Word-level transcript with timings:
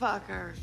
Motherfucker. 0.00 0.54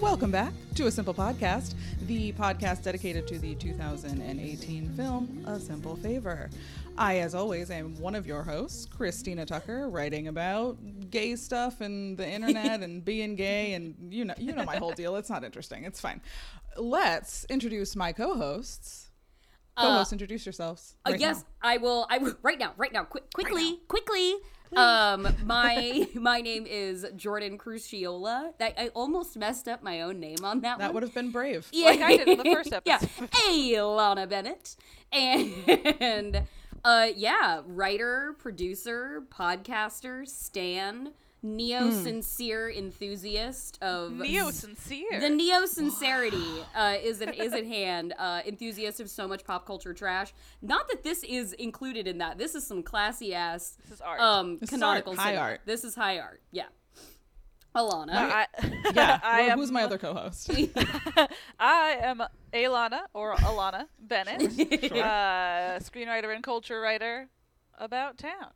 Welcome 0.00 0.30
back 0.30 0.52
to 0.74 0.86
A 0.86 0.90
Simple 0.90 1.14
Podcast, 1.14 1.74
the 2.06 2.32
podcast 2.32 2.82
dedicated 2.82 3.26
to 3.28 3.38
the 3.38 3.54
2018 3.56 4.90
film 4.94 5.44
A 5.46 5.58
Simple 5.58 5.96
Favor. 5.96 6.48
I, 6.98 7.18
as 7.18 7.34
always, 7.34 7.70
am 7.70 7.98
one 8.00 8.14
of 8.14 8.26
your 8.26 8.42
hosts, 8.42 8.86
Christina 8.86 9.44
Tucker, 9.44 9.88
writing 9.88 10.28
about 10.28 10.78
gay 11.10 11.36
stuff 11.36 11.80
and 11.80 12.16
the 12.18 12.28
internet 12.28 12.82
and 12.82 13.04
being 13.04 13.36
gay 13.36 13.74
and 13.74 13.94
you 14.12 14.24
know 14.24 14.34
you 14.38 14.52
know 14.52 14.64
my 14.64 14.76
whole 14.76 14.92
deal. 14.92 15.16
It's 15.16 15.30
not 15.30 15.44
interesting. 15.44 15.84
It's 15.84 16.00
fine. 16.00 16.20
Let's 16.76 17.44
introduce 17.48 17.96
my 17.96 18.12
co-hosts. 18.12 19.10
Co-hosts, 19.78 20.12
introduce 20.12 20.46
yourselves. 20.46 20.96
Uh, 21.04 21.14
yes, 21.18 21.38
now. 21.38 21.70
I 21.70 21.76
will. 21.76 22.06
I 22.08 22.18
will 22.18 22.34
right 22.42 22.58
now. 22.58 22.72
Right 22.78 22.92
now. 22.92 23.04
Quick, 23.04 23.30
quickly, 23.34 23.80
quickly. 23.88 24.36
Um, 24.74 25.28
my 25.44 26.08
my 26.14 26.40
name 26.40 26.66
is 26.66 27.06
Jordan 27.14 27.58
Crucchiola. 27.58 28.52
That 28.58 28.74
I 28.78 28.88
almost 28.88 29.36
messed 29.36 29.68
up 29.68 29.82
my 29.82 30.00
own 30.00 30.18
name 30.18 30.38
on 30.44 30.60
that, 30.60 30.78
That 30.78 30.86
one. 30.88 30.94
would 30.94 31.02
have 31.02 31.14
been 31.14 31.30
brave. 31.30 31.68
Yeah. 31.72 31.90
Like 31.90 32.00
I 32.00 32.16
did 32.16 32.28
in 32.28 32.38
the 32.38 32.44
first 32.54 32.72
yeah. 32.84 32.96
episode. 33.02 33.28
Hey, 33.34 33.80
Lana 33.80 34.26
Bennett, 34.26 34.76
and 35.12 36.42
uh, 36.86 37.08
yeah, 37.16 37.60
writer, 37.66 38.34
producer, 38.38 39.22
podcaster, 39.28 40.26
Stan, 40.26 41.10
neo 41.42 41.90
sincere 41.90 42.70
enthusiast 42.70 43.80
of 43.82 44.12
Neo 44.28 44.50
sincere. 44.50 45.20
the 45.20 45.28
neo 45.28 45.66
sincerity 45.66 46.64
uh, 46.74 46.94
is 47.02 47.20
an 47.20 47.30
is 47.30 47.52
at 47.52 47.66
hand. 47.66 48.14
Uh, 48.18 48.40
enthusiast 48.46 49.00
of 49.00 49.10
so 49.10 49.26
much 49.28 49.44
pop 49.44 49.66
culture 49.66 49.92
trash. 49.94 50.32
Not 50.62 50.88
that 50.88 51.02
this 51.02 51.22
is 51.24 51.52
included 51.54 52.06
in 52.06 52.18
that. 52.18 52.38
This 52.38 52.54
is 52.54 52.66
some 52.66 52.82
classy 52.82 53.34
ass. 53.34 53.76
This 53.82 53.92
is 53.96 54.00
art. 54.00 54.20
Um, 54.20 54.58
This 54.58 54.70
is 54.70 54.74
canonical 54.78 55.12
art, 55.12 55.18
high 55.20 55.36
art. 55.36 55.60
This 55.66 55.84
is 55.84 55.94
high 55.94 56.18
art. 56.18 56.40
Yeah. 56.52 56.66
Alanna. 57.76 58.14
I, 58.14 58.46
Yeah. 58.94 59.20
I 59.24 59.40
well, 59.42 59.50
am, 59.50 59.58
who's 59.58 59.70
my 59.70 59.82
other 59.84 59.98
co-host? 59.98 60.50
I 61.58 61.98
am 62.02 62.22
Alanna 62.52 63.00
or 63.12 63.34
Alanna 63.36 63.86
Bennett, 63.98 64.42
uh, 64.92 65.78
screenwriter 65.80 66.34
and 66.34 66.42
culture 66.42 66.80
writer 66.80 67.28
about 67.78 68.16
town, 68.16 68.52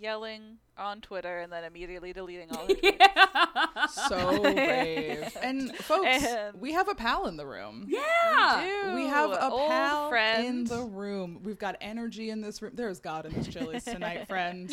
yelling 0.00 0.58
on 0.80 1.00
Twitter 1.00 1.38
and 1.40 1.52
then 1.52 1.64
immediately 1.64 2.12
deleting 2.12 2.48
all. 2.50 2.66
Her 2.68 2.74
tweets. 2.74 3.90
so 4.08 4.40
brave. 4.42 5.36
And 5.42 5.74
folks, 5.76 6.24
And- 6.24 6.60
we 6.60 6.72
have 6.72 6.88
a 6.88 6.94
pal 6.94 7.26
in 7.26 7.36
the 7.36 7.46
room. 7.46 7.86
yeah. 7.88 8.82
Dude, 8.86 8.94
We 8.94 9.06
have 9.06 9.30
a 9.30 9.50
old 9.50 9.68
pal 9.70 10.08
friend. 10.08 10.46
in 10.46 10.64
the 10.64 10.82
room. 10.82 11.40
We've 11.42 11.58
got 11.58 11.76
energy 11.80 12.30
in 12.30 12.40
this 12.40 12.60
room. 12.62 12.72
There's 12.74 13.00
God 13.00 13.26
in 13.26 13.32
this 13.34 13.46
Chili's 13.48 13.84
tonight, 13.84 14.26
friends. 14.28 14.72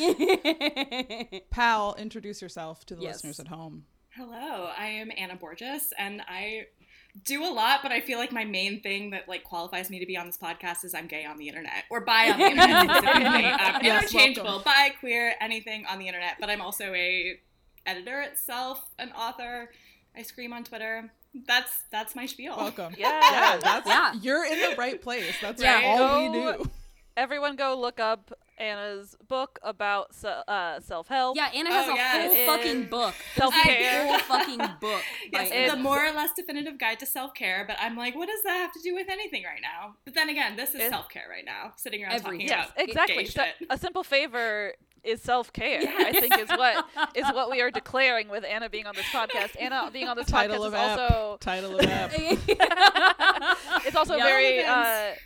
Pal, 1.49 1.95
introduce 1.97 2.41
yourself 2.41 2.85
to 2.87 2.95
the 2.95 3.01
Yes. 3.03 3.15
listeners 3.15 3.39
at 3.39 3.47
home. 3.47 3.85
Hello, 4.09 4.69
I 4.77 4.87
am 4.87 5.11
Anna 5.15 5.35
Borges, 5.35 5.93
and 5.97 6.21
I 6.27 6.65
do 7.23 7.43
a 7.43 7.51
lot, 7.51 7.79
but 7.83 7.91
I 7.91 8.01
feel 8.01 8.17
like 8.19 8.31
my 8.31 8.43
main 8.45 8.81
thing 8.81 9.11
that 9.11 9.27
like 9.27 9.43
qualifies 9.43 9.89
me 9.89 9.99
to 9.99 10.05
be 10.05 10.17
on 10.17 10.25
this 10.27 10.37
podcast 10.37 10.83
is 10.85 10.93
I'm 10.93 11.07
gay 11.07 11.25
on 11.25 11.37
the 11.37 11.47
internet 11.47 11.83
or 11.89 12.01
bi 12.01 12.29
on 12.31 12.39
the 12.39 12.45
internet 12.51 12.89
specifically. 12.89 13.45
Um, 13.45 13.79
Yes, 13.83 14.03
interchangeable, 14.03 14.45
welcome. 14.49 14.63
bi, 14.65 14.89
queer, 14.99 15.33
anything 15.41 15.85
on 15.89 15.99
the 15.99 16.07
internet. 16.07 16.35
But 16.39 16.49
I'm 16.49 16.61
also 16.61 16.93
a 16.93 17.39
editor 17.85 18.21
itself, 18.21 18.83
an 18.99 19.11
author. 19.13 19.69
I 20.15 20.21
scream 20.23 20.51
on 20.53 20.63
Twitter. 20.63 21.11
That's 21.47 21.71
that's 21.91 22.15
my 22.15 22.25
spiel. 22.25 22.55
Welcome. 22.57 22.95
Yeah. 22.97 23.19
Yeah, 23.31 23.57
that's 23.57 23.87
Yeah. 23.87 24.13
you're 24.21 24.45
in 24.45 24.59
the 24.59 24.75
right 24.77 25.01
place. 25.01 25.35
That's 25.41 25.61
Yeah. 25.61 25.81
all 25.85 26.31
we 26.31 26.39
do. 26.39 26.69
Everyone, 27.17 27.55
go 27.55 27.75
look 27.77 27.99
up 27.99 28.31
Anna's 28.59 29.15
book 29.27 29.57
about 29.63 30.13
se- 30.13 30.41
uh, 30.47 30.79
self 30.79 31.07
help. 31.07 31.35
Yeah, 31.35 31.49
Anna 31.53 31.71
has 31.71 31.87
Oh, 31.87 31.93
a 31.93 31.95
yes. 31.95 32.35
whole 32.47 32.57
fucking 32.57 32.85
book. 32.85 33.15
Self-care. 33.35 34.01
A 34.03 34.07
whole 34.07 34.19
fucking 34.19 34.57
book. 34.81 35.01
Yes, 35.33 35.51
Anna. 35.51 35.75
the 35.75 35.81
more 35.81 36.05
or 36.05 36.11
less 36.11 36.29
definitive 36.35 36.77
guide 36.77 36.99
to 36.99 37.05
self 37.07 37.33
care, 37.33 37.65
but 37.67 37.75
I'm 37.79 37.97
like, 37.97 38.15
what 38.15 38.27
does 38.27 38.43
that 38.43 38.55
have 38.57 38.71
to 38.73 38.79
do 38.83 38.93
with 38.93 39.09
anything 39.09 39.43
right 39.43 39.61
now? 39.61 39.95
But 40.05 40.13
then 40.13 40.29
again, 40.29 40.55
this 40.55 40.75
is 40.75 40.89
self 40.89 41.09
care 41.09 41.25
right 41.29 41.43
now, 41.45 41.73
sitting 41.75 42.03
around 42.03 42.13
Everything. 42.13 42.47
talking 42.47 42.55
Yes, 42.55 42.69
about 42.75 42.87
exactly. 42.87 43.23
gay 43.23 43.29
So- 43.29 43.65
a 43.71 43.77
simple 43.79 44.03
favor 44.03 44.73
is 45.03 45.21
self 45.21 45.51
care. 45.53 45.81
I 45.81 46.11
think 46.11 46.37
is 46.37 46.49
what 46.49 46.85
is 47.15 47.25
what 47.33 47.49
we 47.49 47.61
are 47.61 47.71
declaring 47.71 48.29
with 48.29 48.43
Anna 48.43 48.69
being 48.69 48.85
on 48.85 48.95
this 48.95 49.05
podcast. 49.05 49.55
Anna 49.59 49.89
being 49.91 50.07
on 50.07 50.17
this 50.17 50.27
Title 50.27 50.57
podcast 50.57 50.67
of 50.67 50.73
is 50.73 50.79
app. 50.79 50.99
also 51.11 51.37
Title 51.39 51.79
of 51.79 51.85
app. 51.85 52.11
it's 53.87 53.95
also 53.95 54.15
Yeah. 54.17 54.23
very 54.23 54.59
uh, 54.63 54.65
Relevance. 54.75 55.19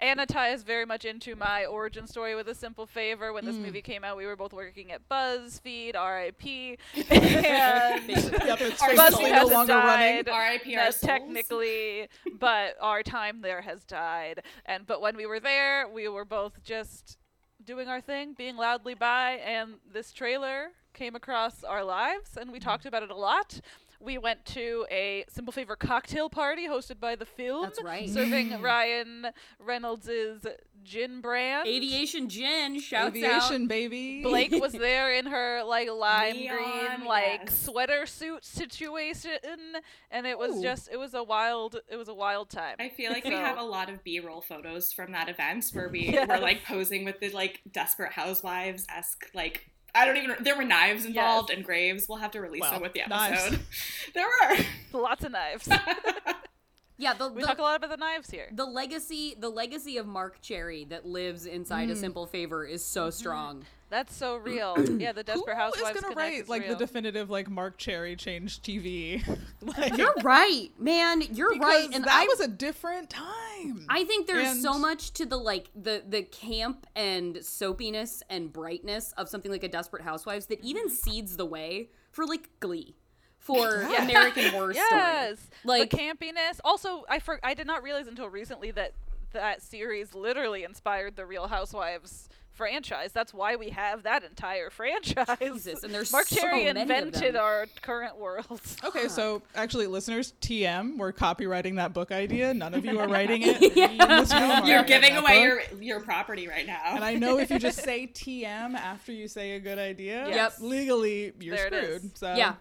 Anna 0.00 0.24
ties 0.24 0.62
very 0.62 0.86
much 0.86 1.04
into 1.04 1.36
my 1.36 1.66
origin 1.66 2.06
story 2.06 2.34
with 2.34 2.48
a 2.48 2.54
simple 2.54 2.86
favor. 2.86 3.32
When 3.32 3.44
this 3.44 3.56
Mm. 3.56 3.66
movie 3.66 3.82
came 3.82 4.02
out, 4.02 4.16
we 4.16 4.24
were 4.26 4.36
both 4.36 4.52
working 4.52 4.92
at 4.92 5.06
BuzzFeed, 5.08 5.94
RIP, 5.94 6.78
and 7.10 8.08
yep, 8.08 8.60
it's 8.60 8.82
Our 8.82 8.88
famously 8.90 9.24
soul 9.24 9.28
no 9.28 9.34
has 9.34 9.50
longer 9.50 9.74
running. 9.74 10.16
died. 10.24 10.28
R.I.P. 10.30 10.76
our 10.76 10.90
technically, 10.92 12.08
but 12.38 12.76
our 12.80 13.02
time 13.02 13.42
there 13.42 13.60
has 13.60 13.84
died. 13.84 14.42
And 14.64 14.86
but 14.86 15.00
when 15.02 15.16
we 15.16 15.26
were 15.26 15.40
there, 15.40 15.86
we 15.88 16.08
were 16.08 16.24
both 16.24 16.62
just 16.62 17.18
doing 17.62 17.88
our 17.88 18.00
thing, 18.00 18.32
being 18.32 18.56
loudly 18.56 18.94
bi, 18.94 19.32
and 19.44 19.74
this 19.92 20.12
trailer 20.12 20.68
came 20.94 21.14
across 21.14 21.62
our 21.62 21.84
lives, 21.84 22.36
and 22.38 22.50
we 22.50 22.58
Mm. 22.58 22.64
talked 22.64 22.86
about 22.86 23.02
it 23.02 23.10
a 23.10 23.14
lot. 23.16 23.60
We 24.02 24.16
went 24.18 24.44
to 24.46 24.86
a 24.90 25.24
Simple 25.28 25.52
Favor 25.52 25.76
cocktail 25.76 26.30
party 26.30 26.66
hosted 26.66 26.98
by 27.00 27.16
the 27.16 27.26
film, 27.26 27.64
That's 27.64 27.82
right. 27.82 28.08
serving 28.08 28.60
Ryan 28.62 29.26
Reynolds' 29.58 30.08
gin 30.82 31.20
brand. 31.20 31.68
Aviation 31.68 32.28
Gin 32.30 32.80
shouts 32.80 33.08
out, 33.08 33.16
Aviation, 33.16 33.66
baby. 33.66 34.22
Blake 34.22 34.52
was 34.52 34.72
there 34.88 35.12
in 35.12 35.26
her 35.26 35.62
like 35.64 35.90
lime 35.90 36.36
Neon, 36.36 36.56
green 36.56 37.06
like 37.06 37.40
yes. 37.44 37.58
sweater 37.64 38.06
suit 38.06 38.42
situation 38.44 39.38
and 40.10 40.26
it 40.26 40.38
was 40.38 40.56
Ooh. 40.56 40.62
just 40.62 40.88
it 40.90 40.96
was 40.98 41.12
a 41.12 41.22
wild 41.22 41.76
it 41.88 41.96
was 41.96 42.08
a 42.08 42.14
wild 42.14 42.48
time. 42.48 42.76
I 42.80 42.88
feel 42.88 43.12
like 43.12 43.24
we 43.24 43.32
have 43.32 43.58
a 43.58 43.62
lot 43.62 43.90
of 43.90 44.02
B-roll 44.02 44.40
photos 44.40 44.90
from 44.92 45.12
that 45.12 45.28
event 45.28 45.66
where 45.74 45.90
we 45.90 46.00
Yes. 46.10 46.28
were 46.28 46.38
like 46.38 46.64
posing 46.64 47.04
with 47.04 47.20
the 47.20 47.28
like 47.30 47.60
desperate 47.70 48.12
housewives 48.12 48.86
esque 48.88 49.26
like 49.34 49.70
I 49.94 50.04
don't 50.04 50.16
even 50.16 50.36
there 50.40 50.56
were 50.56 50.64
knives 50.64 51.04
involved 51.04 51.50
Yes. 51.50 51.56
and 51.56 51.64
graves. 51.66 52.08
We'll 52.08 52.18
have 52.18 52.30
to 52.32 52.40
release 52.40 52.60
Well, 52.62 52.72
them 52.72 52.82
with 52.82 52.92
the 52.94 53.02
knives. 53.08 53.42
episode. 53.46 53.60
there 54.14 54.26
were. 54.26 55.00
lots 55.00 55.24
of 55.24 55.32
knives. 55.32 55.68
Yeah, 56.98 57.14
the, 57.14 57.28
we 57.30 57.40
the, 57.40 57.46
talk 57.46 57.58
a 57.58 57.62
lot 57.62 57.76
about 57.76 57.88
the 57.88 57.96
knives 57.96 58.28
here. 58.30 58.48
the 58.52 58.66
legacy 58.66 59.34
the 59.38 59.48
legacy 59.48 59.96
of 59.96 60.06
Marc 60.06 60.42
Cherry 60.42 60.84
that 60.90 61.06
lives 61.06 61.46
inside 61.46 61.88
Mm. 61.88 61.92
a 61.92 61.96
simple 61.96 62.26
favor 62.26 62.66
is 62.66 62.84
so 62.84 63.04
Mm-hmm. 63.08 63.10
strong. 63.12 63.64
That's 63.90 64.14
so 64.14 64.36
real. 64.36 64.76
yeah, 64.98 65.12
the 65.12 65.24
Desperate 65.24 65.54
Who 65.54 65.60
Housewives 65.60 65.96
is 65.96 66.02
gonna 66.02 66.14
write 66.14 66.42
is 66.42 66.48
like 66.48 66.62
real. 66.62 66.70
the 66.70 66.76
definitive 66.76 67.28
like 67.28 67.50
Marc 67.50 67.76
Cherry 67.76 68.14
changed 68.14 68.64
TV? 68.64 69.26
like, 69.76 69.98
You're 69.98 70.14
right, 70.22 70.70
man. 70.78 71.22
You're 71.32 71.56
right. 71.58 71.88
And 71.92 72.04
that 72.04 72.12
I 72.12 72.24
was 72.26 72.40
a 72.40 72.48
different 72.48 73.10
time. 73.10 73.84
I 73.88 74.04
think 74.04 74.28
there's 74.28 74.62
so 74.62 74.78
much 74.78 75.12
to 75.14 75.26
the 75.26 75.36
like 75.36 75.70
the 75.74 76.02
the 76.08 76.22
camp 76.22 76.86
and 76.94 77.36
soapiness 77.36 78.22
and 78.30 78.52
brightness 78.52 79.12
of 79.18 79.28
something 79.28 79.50
like 79.50 79.64
a 79.64 79.68
Desperate 79.68 80.02
Housewives 80.02 80.46
that 80.46 80.60
even 80.64 80.86
mm-hmm. 80.86 80.94
seeds 80.94 81.36
the 81.36 81.46
way 81.46 81.90
for 82.12 82.24
like 82.26 82.48
Glee, 82.60 82.94
for 83.38 83.82
Yeah. 83.90 84.04
American 84.04 84.50
Horror 84.50 84.72
yes, 84.74 85.40
Story. 85.40 85.80
Like 85.80 85.90
the 85.90 85.96
campiness. 85.96 86.60
Also, 86.64 87.04
I 87.08 87.18
for, 87.18 87.40
I 87.42 87.54
did 87.54 87.66
not 87.66 87.82
realize 87.82 88.06
until 88.06 88.28
recently 88.28 88.70
that 88.70 88.92
that 89.32 89.62
series 89.62 90.14
literally 90.14 90.64
inspired 90.64 91.16
the 91.16 91.26
Real 91.26 91.48
Housewives 91.48 92.28
franchise. 92.60 93.10
That's 93.14 93.32
why 93.32 93.56
we 93.56 93.70
have 93.70 94.02
that 94.02 94.22
entire 94.22 94.68
franchise. 94.80 95.26
Jesus, 95.40 95.82
and 95.82 95.94
there's 95.94 96.12
Marc 96.12 96.26
so 96.26 96.36
Cherry 96.36 96.64
many 96.66 96.68
of 96.70 96.76
invented 96.90 97.34
them. 97.34 97.42
our 97.42 97.66
current 97.80 98.18
world. 98.18 98.60
Okay, 98.84 99.08
so 99.08 99.40
actually, 99.54 99.86
listeners, 99.86 100.34
TM, 100.42 100.98
we're 100.98 101.12
copywriting 101.12 101.76
that 101.76 101.94
book 101.94 102.12
idea. 102.12 102.52
None 102.52 102.74
of 102.74 102.84
you 102.84 102.98
are 103.00 103.08
writing 103.16 103.42
it. 103.44 103.74
Yeah. 103.76 103.90
In 103.90 103.98
this 103.98 104.32
room 104.32 104.42
are 104.50 104.66
You're 104.66 104.82
giving 104.84 105.16
away 105.16 105.46
book. 105.48 105.70
your 105.72 105.82
your 105.82 106.00
property 106.00 106.48
right 106.48 106.66
now. 106.66 106.80
And 106.96 107.02
I 107.04 107.14
know 107.14 107.38
if 107.38 107.50
you 107.50 107.58
just 107.58 107.82
say 107.82 108.06
TM 108.06 108.74
after 108.74 109.12
you 109.12 109.26
say 109.28 109.52
a 109.52 109.60
good 109.60 109.78
idea, 109.78 110.28
Yep. 110.28 110.54
legally 110.60 111.32
you're 111.40 111.56
There 111.56 111.98
screwed. 111.98 112.16
So 112.18 112.34
Yeah. 112.34 112.54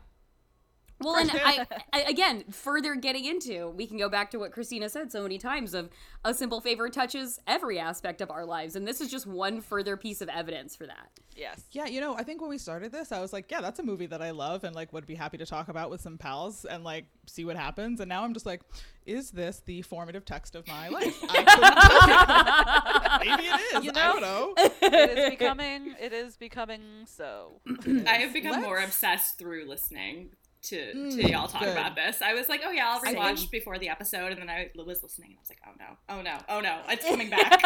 Well, 1.01 1.15
and 1.15 1.31
I, 1.33 1.65
I 1.93 2.01
again 2.03 2.43
further 2.51 2.95
getting 2.95 3.25
into, 3.25 3.69
we 3.69 3.87
can 3.87 3.97
go 3.97 4.09
back 4.09 4.31
to 4.31 4.37
what 4.39 4.51
Christina 4.51 4.89
said 4.89 5.11
so 5.11 5.21
many 5.23 5.37
times 5.37 5.73
of 5.73 5.89
a 6.25 6.33
simple 6.33 6.59
favor 6.61 6.89
touches 6.89 7.39
every 7.47 7.79
aspect 7.79 8.21
of 8.21 8.29
our 8.31 8.45
lives, 8.45 8.75
and 8.75 8.87
this 8.87 8.99
is 9.01 9.09
just 9.09 9.25
one 9.27 9.61
further 9.61 9.95
piece 9.97 10.21
of 10.21 10.29
evidence 10.29 10.75
for 10.75 10.85
that. 10.87 11.09
Yes. 11.35 11.61
Yeah, 11.71 11.85
you 11.85 12.01
know, 12.01 12.15
I 12.15 12.23
think 12.23 12.41
when 12.41 12.49
we 12.49 12.57
started 12.57 12.91
this, 12.91 13.13
I 13.13 13.21
was 13.21 13.31
like, 13.31 13.49
yeah, 13.49 13.61
that's 13.61 13.79
a 13.79 13.83
movie 13.83 14.07
that 14.07 14.21
I 14.21 14.31
love 14.31 14.65
and 14.65 14.75
like 14.75 14.91
would 14.91 15.05
be 15.05 15.15
happy 15.15 15.37
to 15.37 15.45
talk 15.45 15.69
about 15.69 15.89
with 15.89 16.01
some 16.01 16.17
pals 16.17 16.65
and 16.65 16.83
like 16.83 17.05
see 17.27 17.45
what 17.45 17.55
happens. 17.55 18.01
And 18.01 18.09
now 18.09 18.25
I'm 18.25 18.33
just 18.33 18.45
like, 18.45 18.61
is 19.05 19.31
this 19.31 19.61
the 19.65 19.81
formative 19.83 20.25
text 20.25 20.53
of 20.55 20.67
my 20.67 20.89
life? 20.89 21.17
I 21.29 23.19
couldn't 23.19 23.29
tell. 23.29 23.37
Maybe 23.37 23.47
it 23.47 23.77
is. 23.77 23.83
You 23.85 23.91
I 23.91 23.93
know? 23.93 24.19
don't 24.19 24.21
know. 24.21 24.53
it 24.81 25.17
is 25.17 25.29
becoming 25.29 25.95
it 26.01 26.11
is 26.11 26.35
becoming 26.35 26.81
so. 27.05 27.61
I 28.05 28.15
have 28.15 28.33
become 28.33 28.51
Let's- 28.51 28.65
more 28.65 28.79
obsessed 28.79 29.37
through 29.37 29.65
listening 29.69 30.31
to 30.61 30.75
Mm, 30.93 31.15
to 31.15 31.29
y'all 31.31 31.47
talk 31.47 31.61
good. 31.61 31.69
about 31.71 31.95
this. 31.95 32.21
I 32.21 32.33
was 32.33 32.49
like, 32.49 32.61
oh 32.65 32.71
yeah, 32.71 32.89
I'll 32.89 32.99
Same. 33.01 33.15
rewatch 33.15 33.49
before 33.49 33.77
the 33.77 33.87
episode, 33.89 34.31
and 34.33 34.41
then 34.41 34.49
I 34.49 34.69
was 34.75 35.01
listening, 35.01 35.31
and 35.31 35.37
I 35.37 35.41
was 35.41 35.49
like, 35.49 35.59
oh 35.65 35.71
no, 35.79 36.17
oh 36.17 36.21
no, 36.21 36.37
oh 36.49 36.59
no, 36.59 36.79
it's 36.89 37.05
coming 37.09 37.29
back. 37.29 37.61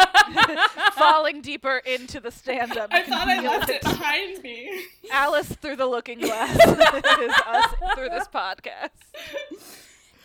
Falling 0.94 1.40
deeper 1.40 1.78
into 1.78 2.20
the 2.20 2.30
stand-up. 2.30 2.90
I 2.92 3.02
thought 3.02 3.28
I 3.28 3.40
feel 3.40 3.50
left 3.50 3.70
it. 3.70 3.76
it 3.76 3.82
behind 3.82 4.42
me. 4.42 4.80
Alice 5.10 5.48
through 5.48 5.76
the 5.76 5.86
looking 5.86 6.18
glass 6.20 6.54
is 6.56 7.32
us 7.46 7.74
through 7.96 8.10
this 8.10 8.28
podcast. 8.28 8.90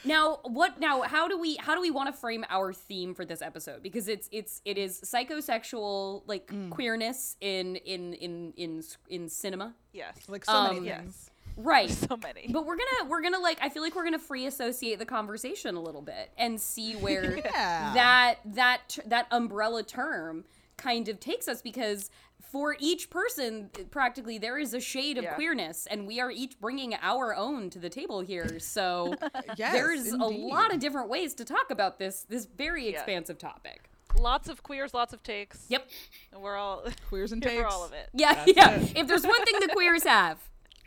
Now, 0.06 0.40
what 0.44 0.80
now 0.80 1.02
how 1.02 1.28
do 1.28 1.38
we 1.38 1.58
how 1.58 1.76
do 1.76 1.82
we 1.82 1.92
want 1.92 2.08
to 2.08 2.14
frame 2.14 2.46
our 2.50 2.72
theme 2.72 3.14
for 3.14 3.26
this 3.26 3.42
episode? 3.42 3.84
Because 3.84 4.08
it's 4.08 4.30
it's 4.32 4.62
it 4.64 4.78
is 4.78 5.02
psychosexual 5.02 6.24
like 6.26 6.48
Mm. 6.48 6.70
queerness 6.70 7.36
in 7.42 7.76
in 7.78 8.14
in 8.14 8.54
in 8.56 8.82
in 9.10 9.28
cinema. 9.28 9.74
Yes. 9.92 10.16
Like 10.30 10.46
so 10.46 10.54
Um, 10.54 10.76
many 10.76 10.88
yes. 10.88 11.30
Things. 11.60 11.66
Right. 11.66 11.90
So 12.10 12.18
many. 12.18 12.48
But 12.50 12.66
we're 12.66 12.78
gonna 12.78 13.10
we're 13.10 13.22
gonna 13.22 13.40
like 13.40 13.60
I 13.62 13.70
feel 13.70 13.84
like 13.84 13.96
we're 13.96 14.04
gonna 14.04 14.18
free 14.20 14.46
associate 14.46 15.00
the 15.00 15.06
conversation 15.06 15.76
a 15.76 15.82
little 15.82 16.02
bit 16.02 16.32
and 16.38 16.60
see 16.60 16.94
where 16.96 17.38
Yeah. 17.38 17.94
that 17.94 18.36
that 18.46 18.98
that 19.06 19.28
umbrella 19.32 19.84
term 19.84 20.46
kind 20.78 21.08
of 21.10 21.20
takes 21.20 21.48
us 21.48 21.62
because 21.62 22.10
for 22.42 22.76
each 22.80 23.10
person 23.10 23.70
practically 23.92 24.38
there 24.38 24.58
is 24.58 24.74
a 24.74 24.80
shade 24.80 25.18
of 25.18 25.24
Yeah. 25.26 25.34
queerness 25.34 25.86
and 25.92 26.08
we 26.08 26.20
are 26.22 26.32
each 26.32 26.60
bringing 26.60 26.96
our 27.02 27.36
own 27.36 27.70
to 27.72 27.80
the 27.80 27.90
table 27.90 28.22
here 28.22 28.60
so 28.60 29.14
Yes, 29.58 29.74
there's 29.74 30.08
a 30.08 30.16
lot 30.26 30.74
of 30.74 30.80
different 30.80 31.10
ways 31.10 31.34
to 31.36 31.46
talk 31.46 31.70
about 31.70 32.00
this 32.00 32.26
this 32.30 32.46
very 32.46 32.86
Yeah. 32.86 32.92
expansive 32.98 33.38
topic 33.38 33.90
Lots 34.18 34.50
of 34.50 34.64
queers, 34.64 34.94
lots 34.96 35.14
of 35.14 35.22
takes. 35.22 35.66
yep 35.70 35.88
And 36.34 36.42
we're 36.42 36.56
all 36.58 36.84
queers 37.10 37.32
and 37.34 37.44
takes. 37.44 37.62
for 37.62 37.68
all 37.68 37.84
of 37.86 37.94
it. 37.94 38.10
yeah 38.14 38.34
That's 38.46 38.54
yeah 38.56 38.72
it. 38.80 38.98
if 38.98 39.08
there's 39.08 39.26
one 39.28 39.44
thing 39.46 39.60
the 39.60 39.70
queers 39.74 40.04
have 40.04 40.40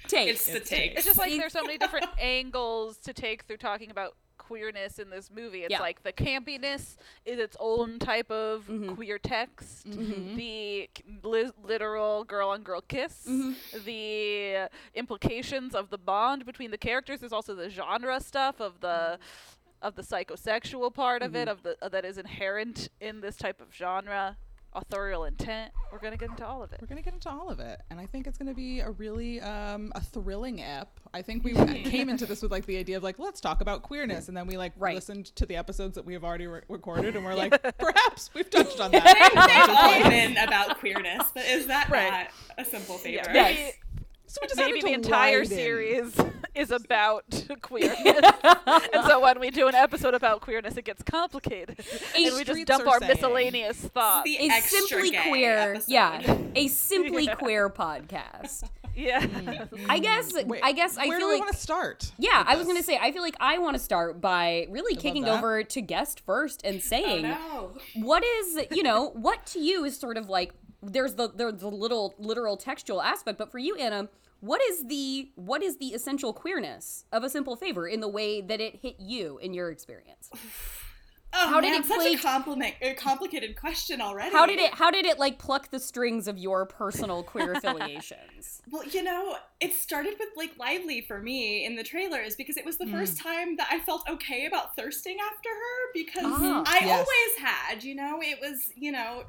take 0.08 0.28
It's 0.28 0.46
the 0.46 0.60
take. 0.60 0.93
It's 0.96 1.04
just 1.04 1.19
like 1.19 1.32
there's 1.32 1.52
so 1.52 1.62
many 1.62 1.78
different 1.78 2.06
angles 2.19 2.96
to 2.99 3.12
take 3.12 3.43
through 3.44 3.58
talking 3.58 3.90
about 3.90 4.14
queerness 4.38 4.99
in 4.99 5.08
this 5.08 5.31
movie. 5.31 5.62
It's 5.62 5.70
Yeah. 5.70 5.81
like 5.81 6.02
the 6.02 6.12
campiness 6.12 6.96
is 7.25 7.38
its 7.38 7.56
own 7.60 7.99
type 8.00 8.31
of 8.31 8.66
Mhm. 8.66 8.94
queer 8.94 9.19
text. 9.19 9.87
Mhm. 9.88 10.34
The 10.37 10.88
li- 11.22 11.52
literal 11.62 12.25
girl 12.25 12.49
on 12.50 12.62
girl 12.62 12.81
kiss, 12.81 13.25
Mhm. 13.28 13.54
the 13.84 14.69
implications 14.94 15.75
of 15.75 15.90
the 15.90 15.99
bond 15.99 16.44
between 16.44 16.70
the 16.72 16.78
characters. 16.78 17.20
There's 17.20 17.32
also 17.32 17.55
the 17.55 17.70
genre 17.70 18.20
stuff 18.20 18.60
of 18.60 18.81
the 18.81 19.19
of 19.81 19.96
the 19.96 20.02
psychosexual 20.02 20.94
part 20.94 21.22
of 21.22 21.34
it, 21.34 21.48
of 21.48 21.64
the 21.64 21.76
uh, 21.82 21.88
that 21.88 22.05
is 22.05 22.16
inherent 22.16 22.88
in 23.00 23.20
this 23.20 23.37
type 23.37 23.60
of 23.60 23.75
genre. 23.75 24.37
Authorial 24.74 25.24
intent. 25.24 25.70
We're 25.92 25.98
gonna 25.98 26.16
get 26.16 26.30
into 26.30 26.46
all 26.46 26.62
of 26.62 26.72
it. 26.72 26.78
We're 26.80 26.86
gonna 26.88 27.02
get 27.02 27.12
into 27.12 27.28
all 27.30 27.50
of 27.50 27.60
it, 27.60 27.80
and 27.90 28.00
I 28.00 28.06
think 28.06 28.26
it's 28.26 28.38
gonna 28.38 28.54
be 28.54 28.80
a 28.80 28.90
really 28.92 29.38
um, 29.42 29.92
a 29.94 30.00
thrilling 30.00 30.62
ep. 30.62 30.88
I 31.12 31.20
think 31.20 31.44
we 31.44 31.52
came 31.84 32.08
into 32.08 32.24
this 32.24 32.40
with 32.40 32.50
like 32.50 32.64
the 32.64 32.78
idea 32.78 32.96
of 32.96 33.02
like 33.02 33.19
let's 33.19 33.40
talk 33.40 33.60
about 33.60 33.82
queerness, 33.82 34.28
and 34.28 34.36
then 34.36 34.46
we 34.46 34.56
like 34.56 34.72
Right. 34.78 34.94
listened 34.94 35.26
to 35.36 35.44
the 35.44 35.56
episodes 35.56 35.94
that 35.96 36.06
we 36.06 36.14
have 36.14 36.24
already 36.24 36.46
re- 36.46 36.62
recorded, 36.69 37.16
and 37.16 37.24
we're 37.24 37.34
like, 37.44 37.60
perhaps 37.78 38.30
we've 38.34 38.48
touched 38.48 38.80
on 38.80 38.92
that. 38.92 39.04
they've 39.04 39.76
all 40.04 40.10
been 40.10 40.36
about 40.38 40.78
queerness, 40.78 41.30
but 41.34 41.44
is 41.44 41.66
that 41.66 41.90
Right. 41.90 42.10
not 42.10 42.28
a 42.56 42.64
simple 42.64 42.96
favor? 42.96 43.30
Yeah, 43.32 43.48
Yes. 43.48 43.74
Maybe- 44.40 44.49
so 44.55 44.64
we 44.64 44.73
decided 44.73 44.75
maybe 44.75 44.81
the 44.82 44.93
entire 44.94 45.44
series 45.44 46.14
is 46.55 46.70
about 46.70 47.25
queerness. 47.62 47.99
and 48.44 49.05
so 49.06 49.20
when 49.20 49.40
we 49.40 49.50
do 49.50 49.69
an 49.69 49.75
episode 49.75 50.14
about 50.14 50.40
queerness, 50.40 50.76
it 50.76 50.84
gets 50.84 51.02
complicated. 51.02 51.79
and 52.17 52.34
we 52.34 52.44
just 52.44 52.67
dump 52.67 52.87
our 52.87 52.99
saying. 52.99 53.12
miscellaneous 53.12 53.76
thoughts. 53.79 54.25
The 54.25 54.49
a 54.49 54.61
simply 54.61 55.12
queer 55.29 55.73
episode. 55.75 55.90
yeah 55.93 56.37
a 56.55 56.69
simply 56.69 57.25
Yeah. 57.25 57.34
queer 57.37 57.70
podcast 57.70 58.64
yeah. 58.94 59.23
Mm. 59.23 59.87
i 59.88 59.99
guess 59.99 60.34
Wait, 60.44 60.61
i 60.62 60.73
guess 60.73 60.99
i 60.99 61.05
feel 61.08 61.26
like 61.26 61.40
want 61.40 61.50
to 61.52 61.56
start? 61.58 62.12
Yeah, 62.19 62.44
I 62.46 62.56
was 62.56 62.67
gonna 62.67 62.82
say. 62.82 62.99
I 63.00 63.11
feel 63.11 63.23
like 63.23 63.37
I 63.40 63.56
want 63.56 63.75
to 63.75 63.82
start 63.82 64.20
by 64.20 64.67
really 64.69 64.93
love 64.94 65.02
kicking 65.02 65.26
over 65.26 65.62
to 65.64 65.81
guest 65.81 66.20
first 66.26 66.61
and 66.64 66.76
Oh 66.76 66.81
saying, 66.81 67.23
no. 67.23 67.70
what 67.94 68.23
is 68.23 68.67
you 68.70 68.82
know 68.82 69.08
what 69.14 69.46
to 69.46 69.61
you 69.61 69.84
is 69.84 69.99
sort 69.99 70.19
of 70.19 70.29
like 70.29 70.52
there's 70.82 71.14
the 71.14 71.29
there's 71.34 71.55
the 71.55 71.70
little 71.70 72.14
literal 72.19 72.58
textual 72.58 73.00
aspect, 73.00 73.38
but 73.38 73.50
for 73.50 73.58
you, 73.58 73.76
Anna, 73.76 74.11
what 74.42 74.60
is 74.70 74.86
the 74.88 75.30
what 75.36 75.62
is 75.62 75.78
the 75.78 75.94
essential 75.94 76.32
queerness 76.32 77.04
of 77.12 77.22
a 77.24 77.30
simple 77.30 77.54
favor 77.56 77.86
in 77.86 78.00
the 78.00 78.08
way 78.08 78.40
that 78.40 78.60
it 78.60 78.80
hit 78.82 78.96
you 78.98 79.38
in 79.38 79.54
your 79.54 79.70
experience? 79.70 80.28
Oh, 81.34 81.48
How 81.48 81.60
did 81.62 81.72
it 81.72 81.86
such 81.86 81.96
play- 81.96 82.12
a 82.12 82.18
compliment, 82.18 82.74
a 82.82 82.92
complicated 82.92 83.56
question 83.58 84.02
already. 84.02 84.32
How 84.36 84.44
did 84.44 84.58
it 84.58 84.74
how 84.74 84.90
did 84.90 85.06
it 85.06 85.18
like 85.18 85.38
pluck 85.38 85.70
the 85.70 85.80
strings 85.80 86.28
of 86.28 86.36
your 86.36 86.66
personal 86.66 87.22
queer 87.22 87.52
affiliations? 87.56 88.60
Well, 88.70 88.84
you 88.84 89.02
know, 89.02 89.36
it 89.58 89.72
started 89.72 90.16
with 90.20 90.28
Blake 90.34 90.58
Lively 90.58 91.00
for 91.00 91.20
me 91.22 91.64
in 91.64 91.74
the 91.74 91.82
trailers 91.84 92.36
because 92.36 92.58
it 92.58 92.66
was 92.66 92.76
the 92.76 92.86
first 92.88 93.16
time 93.16 93.56
that 93.56 93.66
I 93.70 93.78
felt 93.78 94.06
okay 94.10 94.44
about 94.44 94.76
thirsting 94.76 95.16
after 95.32 95.48
her 95.48 95.92
because 95.94 96.24
Ah, 96.26 96.64
I 96.66 96.80
yes. 96.84 96.98
always 96.98 97.50
had, 97.50 97.82
you 97.82 97.94
know, 97.94 98.20
it 98.20 98.38
was, 98.38 98.70
you 98.76 98.92
know, 98.92 99.22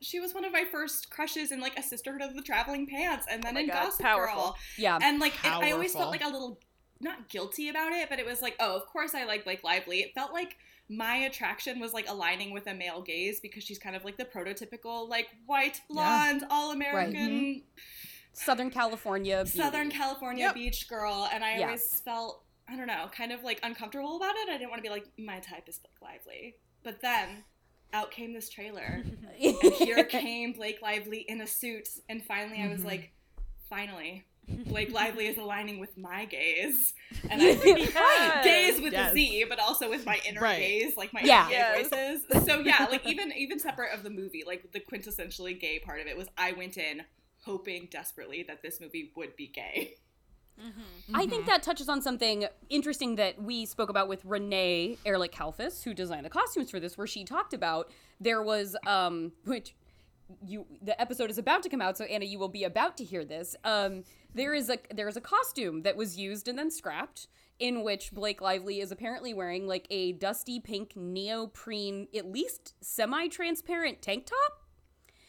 she 0.00 0.20
was 0.20 0.34
one 0.34 0.44
of 0.44 0.52
my 0.52 0.64
first 0.70 1.10
crushes 1.10 1.52
in 1.52 1.60
like 1.60 1.78
a 1.78 1.82
Sisterhood 1.82 2.22
of 2.22 2.34
the 2.34 2.42
Traveling 2.42 2.86
Pants 2.86 3.26
and 3.30 3.42
oh 3.44 3.48
then 3.48 3.54
my 3.54 3.60
in 3.60 3.66
God, 3.68 3.84
Gossip 3.84 4.00
powerful. 4.00 4.42
Girl. 4.42 4.56
Yeah. 4.76 4.98
And 5.02 5.18
like 5.20 5.34
it, 5.44 5.52
I 5.52 5.72
always 5.72 5.92
felt 5.92 6.10
like 6.10 6.24
a 6.24 6.28
little 6.28 6.60
not 7.00 7.28
guilty 7.28 7.68
about 7.68 7.92
it, 7.92 8.08
but 8.08 8.18
it 8.18 8.26
was 8.26 8.42
like, 8.42 8.56
oh, 8.60 8.76
of 8.76 8.86
course 8.86 9.14
I 9.14 9.24
like 9.24 9.44
Blake 9.44 9.64
Lively. 9.64 10.00
It 10.00 10.14
felt 10.14 10.32
like 10.32 10.56
my 10.88 11.16
attraction 11.16 11.80
was 11.80 11.92
like 11.92 12.08
aligning 12.08 12.52
with 12.52 12.66
a 12.66 12.74
male 12.74 13.02
gaze 13.02 13.40
because 13.40 13.64
she's 13.64 13.78
kind 13.78 13.96
of 13.96 14.04
like 14.04 14.16
the 14.16 14.24
prototypical 14.24 15.08
like 15.08 15.28
white 15.46 15.80
blonde 15.90 16.44
all 16.50 16.72
American 16.72 17.30
mm-hmm. 17.30 17.58
Southern 18.32 18.70
California. 18.70 19.42
beauty. 19.44 19.58
Southern 19.58 19.90
California 19.90 20.44
Yep. 20.44 20.54
beach 20.54 20.88
girl, 20.88 21.28
and 21.32 21.42
I 21.44 21.58
Yeah. 21.58 21.66
always 21.66 22.00
felt 22.00 22.42
I 22.68 22.76
don't 22.76 22.88
know, 22.88 23.08
kind 23.12 23.30
of 23.32 23.44
like 23.44 23.60
uncomfortable 23.62 24.16
about 24.16 24.34
it. 24.36 24.48
I 24.48 24.58
didn't 24.58 24.70
want 24.70 24.78
to 24.78 24.82
be 24.82 24.90
like 24.90 25.06
my 25.18 25.38
type 25.38 25.68
is 25.68 25.78
Blake 25.78 26.02
Lively, 26.02 26.56
but 26.82 27.00
then 27.00 27.44
out 27.92 28.10
came 28.10 28.32
this 28.32 28.48
trailer, 28.48 29.02
and 29.40 29.72
here 29.74 30.04
came 30.08 30.52
Blake 30.52 30.80
Lively 30.82 31.18
in 31.28 31.40
a 31.40 31.46
suit, 31.46 31.88
and 32.08 32.24
finally 32.24 32.60
I 32.62 32.68
was 32.68 32.80
Mhm. 32.82 32.86
like, 32.86 33.12
finally. 33.68 34.24
Blake 34.48 34.92
Lively 34.92 35.26
is 35.26 35.38
aligning 35.38 35.80
with 35.80 35.96
my 35.98 36.24
gaze, 36.24 36.94
and 37.28 37.42
I 37.42 37.54
think 37.56 37.78
Yes. 37.78 38.44
gaze 38.44 38.80
with 38.80 38.92
Yes. 38.92 39.10
a 39.10 39.14
Z, 39.14 39.44
but 39.48 39.58
also 39.58 39.90
with 39.90 40.06
my 40.06 40.20
inner 40.28 40.40
Right. 40.40 40.58
gaze, 40.58 40.96
like 40.96 41.12
my 41.12 41.20
Yeah. 41.22 41.48
gay 41.48 41.54
Yes. 41.56 41.88
voices. 41.90 42.46
So 42.46 42.60
yeah, 42.60 42.86
like 42.88 43.04
even 43.06 43.32
even 43.32 43.58
separate 43.58 43.92
of 43.92 44.04
the 44.04 44.10
movie, 44.10 44.44
like 44.46 44.70
the 44.70 44.78
quintessentially 44.80 45.58
gay 45.58 45.80
part 45.80 46.00
of 46.00 46.06
it 46.06 46.16
was 46.16 46.28
I 46.38 46.52
went 46.52 46.76
in 46.76 47.02
hoping 47.44 47.88
desperately 47.90 48.44
that 48.44 48.62
this 48.62 48.80
movie 48.80 49.12
would 49.16 49.34
be 49.34 49.48
gay. 49.48 49.96
I 51.14 51.26
think 51.26 51.46
that 51.46 51.62
touches 51.62 51.88
on 51.88 52.02
something 52.02 52.46
interesting 52.68 53.16
that 53.16 53.40
we 53.42 53.66
spoke 53.66 53.90
about 53.90 54.08
with 54.08 54.24
Renee 54.24 54.98
Ehrlich 55.04 55.32
Kalfus, 55.32 55.84
who 55.84 55.94
designed 55.94 56.24
the 56.24 56.30
costumes 56.30 56.70
for 56.70 56.80
this, 56.80 56.96
where 56.96 57.06
she 57.06 57.24
talked 57.24 57.52
about 57.54 57.90
there 58.20 58.42
was 58.42 58.76
um 58.86 59.32
which 59.44 59.74
you 60.44 60.66
the 60.82 61.00
episode 61.00 61.30
is 61.30 61.38
about 61.38 61.62
to 61.62 61.68
come 61.68 61.80
out, 61.80 61.96
so 61.96 62.04
Anna, 62.04 62.24
you 62.24 62.38
will 62.38 62.48
be 62.48 62.64
about 62.64 62.96
to 62.96 63.04
hear 63.04 63.24
this. 63.24 63.56
Um 63.64 64.04
there 64.34 64.54
is 64.54 64.68
a 64.70 64.78
there 64.92 65.08
is 65.08 65.16
a 65.16 65.20
costume 65.20 65.82
that 65.82 65.96
was 65.96 66.18
used 66.18 66.48
and 66.48 66.58
then 66.58 66.70
scrapped 66.70 67.28
in 67.58 67.82
which 67.82 68.12
Blake 68.12 68.40
Lively 68.42 68.80
is 68.80 68.92
apparently 68.92 69.32
wearing 69.32 69.66
like 69.66 69.86
a 69.90 70.12
dusty 70.12 70.60
pink 70.60 70.94
neoprene, 70.94 72.06
at 72.14 72.30
least 72.30 72.74
semi-transparent 72.82 74.02
tank 74.02 74.26
top. 74.26 74.65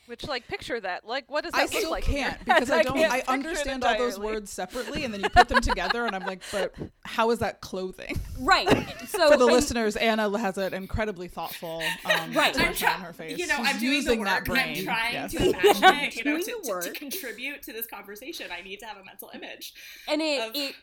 Which, 0.07 0.25
like, 0.27 0.47
picture 0.47 0.79
that. 0.79 1.05
Like, 1.05 1.29
what 1.29 1.43
does 1.43 1.51
that 1.53 1.59
I 1.59 1.63
look 1.63 1.71
still 1.73 1.91
like? 1.91 2.07
in 2.07 2.15
can't 2.15 2.39
because 2.45 2.71
I 2.71 2.81
don't. 2.81 2.95
can't 2.95 3.11
I 3.11 3.23
understand 3.27 3.83
all 3.83 3.97
those 3.97 4.17
words 4.19 4.49
separately, 4.49 5.03
and 5.03 5.13
then 5.13 5.21
you 5.21 5.29
put 5.29 5.49
them 5.49 5.61
together, 5.61 6.05
and 6.05 6.15
I'm 6.15 6.25
like, 6.25 6.41
but 6.51 6.73
how 7.03 7.29
is 7.31 7.39
that 7.39 7.61
clothing? 7.61 8.19
Right. 8.39 8.69
So 9.07 9.31
For 9.31 9.37
the 9.37 9.45
and- 9.45 9.53
listeners, 9.53 9.95
Anna 9.95 10.37
has 10.37 10.59
an 10.59 10.71
incredibly 10.73 11.27
thoughtful 11.27 11.81
um, 12.05 12.31
Right. 12.33 12.55
I'm 12.55 12.69
expression 12.69 12.87
on 12.89 13.01
her 13.01 13.11
face. 13.11 13.37
You 13.39 13.47
know, 13.47 13.55
She's 13.57 13.67
I'm 13.67 13.79
doing 13.79 13.93
using 13.93 14.19
the 14.19 14.25
that 14.25 14.47
work. 14.47 14.59
I'm 14.59 14.73
brain. 14.73 14.83
trying 14.85 15.13
yes. 15.13 15.31
to 15.31 15.37
imagine 15.49 15.83
it. 15.83 16.15
You 16.15 16.23
know, 16.23 16.37
to, 16.37 16.43
to- 16.63 16.81
to 16.81 16.91
contribute 16.91 17.63
to 17.63 17.73
this 17.73 17.87
conversation, 17.87 18.47
I 18.55 18.61
need 18.61 18.77
to 18.81 18.85
have 18.85 18.97
a 18.97 19.03
mental 19.03 19.31
image. 19.33 19.73
and 20.07 20.21
it, 20.21 20.47
of- 20.49 20.55
it 20.55 20.75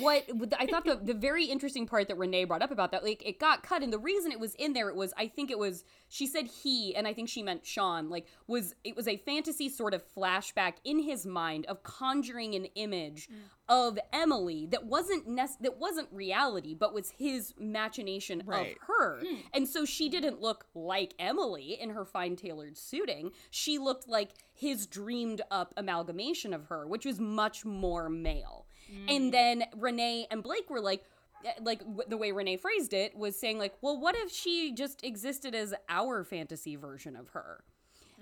what 0.00 0.24
I 0.58 0.66
thought 0.66 0.86
the, 0.86 0.96
the 0.96 1.12
very 1.14 1.44
interesting 1.44 1.86
part 1.86 2.08
that 2.08 2.16
Renee 2.16 2.44
brought 2.44 2.62
up 2.62 2.70
about 2.70 2.90
that 2.92 3.04
like 3.04 3.22
it 3.24 3.38
got 3.38 3.62
cut 3.62 3.82
and 3.82 3.92
the 3.92 3.98
reason 3.98 4.32
it 4.32 4.40
was 4.40 4.54
in 4.54 4.72
there 4.72 4.88
it 4.88 4.96
was 4.96 5.12
I 5.18 5.28
think 5.28 5.50
it 5.50 5.58
was 5.58 5.84
she 6.14 6.28
said 6.28 6.46
he 6.46 6.94
and 6.94 7.08
I 7.08 7.12
think 7.12 7.28
she 7.28 7.42
meant 7.42 7.66
Sean 7.66 8.08
like 8.08 8.28
was 8.46 8.76
it 8.84 8.94
was 8.94 9.08
a 9.08 9.16
fantasy 9.16 9.68
sort 9.68 9.94
of 9.94 10.04
flashback 10.14 10.74
in 10.84 11.00
his 11.00 11.26
mind 11.26 11.66
of 11.66 11.82
conjuring 11.82 12.54
an 12.54 12.66
image 12.76 13.28
mm. 13.28 13.34
of 13.68 13.98
Emily 14.12 14.66
that 14.66 14.86
wasn't 14.86 15.26
nec- 15.26 15.58
that 15.60 15.76
wasn't 15.76 16.06
reality 16.12 16.72
but 16.72 16.94
was 16.94 17.10
his 17.18 17.52
machination 17.58 18.44
Right. 18.46 18.76
of 18.76 18.82
her 18.86 19.22
hmm. 19.26 19.36
and 19.52 19.68
so 19.68 19.84
she 19.84 20.08
didn't 20.08 20.40
look 20.40 20.66
like 20.72 21.14
Emily 21.18 21.76
in 21.80 21.90
her 21.90 22.04
fine 22.04 22.36
tailored 22.36 22.76
suiting. 22.78 23.32
She 23.50 23.78
looked 23.78 24.08
like 24.08 24.30
his 24.54 24.86
dreamed 24.86 25.42
up 25.50 25.74
amalgamation 25.76 26.54
of 26.54 26.66
her 26.66 26.86
which 26.86 27.04
was 27.04 27.18
much 27.18 27.64
more 27.64 28.08
male. 28.08 28.66
And 29.08 29.28
mm. 29.28 29.32
then 29.32 29.64
Renee 29.76 30.26
and 30.30 30.42
Blake 30.42 30.68
were 30.68 30.80
like, 30.80 31.04
Uh, 31.44 31.50
like 31.62 31.80
w- 31.80 32.02
the 32.08 32.16
way 32.16 32.32
Renee 32.32 32.56
phrased 32.56 32.92
it 32.92 33.16
was 33.16 33.38
saying 33.38 33.58
like, 33.58 33.74
well, 33.82 33.98
what 34.00 34.14
if 34.16 34.30
she 34.30 34.72
just 34.74 35.04
existed 35.04 35.54
as 35.54 35.74
our 35.88 36.24
fantasy 36.24 36.76
version 36.76 37.16
of 37.16 37.28
her? 37.30 37.64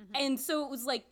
Mm-hmm. 0.00 0.14
And 0.24 0.40
so 0.40 0.64
it 0.64 0.70
was 0.70 0.84
like 0.84 1.04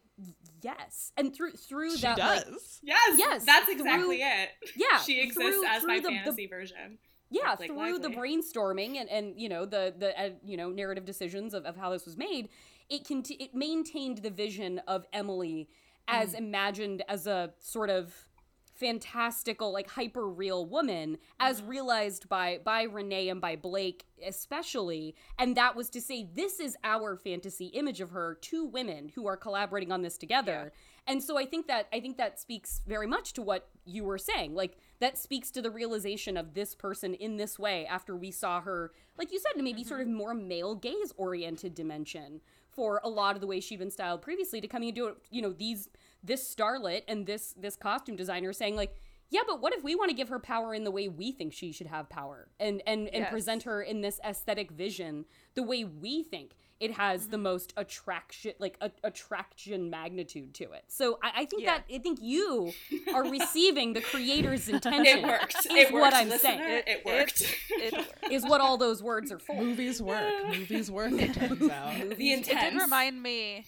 yes, 0.62 1.12
and 1.16 1.34
through 1.34 1.52
through 1.52 1.96
She 1.96 2.02
that 2.02 2.18
like. 2.18 2.44
Yes, 2.82 3.14
Yes, 3.16 3.44
that's 3.44 3.66
through- 3.66 3.74
exactly 3.74 4.16
it. 4.22 4.48
yeah 4.76 4.98
she 4.98 5.20
exists 5.20 5.56
through- 5.56 5.66
as 5.66 5.80
through 5.82 5.88
my 5.88 5.96
the- 6.00 6.02
the- 6.02 6.08
fantasy 6.16 6.46
version. 6.46 6.98
yeah 7.30 7.54
Blake 7.56 7.70
through 7.70 7.98
the 8.00 8.08
brainstorming 8.08 8.96
and 9.00 9.08
and 9.08 9.40
you 9.40 9.48
know 9.48 9.64
the 9.64 9.94
the 9.96 10.18
uh, 10.20 10.30
you 10.44 10.56
know 10.56 10.70
narrative 10.70 11.04
decisions 11.04 11.54
of, 11.54 11.64
of 11.64 11.76
how 11.76 11.90
this 11.90 12.04
was 12.04 12.16
made 12.16 12.48
it 12.88 13.06
conti- 13.06 13.34
it 13.36 13.54
maintained 13.54 14.18
the 14.18 14.30
vision 14.30 14.80
of 14.88 15.06
emily 15.12 15.68
as 16.08 16.34
mm. 16.34 16.38
imagined 16.38 17.02
as 17.08 17.26
a 17.26 17.52
sort 17.60 17.88
of 17.88 18.12
fantastical 18.80 19.72
like 19.72 19.90
hyper 19.90 20.26
real 20.26 20.64
woman 20.64 21.18
as 21.38 21.60
mm-hmm. 21.60 21.70
realized 21.70 22.28
by 22.28 22.58
by 22.64 22.82
renee 22.82 23.28
and 23.28 23.40
by 23.40 23.54
blake 23.54 24.06
especially. 24.26 25.14
And 25.38 25.56
that 25.56 25.76
was 25.76 25.90
to 25.90 26.00
say 26.00 26.26
this 26.34 26.58
is 26.58 26.76
our 26.82 27.16
fantasy 27.16 27.66
image 27.66 28.00
of 28.00 28.10
her 28.10 28.38
two 28.40 28.64
women 28.64 29.10
who 29.14 29.26
are 29.26 29.36
collaborating 29.36 29.92
on 29.92 30.02
this 30.02 30.16
together. 30.16 30.72
And 31.06 31.22
so 31.22 31.38
i 31.38 31.44
think 31.44 31.66
that 31.66 31.88
i 31.92 32.00
think 32.00 32.16
that 32.16 32.40
speaks 32.40 32.80
very 32.86 33.06
much 33.06 33.34
to 33.34 33.42
what 33.42 33.68
you 33.84 34.04
were 34.04 34.18
saying. 34.18 34.54
Like 34.54 34.78
that 35.00 35.18
speaks 35.18 35.50
to 35.52 35.62
the 35.62 35.70
realization 35.70 36.36
of 36.36 36.54
this 36.54 36.74
person 36.74 37.14
in 37.14 37.36
this 37.36 37.58
way 37.58 37.86
after 37.86 38.16
we 38.16 38.30
saw 38.30 38.62
her 38.62 38.92
like 39.18 39.30
you 39.30 39.38
said 39.38 39.58
in 39.58 39.64
maybe 39.64 39.82
mm-hmm. 39.82 39.88
sort 39.88 40.00
of 40.00 40.08
more 40.08 40.32
male 40.34 40.74
gaze 40.74 41.12
oriented 41.18 41.74
dimension 41.74 42.40
for 42.70 43.00
a 43.02 43.08
lot 43.08 43.34
of 43.34 43.40
the 43.40 43.46
way 43.46 43.60
she'd 43.60 43.78
been 43.78 43.90
styled 43.90 44.22
previously 44.22 44.60
to 44.60 44.68
coming 44.68 44.90
into 44.90 45.06
it, 45.06 45.16
you 45.30 45.42
know 45.42 45.52
these 45.52 45.88
this 46.22 46.52
starlet 46.54 47.02
and 47.08 47.26
this 47.26 47.54
this 47.58 47.76
costume 47.76 48.16
designer 48.16 48.52
saying 48.52 48.76
like 48.76 48.94
yeah 49.30 49.40
but 49.46 49.60
what 49.60 49.72
if 49.72 49.82
we 49.84 49.94
want 49.94 50.10
to 50.10 50.16
give 50.16 50.28
her 50.28 50.38
power 50.38 50.74
in 50.74 50.84
the 50.84 50.90
way 50.90 51.08
we 51.08 51.32
think 51.32 51.52
she 51.52 51.72
should 51.72 51.86
have 51.86 52.08
power 52.08 52.48
and 52.58 52.82
and 52.86 53.08
and 53.08 53.22
Yes. 53.22 53.30
present 53.30 53.62
her 53.64 53.80
in 53.82 54.00
this 54.00 54.20
aesthetic 54.24 54.70
vision 54.70 55.24
the 55.54 55.62
way 55.62 55.84
we 55.84 56.22
think 56.22 56.52
it 56.80 56.92
has 56.92 57.28
the 57.28 57.36
mm-hmm. 57.36 57.44
most 57.44 57.74
attraction 57.76 58.52
like 58.58 58.76
a, 58.80 58.90
attraction 59.04 59.88
magnitude 59.90 60.52
to 60.54 60.64
it 60.72 60.84
so 60.88 61.18
i, 61.22 61.42
I 61.42 61.44
think 61.46 61.62
Yeah. 61.62 61.78
that 61.78 61.84
i 61.94 61.98
think 61.98 62.18
you 62.20 62.72
are 63.14 63.24
receiving 63.30 63.92
the 63.92 64.00
creator's 64.00 64.68
intention 64.68 65.18
It 65.18 65.24
worked. 65.26 65.56
is 65.56 65.66
It 65.66 65.92
what 65.92 66.02
worked, 66.02 66.14
i'm 66.16 66.28
listener. 66.28 66.50
saying 66.58 66.82
It 66.86 67.04
worked. 67.06 67.42
It, 67.70 67.94
it, 67.94 68.32
is 68.32 68.44
what 68.44 68.60
all 68.60 68.76
those 68.78 69.02
words 69.02 69.30
are 69.32 69.38
for 69.38 69.54
Movies 69.56 70.00
work. 70.02 70.46
Movies 70.48 70.90
work. 70.90 71.12
It 71.12 71.34
turns 71.34 71.62
out. 71.70 71.94
the 72.16 72.32
it 72.32 72.38
intent. 72.38 72.72
did 72.74 72.80
remind 72.82 73.22
me. 73.22 73.64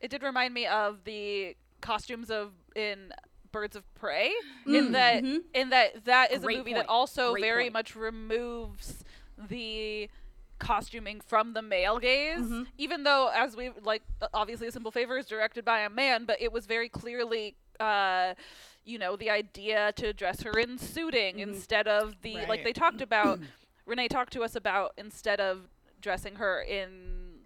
It 0.00 0.10
did 0.10 0.22
remind 0.22 0.52
me 0.54 0.66
of 0.66 1.02
the 1.04 1.56
costumes 1.84 2.30
of 2.30 2.50
in 2.74 3.12
Birds 3.52 3.76
of 3.76 3.84
Prey. 3.94 4.32
in 4.66 4.92
that, 4.92 5.22
mhm. 5.22 5.40
in 5.54 5.68
that, 5.70 6.04
that 6.06 6.32
is 6.32 6.42
Great 6.42 6.56
a 6.56 6.58
movie 6.58 6.72
point. 6.72 6.86
that 6.86 6.90
also 6.92 7.32
Great 7.32 7.42
very 7.44 7.64
point. 7.64 7.72
much 7.74 7.94
removes 7.94 9.04
the 9.48 10.08
costuming 10.58 11.20
from 11.20 11.52
the 11.52 11.62
male 11.62 11.98
gaze 11.98 12.38
Mm-hmm. 12.38 12.62
even 12.78 13.02
though 13.02 13.28
as 13.34 13.56
we 13.56 13.70
like 13.82 14.02
obviously 14.32 14.68
a 14.68 14.72
simple 14.72 14.90
favor 14.92 15.18
is 15.18 15.26
directed 15.26 15.64
by 15.64 15.80
a 15.80 15.90
man 15.90 16.24
but 16.24 16.40
it 16.40 16.52
was 16.52 16.64
very 16.66 16.88
clearly 16.88 17.56
uh 17.80 18.34
you 18.84 18.96
know 18.98 19.16
the 19.16 19.28
idea 19.30 19.92
to 19.96 20.12
dress 20.12 20.42
her 20.42 20.52
in 20.52 20.78
suiting 20.78 21.34
Mm-hmm. 21.36 21.50
instead 21.50 21.88
of 21.88 22.14
the 22.22 22.36
like 22.48 22.62
they 22.64 22.72
talked 22.72 23.02
about 23.02 23.40
renee 23.86 24.06
talked 24.08 24.32
to 24.34 24.42
us 24.42 24.54
about 24.54 24.92
instead 24.96 25.40
of 25.40 25.68
dressing 26.00 26.36
her 26.36 26.62
in 26.62 26.90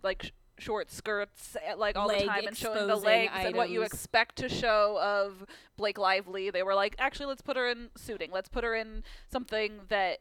like 0.03 0.25
sh- 0.25 0.31
short 0.59 0.91
skirts 0.91 1.57
eh, 1.65 1.75
like 1.75 1.97
all 1.97 2.07
Leg 2.09 2.21
the 2.21 2.27
time 2.27 2.47
and 2.47 2.57
showing 2.57 2.75
the 2.87 2.95
exposing 2.95 3.05
legs 3.07 3.33
and 3.35 3.57
what 3.57 3.71
you 3.71 3.83
expect 3.83 4.37
to 4.37 4.49
show 4.49 4.99
of 5.01 5.45
blake 5.77 5.99
lively. 5.99 6.51
They 6.51 6.63
were 6.63 6.75
like 6.75 6.95
actually 6.99 7.27
let's 7.27 7.43
put 7.43 7.57
her 7.57 7.69
in 7.69 7.89
suiting. 7.97 8.31
Let's 8.33 8.49
put 8.49 8.65
her 8.65 8.75
in 8.75 9.03
something 9.31 9.81
that 9.89 10.19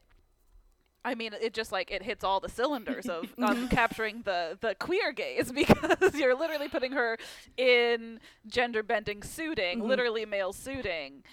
I 1.05 1.15
mean, 1.15 1.31
it 1.39 1.53
just 1.53 1.71
like 1.71 1.89
it 1.89 2.03
hits 2.03 2.23
all 2.25 2.41
the 2.41 2.49
cylinders 2.49 3.05
of, 3.07 3.33
of 3.37 3.69
capturing 3.71 4.23
the 4.23 4.57
the 4.59 4.75
queer 4.75 5.13
gaze 5.13 5.51
because 5.55 6.13
you're 6.15 6.35
literally 6.35 6.67
putting 6.67 6.91
her 6.91 7.17
in 7.55 8.19
gender 8.45 8.83
bending 8.83 9.23
suiting, 9.23 9.79
Mm-hmm. 9.79 9.87
literally 9.87 10.25
male 10.25 10.51
suiting, 10.51 11.23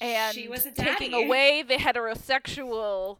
and 0.00 0.34
She 0.34 0.48
was 0.48 0.66
taking 0.74 1.12
away 1.12 1.62
the 1.62 1.74
heterosexual 1.74 3.18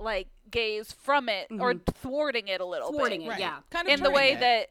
like 0.00 0.28
gaze 0.50 0.92
from 0.92 1.28
it 1.28 1.48
or 1.58 1.74
thwarting 1.74 2.48
it 2.48 2.60
a 2.60 2.64
little 2.64 2.88
Mm-hmm. 2.88 2.96
thwarting 2.96 3.20
bit 3.20 3.26
it 3.26 3.30
Right. 3.30 3.40
yeah 3.40 3.58
Kind 3.70 3.88
of 3.88 3.94
in 3.94 4.02
the 4.02 4.10
way 4.10 4.32
it. 4.32 4.40
that 4.40 4.68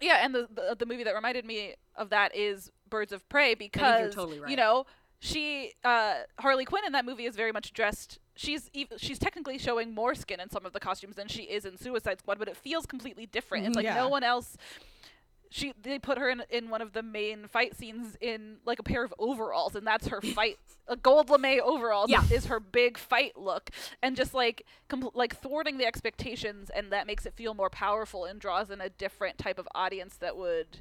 yeah 0.00 0.18
and 0.24 0.34
the, 0.34 0.48
the 0.54 0.76
the 0.78 0.86
movie 0.86 1.04
that 1.04 1.14
reminded 1.14 1.44
me 1.44 1.74
of 1.96 2.10
that 2.10 2.34
is 2.36 2.70
birds 2.90 3.12
of 3.12 3.28
prey 3.28 3.54
because 3.54 4.14
totally 4.14 4.40
you 4.50 4.56
know 4.56 4.84
she 5.20 5.72
uh 5.84 6.14
harley 6.38 6.64
quinn 6.64 6.84
in 6.86 6.92
that 6.92 7.04
movie 7.04 7.24
is 7.26 7.34
very 7.34 7.50
much 7.52 7.72
dressed 7.72 8.18
she's 8.36 8.70
ev- 8.76 8.92
she's 8.98 9.18
technically 9.18 9.58
showing 9.58 9.94
more 9.94 10.14
skin 10.14 10.38
in 10.40 10.48
some 10.50 10.64
of 10.64 10.72
the 10.72 10.78
costumes 10.80 11.16
than 11.16 11.26
she 11.26 11.42
is 11.42 11.64
in 11.64 11.76
suicide 11.76 12.18
squad 12.20 12.38
but 12.38 12.46
it 12.48 12.56
feels 12.56 12.86
completely 12.86 13.26
different 13.26 13.66
it's 13.66 13.74
like 13.76 13.84
Yeah. 13.84 13.94
no 13.94 14.08
one 14.08 14.22
else 14.22 14.56
she 15.50 15.72
they 15.82 15.98
put 15.98 16.18
her 16.18 16.28
in 16.28 16.42
in 16.50 16.68
one 16.68 16.82
of 16.82 16.92
the 16.92 17.02
main 17.02 17.46
fight 17.48 17.76
scenes 17.76 18.16
in 18.20 18.56
like 18.64 18.78
a 18.78 18.82
pair 18.82 19.02
of 19.04 19.14
overalls 19.18 19.74
and 19.74 19.86
that's 19.86 20.08
her 20.08 20.20
fight 20.20 20.58
a 20.86 20.96
gold 20.96 21.30
lame 21.30 21.60
overalls 21.64 22.10
Yeah. 22.10 22.22
is 22.30 22.46
her 22.46 22.60
big 22.60 22.98
fight 22.98 23.36
look 23.36 23.70
and 24.02 24.16
just 24.16 24.34
like 24.34 24.64
compl- 24.90 25.14
like 25.14 25.36
thwarting 25.36 25.78
the 25.78 25.86
expectations 25.86 26.70
and 26.74 26.92
that 26.92 27.06
makes 27.06 27.24
it 27.26 27.34
feel 27.34 27.54
more 27.54 27.70
powerful 27.70 28.24
and 28.24 28.40
draws 28.40 28.70
in 28.70 28.80
a 28.80 28.88
different 28.90 29.38
type 29.38 29.58
of 29.58 29.66
audience 29.74 30.16
that 30.18 30.36
would 30.36 30.80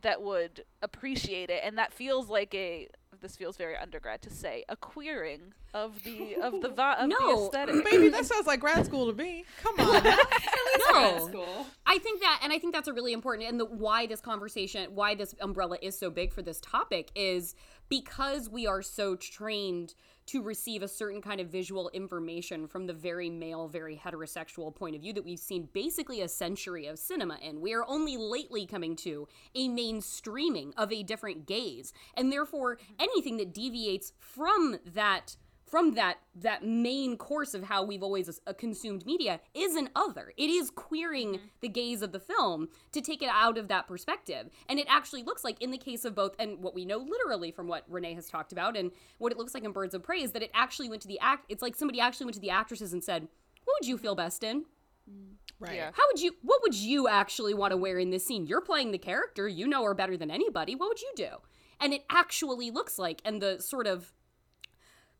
that 0.00 0.20
would 0.22 0.64
appreciate 0.82 1.48
it 1.50 1.62
and 1.64 1.78
that 1.78 1.92
feels 1.92 2.28
like 2.28 2.54
a 2.54 2.88
this 3.22 3.36
feels 3.36 3.56
very 3.56 3.76
undergrad 3.76 4.20
to 4.22 4.30
say 4.30 4.64
a 4.68 4.76
queering 4.76 5.54
of 5.72 6.02
the 6.04 6.34
of 6.36 6.60
the 6.60 6.68
vi- 6.68 6.94
of 6.96 7.08
the 7.08 7.16
No. 7.18 7.46
aesthetic 7.46 7.84
Baby, 7.90 8.08
that 8.10 8.26
sounds 8.26 8.46
like 8.46 8.60
grad 8.60 8.84
school 8.84 9.06
to 9.10 9.16
me. 9.16 9.44
Come 9.62 9.80
on. 9.80 10.02
no. 10.92 11.66
I 11.86 11.98
think 11.98 12.20
that, 12.20 12.40
and 12.42 12.52
I 12.52 12.58
think 12.58 12.74
that's 12.74 12.88
a 12.88 12.92
really 12.92 13.12
important, 13.12 13.48
and 13.48 13.58
the 13.58 13.64
why 13.64 14.06
this 14.06 14.20
conversation, 14.20 14.94
why 14.94 15.14
this 15.14 15.34
umbrella 15.40 15.78
is 15.80 15.98
so 15.98 16.10
big 16.10 16.32
for 16.32 16.42
this 16.42 16.60
topic 16.60 17.10
is 17.14 17.54
because 17.88 18.48
we 18.50 18.66
are 18.66 18.82
so 18.82 19.16
trained 19.16 19.94
to 20.32 20.40
receive 20.40 20.82
a 20.82 20.88
certain 20.88 21.20
kind 21.20 21.42
of 21.42 21.48
visual 21.48 21.90
information 21.90 22.66
from 22.66 22.86
the 22.86 22.92
very 22.94 23.28
male, 23.28 23.68
very 23.68 24.00
heterosexual 24.02 24.74
point 24.74 24.96
of 24.96 25.02
view 25.02 25.12
that 25.12 25.26
we've 25.26 25.38
seen 25.38 25.68
basically 25.74 26.22
a 26.22 26.28
century 26.28 26.86
of 26.86 26.98
cinema 26.98 27.36
in. 27.42 27.60
We 27.60 27.74
are 27.74 27.84
only 27.86 28.16
lately 28.16 28.64
coming 28.64 28.96
to 28.96 29.28
a 29.54 29.68
mainstreaming 29.68 30.72
of 30.78 30.90
a 30.90 31.02
different 31.02 31.46
gaze, 31.46 31.92
and 32.14 32.32
therefore 32.32 32.78
anything 32.98 33.36
that 33.36 33.52
deviates 33.52 34.14
from 34.20 34.78
that 34.94 35.36
from 35.72 35.94
that 35.94 36.18
that 36.34 36.62
main 36.62 37.16
course 37.16 37.54
of 37.54 37.64
how 37.64 37.82
we've 37.82 38.02
always 38.02 38.28
uh, 38.46 38.52
consumed 38.52 39.06
media 39.06 39.40
is 39.54 39.74
an 39.74 39.88
other. 39.96 40.34
It 40.36 40.50
is 40.50 40.68
queering 40.68 41.40
the 41.62 41.68
gaze 41.68 42.02
of 42.02 42.12
the 42.12 42.20
film 42.20 42.68
to 42.92 43.00
take 43.00 43.22
it 43.22 43.30
out 43.32 43.56
of 43.56 43.68
that 43.68 43.88
perspective. 43.88 44.50
And 44.68 44.78
it 44.78 44.86
actually 44.90 45.22
looks 45.22 45.44
like 45.44 45.62
in 45.62 45.70
the 45.70 45.78
case 45.78 46.04
of 46.04 46.14
both 46.14 46.36
and 46.38 46.62
what 46.62 46.74
we 46.74 46.84
know 46.84 46.98
literally 46.98 47.50
from 47.52 47.68
what 47.68 47.84
Renee 47.88 48.12
has 48.12 48.28
talked 48.28 48.52
about 48.52 48.76
and 48.76 48.90
what 49.16 49.32
it 49.32 49.38
looks 49.38 49.54
like 49.54 49.64
in 49.64 49.72
Birds 49.72 49.94
of 49.94 50.02
Prey 50.02 50.22
is 50.22 50.32
that 50.32 50.42
it 50.42 50.50
actually 50.52 50.90
went 50.90 51.00
to 51.02 51.08
the 51.08 51.18
act 51.20 51.46
it's 51.48 51.62
like 51.62 51.74
somebody 51.74 52.00
actually 52.00 52.26
went 52.26 52.34
to 52.34 52.40
the 52.40 52.50
actresses 52.50 52.92
and 52.92 53.02
said, 53.02 53.26
"What 53.64 53.76
would 53.80 53.88
you 53.88 53.96
feel 53.96 54.14
best 54.14 54.44
in?" 54.44 54.66
Right. 55.58 55.76
Yeah. 55.76 55.90
How 55.94 56.02
would 56.12 56.20
you 56.20 56.36
what 56.42 56.60
would 56.60 56.74
you 56.74 57.08
actually 57.08 57.54
want 57.54 57.70
to 57.70 57.78
wear 57.78 57.98
in 57.98 58.10
this 58.10 58.26
scene? 58.26 58.46
You're 58.46 58.60
playing 58.60 58.90
the 58.90 58.98
character, 58.98 59.48
you 59.48 59.66
know 59.66 59.82
her 59.84 59.94
better 59.94 60.18
than 60.18 60.30
anybody. 60.30 60.74
What 60.74 60.90
would 60.90 61.00
you 61.00 61.12
do? 61.16 61.30
And 61.80 61.94
it 61.94 62.04
actually 62.10 62.70
looks 62.70 62.98
like 62.98 63.22
and 63.24 63.40
the 63.40 63.58
sort 63.58 63.86
of 63.86 64.12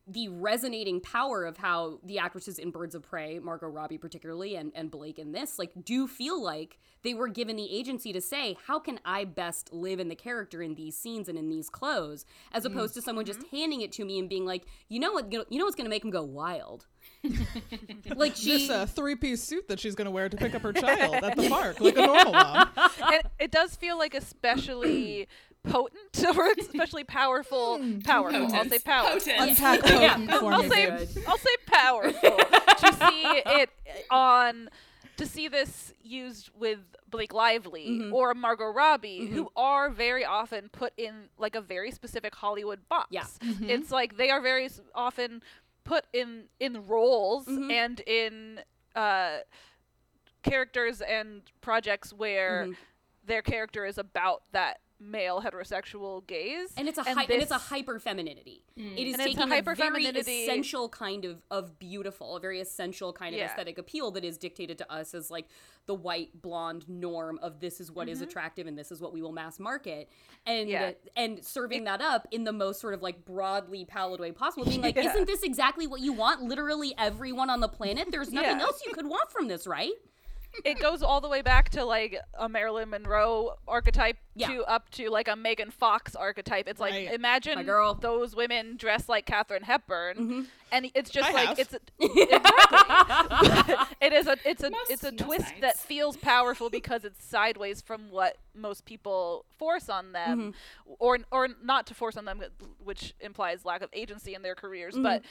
the 0.06 0.28
resonating 0.28 1.00
power 1.00 1.44
of 1.44 1.56
how 1.58 2.00
the 2.04 2.18
actresses 2.18 2.58
in 2.58 2.70
Birds 2.70 2.94
of 2.94 3.02
Prey, 3.02 3.38
Margot 3.38 3.68
Robbie 3.68 3.98
particularly, 3.98 4.56
and, 4.56 4.72
and 4.74 4.90
Blake 4.90 5.18
in 5.18 5.32
this, 5.32 5.58
like, 5.58 5.70
do 5.84 6.08
feel 6.08 6.42
like 6.42 6.78
they 7.02 7.14
were 7.14 7.28
given 7.28 7.56
the 7.56 7.72
agency 7.72 8.12
to 8.12 8.20
say, 8.20 8.56
how 8.66 8.78
can 8.78 8.98
I 9.04 9.24
best 9.24 9.72
live 9.72 10.00
in 10.00 10.08
the 10.08 10.14
character 10.14 10.60
in 10.60 10.74
these 10.74 10.96
scenes 10.96 11.28
and 11.28 11.38
in 11.38 11.48
these 11.48 11.68
clothes, 11.68 12.24
as 12.52 12.64
opposed 12.64 12.94
to 12.94 13.02
someone 13.02 13.24
just 13.24 13.42
handing 13.50 13.80
it 13.80 13.92
to 13.92 14.04
me 14.04 14.18
and 14.18 14.28
being 14.28 14.44
like, 14.44 14.64
you 14.88 14.98
know 14.98 15.12
what, 15.12 15.32
you 15.32 15.58
know 15.58 15.64
what's 15.64 15.76
gonna 15.76 15.88
make 15.88 16.04
him 16.04 16.10
go 16.10 16.22
wild. 16.22 16.86
like 18.16 18.34
she, 18.36 18.58
This 18.58 18.70
uh, 18.70 18.86
three-piece 18.86 19.42
suit 19.42 19.68
that 19.68 19.78
she's 19.78 19.94
going 19.94 20.06
to 20.06 20.10
wear 20.10 20.28
to 20.28 20.36
pick 20.36 20.54
up 20.54 20.62
her 20.62 20.72
child 20.72 21.14
at 21.14 21.36
the 21.36 21.48
park, 21.48 21.80
like 21.80 21.96
a 21.96 22.06
normal 22.06 22.32
mom. 22.32 22.68
and 22.76 23.22
it 23.38 23.50
does 23.50 23.76
feel 23.76 23.98
like 23.98 24.14
especially 24.14 25.28
potent 25.64 26.24
or 26.36 26.52
especially 26.58 27.04
powerful 27.04 27.80
powerful 28.04 28.52
i'll 28.54 28.68
say 28.68 28.78
powerful 28.80 29.20
Potent. 29.20 29.50
Unpack 29.50 29.80
potent 29.84 30.30
for 30.32 30.52
I'll 30.52 30.62
me, 30.62 30.68
say. 30.68 31.22
I'll 31.26 31.38
say 31.38 31.56
powerful 31.66 32.36
to 32.78 32.92
see 32.92 33.22
it 33.46 33.70
on 34.10 34.68
to 35.18 35.26
see 35.26 35.46
this 35.48 35.92
used 36.02 36.50
with 36.58 36.78
Blake 37.08 37.32
Lively 37.34 37.86
Mm-hmm. 37.88 38.14
or 38.14 38.32
Margot 38.34 38.72
Robbie, 38.72 39.26
who 39.26 39.50
are 39.54 39.90
very 39.90 40.24
often 40.24 40.68
put 40.70 40.92
in 40.96 41.28
like 41.38 41.54
a 41.54 41.60
very 41.60 41.90
specific 41.90 42.34
Hollywood 42.34 42.88
box. 42.88 43.08
Yeah. 43.10 43.26
It's 43.60 43.90
like 43.92 44.16
they 44.16 44.30
are 44.30 44.40
very 44.40 44.68
often 44.94 45.42
put 45.84 46.06
in 46.12 46.44
in 46.58 46.86
roles 46.86 47.46
Mm-hmm. 47.46 47.70
and 47.70 48.00
in 48.00 48.60
uh, 48.96 49.38
characters 50.42 51.00
and 51.00 51.42
projects 51.60 52.12
where 52.12 52.64
Mm-hmm. 52.64 52.72
their 53.26 53.42
character 53.42 53.84
is 53.84 53.98
about 53.98 54.42
that 54.52 54.80
male 55.02 55.42
heterosexual 55.42 56.26
gaze. 56.26 56.72
and 56.76 56.88
it's 56.88 56.98
a 56.98 57.02
and 57.06 57.18
hy- 57.18 57.24
and 57.24 57.42
it's 57.42 57.50
a 57.50 57.54
this- 57.54 57.62
hyper 57.62 57.98
femininity. 57.98 58.62
It 58.76 58.80
is 58.80 58.86
And 58.86 58.98
it's 58.98 59.14
a 59.14 59.24
taking 59.24 59.52
a, 59.52 59.62
very 59.62 60.06
essential 60.06 60.88
kind 60.88 61.24
of 61.24 61.42
of 61.50 61.78
beautiful, 61.78 62.36
a 62.36 62.40
very 62.40 62.60
essential 62.60 63.12
kind 63.12 63.34
of 63.34 63.38
Yeah. 63.40 63.46
aesthetic 63.50 63.76
appeal 63.78 64.10
that 64.12 64.24
is 64.24 64.38
dictated 64.38 64.78
to 64.78 64.90
us 64.92 65.12
as 65.14 65.30
like 65.30 65.46
the 65.86 65.94
white 65.94 66.40
blonde 66.40 66.88
norm 66.88 67.38
of 67.42 67.58
this 67.60 67.80
is 67.80 67.90
what 67.90 68.08
is 68.08 68.20
attractive 68.22 68.66
and 68.66 68.78
this 68.78 68.92
is 68.92 69.00
what 69.00 69.12
we 69.12 69.20
will 69.20 69.32
mass 69.32 69.58
market, 69.58 70.08
and 70.46 70.68
Mm-hmm. 70.68 70.70
Yeah. 70.70 70.92
and 71.16 71.44
serving 71.44 71.84
that 71.84 72.00
up 72.00 72.28
in 72.30 72.44
the 72.44 72.52
most 72.52 72.80
sort 72.80 72.94
of 72.94 73.02
like 73.02 73.24
broadly 73.24 73.84
pallid 73.84 74.20
way 74.20 74.30
possible, 74.32 74.64
being 74.64 74.80
like, 74.82 74.94
Yeah. 74.96 75.10
isn't 75.10 75.26
this 75.26 75.42
exactly 75.42 75.86
what 75.86 76.00
you 76.00 76.12
want? 76.12 76.42
Literally 76.42 76.94
everyone 76.96 77.50
on 77.50 77.60
the 77.60 77.68
planet. 77.68 78.08
There's 78.10 78.32
nothing 78.32 78.60
else 78.60 78.80
you 78.86 78.92
could 78.92 79.06
want 79.06 79.30
from 79.32 79.48
this, 79.48 79.66
right? 79.66 79.92
It 80.64 80.78
goes 80.80 81.02
all 81.02 81.20
the 81.20 81.28
way 81.28 81.40
back 81.42 81.70
to 81.70 81.84
like 81.84 82.16
a 82.38 82.48
Marilyn 82.48 82.90
Monroe 82.90 83.54
archetype 83.66 84.18
Yeah. 84.34 84.48
to 84.48 84.62
up 84.64 84.90
to 84.90 85.08
like 85.10 85.26
a 85.28 85.34
Megan 85.36 85.70
Fox 85.70 86.14
archetype. 86.14 86.68
It's 86.68 86.78
like 86.80 86.92
Right. 86.92 87.12
imagine. 87.12 87.58
Mm-hmm. 87.58 88.00
those 88.00 88.36
women 88.36 88.76
dressed 88.76 89.08
like 89.08 89.24
Katharine 89.26 89.62
Hepburn, 89.62 90.46
and 90.70 90.90
it's 90.94 91.10
just 91.10 91.28
I 91.28 91.32
like 91.32 91.48
have. 91.48 91.58
it's 91.58 91.74
a, 91.74 91.80
exactly. 91.98 93.74
it 94.00 94.12
is 94.12 94.26
a 94.26 94.36
it's 94.44 94.62
a 94.62 94.70
Most- 94.70 94.90
it's 94.90 95.04
a 95.04 95.12
twist 95.12 95.52
that 95.60 95.78
feels 95.78 96.16
powerful 96.16 96.70
because 96.70 97.04
it's 97.04 97.24
sideways 97.24 97.80
from 97.80 98.10
what 98.10 98.36
most 98.54 98.84
people 98.84 99.44
force 99.58 99.88
on 99.88 100.12
them, 100.12 100.52
Mm-hmm. 100.52 100.92
or 100.98 101.18
or 101.30 101.48
not 101.62 101.86
to 101.88 101.94
force 101.94 102.16
on 102.16 102.24
them, 102.24 102.42
which 102.82 103.14
implies 103.20 103.64
lack 103.64 103.82
of 103.82 103.90
agency 103.92 104.34
in 104.34 104.42
their 104.42 104.54
careers, 104.54 104.94
Mm-hmm. 104.94 105.02
but. 105.02 105.22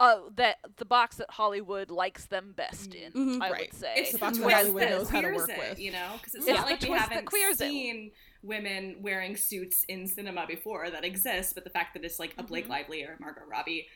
Uh, 0.00 0.20
that 0.34 0.56
the 0.78 0.84
box 0.86 1.16
that 1.16 1.30
Hollywood 1.30 1.90
likes 1.90 2.24
them 2.26 2.54
best 2.56 2.94
in, 2.94 3.12
Mm-hmm. 3.12 3.42
I 3.42 3.50
Right. 3.50 3.60
would 3.70 3.74
say. 3.78 3.92
It's 3.96 4.12
The 4.12 4.16
the 4.16 4.24
box 4.24 4.38
that 4.38 4.50
Hollywood 4.52 4.82
that 4.82 4.90
knows 4.90 5.10
how 5.10 5.20
to 5.20 5.30
work 5.32 5.50
it, 5.50 5.58
with. 5.58 5.78
you 5.78 5.92
know, 5.92 6.12
because 6.16 6.34
it's 6.34 6.46
It's 6.46 6.56
not 6.56 6.66
the 6.66 6.72
like 6.72 6.80
we 6.80 6.86
twist 6.88 7.02
that 7.02 7.08
haven't 7.10 7.26
queers 7.26 7.60
it. 7.60 7.68
seen 7.68 8.10
women 8.42 8.96
wearing 9.02 9.36
suits 9.36 9.84
in 9.84 10.06
cinema 10.08 10.46
before 10.46 10.88
that 10.88 11.04
exists, 11.04 11.52
but 11.52 11.64
the 11.64 11.70
fact 11.70 11.92
that 11.94 12.02
it's 12.04 12.18
like 12.18 12.34
a 12.38 12.42
Blake 12.42 12.64
Mm-hmm. 12.64 12.72
Lively 12.72 13.02
or 13.04 13.16
Margot 13.20 13.42
Robbie 13.46 13.86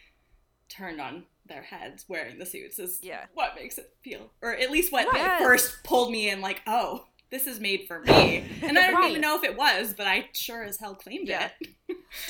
turned 0.68 1.00
on 1.00 1.24
their 1.46 1.62
heads 1.62 2.04
wearing 2.08 2.38
the 2.38 2.46
suits 2.46 2.78
is 2.78 3.00
Yeah. 3.02 3.24
what 3.32 3.54
makes 3.54 3.78
it 3.78 3.94
feel, 4.02 4.30
or 4.42 4.54
at 4.54 4.70
least 4.70 4.92
what 4.92 5.10
Right. 5.12 5.38
first 5.38 5.82
pulled 5.84 6.10
me 6.12 6.28
in. 6.28 6.40
Like, 6.42 6.60
oh, 6.66 7.06
this 7.30 7.46
is 7.46 7.60
made 7.60 7.86
for 7.88 8.00
me, 8.00 8.44
and 8.62 8.78
I 8.78 8.88
don't 8.90 9.00
Right. 9.00 9.10
even 9.10 9.22
know 9.22 9.36
if 9.36 9.44
it 9.44 9.56
was, 9.56 9.94
but 9.94 10.06
I 10.06 10.28
sure 10.34 10.62
as 10.64 10.78
hell 10.78 10.94
claimed 10.94 11.28
Yeah. 11.28 11.50
it. 11.60 11.68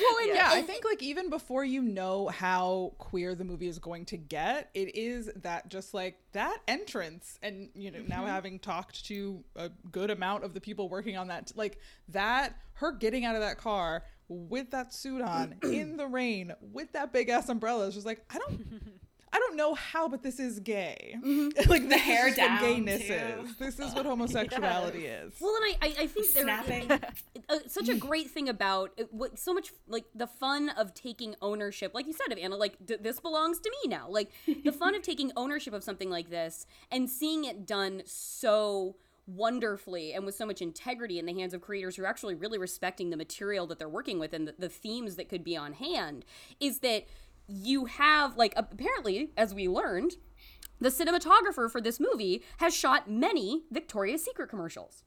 Well, 0.01 0.17
and, 0.23 0.35
Yeah, 0.35 0.51
I 0.51 0.63
think 0.67 0.85
like 0.85 1.03
even 1.03 1.31
before 1.31 1.65
you 1.65 1.83
know 1.83 2.29
how 2.29 2.93
queer 2.99 3.35
the 3.35 3.45
movie 3.45 3.69
is 3.69 3.79
going 3.79 4.05
to 4.07 4.17
get, 4.17 4.71
it 4.75 4.97
is 4.97 5.31
that 5.43 5.69
just 5.69 5.95
like 5.95 6.19
that 6.33 6.59
entrance, 6.69 7.39
and 7.43 7.69
you 7.75 7.91
know 7.91 8.01
now 8.07 8.19
mm-hmm. 8.19 8.27
having 8.27 8.59
talked 8.59 9.05
to 9.07 9.43
a 9.57 9.71
good 9.91 10.11
amount 10.11 10.45
of 10.45 10.55
the 10.55 10.61
people 10.61 10.89
working 10.89 11.17
on 11.17 11.29
that, 11.29 11.53
like 11.57 11.79
that 12.09 12.57
her 12.75 12.93
getting 12.93 13.25
out 13.25 13.35
of 13.35 13.41
that 13.41 13.59
car 13.59 14.05
with 14.29 14.71
that 14.71 14.93
suit 14.93 15.23
on 15.23 15.55
in 15.63 15.97
the 15.99 16.07
rain 16.07 16.53
with 16.73 16.93
that 16.93 17.13
big 17.13 17.29
ass 17.29 17.49
umbrella 17.49 17.87
is 17.87 17.95
just 17.95 18.07
like 18.07 18.25
I 18.31 18.39
don't. 18.39 18.67
I 19.35 19.39
don't 19.41 19.57
know 19.57 19.75
how, 19.75 20.07
but 20.07 20.23
this 20.23 20.39
is 20.39 20.61
gay. 20.61 21.17
like 21.67 21.89
the 21.89 21.99
hair 21.99 22.27
this 22.27 22.33
is 22.35 22.37
down, 22.37 22.53
what 22.53 22.61
gayness 22.61 23.03
too. 23.03 23.13
is. 23.15 23.57
This 23.57 23.81
is 23.81 23.93
what 23.93 24.07
homosexuality 24.07 25.07
is. 25.07 25.35
Well, 25.41 25.57
and 25.57 25.65
I, 25.65 25.87
I, 25.89 26.03
I 26.05 26.07
think 26.07 26.33
there, 26.33 26.45
Snapping. 26.45 26.91
uh, 26.93 27.59
such 27.67 27.89
a 27.89 27.97
great 27.97 28.31
thing 28.31 28.49
about 28.49 28.93
it, 28.97 29.13
what 29.13 29.37
so 29.37 29.53
much 29.53 29.73
like 29.89 30.05
the 30.15 30.29
fun 30.29 30.69
of 30.69 30.95
taking 30.95 31.35
ownership, 31.43 31.95
like 31.95 32.07
you 32.07 32.13
said, 32.13 32.31
of 32.31 32.39
Anna, 32.39 32.55
like 32.55 32.77
d- 32.87 32.97
this 33.01 33.19
belongs 33.19 33.59
to 33.59 33.71
me 33.83 33.89
now. 33.89 34.07
Like 34.09 34.31
the 34.65 34.71
fun 34.71 34.95
of 34.95 35.03
taking 35.03 35.33
ownership 35.37 35.75
of 35.75 35.83
something 35.83 36.11
like 36.11 36.31
this 36.31 36.65
and 36.93 37.11
seeing 37.11 37.43
it 37.45 37.67
done 37.67 38.03
so 38.07 38.95
wonderfully 39.27 40.13
and 40.13 40.25
with 40.27 40.35
so 40.35 40.47
much 40.47 40.61
integrity 40.61 41.19
in 41.19 41.27
the 41.27 41.33
hands 41.33 41.55
of 41.55 41.61
creators 41.61 41.97
who 41.97 42.03
are 42.03 42.07
actually 42.07 42.35
really 42.35 42.59
respecting 42.59 43.11
the 43.11 43.17
material 43.17 43.67
that 43.67 43.79
they're 43.79 43.89
working 43.89 44.19
with 44.19 44.33
and 44.35 44.47
the, 44.47 44.55
the 44.59 44.69
themes 44.69 45.17
that 45.17 45.29
could 45.29 45.43
be 45.43 45.57
on 45.57 45.73
hand 45.73 46.25
is 46.61 46.81
that 46.81 47.05
you 47.47 47.87
have 47.87 48.37
like 48.37 48.55
apparently 48.57 49.31
as 49.37 49.55
we 49.55 49.69
learned 49.69 50.17
the 50.81 50.89
cinematographer 50.89 51.71
for 51.71 51.81
this 51.81 52.01
movie 52.01 52.43
has 52.59 52.75
shot 52.75 53.09
many 53.11 53.63
Victoria's 53.71 54.25
Secret 54.25 54.49
commercials. 54.49 55.05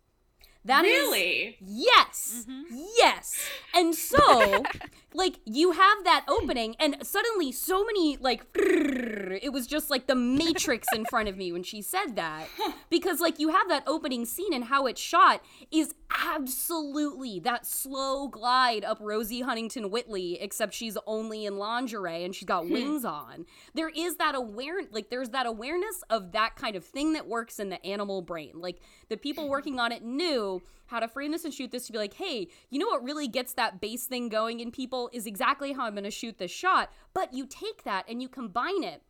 That 0.68 0.84
is 0.84 0.92
really? 0.92 1.58
Yes. 1.62 2.46
Mm-hmm. 2.48 2.78
Yes. 2.98 3.50
And 3.74 3.96
so, 3.96 4.64
like, 5.14 5.40
you 5.46 5.72
have 5.72 6.04
that 6.04 6.26
opening, 6.28 6.76
and 6.78 6.98
suddenly 7.04 7.54
so 7.54 7.86
many, 7.86 8.18
like, 8.18 8.46
it 8.56 9.54
was 9.54 9.66
just 9.66 9.90
like 9.90 10.08
the 10.08 10.16
Matrix 10.16 10.88
in 10.94 11.06
front 11.06 11.30
of 11.30 11.38
me 11.38 11.54
when 11.54 11.64
she 11.64 11.82
said 11.82 12.16
that. 12.16 12.48
Because, 12.90 13.20
like, 13.20 13.38
you 13.38 13.50
have 13.50 13.68
that 13.68 13.84
opening 13.86 14.26
scene, 14.26 14.54
and 14.54 14.64
how 14.66 14.86
it's 14.86 15.02
shot 15.02 15.44
is 15.72 15.94
absolutely 16.26 17.40
that 17.42 17.66
slow 17.66 18.30
glide 18.30 18.86
up 18.86 18.98
Rosie 19.02 19.42
Huntington 19.42 19.90
Whiteley, 19.90 20.40
except 20.40 20.74
she's 20.74 20.98
only 21.06 21.46
in 21.46 21.58
lingerie 21.58 22.24
and 22.24 22.34
she's 22.34 22.46
got 22.46 22.66
hmm. 22.66 22.72
wings 22.72 23.04
on. 23.04 23.46
There 23.74 23.90
is 23.90 24.16
that 24.18 24.36
aware, 24.36 24.82
like, 24.92 25.10
there's 25.10 25.30
that 25.30 25.46
awareness 25.46 26.02
of 26.10 26.32
that 26.32 26.56
kind 26.56 26.78
of 26.78 26.86
thing 26.86 27.12
that 27.14 27.28
works 27.28 27.60
in 27.60 27.70
the 27.70 27.86
animal 27.86 28.22
brain. 28.22 28.54
Like, 28.56 28.80
the 29.10 29.18
people 29.18 29.50
working 29.50 29.80
on 29.80 29.92
it 29.92 30.04
knew 30.04 30.57
how 30.88 31.00
to 31.00 31.08
frame 31.08 31.32
this 31.32 31.46
and 31.46 31.54
shoot 31.54 31.72
this 31.72 31.86
to 31.88 31.92
be 31.92 31.98
like, 31.98 32.14
hey, 32.14 32.48
you 32.70 32.80
know 32.80 32.88
what 32.88 33.04
really 33.04 33.28
gets 33.28 33.54
that 33.54 33.82
base 33.82 34.06
thing 34.06 34.30
going 34.30 34.60
in 34.60 34.72
people 34.72 35.10
is 35.14 35.26
exactly 35.26 35.74
how 35.74 35.86
I'm 35.86 35.94
going 35.94 36.04
to 36.04 36.12
shoot 36.12 36.38
this 36.38 36.52
shot. 36.52 36.92
But 37.14 37.34
you 37.34 37.46
take 37.46 37.84
that 37.84 38.06
and 38.10 38.22
you 38.22 38.30
combine 38.30 38.84
it 38.84 39.04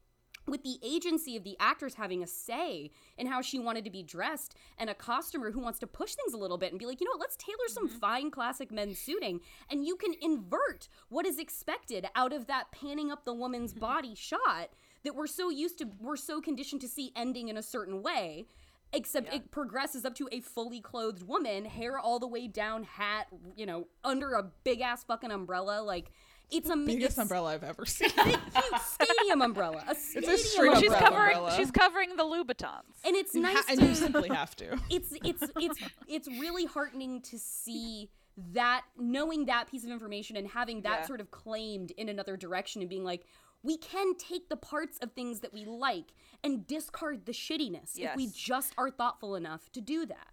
with 0.48 0.64
the 0.64 0.80
agency 0.82 1.36
of 1.36 1.44
the 1.44 1.58
actors 1.60 1.96
having 1.96 2.24
a 2.24 2.28
say 2.28 2.90
in 3.18 3.28
how 3.28 3.42
she 3.42 3.60
wanted 3.60 3.84
to 3.84 3.92
be 3.92 4.02
dressed 4.02 4.56
and 4.78 4.90
a 4.90 4.94
costumer 4.94 5.52
who 5.52 5.60
wants 5.60 5.80
to 5.80 5.88
push 5.88 6.16
things 6.16 6.34
a 6.34 6.38
little 6.38 6.58
bit 6.58 6.72
and 6.72 6.80
be 6.80 6.86
like, 6.86 7.02
you 7.02 7.06
know 7.06 7.12
what, 7.12 7.20
let's 7.20 7.38
tailor 7.38 7.68
some 7.68 7.90
mm-hmm. 7.90 8.00
fine 8.00 8.32
classic 8.32 8.72
men's 8.72 8.98
suiting. 8.98 9.42
And 9.70 9.86
you 9.86 9.96
can 9.96 10.14
invert 10.22 10.88
what 11.10 11.26
is 11.26 11.38
expected 11.38 12.08
out 12.16 12.34
of 12.34 12.48
that 12.48 12.72
panning 12.72 13.12
up 13.12 13.26
the 13.26 13.34
woman's 13.34 13.72
mm-hmm. 13.72 13.82
body 13.82 14.16
shot 14.16 14.70
that 15.04 15.16
we're 15.16 15.28
so 15.28 15.50
used 15.50 15.78
to, 15.80 15.90
we're 16.00 16.16
so 16.16 16.42
conditioned 16.42 16.82
to 16.82 16.88
see 16.88 17.12
ending 17.16 17.50
in 17.50 17.58
a 17.58 17.64
certain 17.64 18.02
way. 18.02 18.48
Except 18.94 19.34
it 19.34 19.52
progresses 19.52 20.06
up 20.06 20.16
to 20.16 20.30
a 20.32 20.40
fully 20.40 20.80
clothed 20.80 21.24
woman, 21.24 21.66
hair 21.66 22.00
all 22.00 22.20
the 22.20 22.28
way 22.28 22.48
down, 22.48 22.84
hat, 22.84 23.28
you 23.56 23.66
know, 23.66 23.88
under 24.04 24.34
a 24.34 24.44
big 24.64 24.80
ass 24.82 25.04
fucking 25.04 25.30
umbrella. 25.30 25.82
Like, 25.84 26.12
it's 26.50 26.70
a 26.70 26.78
Biggest 26.78 27.10
it's 27.12 27.18
umbrella 27.18 27.50
I've 27.54 27.64
ever 27.66 27.86
seen. 27.86 28.10
Big, 28.16 28.26
huge 28.38 28.82
stadium 28.82 29.42
umbrella. 29.42 29.84
A 29.90 29.94
stadium 29.94 30.38
straight 30.38 30.78
She's 30.78 30.92
umbrella. 30.92 31.00
covering. 31.10 31.38
umbrella. 31.38 31.58
She's 31.58 31.72
covering 31.72 32.16
the 32.16 32.24
Louboutins. 32.24 32.84
and 33.06 33.16
it's 33.18 33.36
You 33.36 33.42
nice 33.42 33.58
ha- 33.58 33.64
and 33.72 33.80
to 33.82 33.86
you 33.88 33.96
simply 33.96 34.30
have 34.30 34.56
to. 34.56 34.78
it's 34.90 35.12
it's 35.24 35.44
it's 35.60 35.80
it's 36.08 36.28
really 36.30 36.64
heartening 36.64 37.22
to 37.24 37.38
see 37.38 38.10
that 38.54 38.84
knowing 38.98 39.48
that 39.48 39.70
piece 39.70 39.84
of 39.84 39.90
information 39.90 40.38
and 40.38 40.48
having 40.48 40.84
that 40.84 41.00
Yeah. 41.02 41.08
sort 41.08 41.20
of 41.20 41.30
claimed 41.32 41.92
in 41.98 42.08
another 42.08 42.38
direction 42.38 42.82
and 42.82 42.90
being 42.90 43.04
like 43.04 43.26
we 43.64 43.78
can 43.78 44.16
take 44.16 44.50
the 44.50 44.56
parts 44.56 44.98
of 45.00 45.12
things 45.12 45.40
that 45.42 45.54
we 45.54 45.66
like 45.66 46.14
and 46.44 46.66
discard 46.68 47.26
the 47.26 47.32
shittiness 47.32 47.98
if 47.98 48.16
we 48.16 48.28
just 48.28 48.74
are 48.78 48.90
thoughtful 48.90 49.36
enough 49.36 49.72
to 49.72 49.82
do 49.82 50.06
that. 50.06 50.30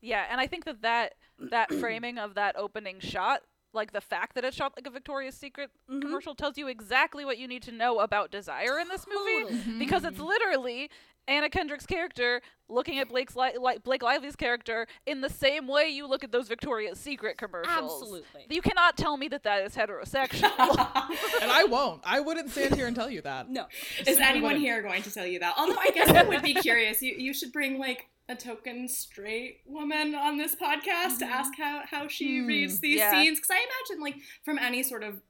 Yeah, 0.00 0.24
and 0.30 0.40
I 0.40 0.46
think 0.46 0.64
that 0.66 0.82
that 0.82 1.14
that 1.50 1.72
framing 1.72 2.18
of 2.18 2.34
that 2.34 2.56
opening 2.58 3.00
shot, 3.00 3.42
like 3.74 3.92
the 3.92 4.00
fact 4.00 4.34
that 4.36 4.44
it's 4.44 4.56
shot 4.56 4.72
like 4.76 4.86
a 4.86 4.90
Victoria's 4.90 5.34
Secret 5.36 5.70
Mm-hmm. 5.90 6.00
commercial, 6.00 6.34
tells 6.34 6.56
you 6.56 6.68
exactly 6.68 7.24
what 7.24 7.36
you 7.38 7.46
need 7.46 7.62
to 7.64 7.72
know 7.72 7.98
about 8.00 8.30
desire 8.30 8.78
in 8.80 8.88
this 8.88 9.04
movie 9.06 9.54
Totally. 9.54 9.78
because 9.78 10.04
it's 10.04 10.18
literally 10.18 10.88
Anna 11.28 11.48
Kendrick's 11.50 11.84
character 11.86 12.40
looking 12.68 12.98
at 12.98 13.08
Blake's 13.08 13.34
li- 13.36 13.52
li- 13.58 13.78
Blake 13.82 14.02
Lively's 14.02 14.36
character 14.36 14.86
in 15.06 15.20
the 15.20 15.28
same 15.28 15.66
way 15.66 15.88
you 15.88 16.06
look 16.06 16.22
at 16.24 16.32
those 16.32 16.48
Victoria's 16.48 16.98
Secret 16.98 17.36
commercials. 17.38 17.76
Absolutely. 18.02 18.46
You 18.50 18.60
cannot 18.62 18.96
tell 18.96 19.16
me 19.16 19.28
that 19.28 19.42
that 19.42 19.62
is 19.64 19.74
heterosexual. 19.74 20.42
and 21.42 21.50
I 21.50 21.64
won't. 21.68 22.00
I 22.04 22.20
wouldn't 22.20 22.50
stand 22.50 22.74
here 22.74 22.86
and 22.86 22.96
tell 22.96 23.10
you 23.10 23.20
that. 23.22 23.48
No. 23.50 23.66
Is 24.00 24.06
Simply 24.06 24.24
anyone 24.24 24.56
here 24.56 24.82
going 24.82 25.02
to 25.02 25.10
tell 25.10 25.26
you 25.26 25.38
that? 25.40 25.54
Although 25.58 25.78
I 25.80 25.90
guess 25.94 26.08
I 26.10 26.22
would 26.24 26.42
be 26.42 26.54
curious. 26.54 27.00
You 27.02 27.14
you 27.16 27.32
should 27.34 27.52
bring 27.52 27.78
like 27.78 28.06
a 28.28 28.34
token 28.34 28.88
straight 28.88 29.60
woman 29.66 30.14
on 30.14 30.38
this 30.38 30.54
podcast 30.54 31.18
to 31.18 31.26
ask 31.26 31.56
how 31.58 31.82
how 31.90 32.08
she 32.08 32.38
Hmm. 32.40 32.46
reads 32.46 32.80
these 32.80 32.98
Yeah. 32.98 33.10
scenes 33.10 33.38
because 33.38 33.50
I 33.50 33.56
imagine 33.58 34.02
like 34.02 34.16
from 34.44 34.58
any 34.58 34.82
sort 34.82 35.02
of 35.02 35.20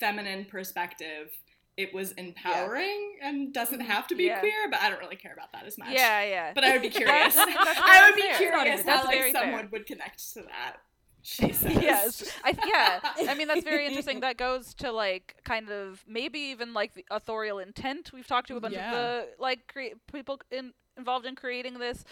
feminine 0.00 0.44
perspective. 0.44 1.30
It 1.76 1.92
was 1.92 2.12
empowering 2.12 3.18
and 3.20 3.52
doesn't 3.52 3.80
have 3.80 4.06
to 4.06 4.14
be 4.14 4.24
Yeah. 4.24 4.38
queer, 4.38 4.68
but 4.70 4.80
I 4.80 4.90
don't 4.90 5.00
really 5.00 5.16
care 5.16 5.32
about 5.32 5.50
that 5.54 5.66
as 5.66 5.76
much. 5.76 5.88
yeah, 5.90 6.22
yeah. 6.22 6.52
But 6.54 6.62
I 6.62 6.70
would 6.72 6.82
be 6.82 6.90
curious. 7.00 7.34
That's- 7.34 7.56
that's 7.64 7.80
I 7.82 8.06
would 8.08 8.14
be 8.14 8.22
fair. 8.22 8.36
curious 8.38 8.82
That's 8.84 9.00
how 9.02 9.06
like 9.08 9.18
very 9.18 9.32
fair. 9.32 9.42
someone 9.42 9.68
would 9.72 9.84
connect 9.86 10.32
to 10.34 10.42
that. 10.42 10.76
She 11.22 11.52
says. 11.52 11.72
yes 11.82 12.38
I, 12.44 12.52
yeah 12.66 13.30
i 13.30 13.34
mean 13.34 13.48
that's 13.48 13.64
very 13.64 13.86
interesting 13.86 14.20
that 14.26 14.36
goes 14.36 14.74
to 14.74 14.92
like 14.92 15.34
kind 15.42 15.70
of 15.70 16.04
maybe 16.06 16.38
even 16.38 16.74
like 16.74 16.92
the 16.92 17.06
authorial 17.10 17.58
intent 17.60 18.10
we've 18.12 18.26
talked 18.26 18.48
to 18.48 18.56
a 18.56 18.60
bunch 18.60 18.74
Yeah. 18.74 18.90
of 18.90 18.94
the 18.94 19.28
like 19.38 19.66
crea- 19.66 19.94
people 20.12 20.38
in, 20.50 20.74
involved 20.96 21.26
in 21.26 21.34
creating 21.36 21.78
this. 21.78 22.04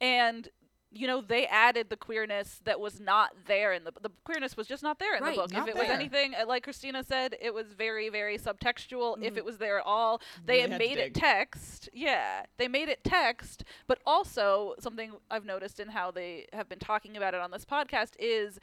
And 0.00 0.48
you 0.94 1.06
know 1.06 1.22
they 1.22 1.46
added 1.46 1.88
the 1.88 1.96
queerness 1.96 2.60
that 2.64 2.78
was 2.78 3.00
not 3.00 3.30
there 3.46 3.72
in 3.72 3.82
the 3.84 3.92
the 4.02 4.10
queerness 4.24 4.58
was 4.58 4.66
just 4.66 4.82
not 4.82 4.98
there 4.98 5.16
in 5.16 5.22
Right, 5.22 5.34
the 5.36 5.40
book. 5.40 5.52
If 5.54 5.66
it 5.68 5.74
was 5.74 5.88
anything 5.88 6.34
uh, 6.34 6.46
like 6.46 6.62
christina 6.64 7.02
said 7.02 7.34
it 7.40 7.54
was 7.54 7.72
very 7.72 8.10
very 8.10 8.36
subtextual. 8.36 9.16
If 9.22 9.32
Mhm. 9.32 9.36
it 9.38 9.44
was 9.46 9.56
there 9.56 9.78
at 9.78 9.86
all 9.86 10.20
they 10.44 10.56
Really 10.56 10.60
had 10.60 10.70
had 10.72 10.78
made 10.78 10.98
it 10.98 11.14
text. 11.14 11.88
Yeah 11.94 12.44
they 12.58 12.68
made 12.68 12.90
it 12.90 13.02
text. 13.04 13.64
But 13.86 14.00
also 14.04 14.74
something 14.80 15.12
i've 15.30 15.46
noticed 15.46 15.80
in 15.80 15.88
how 15.88 16.10
they 16.10 16.46
have 16.52 16.68
been 16.68 16.78
talking 16.78 17.16
about 17.16 17.32
it 17.32 17.40
on 17.40 17.50
this 17.52 17.64
podcast 17.64 18.10
is 18.18 18.58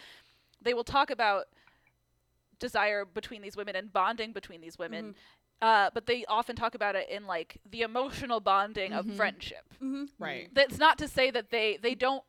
they 0.62 0.76
will 0.76 0.84
talk 0.84 1.10
about 1.10 1.46
desire 2.60 3.06
between 3.06 3.42
these 3.42 3.56
women 3.58 3.76
and 3.76 3.92
bonding 3.92 4.34
between 4.34 4.62
these 4.62 4.78
women. 4.78 5.06
Mm-hmm. 5.06 5.20
Uh, 5.62 5.90
but 5.94 6.06
they 6.06 6.24
often 6.26 6.56
talk 6.56 6.74
about 6.74 6.96
it 6.96 7.10
in 7.10 7.28
like 7.28 7.58
the 7.70 7.82
emotional 7.82 8.40
bonding 8.40 8.94
of 8.94 9.06
friendship. 9.16 9.66
Mm-hmm. 9.84 10.06
Right. 10.18 10.50
That's 10.54 10.78
not 10.78 10.98
to 11.00 11.08
say 11.08 11.32
that 11.32 11.50
they 11.50 11.78
they 11.82 11.96
don't 11.96 12.24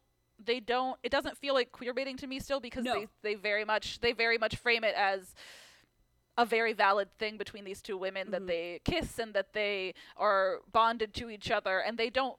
they 0.45 0.59
don't 0.59 0.99
it 1.03 1.13
doesn't 1.13 1.37
feel 1.37 1.55
like 1.55 1.71
queer 1.71 1.95
baiting 1.95 2.17
to 2.17 2.27
me 2.27 2.41
still 2.41 2.61
because 2.61 2.85
No. 2.85 2.95
they 2.95 3.07
they 3.23 3.35
very 3.37 3.65
much 3.65 4.01
they 4.01 4.13
very 4.13 4.37
much 4.39 4.57
frame 4.57 4.83
it 4.85 4.95
as 4.97 5.35
a 6.39 6.45
very 6.47 6.73
valid 6.73 7.09
thing 7.19 7.37
between 7.37 7.65
these 7.65 7.83
two 7.83 7.97
women 7.99 8.29
Mhm. 8.29 8.31
that 8.33 8.47
they 8.47 8.81
kiss 8.85 9.19
and 9.19 9.35
that 9.35 9.53
they 9.53 9.95
are 10.17 10.61
bonded 10.73 11.13
to 11.15 11.29
each 11.31 11.51
other 11.51 11.79
and 11.79 11.99
they 11.99 12.09
don't 12.11 12.39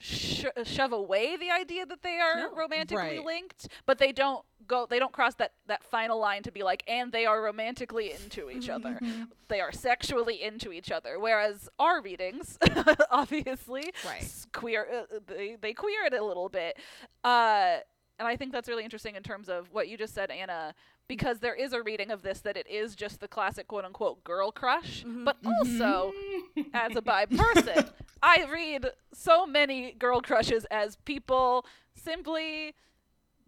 sh- 0.00 0.44
shove 0.64 0.92
away 0.92 1.36
the 1.36 1.50
idea 1.50 1.86
that 1.86 2.02
they 2.02 2.18
are 2.18 2.36
No. 2.36 2.54
romantically 2.54 3.16
Right. 3.18 3.24
linked 3.24 3.68
but 3.86 3.98
they 3.98 4.12
don't 4.12 4.44
go 4.68 4.86
they 4.88 4.98
don't 4.98 5.12
cross 5.12 5.34
that 5.34 5.52
that 5.66 5.82
final 5.82 6.18
line 6.20 6.42
to 6.42 6.52
be 6.52 6.62
like 6.62 6.82
and 6.86 7.10
they 7.12 7.26
are 7.26 7.42
romantically 7.42 8.12
into 8.12 8.50
each 8.50 8.64
mm-hmm, 8.68 8.86
other. 8.86 8.98
Mm-hmm. 9.02 9.24
they 9.48 9.60
are 9.60 9.72
sexually 9.72 10.42
into 10.42 10.72
each 10.72 10.90
other 10.92 11.18
whereas 11.18 11.68
our 11.78 12.00
readings 12.02 12.58
obviously 13.10 13.92
Right. 14.04 14.46
queer 14.52 14.86
uh, 14.92 15.16
uh, 15.16 15.20
they, 15.26 15.56
they 15.60 15.72
queer 15.72 16.04
it 16.04 16.12
a 16.12 16.24
little 16.24 16.48
bit. 16.48 16.76
Uh 17.24 17.78
and 18.18 18.26
i 18.28 18.36
think 18.36 18.52
that's 18.52 18.68
really 18.68 18.84
interesting 18.84 19.14
in 19.16 19.22
terms 19.22 19.48
of 19.48 19.72
what 19.72 19.88
you 19.88 19.96
just 19.96 20.14
said 20.14 20.30
anna 20.30 20.74
because 21.08 21.38
there 21.38 21.54
is 21.54 21.72
a 21.72 21.82
reading 21.82 22.10
of 22.10 22.22
this 22.22 22.40
that 22.40 22.56
it 22.56 22.66
is 22.68 22.94
just 22.94 23.20
the 23.20 23.28
classic 23.28 23.66
quote 23.68 23.84
unquote 23.84 24.22
girl 24.24 24.52
crush 24.52 25.04
mm-hmm, 25.04 25.24
but 25.24 25.36
also 25.46 26.12
as 26.74 26.94
a 26.96 27.02
bi 27.02 27.24
person 27.26 27.88
i 28.22 28.44
read 28.52 28.86
so 29.12 29.46
many 29.46 29.92
girl 29.92 30.20
crushes 30.20 30.64
as 30.70 30.96
people 31.04 31.64
simply 31.94 32.74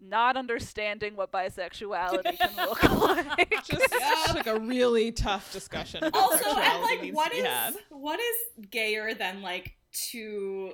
not 0.01 0.37
understanding 0.37 1.15
what 1.17 1.31
bisexuality 1.33 2.39
can 2.39 2.51
look 2.67 2.83
like 2.83 3.51
Just 3.65 3.87
Yep. 3.93 4.35
like 4.35 4.47
a 4.47 4.59
really 4.59 5.13
tough 5.13 5.53
discussion. 5.53 6.03
Also 6.13 6.35
and 6.35 6.43
sexuality 6.45 6.83
like 6.83 7.03
needs 7.03 7.17
what 7.17 7.25
to 7.27 7.31
be 7.33 7.39
is 7.39 7.47
had. 7.47 7.75
what 7.91 8.19
is 8.21 8.67
gayer 8.71 9.15
than 9.15 9.43
like 9.43 9.75
two 9.93 10.73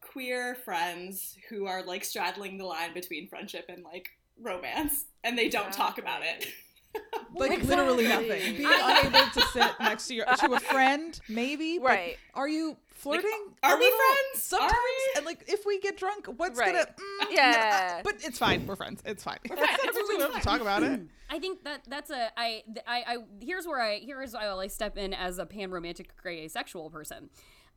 queer 0.00 0.54
friends 0.64 1.36
who 1.48 1.66
are 1.66 1.82
like 1.84 2.04
straddling 2.04 2.58
the 2.58 2.64
line 2.66 2.92
between 2.92 3.28
friendship 3.28 3.66
and 3.68 3.82
like 3.84 4.10
romance 4.40 5.04
and 5.24 5.38
they 5.38 5.48
don't 5.48 5.72
talk 5.72 5.98
about 5.98 6.22
it 6.22 6.48
like 7.34 7.62
literally 7.62 8.06
nothing. 8.06 8.56
Being 8.56 8.68
unable 8.70 9.30
to 9.32 9.40
sit 9.54 9.70
next 9.80 10.08
to 10.08 10.14
your 10.14 10.26
to 10.26 10.52
a 10.52 10.60
friend, 10.72 11.18
maybe. 11.26 11.78
but 11.78 11.86
Right. 11.86 12.16
Are 12.34 12.46
you 12.46 12.76
flirting? 12.90 13.30
are 13.62 13.78
we 13.78 13.84
little? 13.84 13.98
friends? 13.98 14.42
Sometimes, 14.42 14.72
Are 14.72 14.76
we? 14.76 15.16
and 15.16 15.24
like 15.24 15.42
if 15.48 15.61
we 15.61 15.61
get 15.82 15.96
drunk, 15.96 16.26
what's 16.36 16.58
Right. 16.58 16.72
gonna? 16.72 16.86
mm, 16.86 17.26
Yeah. 17.30 18.00
but 18.04 18.14
it's 18.24 18.38
fine. 18.38 18.66
We're 18.66 18.76
friends. 18.76 19.02
It's 19.04 19.22
fine. 19.22 19.38
fine. 19.48 19.58
It's 19.60 19.96
It's 19.96 20.08
we 20.08 20.18
don't 20.18 20.32
have 20.32 20.42
to 20.42 20.48
talk 20.48 20.60
about 20.60 20.82
it. 20.82 21.00
I 21.30 21.38
think 21.38 21.64
that 21.64 21.82
that's 21.88 22.10
a 22.10 22.30
I 22.38 22.62
th- 22.66 22.84
I 22.86 23.04
I 23.06 23.16
here's 23.40 23.66
where 23.66 23.80
I 23.80 23.98
here's 23.98 24.34
how 24.34 24.60
I 24.60 24.66
step 24.66 24.96
in 24.96 25.12
as 25.14 25.38
a 25.38 25.46
pan 25.46 25.70
romantic 25.70 26.16
gray 26.16 26.44
asexual 26.44 26.90
person. 26.90 27.30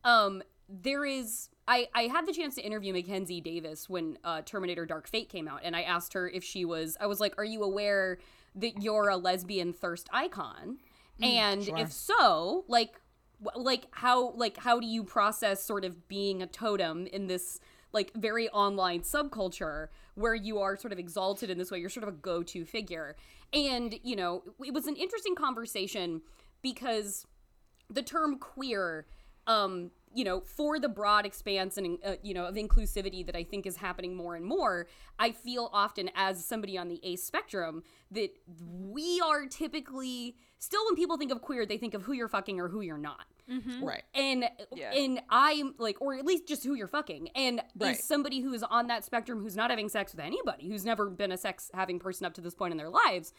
Um, 0.04 0.44
there 0.70 1.06
is 1.06 1.50
I 1.68 1.88
I 1.94 2.04
had 2.04 2.26
the 2.26 2.34
chance 2.34 2.56
to 2.56 2.62
interview 2.62 2.94
Mackenzie 2.94 3.42
Davis 3.42 3.90
when 3.90 4.18
uh, 4.24 4.42
Terminator 4.44 4.86
Dark 4.86 5.08
Fate 5.08 5.30
came 5.30 5.48
out, 5.48 5.62
and 5.64 5.76
I 5.76 5.82
asked 5.84 6.14
her 6.14 6.28
if 6.30 6.44
she 6.44 6.66
was 6.66 6.98
I 7.00 7.08
was 7.08 7.20
like, 7.20 7.34
are 7.38 7.46
you 7.46 7.64
aware 7.64 8.20
that 8.56 8.82
you're 8.82 9.10
a 9.10 9.18
lesbian 9.18 9.74
thirst 9.74 10.10
icon? 10.12 10.78
and 11.22 11.64
sure. 11.64 11.78
if 11.78 11.94
so, 11.94 12.66
like 12.68 13.00
like 13.56 13.88
how 13.92 14.32
like 14.32 14.58
how 14.58 14.80
do 14.80 14.88
you 14.88 15.04
process 15.04 15.64
sort 15.64 15.86
of 15.86 16.08
being 16.08 16.42
a 16.42 16.48
totem 16.48 17.08
in 17.08 17.28
this 17.28 17.60
like 17.96 18.12
very 18.14 18.48
online 18.50 19.02
subculture 19.02 19.88
where 20.14 20.36
you 20.36 20.60
are 20.60 20.78
sort 20.78 20.94
of 20.94 21.00
exalted 21.00 21.50
in 21.50 21.58
this 21.58 21.72
way. 21.72 21.80
You're 21.80 21.90
sort 21.90 22.04
of 22.08 22.10
a 22.10 22.18
go-to 22.18 22.66
figure. 22.66 23.16
And 23.52 23.96
you 24.04 24.16
know 24.16 24.44
it 24.64 24.74
was 24.74 24.86
an 24.86 24.96
interesting 24.96 25.34
conversation 25.34 26.22
because 26.62 27.26
the 27.90 28.04
term 28.04 28.38
queer 28.38 29.08
um 29.48 29.92
you 30.14 30.24
know 30.24 30.42
for 30.42 30.80
the 30.80 30.90
broad 30.90 31.26
expanse 31.26 31.78
and 31.78 32.00
uh, 32.04 32.16
you 32.24 32.34
know 32.34 32.46
of 32.46 32.56
inclusivity 32.56 33.24
that 33.24 33.36
i 33.36 33.44
think 33.44 33.68
is 33.68 33.76
happening 33.76 34.16
more 34.16 34.36
and 34.36 34.44
more 34.44 34.88
i 35.20 35.32
feel 35.32 35.70
often 35.72 36.10
as 36.16 36.44
somebody 36.44 36.78
on 36.78 36.88
the 36.88 37.00
ace 37.04 37.24
spectrum 37.24 37.84
that 38.10 38.32
we 38.58 39.22
are 39.22 39.46
typically 39.46 40.36
still 40.60 40.86
when 40.86 40.96
people 40.96 41.18
think 41.18 41.32
of 41.32 41.42
queer 41.42 41.66
they 41.66 41.78
think 41.78 41.94
of 41.94 42.04
who 42.04 42.14
you're 42.14 42.28
fucking 42.28 42.60
or 42.60 42.68
who 42.68 42.82
you're 42.82 42.98
not 42.98 43.26
mm-hmm. 43.50 43.84
Right. 43.84 44.04
and 44.14 44.46
Yeah. 44.74 44.92
and 44.92 45.22
I'm 45.30 45.76
like, 45.78 46.02
or 46.02 46.16
at 46.16 46.26
least 46.26 46.48
just 46.48 46.64
who 46.64 46.74
you're 46.74 46.88
fucking, 46.88 47.30
and 47.36 47.62
Right. 47.78 47.96
is 47.98 48.04
somebody 48.04 48.42
who 48.42 48.54
is 48.54 48.64
on 48.64 48.88
that 48.88 49.04
spectrum 49.04 49.42
who's 49.42 49.56
not 49.56 49.70
having 49.70 49.90
sex 49.90 50.14
with 50.14 50.24
anybody, 50.24 50.68
who's 50.70 50.86
never 50.86 51.10
been 51.10 51.32
a 51.32 51.38
sex 51.38 51.72
having 51.74 52.00
person 52.00 52.26
up 52.26 52.34
to 52.36 52.42
this 52.42 52.56
point 52.56 52.72
in 52.72 52.78
their 52.78 52.90
lives, 52.90 53.34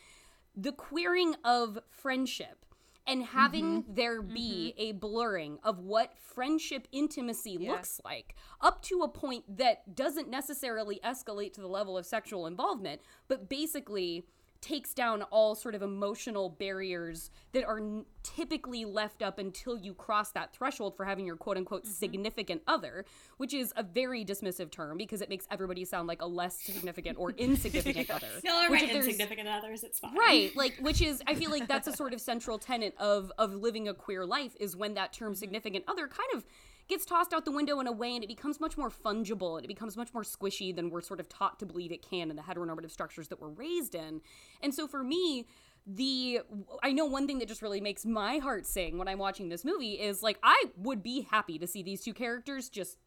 the 0.54 0.72
queering 0.72 1.34
of 1.44 1.78
friendship 1.90 2.64
and 3.06 3.22
having 3.22 3.82
mm-hmm. 3.82 3.94
there 3.94 4.20
be 4.20 4.74
mm-hmm. 4.76 4.88
a 4.88 4.92
blurring 4.92 5.58
of 5.62 5.78
what 5.78 6.18
friendship 6.18 6.88
intimacy 6.90 7.56
Yeah. 7.60 7.72
looks 7.72 8.00
like 8.04 8.34
up 8.60 8.82
to 8.82 9.02
a 9.02 9.08
point 9.08 9.58
that 9.58 9.94
doesn't 9.94 10.28
necessarily 10.28 11.00
escalate 11.04 11.52
to 11.54 11.60
the 11.60 11.68
level 11.68 11.96
of 11.96 12.04
sexual 12.06 12.46
involvement, 12.46 13.00
but 13.28 13.48
basically 13.48 14.26
takes 14.60 14.94
down 14.94 15.22
all 15.22 15.54
sort 15.54 15.74
of 15.74 15.82
emotional 15.82 16.48
barriers 16.48 17.30
that 17.52 17.64
are 17.64 17.78
n- 17.78 18.04
typically 18.22 18.84
left 18.84 19.22
up 19.22 19.38
until 19.38 19.76
you 19.76 19.94
cross 19.94 20.32
that 20.32 20.52
threshold 20.52 20.96
for 20.96 21.04
having 21.04 21.26
your 21.26 21.36
quote 21.36 21.56
unquote 21.56 21.84
mm-hmm. 21.84 21.92
significant 21.92 22.62
other, 22.66 23.04
which 23.36 23.54
is 23.54 23.72
a 23.76 23.82
very 23.82 24.24
dismissive 24.24 24.70
term 24.70 24.96
because 24.96 25.20
it 25.20 25.28
makes 25.28 25.46
everybody 25.50 25.84
sound 25.84 26.08
like 26.08 26.22
a 26.22 26.26
less 26.26 26.60
significant 26.60 27.18
or 27.18 27.30
insignificant 27.32 28.10
other. 28.14 28.28
no 28.44 28.62
Which 28.68 28.82
right 28.82 28.90
insignificant 28.90 29.48
others 29.48 29.84
it's 29.84 29.98
fine. 29.98 30.14
Right, 30.16 30.54
like 30.56 30.76
which 30.80 31.00
is 31.00 31.22
I 31.26 31.34
feel 31.34 31.50
like 31.50 31.68
that's 31.68 31.86
a 31.86 31.92
sort 31.92 32.12
of 32.12 32.20
central 32.20 32.58
tenet 32.58 32.94
of 32.98 33.32
of 33.38 33.54
living 33.54 33.88
a 33.88 33.94
queer 33.94 34.26
life 34.26 34.56
is 34.58 34.76
when 34.76 34.94
that 34.94 35.12
term 35.12 35.32
mm-hmm. 35.32 35.38
significant 35.38 35.84
other 35.88 36.08
kind 36.08 36.28
of 36.34 36.44
gets 36.88 37.04
tossed 37.04 37.32
out 37.32 37.44
the 37.44 37.50
window 37.50 37.80
in 37.80 37.86
a 37.86 37.92
way 37.92 38.14
and 38.14 38.22
it 38.22 38.28
becomes 38.28 38.60
much 38.60 38.76
more 38.76 38.90
fungible 38.90 39.56
and 39.56 39.64
it 39.64 39.68
becomes 39.68 39.96
much 39.96 40.12
more 40.14 40.22
squishy 40.22 40.74
than 40.74 40.90
we're 40.90 41.00
sort 41.00 41.20
of 41.20 41.28
taught 41.28 41.58
to 41.58 41.66
believe 41.66 41.92
it 41.92 42.08
can 42.08 42.30
in 42.30 42.36
the 42.36 42.42
heteronormative 42.42 42.90
structures 42.90 43.28
that 43.28 43.40
we're 43.40 43.48
raised 43.48 43.94
in. 43.94 44.20
And 44.62 44.74
so 44.74 44.86
for 44.86 45.02
me, 45.02 45.46
the 45.86 46.40
I 46.82 46.92
know 46.92 47.04
one 47.04 47.26
thing 47.26 47.38
that 47.38 47.48
just 47.48 47.62
really 47.62 47.80
makes 47.80 48.04
my 48.04 48.38
heart 48.38 48.66
sing 48.66 48.98
when 48.98 49.06
I'm 49.06 49.18
watching 49.18 49.48
this 49.48 49.64
movie 49.64 49.92
is 49.92 50.22
like 50.22 50.38
I 50.42 50.64
would 50.76 51.02
be 51.02 51.28
happy 51.30 51.58
to 51.58 51.66
see 51.66 51.82
these 51.82 52.02
two 52.02 52.12
characters 52.12 52.68
just 52.68 52.98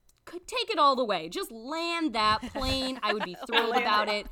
take 0.47 0.69
it 0.69 0.79
all 0.79 0.95
the 0.95 1.05
way. 1.05 1.29
Just 1.29 1.51
land 1.51 2.13
that 2.13 2.41
plane. 2.53 2.99
I 3.03 3.13
would 3.13 3.23
be 3.23 3.35
thrilled 3.47 3.75
about 3.75 4.07
it. 4.07 4.27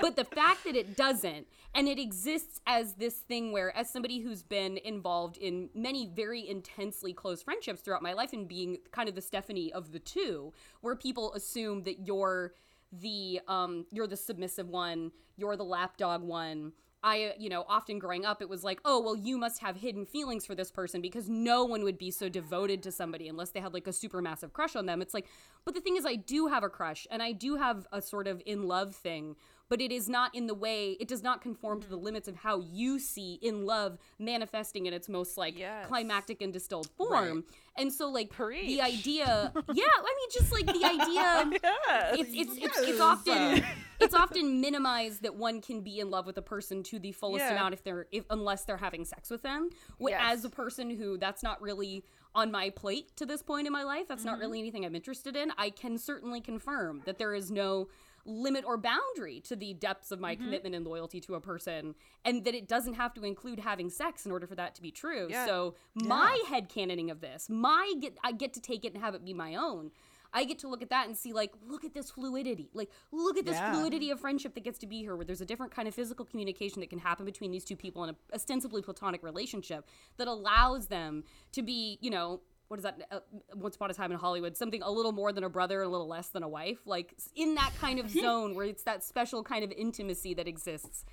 But 0.00 0.16
the 0.16 0.24
fact 0.24 0.64
that 0.64 0.76
it 0.76 0.96
doesn't, 0.96 1.46
and 1.74 1.88
it 1.88 1.98
exists 1.98 2.60
as 2.66 2.94
this 2.94 3.14
thing 3.14 3.52
where, 3.52 3.76
as 3.76 3.90
somebody 3.90 4.20
who's 4.20 4.42
been 4.42 4.78
involved 4.78 5.36
in 5.36 5.70
many 5.74 6.06
very 6.06 6.48
intensely 6.48 7.12
close 7.12 7.42
friendships 7.42 7.80
throughout 7.80 8.02
my 8.02 8.12
life 8.12 8.32
and 8.32 8.48
being 8.48 8.78
kind 8.92 9.08
of 9.08 9.14
the 9.14 9.20
Stephanie 9.20 9.72
of 9.72 9.92
the 9.92 9.98
two, 9.98 10.52
where 10.80 10.96
people 10.96 11.32
assume 11.34 11.82
that 11.82 12.06
you're 12.06 12.54
the 12.90 13.38
um 13.48 13.84
you're 13.92 14.06
the 14.06 14.16
submissive 14.16 14.68
one, 14.68 15.12
you're 15.36 15.56
the 15.56 15.64
lapdog 15.64 16.22
one. 16.22 16.72
I, 17.02 17.24
uh, 17.24 17.32
you 17.38 17.48
know, 17.48 17.64
often 17.68 17.98
growing 17.98 18.24
up, 18.24 18.42
it 18.42 18.48
was 18.48 18.64
like, 18.64 18.80
oh, 18.84 19.00
well, 19.00 19.16
you 19.16 19.38
must 19.38 19.60
have 19.60 19.76
hidden 19.76 20.04
feelings 20.04 20.44
for 20.44 20.54
this 20.54 20.70
person 20.70 21.00
because 21.00 21.28
no 21.28 21.64
one 21.64 21.84
would 21.84 21.98
be 21.98 22.10
so 22.10 22.28
devoted 22.28 22.82
to 22.82 22.92
somebody 22.92 23.28
unless 23.28 23.50
they 23.50 23.60
had 23.60 23.72
like 23.72 23.86
a 23.86 23.92
super 23.92 24.20
massive 24.20 24.52
crush 24.52 24.74
on 24.74 24.86
them. 24.86 25.00
It's 25.00 25.14
like, 25.14 25.26
but 25.64 25.74
the 25.74 25.80
thing 25.80 25.96
is, 25.96 26.04
I 26.04 26.16
do 26.16 26.48
have 26.48 26.64
a 26.64 26.68
crush 26.68 27.06
and 27.10 27.22
I 27.22 27.32
do 27.32 27.56
have 27.56 27.86
a 27.92 28.02
sort 28.02 28.26
of 28.26 28.42
in 28.46 28.64
love 28.66 28.96
thing, 28.96 29.36
but 29.68 29.80
it 29.80 29.92
is 29.92 30.08
not 30.08 30.34
in 30.34 30.46
the 30.46 30.54
way, 30.54 30.96
it 31.00 31.08
does 31.08 31.22
not 31.22 31.40
conform 31.42 31.80
to 31.82 31.88
the 31.88 31.96
limits 31.96 32.28
of 32.28 32.36
how 32.36 32.60
you 32.60 32.98
see 32.98 33.38
in 33.42 33.66
love 33.66 33.98
manifesting 34.18 34.86
in 34.86 34.92
its 34.94 35.08
most 35.08 35.36
like 35.36 35.58
Yes. 35.58 35.86
climactic 35.86 36.40
and 36.42 36.52
distilled 36.52 36.88
form. 36.96 37.44
And 37.76 37.92
so, 37.92 38.08
like, 38.10 38.30
Preach. 38.30 38.66
the 38.66 38.80
idea, 38.82 39.52
yeah, 39.72 39.84
I 39.84 40.14
mean, 40.16 40.28
just 40.32 40.50
like 40.52 40.66
the 40.66 40.84
idea 40.84 41.58
Yes. 41.62 42.16
it's 42.18 42.30
it's 42.32 42.52
it's, 42.56 42.60
Yes. 42.60 42.88
it's 42.88 43.00
often 43.00 43.64
it's 44.00 44.14
often 44.14 44.60
minimized 44.60 45.22
that 45.22 45.34
one 45.36 45.60
can 45.60 45.80
be 45.82 46.00
in 46.00 46.10
love 46.10 46.26
with 46.26 46.38
a 46.38 46.42
person 46.42 46.82
to 46.84 46.98
the 46.98 47.12
fullest 47.12 47.44
Yeah. 47.44 47.52
amount 47.52 47.74
if 47.74 47.84
they're 47.84 48.06
if 48.10 48.24
unless 48.30 48.64
they're 48.64 48.76
having 48.76 49.04
sex 49.04 49.30
with 49.30 49.42
them. 49.42 49.70
As 50.18 50.44
a 50.44 50.50
person 50.50 50.90
who 50.90 51.18
that's 51.18 51.42
not 51.42 51.60
really 51.62 52.04
on 52.34 52.50
my 52.52 52.70
plate 52.70 53.16
to 53.16 53.24
this 53.26 53.42
point 53.42 53.66
in 53.66 53.72
my 53.72 53.82
life, 53.84 54.06
that's 54.08 54.22
Mm-hmm. 54.22 54.30
not 54.30 54.38
really 54.40 54.58
anything 54.58 54.84
I'm 54.84 54.94
interested 54.94 55.36
in. 55.36 55.52
I 55.56 55.70
can 55.70 55.98
certainly 55.98 56.40
confirm 56.40 57.02
that 57.06 57.18
there 57.18 57.34
is 57.34 57.50
no 57.50 57.88
limit 58.28 58.64
or 58.66 58.76
boundary 58.76 59.40
to 59.40 59.56
the 59.56 59.74
depths 59.74 60.10
of 60.10 60.20
my 60.20 60.34
Mm-hmm. 60.34 60.44
commitment 60.44 60.74
and 60.74 60.86
loyalty 60.86 61.20
to 61.22 61.34
a 61.34 61.40
person 61.40 61.94
and 62.24 62.44
that 62.44 62.54
it 62.54 62.68
doesn't 62.68 62.94
have 62.94 63.14
to 63.14 63.24
include 63.24 63.58
having 63.60 63.88
sex 63.88 64.26
in 64.26 64.30
order 64.32 64.46
for 64.46 64.54
that 64.54 64.74
to 64.74 64.82
be 64.82 64.90
true. 64.90 65.26
Yeah. 65.30 65.46
So 65.46 65.74
my 65.94 66.38
head 66.48 66.68
canoning 66.68 67.10
of 67.10 67.20
this, 67.20 67.48
my 67.48 67.94
get 68.00 68.18
I 68.22 68.32
get 68.32 68.52
to 68.54 68.60
take 68.60 68.84
it 68.84 68.92
and 68.94 69.02
have 69.02 69.14
it 69.14 69.24
be 69.24 69.32
my 69.34 69.54
own. 69.54 69.90
I 70.30 70.44
get 70.44 70.58
to 70.58 70.68
look 70.68 70.82
at 70.82 70.90
that 70.90 71.06
and 71.08 71.16
see 71.16 71.32
like, 71.32 71.54
look 71.66 71.84
at 71.84 71.94
this 71.94 72.10
fluidity. 72.10 72.68
Like, 72.74 72.90
look 73.12 73.38
at 73.38 73.46
this 73.46 73.54
Yeah. 73.56 73.72
fluidity 73.72 74.10
of 74.10 74.20
friendship 74.20 74.54
that 74.56 74.62
gets 74.62 74.78
to 74.80 74.86
be 74.86 74.98
here, 74.98 75.16
where 75.16 75.24
there's 75.24 75.40
a 75.40 75.46
different 75.46 75.72
kind 75.72 75.88
of 75.88 75.94
physical 75.94 76.26
communication 76.26 76.80
that 76.80 76.90
can 76.90 76.98
happen 76.98 77.24
between 77.24 77.50
these 77.50 77.64
two 77.64 77.76
people 77.76 78.04
in 78.04 78.10
a 78.10 78.16
ostensibly 78.34 78.82
platonic 78.82 79.22
relationship 79.22 79.88
that 80.18 80.28
allows 80.28 80.88
them 80.88 81.24
to 81.52 81.62
be, 81.62 81.96
you 82.02 82.10
know, 82.10 82.42
what 82.68 82.78
is 82.78 82.84
that? 82.84 83.00
Uh, 83.10 83.20
Once 83.54 83.76
Upon 83.76 83.90
a 83.90 83.94
Time 83.94 84.12
in 84.12 84.18
Hollywood, 84.18 84.56
something 84.56 84.82
a 84.82 84.90
little 84.90 85.12
more 85.12 85.32
than 85.32 85.44
a 85.44 85.48
brother, 85.48 85.82
a 85.82 85.88
little 85.88 86.06
less 86.08 86.28
than 86.28 86.42
a 86.42 86.48
wife, 86.48 86.78
like 86.86 87.14
in 87.34 87.54
that 87.56 87.72
kind 87.80 87.98
of 87.98 88.10
zone 88.10 88.54
where 88.54 88.66
it's 88.66 88.82
that 88.84 89.02
special 89.04 89.42
kind 89.42 89.64
of 89.64 89.72
intimacy 89.72 90.34
that 90.34 90.46
exists, 90.46 91.04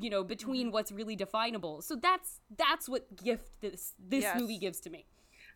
you 0.00 0.10
know, 0.10 0.24
between 0.24 0.66
Mm-hmm. 0.66 0.72
what's 0.74 0.90
really 0.92 1.16
definable. 1.16 1.82
So 1.82 1.96
that's 1.96 2.40
that's 2.56 2.88
what 2.88 3.14
gift 3.22 3.60
this 3.60 3.94
this 3.98 4.22
Yes. 4.24 4.40
movie 4.40 4.58
gives 4.58 4.80
to 4.80 4.90
me. 4.90 5.06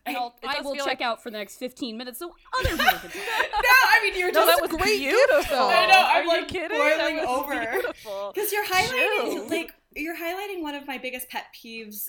And 0.05 0.17
I'll, 0.17 0.37
I 0.47 0.61
will 0.61 0.77
check 0.77 0.87
like- 0.87 1.01
out 1.01 1.21
for 1.21 1.31
the 1.33 1.39
next 1.39 1.57
15 1.57 1.97
minutes 1.97 2.21
so 2.21 2.33
other 2.61 2.69
people 2.77 2.85
can 2.87 3.11
talk. 3.11 3.15
no, 3.15 3.71
I 3.93 4.01
mean 4.05 4.17
you're 4.17 4.31
No, 4.31 4.45
just 4.47 4.61
that 4.61 4.63
was 4.71 4.71
great 4.81 4.99
beautiful. 5.01 5.37
gift, 5.39 5.51
though. 5.51 5.69
I 5.69 5.87
know, 5.87 5.95
I'm, 6.01 6.17
Are 6.17 6.23
you 6.23 6.29
like, 6.43 6.49
kidding? 6.49 6.77
boiling 6.79 7.17
that 7.17 7.27
was 7.27 7.97
over. 8.07 8.33
Because 8.33 8.53
you're 8.53 8.65
highlighting 8.67 9.33
True. 9.33 9.49
like 9.49 9.75
you're 9.97 10.17
highlighting 10.17 10.61
one 10.63 10.75
of 10.77 10.87
my 10.87 10.99
biggest 10.99 11.29
pet 11.31 11.47
peeves 11.55 12.09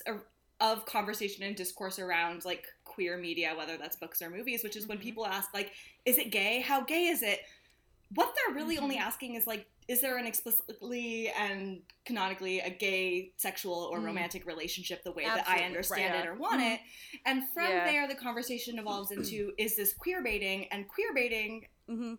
of, 0.60 0.86
conversation 0.86 1.44
and 1.44 1.56
discourse 1.56 1.98
around 1.98 2.44
like 2.44 2.66
queer 2.84 3.16
media, 3.18 3.54
whether 3.56 3.76
that's 3.78 3.96
books 3.96 4.22
or 4.22 4.30
movies, 4.30 4.62
which 4.64 4.76
is 4.76 4.88
when 4.88 4.98
Mhm. 4.98 4.98
people 4.98 5.26
ask 5.26 5.52
like, 5.54 5.72
"Is 6.04 6.18
it 6.18 6.30
gay? 6.32 6.60
How 6.60 6.82
gay 6.82 7.06
is 7.06 7.22
it?" 7.22 7.40
What 8.10 8.34
they're 8.34 8.54
really 8.54 8.78
only 8.78 8.96
Mm-hmm. 8.96 8.98
asking 8.98 9.34
is 9.34 9.46
like, 9.46 9.68
"Is 9.88 10.00
there 10.00 10.16
an 10.18 10.26
explicitly 10.26 11.28
and 11.30 11.82
canonically 12.06 12.60
a 12.60 12.70
gay 12.70 13.34
sexual 13.38 13.74
or 13.92 14.00
Mm. 14.00 14.02
romantic 14.02 14.46
relationship 14.46 15.02
the 15.04 15.12
way 15.12 15.30
Absolutely, 15.30 15.34
that 15.34 15.48
I 15.48 15.64
understand 15.64 16.14
right. 16.14 16.24
it 16.24 16.26
or 16.26 16.34
want 16.36 16.62
it?" 16.62 16.80
And 17.26 17.44
from 17.54 17.82
Yeah. 17.82 17.84
there, 17.84 18.08
the 18.08 18.14
conversation 18.16 18.78
evolves 18.78 19.10
into, 19.12 19.52
"Is 19.58 19.76
this 19.76 19.94
queer 19.94 20.22
baiting?" 20.24 20.68
And 20.72 20.88
queer 20.88 21.14
baiting 21.14 21.66
hmm 21.88 22.18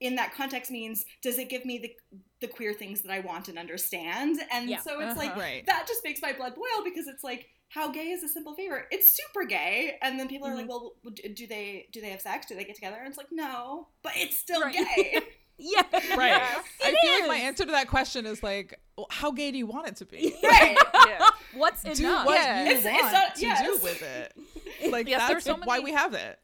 in 0.00 0.14
that 0.16 0.34
context 0.34 0.70
means 0.70 1.04
does 1.22 1.38
it 1.38 1.48
give 1.48 1.64
me 1.64 1.78
the 1.78 1.94
the 2.40 2.48
queer 2.48 2.74
things 2.74 3.00
that 3.02 3.10
I 3.12 3.20
want 3.20 3.48
and 3.48 3.58
understand? 3.58 4.38
And 4.52 4.68
Yeah. 4.68 4.80
so 4.80 5.00
it's 5.00 5.16
like 5.16 5.34
Uh-huh. 5.34 5.40
Right. 5.40 5.66
that 5.66 5.86
just 5.88 6.04
makes 6.04 6.20
my 6.20 6.32
blood 6.34 6.54
boil 6.54 6.84
because 6.84 7.06
it's 7.06 7.24
like 7.24 7.48
how 7.68 7.90
gay 7.90 8.08
is 8.10 8.22
a 8.22 8.28
simple 8.28 8.54
favor? 8.54 8.86
It's 8.90 9.08
super 9.10 9.44
gay, 9.46 9.96
and 10.02 10.18
then 10.18 10.28
people 10.28 10.46
are 10.48 10.54
like, 10.54 10.66
mm-hmm. 10.66 10.70
"Well, 10.70 10.92
do 11.34 11.46
they 11.46 11.86
do 11.92 12.00
they 12.00 12.10
have 12.10 12.20
sex? 12.20 12.46
Do 12.46 12.54
they 12.54 12.64
get 12.64 12.74
together?" 12.76 12.96
And 12.98 13.08
it's 13.08 13.18
like, 13.18 13.28
"No, 13.32 13.88
but 14.02 14.12
it's 14.16 14.36
still 14.36 14.60
Right. 14.62 14.74
gay." 14.74 15.20
Yeah. 15.58 15.80
Right. 15.92 16.26
Yes. 16.32 16.64
I 16.84 16.88
It 16.90 16.96
feel 17.00 17.12
like 17.20 17.28
my 17.28 17.36
answer 17.46 17.64
to 17.64 17.72
that 17.72 17.88
question 17.88 18.26
is 18.26 18.42
like, 18.42 18.78
well, 18.98 19.06
how 19.08 19.30
gay 19.32 19.50
do 19.50 19.56
you 19.56 19.64
want 19.64 19.88
it 19.88 19.96
to 19.96 20.04
be? 20.04 20.34
right? 20.44 20.76
Yeah. 21.06 21.30
What's 21.54 21.82
Do 21.82 21.92
enough? 21.92 22.26
what 22.26 22.34
Yeah. 22.34 22.64
you 22.64 22.70
It's- 22.72 22.84
want 22.84 22.96
it's 23.04 23.12
not- 23.12 23.34
to 23.36 23.40
yes. 23.40 23.62
do 23.64 23.78
with 23.82 24.02
it. 24.02 24.36
Like 24.92 25.08
Yes, 25.08 25.20
that's 25.20 25.30
there's 25.30 25.44
so 25.44 25.56
why 25.64 25.80
we 25.80 25.92
have 25.92 26.12
it. 26.12 26.38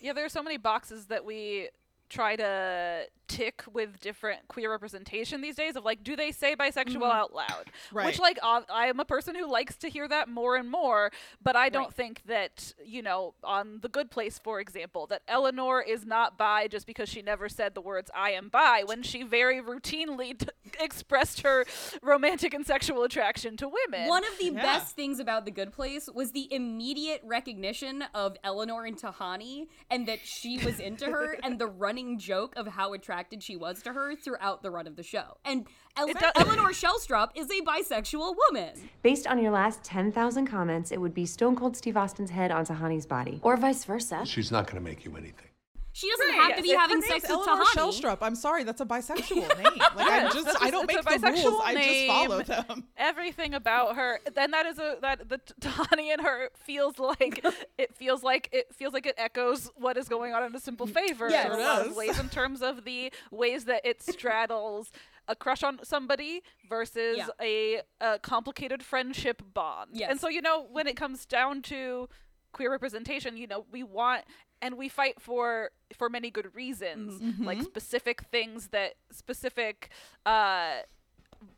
Yeah, 0.00 0.12
there 0.12 0.24
are 0.24 0.28
so 0.28 0.40
many 0.40 0.56
boxes 0.56 1.06
that 1.06 1.24
we 1.24 1.68
try 2.08 2.36
to 2.36 3.06
tick 3.28 3.62
with 3.72 4.00
different 4.00 4.46
queer 4.48 4.70
representation 4.70 5.40
these 5.40 5.56
days 5.56 5.76
of 5.76 5.84
like 5.84 6.02
do 6.04 6.14
they 6.16 6.30
say 6.30 6.54
bisexual 6.54 7.00
Mhm. 7.02 7.12
out 7.12 7.32
loud 7.34 7.70
Right. 7.92 8.06
which 8.06 8.18
like 8.18 8.38
uh, 8.42 8.62
i 8.72 8.86
am 8.86 9.00
a 9.00 9.04
person 9.04 9.34
who 9.34 9.46
likes 9.50 9.76
to 9.78 9.88
hear 9.88 10.06
that 10.08 10.28
more 10.28 10.56
and 10.56 10.70
more 10.70 11.10
but 11.42 11.56
i 11.56 11.68
don't 11.68 11.84
Right. 11.86 11.94
think 11.94 12.22
that 12.26 12.72
you 12.84 13.02
know 13.02 13.34
on 13.42 13.80
the 13.82 13.88
good 13.88 14.10
place 14.10 14.38
for 14.38 14.60
example 14.60 15.06
that 15.08 15.22
eleanor 15.28 15.80
is 15.80 16.04
not 16.04 16.36
bi 16.36 16.68
just 16.68 16.86
because 16.86 17.08
she 17.08 17.22
never 17.22 17.48
said 17.48 17.74
the 17.74 17.80
words 17.80 18.10
i 18.14 18.30
am 18.30 18.48
bi 18.48 18.82
when 18.84 19.02
she 19.02 19.22
very 19.22 19.60
routinely 19.60 20.38
t- 20.38 20.46
expressed 20.80 21.40
her 21.42 21.64
romantic 22.02 22.52
and 22.54 22.66
sexual 22.66 23.02
attraction 23.04 23.56
to 23.56 23.68
women 23.68 24.08
One 24.08 24.24
of 24.24 24.36
the 24.38 24.46
Yeah. 24.46 24.62
best 24.62 24.94
things 24.96 25.18
about 25.20 25.44
The 25.44 25.50
Good 25.50 25.72
Place 25.72 26.08
was 26.12 26.32
the 26.32 26.52
immediate 26.52 27.20
recognition 27.24 28.02
of 28.14 28.36
Eleanor 28.44 28.84
and 28.84 28.96
Tahani 28.96 29.68
and 29.90 30.06
that 30.08 30.20
she 30.24 30.58
was 30.64 30.80
into 30.80 31.06
her 31.06 31.34
and 31.42 31.58
the 31.58 31.66
running 31.66 32.18
joke 32.18 32.54
of 32.56 32.66
how 32.66 32.92
attracted 33.14 33.42
she 33.44 33.54
was 33.56 33.80
to 33.82 33.92
her 33.92 34.16
throughout 34.16 34.62
the 34.62 34.70
run 34.70 34.88
of 34.88 34.96
the 34.96 35.02
show. 35.04 35.36
And 35.44 35.66
El- 35.96 36.08
does- 36.08 36.32
Eleanor 36.34 36.70
Shellstrop 36.70 37.30
is 37.36 37.46
a 37.48 37.60
bisexual 37.62 38.34
woman. 38.48 38.70
Based 39.02 39.26
on 39.28 39.40
your 39.40 39.52
last 39.52 39.84
10,000 39.84 40.46
comments, 40.46 40.90
it 40.90 41.00
would 41.00 41.14
be 41.14 41.24
Stone 41.24 41.54
Cold 41.54 41.76
Steve 41.76 41.96
Austin's 41.96 42.30
head 42.30 42.50
on 42.50 42.64
Tahani's 42.66 43.06
body. 43.06 43.38
Or 43.44 43.56
vice 43.56 43.84
versa. 43.84 44.22
She's 44.24 44.50
not 44.50 44.66
going 44.66 44.82
to 44.82 44.84
make 44.90 45.04
you 45.04 45.16
anything. 45.16 45.48
She 45.96 46.10
doesn't 46.10 46.26
Right. 46.28 46.34
have 46.48 46.56
to 46.56 46.62
be 46.62 46.70
having 46.70 47.00
sex 47.02 47.22
with 47.22 47.30
Eleanor 47.30 47.62
Tahani. 47.64 48.00
Shellstrop. 48.02 48.18
I'm 48.20 48.34
sorry, 48.34 48.64
that's 48.64 48.80
a 48.80 48.84
bisexual 48.84 49.36
name. 49.62 49.78
Like 49.94 50.08
I 50.10 50.22
Yes, 50.24 50.34
just 50.34 50.56
I 50.62 50.68
don't 50.70 50.88
make 50.88 51.00
the 51.00 51.08
rules. 51.08 51.22
bisexual 51.22 51.60
I 51.62 51.74
just 51.76 52.06
follow 52.08 52.42
them. 52.42 52.84
everything 52.96 53.54
about 53.54 53.94
her 53.94 54.18
then 54.34 54.50
that 54.50 54.66
is 54.66 54.78
a 54.80 54.96
that 55.02 55.28
the 55.28 55.38
Tahani 55.60 56.12
and 56.12 56.20
her 56.22 56.50
feels 56.64 56.98
like 56.98 57.44
it 57.78 57.94
feels 57.96 58.24
like 58.24 58.48
it 58.52 58.74
feels 58.74 58.92
like 58.92 59.06
it 59.06 59.14
echoes 59.18 59.70
what 59.76 59.96
is 59.96 60.08
going 60.08 60.34
on 60.34 60.42
in 60.42 60.52
a 60.54 60.60
simple 60.60 60.86
favor 60.88 61.30
Yes. 61.30 61.46
in 61.46 61.52
a 61.52 61.56
does. 61.56 61.86
of 61.88 61.96
ways 61.96 62.18
in 62.18 62.28
terms 62.28 62.60
of 62.60 62.84
the 62.84 63.12
ways 63.30 63.64
that 63.66 63.80
it 63.86 64.02
straddles 64.02 64.90
a 65.28 65.36
crush 65.36 65.62
on 65.62 65.78
somebody 65.84 66.42
versus 66.68 67.18
Yeah. 67.18 67.28
a, 67.40 67.82
a 68.00 68.18
complicated 68.18 68.82
friendship 68.82 69.42
bond 69.54 69.90
Yes. 69.92 70.10
and 70.10 70.20
so 70.20 70.28
you 70.28 70.42
know 70.42 70.66
when 70.72 70.88
it 70.88 70.96
comes 70.96 71.24
down 71.24 71.62
to 71.62 72.08
queer 72.52 72.70
representation 72.72 73.36
you 73.36 73.46
know 73.46 73.64
we 73.70 73.82
want 73.84 74.24
and 74.64 74.78
we 74.78 74.88
fight 74.88 75.20
for 75.20 75.70
for 75.92 76.08
many 76.08 76.30
good 76.30 76.54
reasons 76.54 77.14
mm-hmm. 77.14 77.28
Mm-hmm. 77.28 77.44
like 77.44 77.62
specific 77.62 78.22
things 78.32 78.68
that 78.68 78.94
specific 79.12 79.90
uh 80.24 80.78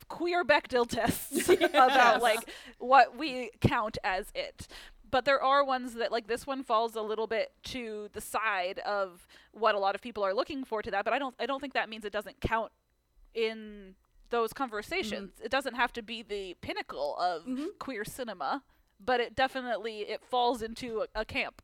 queer 0.09 0.45
Bechdel 0.45 0.89
tests 0.89 1.49
about 1.73 2.21
like 2.21 2.51
what 2.79 3.17
we 3.17 3.51
count 3.61 3.99
as 4.05 4.27
it. 4.35 4.67
But 5.09 5.25
there 5.25 5.41
are 5.41 5.65
ones 5.65 5.95
that 5.95 6.11
like 6.11 6.27
this 6.27 6.47
one 6.47 6.65
falls 6.65 6.97
a 6.97 7.03
little 7.03 7.27
bit 7.27 7.53
to 7.65 8.09
the 8.13 8.21
side 8.21 8.81
of 8.81 9.27
what 9.53 9.75
a 9.75 9.79
lot 9.79 9.95
of 9.95 10.03
people 10.03 10.25
are 10.25 10.35
looking 10.35 10.65
for 10.65 10.83
to 10.83 10.91
that, 10.91 11.05
but 11.05 11.15
I 11.15 11.19
don't 11.19 11.35
I 11.39 11.47
don't 11.47 11.61
think 11.61 11.75
that 11.75 11.89
means 11.89 12.05
it 12.05 12.13
doesn't 12.13 12.41
count 12.41 12.73
in 13.35 13.95
those 14.31 14.53
conversations. 14.53 15.31
Mm-hmm. 15.35 15.45
It 15.45 15.51
doesn't 15.51 15.75
have 15.75 15.93
to 15.95 16.03
be 16.03 16.23
the 16.23 16.57
pinnacle 16.61 17.17
of 17.17 17.47
queer 17.79 18.05
cinema, 18.05 18.65
but 18.99 19.21
it 19.21 19.37
definitely 19.37 20.01
it 20.01 20.23
falls 20.25 20.63
into 20.63 21.03
a, 21.03 21.21
a 21.21 21.25
camp. 21.25 21.63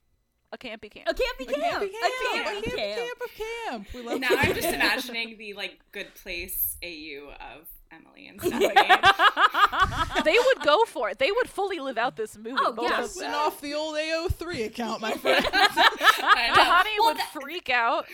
A 0.52 0.58
campy 0.58 0.90
camp. 0.90 1.08
A 1.08 1.14
campy 1.14 1.46
camp. 1.50 1.82
Campy 1.82 1.88
A 1.88 1.90
camp, 1.90 2.46
campy 2.46 2.64
camp, 2.64 2.76
camp. 2.76 3.00
camp 3.00 3.20
of 3.24 3.30
camp. 3.34 3.86
We 3.94 4.02
love 4.02 4.20
now 4.20 4.28
camp. 4.28 4.44
I'm 4.44 4.54
just 4.54 4.68
imagining 4.68 5.38
the 5.38 5.54
like 5.54 5.78
good 5.92 6.14
place 6.14 6.76
AU 6.84 7.30
of 7.30 7.66
Emily 7.92 8.28
and 8.28 8.40
Stephanie. 8.40 8.72
they 10.24 10.36
would 10.38 10.64
go 10.64 10.84
for 10.86 11.10
it. 11.10 11.18
They 11.18 11.30
would 11.30 11.48
fully 11.48 11.78
live 11.78 11.98
out 11.98 12.16
this 12.16 12.36
movie. 12.36 12.56
Oh, 12.58 12.72
both 12.72 12.90
yeah. 12.90 12.98
of 12.98 13.04
Dusting 13.06 13.30
off 13.30 13.60
the 13.60 13.74
old 13.74 13.96
AO3 13.96 14.66
account, 14.66 15.00
my 15.00 15.12
friend. 15.16 15.44
I 15.52 16.48
know. 16.48 16.62
Tahani 16.62 16.98
Well, 16.98 17.08
would 17.08 17.16
that- 17.18 17.30
freak 17.32 17.70
out. 17.70 18.06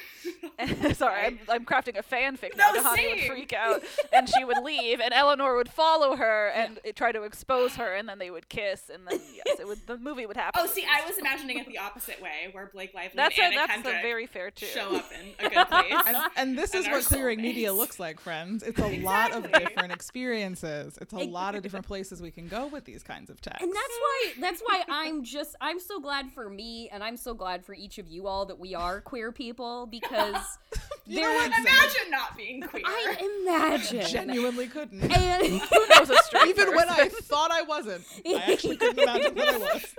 Sorry, 0.94 1.24
I'm, 1.26 1.38
I'm 1.48 1.64
crafting 1.64 1.98
a 1.98 2.02
fanfic 2.02 2.56
now. 2.56 2.72
No, 2.72 2.82
Tahani 2.82 3.10
would 3.10 3.20
freak 3.26 3.52
out, 3.52 3.82
and 4.12 4.28
she 4.28 4.44
would 4.44 4.58
leave, 4.62 5.00
and 5.00 5.12
Eleanor 5.14 5.56
would 5.56 5.68
follow 5.68 6.16
her 6.16 6.48
and 6.48 6.80
it- 6.84 6.96
try 6.96 7.12
to 7.12 7.22
expose 7.22 7.76
her, 7.76 7.94
and 7.94 8.08
then 8.08 8.18
they 8.18 8.30
would 8.30 8.48
kiss, 8.48 8.90
and 8.92 9.06
then 9.08 9.20
yes, 9.34 9.60
it 9.60 9.66
would 9.66 9.86
the 9.86 9.96
movie 9.98 10.26
would 10.26 10.36
happen. 10.36 10.60
Oh, 10.62 10.66
see, 10.66 10.84
I 10.84 11.06
was 11.06 11.16
imagining 11.18 11.58
it 11.58 11.66
the 11.68 11.78
opposite 11.78 12.20
way, 12.20 12.48
where 12.52 12.66
Blake 12.72 12.92
Lively 12.94 13.12
that's 13.16 13.38
a 13.38 13.42
Anna 13.42 13.66
that's 13.66 13.80
a 13.80 14.02
very 14.02 14.26
fair 14.26 14.50
too. 14.50 14.66
show 14.66 14.96
up 14.96 15.10
in 15.38 15.46
a 15.46 15.48
good 15.50 15.68
place. 15.68 15.94
and, 16.06 16.16
and 16.36 16.58
this 16.58 16.72
And 16.74 16.82
is 16.84 16.88
what 16.90 17.04
clearing 17.04 17.38
soulmates. 17.38 17.42
media 17.42 17.72
looks 17.72 18.00
like, 18.00 18.20
friends. 18.20 18.62
It's 18.62 18.78
a 18.80 19.00
lot 19.00 19.32
of 19.32 19.44
Exactly. 19.44 19.67
Different 19.68 19.92
experiences. 19.92 20.98
It's 21.00 21.12
a 21.12 21.18
lot 21.18 21.54
of 21.54 21.62
different 21.62 21.86
places 21.86 22.20
we 22.22 22.30
can 22.30 22.48
go 22.48 22.66
with 22.66 22.84
these 22.84 23.02
kinds 23.02 23.30
of 23.30 23.40
texts. 23.40 23.62
And 23.62 23.72
that's 23.72 23.98
why 24.00 24.32
that's 24.40 24.60
why 24.62 24.82
I'm 24.88 25.24
just 25.24 25.56
I'm 25.60 25.80
so 25.80 26.00
glad 26.00 26.30
for 26.32 26.48
me 26.48 26.88
and 26.92 27.02
I'm 27.02 27.16
so 27.16 27.34
glad 27.34 27.64
for 27.64 27.74
each 27.74 27.98
of 27.98 28.08
you 28.08 28.26
all 28.26 28.46
that 28.46 28.58
we 28.58 28.74
are 28.74 29.00
queer 29.00 29.32
people 29.32 29.86
because 29.86 30.58
You 31.06 31.22
know 31.22 31.28
there 31.28 31.48
what? 31.48 31.58
Imagine 31.58 32.10
not 32.10 32.36
being 32.36 32.60
queer. 32.62 32.82
I 32.84 33.40
imagine 33.42 34.06
genuinely 34.06 34.66
couldn't. 34.66 35.00
and 35.02 35.46
Who 35.62 35.88
knows 35.88 36.10
a 36.10 36.16
straight 36.24 36.48
Even 36.48 36.74
when 36.74 36.88
I 36.88 37.08
thought 37.08 37.50
I 37.50 37.62
wasn't, 37.62 38.04
I 38.26 38.44
actually 38.52 38.76
couldn't 38.76 38.98
imagine 38.98 39.34
that 39.36 39.48
I 39.48 39.58
was. 39.58 39.94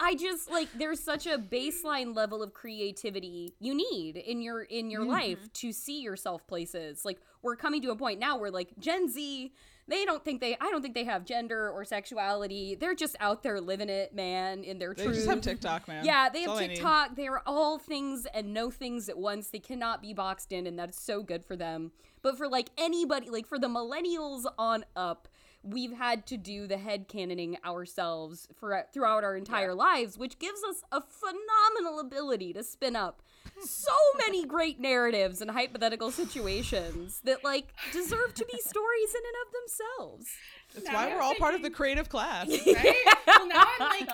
I 0.00 0.14
just 0.14 0.50
like 0.50 0.68
there's 0.76 0.98
such 0.98 1.26
a 1.26 1.36
baseline 1.36 2.16
level 2.16 2.42
of 2.42 2.54
creativity 2.54 3.54
you 3.60 3.74
need 3.74 4.16
in 4.16 4.40
your 4.40 4.62
in 4.62 4.90
your 4.90 5.02
mm-hmm. 5.02 5.10
life 5.10 5.52
to 5.54 5.72
see 5.72 6.00
yourself 6.00 6.46
places. 6.46 7.04
Like 7.04 7.18
we're 7.42 7.56
coming 7.56 7.82
to 7.82 7.90
a 7.90 7.96
point 7.96 8.18
now 8.18 8.38
where 8.38 8.50
like 8.50 8.70
Gen 8.78 9.10
Z, 9.10 9.52
they 9.86 10.04
don't 10.06 10.24
think 10.24 10.40
they 10.40 10.56
I 10.58 10.70
don't 10.70 10.80
think 10.80 10.94
they 10.94 11.04
have 11.04 11.26
gender 11.26 11.68
or 11.70 11.84
sexuality. 11.84 12.74
They're 12.74 12.94
just 12.94 13.14
out 13.20 13.42
there 13.42 13.60
living 13.60 13.90
it, 13.90 14.14
man, 14.14 14.64
in 14.64 14.78
their 14.78 14.94
They 14.94 15.04
truth. 15.04 15.16
just 15.16 15.28
have 15.28 15.42
TikTok, 15.42 15.86
man. 15.86 16.02
Yeah, 16.02 16.30
they 16.30 16.46
That's 16.46 16.46
have 16.46 16.50
all 16.50 16.58
I 16.58 16.66
need. 16.66 16.74
TikTok. 16.76 17.16
They 17.16 17.28
are 17.28 17.42
all 17.44 17.78
things 17.78 18.26
and 18.32 18.54
no 18.54 18.70
things 18.70 19.10
at 19.10 19.18
once. 19.18 19.48
They 19.48 19.58
cannot 19.58 20.00
be 20.00 20.14
boxed 20.14 20.50
in, 20.50 20.66
and 20.66 20.78
that's 20.78 20.98
so 20.98 21.22
good 21.22 21.44
for 21.44 21.56
them. 21.56 21.92
But 22.22 22.38
for 22.38 22.48
like 22.48 22.70
anybody, 22.78 23.28
like 23.28 23.46
for 23.46 23.58
the 23.58 23.68
millennials 23.68 24.44
on 24.58 24.86
up, 24.96 25.28
we've 25.62 25.92
had 25.92 26.26
to 26.26 26.36
do 26.36 26.66
the 26.66 26.78
head 26.78 27.08
canoning 27.08 27.56
ourselves 27.64 28.48
for 28.58 28.86
throughout 28.92 29.24
our 29.24 29.36
entire 29.36 29.74
lives, 29.74 30.16
which 30.16 30.38
gives 30.38 30.62
us 30.62 30.82
a 30.90 31.00
phenomenal 31.00 32.00
ability 32.00 32.52
to 32.52 32.62
spin 32.62 32.96
up 32.96 33.22
so 33.62 33.92
many 34.18 34.44
great 34.44 34.80
narratives 34.80 35.40
and 35.40 35.50
hypothetical 35.50 36.10
situations 36.10 37.20
that 37.24 37.44
like 37.44 37.74
deserve 37.92 38.34
to 38.34 38.44
be 38.44 38.58
stories 38.60 39.14
in 39.14 39.22
and 39.26 39.46
of 39.46 39.52
themselves. 39.52 40.28
That's 40.74 40.86
Now 40.86 40.94
why 40.94 41.14
we're 41.14 41.22
all 41.22 41.34
part 41.34 41.54
of 41.54 41.62
the 41.62 41.70
creative 41.70 42.08
class. 42.08 42.48
right? 42.66 42.94
Well, 43.26 43.48
now 43.48 43.64
I'm 43.78 43.88
like, 44.06 44.08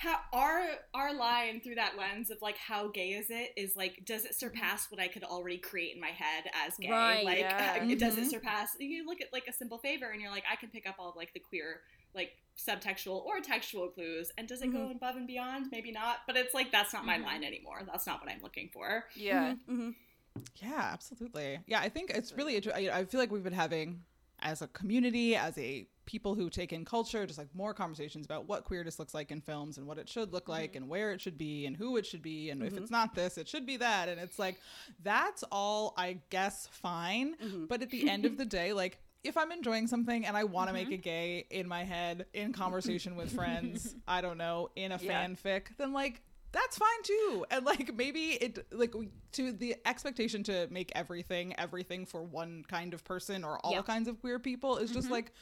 how 0.00 0.16
our 0.32 0.62
our 0.94 1.12
line 1.14 1.60
through 1.60 1.74
that 1.74 1.92
lens 1.98 2.30
of 2.30 2.38
like 2.40 2.56
how 2.56 2.88
gay 2.88 3.10
is 3.10 3.26
it 3.28 3.50
is 3.56 3.76
like, 3.76 4.02
does 4.06 4.24
it 4.24 4.34
surpass 4.34 4.90
what 4.90 4.98
I 5.00 5.08
could 5.08 5.24
already 5.24 5.58
create 5.58 5.94
in 5.94 6.00
my 6.00 6.08
head 6.08 6.44
as 6.66 6.76
gay? 6.78 6.90
Right, 6.90 7.24
like, 7.24 7.38
yeah. 7.40 7.84
it 7.84 7.98
does 7.98 8.16
it 8.16 8.24
Mhm. 8.24 8.30
surpass? 8.30 8.70
You 8.80 9.04
look 9.06 9.20
at 9.20 9.32
like 9.32 9.46
a 9.46 9.52
simple 9.52 9.78
favor, 9.78 10.06
and 10.10 10.20
you're 10.22 10.30
like, 10.30 10.44
I 10.50 10.56
can 10.56 10.70
pick 10.70 10.88
up 10.88 10.96
all 10.98 11.10
of 11.10 11.16
like 11.16 11.32
the 11.34 11.40
queer 11.40 11.82
like 12.14 12.32
subtextual 12.58 13.24
or 13.24 13.40
textual 13.40 13.88
clues 13.88 14.32
and 14.36 14.48
does 14.48 14.62
it 14.62 14.72
go 14.72 14.90
above 14.90 15.14
and 15.16 15.26
beyond 15.28 15.66
maybe 15.70 15.92
not 15.92 16.16
but 16.26 16.36
it's 16.36 16.52
like 16.52 16.72
that's 16.72 16.92
not 16.92 17.06
my 17.06 17.16
line 17.18 17.44
anymore 17.44 17.82
that's 17.86 18.04
not 18.04 18.20
what 18.20 18.28
i'm 18.30 18.42
looking 18.42 18.68
for 18.72 19.04
Yeah. 19.14 19.52
Mm-hmm. 19.70 19.90
Yeah, 20.56 20.90
absolutely. 20.92 21.58
Yeah, 21.66 21.80
I 21.80 21.88
think 21.88 22.10
it's 22.10 22.32
really. 22.32 22.56
inter- 22.56 22.72
I 22.74 22.90
I 22.90 23.04
feel 23.04 23.20
like 23.20 23.30
we've 23.30 23.42
been 23.44 23.52
having, 23.52 24.02
as 24.40 24.62
a 24.62 24.68
community, 24.68 25.34
as 25.36 25.56
a 25.58 25.86
people 26.10 26.34
who 26.34 26.50
take 26.50 26.72
in 26.72 26.84
culture, 26.84 27.24
just 27.24 27.38
like 27.38 27.54
more 27.54 27.72
conversations 27.72 28.26
about 28.26 28.48
what 28.48 28.64
queerness 28.64 28.98
looks 28.98 29.14
like 29.14 29.30
in 29.30 29.40
films 29.40 29.78
and 29.78 29.86
what 29.86 29.96
it 29.96 30.08
should 30.08 30.32
look 30.32 30.48
like 30.48 30.70
mm-hmm. 30.70 30.78
and 30.78 30.88
where 30.88 31.12
it 31.12 31.20
should 31.20 31.38
be 31.38 31.66
and 31.66 31.76
who 31.76 31.96
it 31.96 32.04
should 32.04 32.20
be 32.20 32.50
and 32.50 32.62
if 32.62 32.72
it's 32.72 32.86
mm-hmm. 32.86 32.94
not 32.94 33.14
this, 33.14 33.38
it 33.38 33.48
should 33.48 33.64
be 33.64 33.76
that. 33.76 34.08
And 34.08 34.20
it's 34.20 34.38
like 34.38 34.60
that's 35.04 35.44
all, 35.52 35.94
I 35.96 36.18
guess, 36.30 36.68
fine. 36.72 37.36
Mm-hmm. 37.36 37.66
But 37.66 37.82
at 37.82 37.90
the 37.90 38.10
end 38.10 38.26
of 38.26 38.36
the 38.36 38.44
day, 38.60 38.72
like. 38.72 38.98
If 39.22 39.36
I'm 39.36 39.52
enjoying 39.52 39.86
something 39.86 40.24
and 40.24 40.34
I 40.34 40.44
want 40.44 40.68
to 40.68 40.72
make 40.72 40.90
it 40.90 41.02
gay 41.02 41.44
in 41.50 41.68
my 41.68 41.84
head, 41.84 42.24
in 42.32 42.54
conversation 42.54 43.16
with 43.16 43.30
friends, 43.30 43.94
I 44.08 44.22
don't 44.22 44.38
know, 44.38 44.70
in 44.76 44.92
a 44.92 44.98
Yeah. 44.98 45.26
fanfic, 45.26 45.76
then 45.76 45.92
like 45.92 46.22
that's 46.52 46.78
fine 46.78 47.02
too 47.02 47.44
and 47.50 47.64
like 47.66 47.94
maybe 47.94 48.30
it 48.30 48.66
like 48.72 48.94
to 49.32 49.52
the 49.52 49.76
expectation 49.84 50.42
to 50.42 50.66
make 50.70 50.90
everything 50.94 51.54
everything 51.58 52.06
for 52.06 52.22
one 52.22 52.64
kind 52.66 52.94
of 52.94 53.04
person 53.04 53.44
or 53.44 53.58
all 53.58 53.72
Yeah. 53.72 53.82
kinds 53.82 54.08
of 54.08 54.18
queer 54.20 54.38
people 54.38 54.78
is 54.78 54.90
just 54.90 55.10
like 55.10 55.32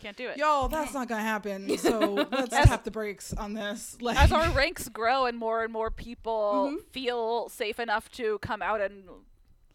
Can't 0.00 0.16
do 0.16 0.28
it. 0.28 0.36
yo 0.36 0.68
that's 0.68 0.92
not 0.94 1.08
gonna 1.08 1.22
happen 1.22 1.76
so 1.78 2.26
let's 2.30 2.50
tap 2.50 2.84
the 2.84 2.90
brakes 2.90 3.32
on 3.32 3.54
this 3.54 3.96
like 4.00 4.18
As 4.18 4.30
our 4.32 4.50
ranks 4.50 4.88
grow 4.88 5.24
and 5.26 5.38
more 5.38 5.64
and 5.64 5.72
more 5.72 5.90
people 5.90 6.68
Mm-hmm. 6.70 6.76
feel 6.90 7.48
safe 7.48 7.80
enough 7.80 8.10
to 8.12 8.38
come 8.40 8.60
out 8.62 8.80
and 8.80 9.04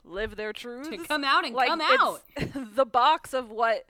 live 0.04 0.36
their 0.36 0.52
truth, 0.54 0.90
To 0.90 0.98
come 0.98 1.24
out 1.24 1.46
and 1.46 1.54
like, 1.56 1.70
come 1.70 1.82
out. 1.82 2.22
the 2.76 2.86
box 2.86 3.34
of 3.34 3.50
what 3.52 3.86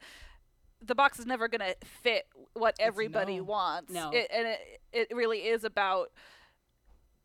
the 0.84 0.96
box 0.96 1.20
is 1.20 1.26
never 1.26 1.48
gonna 1.48 1.74
fit 2.02 2.28
what 2.54 2.76
everybody 2.80 3.38
no. 3.38 3.44
wants. 3.44 3.92
No. 3.94 4.12
It, 4.12 4.28
and 4.34 4.48
it 4.48 4.60
it 4.92 5.16
really 5.16 5.40
is 5.40 5.64
about 5.64 6.12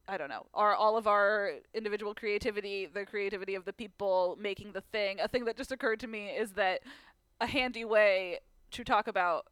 I 0.09 0.19
don't 0.19 0.29
know, 0.29 0.47
our 0.55 0.73
all 0.75 0.97
of 0.97 1.07
our 1.09 1.53
individual 1.75 2.15
creativity, 2.15 2.87
the 2.87 3.05
creativity 3.05 3.55
of 3.57 3.65
the 3.65 3.73
people 3.73 4.37
making 4.41 4.73
the 4.73 4.83
thing. 4.83 5.19
A 5.21 5.27
thing 5.27 5.47
that 5.47 5.57
just 5.57 5.73
occurred 5.73 5.99
to 6.01 6.07
me 6.07 6.27
is 6.29 6.53
that 6.53 6.81
a 7.41 7.47
handy 7.47 7.85
way 7.85 8.39
to 8.77 8.85
talk 8.85 9.09
about 9.09 9.47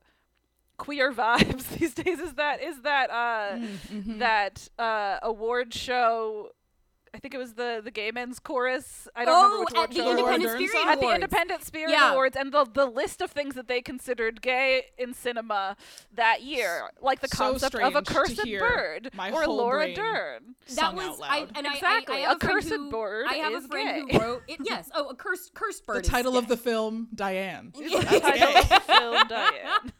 queer 0.76 1.12
vibes 1.20 1.68
these 1.78 1.94
days 1.94 2.18
is 2.18 2.34
that 2.34 2.62
is 2.62 2.82
that 2.82 3.10
uh 3.10 3.58
that 3.90 4.68
uh 4.78 5.18
award 5.22 5.72
show 5.72 6.50
I 7.14 7.18
think 7.18 7.32
it 7.32 7.38
was 7.38 7.54
the 7.54 7.80
the 7.82 7.92
Gay 7.92 8.10
Men's 8.10 8.40
Chorus. 8.40 9.06
I 9.14 9.24
don't 9.24 9.34
remember 9.44 9.56
Oh, 9.56 9.60
which 9.60 9.74
at 9.84 9.90
the 9.90 9.96
show. 9.96 10.10
it 10.18 10.22
was. 10.24 10.34
Independent 10.34 10.50
Spirit 10.58 10.72
song? 10.72 10.88
At 10.88 10.98
the 11.00 11.04
Awards. 11.06 11.14
Independent 11.14 11.64
Spirit 11.64 11.90
Yeah. 11.92 12.10
Awards, 12.12 12.36
and 12.36 12.52
the 12.52 12.64
the 12.64 12.86
list 12.86 13.22
of 13.22 13.30
things 13.30 13.54
that 13.54 13.68
they 13.68 13.80
considered 13.82 14.42
gay 14.42 14.86
in 14.98 15.14
cinema 15.14 15.76
that 16.12 16.42
year, 16.42 16.90
like 17.00 17.20
the 17.20 17.28
So 17.28 17.36
concept 17.52 17.76
of 17.76 17.94
a 17.94 18.02
cursed 18.02 18.42
bird 18.44 19.10
my 19.14 19.30
or 19.30 19.46
Laura 19.46 19.94
Dern. 19.94 20.56
that 20.74 20.94
was 20.94 21.20
out 21.20 21.26
I 21.30 21.46
and 21.54 21.66
Exactly. 21.66 22.24
I, 22.24 22.28
I, 22.28 22.32
A 22.32 22.34
a, 22.34 22.38
cursed 22.38 22.68
who, 22.70 22.90
bird 22.90 23.26
I 23.28 23.34
have 23.34 23.52
is 23.52 23.64
a 23.64 23.68
friend 23.68 24.10
gay. 24.10 24.18
who 24.18 24.24
wrote 24.24 24.42
it. 24.48 24.58
Yes. 24.64 24.90
Oh, 24.92 25.08
a 25.08 25.14
cursed 25.14 25.54
cursed 25.54 25.86
bird. 25.86 26.04
the 26.04 26.08
title 26.16 26.36
of 26.36 26.48
the 26.48 26.56
film 26.56 27.08
diane 27.14 27.72
the 27.74 27.88
title 28.20 28.56
of 28.56 28.68
the 28.68 28.80
film, 28.86 29.28
Diane. 29.28 29.92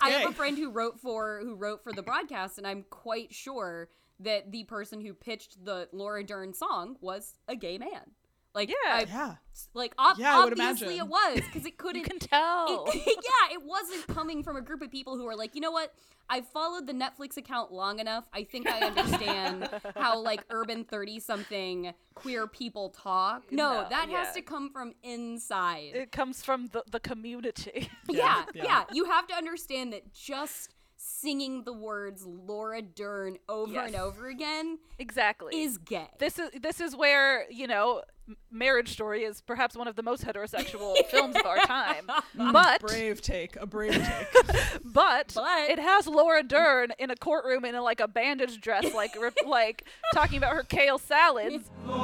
I 0.00 0.10
have 0.10 0.30
a 0.30 0.34
friend 0.34 0.58
who 0.58 0.70
wrote 0.70 0.98
for 1.00 1.40
who 1.44 1.54
wrote 1.54 1.84
for 1.84 1.92
the 1.92 2.02
broadcast, 2.02 2.58
and 2.58 2.66
I'm 2.66 2.84
quite 2.90 3.32
sure 3.32 3.88
that 4.20 4.50
the 4.52 4.64
person 4.64 5.00
who 5.00 5.14
pitched 5.14 5.64
the 5.64 5.88
Laura 5.92 6.24
Dern 6.24 6.52
song 6.54 6.96
was 7.00 7.34
a 7.48 7.56
gay 7.56 7.78
man. 7.78 8.12
Like, 8.54 8.70
Yeah. 8.70 8.74
I, 8.94 9.00
yeah 9.08 9.34
like 9.74 9.94
ob- 9.98 10.18
Yeah, 10.18 10.36
obviously 10.38 10.96
it 10.98 11.06
was 11.06 11.34
because 11.46 11.66
it 11.66 11.76
couldn't. 11.76 12.00
You 12.00 12.04
can 12.06 12.18
tell. 12.18 12.86
It, 12.88 12.94
yeah, 13.06 13.54
it 13.54 13.62
wasn't 13.62 14.06
coming 14.08 14.42
from 14.42 14.56
a 14.56 14.62
group 14.62 14.80
of 14.82 14.90
people 14.90 15.16
who 15.16 15.26
are 15.26 15.36
like, 15.36 15.54
you 15.54 15.60
know 15.60 15.70
what? 15.70 15.92
I've 16.28 16.46
followed 16.48 16.86
the 16.86 16.92
Netflix 16.92 17.36
account 17.36 17.70
long 17.72 17.98
enough. 18.00 18.26
I 18.32 18.44
think 18.44 18.66
I 18.68 18.80
understand 18.86 19.68
how 19.96 20.18
like 20.20 20.44
urban 20.50 20.84
thirty 20.84 21.20
something 21.20 21.92
queer 22.14 22.46
people 22.46 22.88
talk. 22.90 23.44
No, 23.52 23.82
No, 23.82 23.88
that 23.90 24.08
yeah. 24.10 24.24
has 24.24 24.34
to 24.34 24.42
come 24.42 24.70
from 24.72 24.94
inside. 25.02 25.90
It 25.94 26.10
comes 26.12 26.42
from 26.42 26.68
the, 26.68 26.82
the 26.90 27.00
community. 27.00 27.90
yeah, 28.08 28.44
yeah. 28.54 28.64
yeah, 28.64 28.84
You 28.92 29.04
have 29.04 29.26
to 29.28 29.34
understand 29.34 29.92
that 29.92 30.12
just 30.12 30.74
singing 31.08 31.62
the 31.64 31.72
words 31.72 32.24
Laura 32.26 32.82
Dern 32.82 33.38
over 33.48 33.72
Yes. 33.72 33.86
and 33.88 33.96
over 33.96 34.26
again 34.28 34.78
exactly. 34.98 35.62
is 35.62 35.78
gay. 35.78 36.08
this 36.18 36.36
is 36.38 36.50
this 36.60 36.80
is 36.80 36.96
where 36.96 37.48
you 37.50 37.66
know 37.68 38.02
marriage 38.50 38.90
story 38.92 39.22
is 39.22 39.40
perhaps 39.40 39.76
one 39.76 39.86
of 39.86 39.94
the 39.94 40.02
most 40.02 40.24
heterosexual 40.24 40.96
films 41.10 41.36
of 41.36 41.46
our 41.46 41.58
time 41.58 42.10
but 42.52 42.80
brave 42.80 43.22
take 43.22 43.54
a 43.54 43.66
brave 43.66 43.92
take 43.94 44.44
but, 44.84 45.30
But- 45.34 45.70
it 45.70 45.78
has 45.78 46.08
Laura 46.08 46.42
Dern 46.42 46.92
in 46.98 47.10
a 47.12 47.16
courtroom 47.16 47.64
in 47.64 47.76
a, 47.76 47.82
like 47.82 48.00
a 48.00 48.08
bandage 48.08 48.60
dress 48.60 48.92
like 48.92 49.14
rip- 49.20 49.38
like 49.46 49.86
talking 50.12 50.38
about 50.38 50.54
her 50.54 50.64
kale 50.64 50.98
salads 50.98 51.70
and 51.88 51.96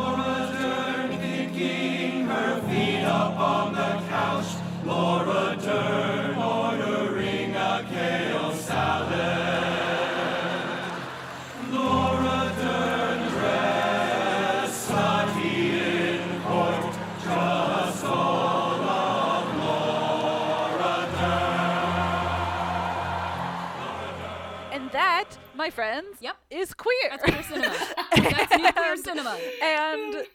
my 25.55 25.71
friends 25.71 26.17
Yep. 26.21 26.37
is 26.51 26.75
queer 26.75 26.95
That's 27.11 27.23
queer 27.23 27.43
cinema. 27.43 27.77
That's 28.17 28.57
nuclear 28.63 28.97
cinema. 28.97 29.39
and 29.63 30.27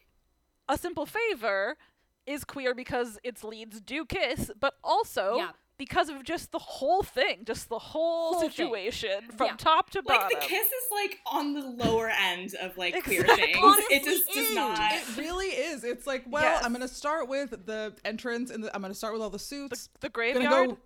a 0.69 0.77
simple 0.77 1.05
favor 1.05 1.77
is 2.25 2.43
queer 2.43 2.73
because 2.75 3.17
its 3.23 3.43
leads 3.43 3.79
do 3.81 4.05
kiss, 4.05 4.51
but 4.59 4.75
also 4.83 5.37
Yeah. 5.37 5.49
because 5.77 6.09
of 6.09 6.23
just 6.23 6.51
the 6.51 6.59
whole 6.59 7.03
thing, 7.03 7.45
just 7.45 7.69
the 7.69 7.79
whole, 7.79 8.33
Whole 8.33 8.41
thing. 8.41 8.49
situation 8.51 9.29
from 9.37 9.47
Yeah. 9.47 9.55
top 9.57 9.89
to 9.91 10.01
bottom. 10.01 10.23
like 10.23 10.41
the 10.41 10.45
kiss 10.47 10.67
is 10.67 10.91
like 10.91 11.19
on 11.25 11.53
the 11.53 11.61
lower 11.85 12.09
end 12.09 12.53
of 12.55 12.77
like 12.77 13.01
queer 13.03 13.23
things 13.23 13.57
Honestly 13.61 13.95
it 13.95 14.03
just 14.03 14.27
does 14.27 14.37
is. 14.49 14.55
not 14.55 14.79
it 14.91 15.17
really 15.17 15.47
is 15.47 15.83
it's 15.85 16.05
like 16.05 16.23
well 16.27 16.43
Yes. 16.43 16.63
i'm 16.65 16.73
gonna 16.73 16.87
start 16.87 17.27
with 17.29 17.65
the 17.65 17.93
entrance 18.03 18.49
and 18.51 18.63
the, 18.63 18.75
i'm 18.75 18.81
gonna 18.81 18.93
start 18.93 19.13
with 19.13 19.21
all 19.21 19.29
the 19.29 19.39
suits 19.39 19.87
the 20.01 20.09
gonna 20.09 20.33
graveyard. 20.33 20.69
go, 20.69 20.73
go 20.73 20.77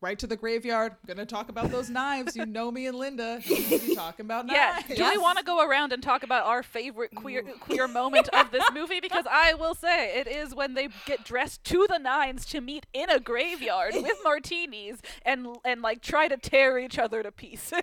right 0.00 0.18
to 0.18 0.26
the 0.26 0.36
graveyard. 0.36 0.92
I'm 0.92 1.06
gonna 1.14 1.26
talk 1.26 1.48
about 1.48 1.70
those 1.70 1.90
knives. 1.90 2.36
You 2.36 2.46
know 2.46 2.70
me 2.70 2.86
and 2.86 2.96
Linda. 2.98 3.40
You 3.46 3.58
need 3.68 3.86
be 3.86 3.94
talking 3.94 4.24
about 4.26 4.46
Yeah. 4.50 4.80
knives. 4.86 4.94
Do 5.00 5.04
we 5.10 5.18
want 5.18 5.38
to 5.38 5.44
go 5.44 5.66
around 5.66 5.92
and 5.92 6.02
talk 6.02 6.22
about 6.22 6.44
our 6.46 6.62
favorite 6.62 7.14
queer 7.14 7.42
queer 7.60 7.88
moment 7.88 8.28
of 8.30 8.50
this 8.50 8.64
movie? 8.74 9.00
Because 9.00 9.24
I 9.30 9.54
will 9.54 9.74
say 9.74 10.18
it 10.18 10.26
is 10.26 10.54
when 10.54 10.74
they 10.74 10.88
get 11.06 11.24
dressed 11.24 11.64
to 11.64 11.86
the 11.88 11.98
nines 11.98 12.44
to 12.46 12.60
meet 12.60 12.86
in 12.92 13.10
a 13.10 13.18
graveyard 13.20 13.94
with 13.96 14.16
martinis 14.24 15.00
and 15.22 15.46
and 15.64 15.82
like 15.82 16.02
try 16.02 16.28
to 16.28 16.36
tear 16.36 16.78
each 16.78 16.98
other 16.98 17.22
to 17.22 17.32
pieces. 17.32 17.80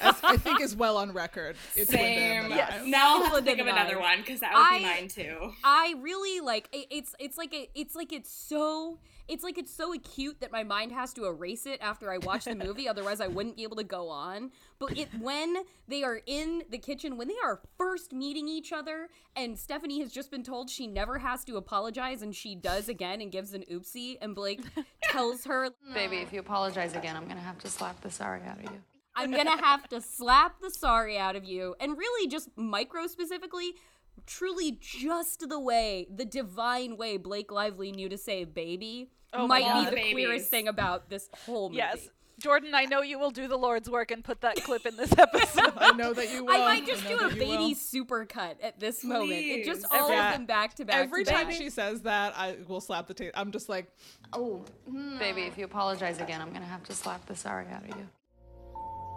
As 0.00 0.16
I 0.22 0.36
think 0.36 0.60
is 0.60 0.74
well 0.76 0.96
on 0.96 1.12
record. 1.12 1.56
It's 1.76 1.90
Linda 1.92 2.06
Same. 2.06 2.42
and 2.44 2.52
the 2.52 2.56
Yes. 2.56 2.82
Now 2.86 3.16
I'll 3.16 3.24
have 3.24 3.34
to 3.38 3.42
think 3.42 3.60
of 3.60 3.66
and 3.66 3.76
another 3.76 3.98
one 4.00 4.18
because 4.18 4.40
that 4.40 4.52
would 4.54 4.78
be 4.78 4.84
mine 4.84 5.08
too. 5.08 5.52
I 5.62 5.94
really 6.00 6.40
like 6.40 6.68
it, 6.72 6.86
it's 6.90 7.14
it's 7.18 7.36
like 7.38 7.52
a, 7.54 7.68
it's 7.74 7.94
like 7.94 8.12
it's 8.12 8.30
so 8.30 8.98
it's 9.28 9.42
like 9.42 9.58
it's 9.58 9.74
so 9.74 9.92
acute 9.92 10.40
that 10.40 10.52
my 10.52 10.62
mind 10.62 10.92
has 10.92 11.12
to 11.14 11.26
erase 11.26 11.66
it 11.66 11.80
after 11.80 12.12
I 12.12 12.18
watch 12.18 12.44
the 12.44 12.54
movie 12.54 12.88
otherwise 12.94 13.20
I 13.20 13.28
wouldn't 13.28 13.56
be 13.56 13.62
able 13.62 13.76
to 13.76 13.84
go 13.84 14.08
on 14.08 14.50
but 14.78 14.96
it 14.98 15.08
when 15.20 15.56
they 15.88 16.02
are 16.02 16.20
in 16.26 16.62
the 16.70 16.78
kitchen 16.78 17.16
when 17.16 17.28
they 17.28 17.38
are 17.42 17.60
first 17.78 18.12
meeting 18.12 18.48
each 18.48 18.72
other 18.72 19.08
and 19.36 19.58
Stephanie 19.58 20.00
has 20.00 20.12
just 20.12 20.30
been 20.30 20.42
told 20.42 20.70
she 20.70 20.86
never 20.86 21.18
has 21.18 21.44
to 21.44 21.56
apologize 21.56 22.22
and 22.22 22.34
she 22.34 22.54
does 22.54 22.88
again 22.88 23.20
and 23.20 23.32
gives 23.32 23.54
an 23.54 23.64
oopsie 23.70 24.16
and 24.20 24.34
Blake 24.34 24.60
tells 25.02 25.44
her 25.44 25.70
Baby, 25.92 26.18
if 26.18 26.32
you 26.32 26.40
apologize 26.40 26.94
again, 26.94 27.16
I'm 27.16 27.26
gonna 27.28 27.40
have 27.40 27.58
to 27.58 27.68
slap 27.68 28.00
the 28.00 28.10
sorry 28.10 28.42
out 28.42 28.58
of 28.58 28.64
you. 28.64 28.80
I'm 29.16 29.30
gonna 29.30 29.56
have 29.62 29.88
to 29.90 30.00
slap 30.00 30.60
the 30.60 30.70
sorry 30.70 31.16
out 31.16 31.36
of 31.36 31.44
you. 31.44 31.74
And 31.78 31.96
really, 31.96 32.28
just 32.28 32.48
micro 32.56 33.06
specifically, 33.06 33.74
truly 34.26 34.78
just 34.80 35.48
the 35.48 35.60
way, 35.60 36.06
the 36.14 36.24
divine 36.24 36.96
way 36.96 37.16
Blake 37.16 37.50
Lively 37.52 37.92
knew 37.92 38.08
to 38.08 38.18
say 38.18 38.44
baby 38.44 39.10
Oh 39.32 39.46
might 39.46 39.62
God. 39.64 39.84
be 39.84 39.90
the 39.90 39.96
Babies. 39.96 40.12
queerest 40.12 40.48
thing 40.50 40.68
about 40.68 41.10
this 41.10 41.28
whole 41.44 41.68
movie. 41.68 41.78
yes. 41.78 42.08
Jordan, 42.40 42.74
I 42.74 42.84
know 42.86 43.00
you 43.02 43.18
will 43.20 43.30
do 43.30 43.46
the 43.46 43.56
Lord's 43.56 43.88
work 43.88 44.10
and 44.10 44.22
put 44.24 44.40
that 44.40 44.56
clip 44.64 44.86
in 44.86 44.96
this 44.96 45.12
episode. 45.16 45.72
I 45.76 45.92
know 45.92 46.12
that 46.12 46.32
you 46.32 46.44
will. 46.44 46.52
I 46.52 46.58
might 46.58 46.84
just 46.86 47.04
know 47.04 47.16
do 47.18 47.26
a 47.26 47.28
baby 47.30 47.46
will. 47.46 47.74
supercut 47.74 48.54
at 48.60 48.80
this 48.80 49.04
moment. 49.04 49.32
It 49.40 49.64
just 49.64 49.86
all 49.92 50.10
Every- 50.10 50.18
of 50.18 50.32
them 50.32 50.46
back 50.46 50.74
to 50.74 50.84
back. 50.84 50.96
Every 50.96 51.24
to 51.24 51.30
time 51.30 51.46
back. 51.46 51.56
she 51.56 51.70
says 51.70 52.00
that, 52.02 52.34
I 52.36 52.56
will 52.66 52.80
slap 52.80 53.06
the 53.06 53.14
tape. 53.14 53.30
I'm 53.34 53.52
just 53.52 53.68
like, 53.68 53.86
Oh, 54.32 54.64
hmm. 54.88 55.16
baby, 55.18 55.42
if 55.42 55.56
you 55.56 55.64
apologize 55.64 56.18
again, 56.18 56.40
I'm 56.42 56.52
gonna 56.52 56.64
have 56.66 56.82
to 56.84 56.92
slap 56.92 57.24
the 57.26 57.36
sorry 57.36 57.66
out 57.68 57.82
of 57.88 57.96
you. 57.96 58.08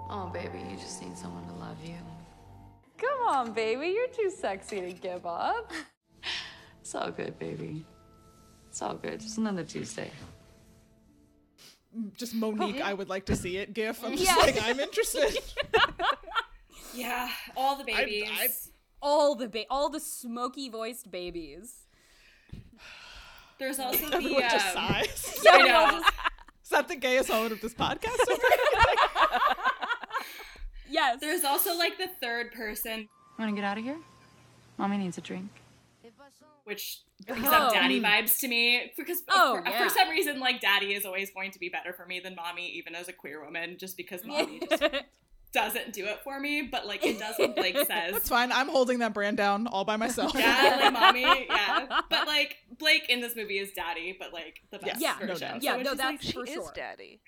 Oh, 0.10 0.30
baby, 0.32 0.60
you 0.70 0.78
just 0.78 1.02
need 1.02 1.18
someone 1.18 1.46
to 1.48 1.54
love 1.54 1.78
you. 1.84 1.96
Come 3.28 3.48
on, 3.48 3.54
baby. 3.54 3.88
You're 3.88 4.08
too 4.08 4.30
sexy 4.34 4.80
to 4.80 4.94
give 4.94 5.26
up. 5.26 5.74
It's 6.80 6.96
all 6.96 7.12
good, 7.12 7.38
baby. 7.38 7.86
It's 8.70 8.82
all 8.82 8.94
good. 8.96 9.20
Just 9.20 9.38
another 9.38 9.66
Tuesday. 9.66 10.10
just 12.16 12.34
Monique, 12.34 12.80
I 12.82 12.94
would 12.94 13.10
like 13.10 13.26
to 13.26 13.36
see 13.36 13.58
it 13.58 13.74
gif. 13.74 14.02
I'm 14.02 14.14
just 14.16 14.24
Yeah. 14.32 14.36
like, 14.38 14.62
I'm 14.64 14.80
interested. 14.80 15.38
Yeah, 16.94 17.30
all 17.56 17.76
the 17.76 17.84
babies. 17.84 18.28
I- 18.32 18.48
all 19.02 19.36
the 19.36 19.48
ba- 19.50 19.66
all 19.70 19.90
the 19.90 20.00
smoky 20.00 20.68
voiced 20.70 21.12
babies. 21.12 21.76
There's 23.60 23.78
also 23.78 24.08
the 24.10 24.16
Everyone 24.16 24.42
just 24.44 24.76
um, 24.76 24.88
sighs. 24.88 25.38
I 25.52 25.62
know. 25.64 26.02
Is 26.64 26.70
that 26.70 26.88
the 26.88 26.96
gayest 26.96 27.30
moment 27.30 27.52
of 27.52 27.62
this 27.62 27.74
podcast? 27.76 28.18
Yes. 30.90 31.20
There's 31.20 31.44
also 31.44 31.78
like 31.78 31.98
the 31.98 32.08
third 32.22 32.52
person, 32.54 33.10
Want 33.38 33.52
to 33.52 33.56
get 33.56 33.64
out 33.66 33.78
of 33.78 33.84
here? 33.84 33.98
Mommy 34.78 34.98
needs 34.98 35.18
a 35.18 35.22
drink. 35.22 35.50
which 36.64 37.00
oh. 37.30 37.34
brings 37.34 37.48
Oh. 37.48 37.54
up 37.54 37.74
daddy 37.74 38.02
mm. 38.02 38.06
vibes 38.06 38.40
to 38.40 38.48
me 38.48 38.92
because 38.98 39.24
Oh, 39.30 39.58
for, 39.64 39.70
yeah. 39.70 39.84
for 39.84 39.90
some 39.90 40.10
reason, 40.10 40.40
like 40.40 40.60
daddy 40.60 40.94
is 40.94 41.06
always 41.06 41.32
going 41.32 41.52
to 41.52 41.60
be 41.60 41.70
better 41.70 41.94
for 41.94 42.06
me 42.06 42.20
than 42.20 42.36
mommy, 42.36 42.68
even 42.72 42.94
as 42.94 43.08
a 43.08 43.14
queer 43.14 43.44
woman, 43.44 43.78
just 43.78 43.96
because 43.96 44.26
mommy 44.26 44.60
just 44.70 44.84
doesn't 45.58 45.92
do 45.94 46.06
it 46.06 46.20
for 46.24 46.40
me. 46.40 46.62
But 46.62 46.86
like 46.86 47.04
it 47.06 47.18
does 47.20 47.36
when 47.40 47.54
Blake 47.54 47.76
says. 47.88 48.14
That's 48.14 48.30
fine. 48.30 48.52
I'm 48.52 48.70
holding 48.70 49.00
that 49.00 49.14
brand 49.14 49.38
down 49.38 49.66
all 49.68 49.84
by 49.86 49.98
myself. 49.98 50.34
Yeah, 50.36 50.78
like 50.82 50.94
mommy, 51.02 51.22
yeah. 51.50 52.02
But 52.10 52.28
like 52.28 52.58
Blake 52.78 53.10
in 53.10 53.22
this 53.22 53.36
movie 53.36 53.58
is 53.58 53.72
daddy, 53.72 54.16
but 54.20 54.32
like 54.34 54.62
the 54.72 54.78
best 54.80 55.02
Yeah, 55.02 55.16
no 55.20 55.28
version. 55.28 55.48
doubt. 55.54 55.64
Yeah, 55.64 55.76
it's 55.78 55.84
no, 55.84 55.92
just, 55.96 56.00
like, 56.04 56.20
that's 56.22 56.26
She 56.28 56.32
for 56.34 56.44
is 56.46 56.54
sure. 56.54 56.72
daddy. 56.76 57.20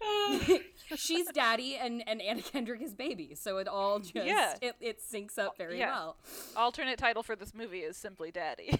She's 0.96 1.26
daddy 1.32 1.76
and, 1.76 2.02
and 2.06 2.20
Anna 2.22 2.42
Kendrick 2.42 2.82
is 2.82 2.94
baby, 2.94 3.34
so 3.34 3.58
it 3.58 3.66
all 3.66 3.98
just 3.98 4.14
Yeah. 4.14 4.54
it, 4.60 4.74
it 4.80 4.98
syncs 5.00 5.38
up 5.38 5.56
very 5.58 5.78
Yeah. 5.78 5.90
well. 5.90 6.16
Alternate 6.56 6.98
title 6.98 7.22
for 7.22 7.34
this 7.34 7.52
movie 7.54 7.80
is 7.80 7.96
simply 7.96 8.30
Daddy. 8.30 8.70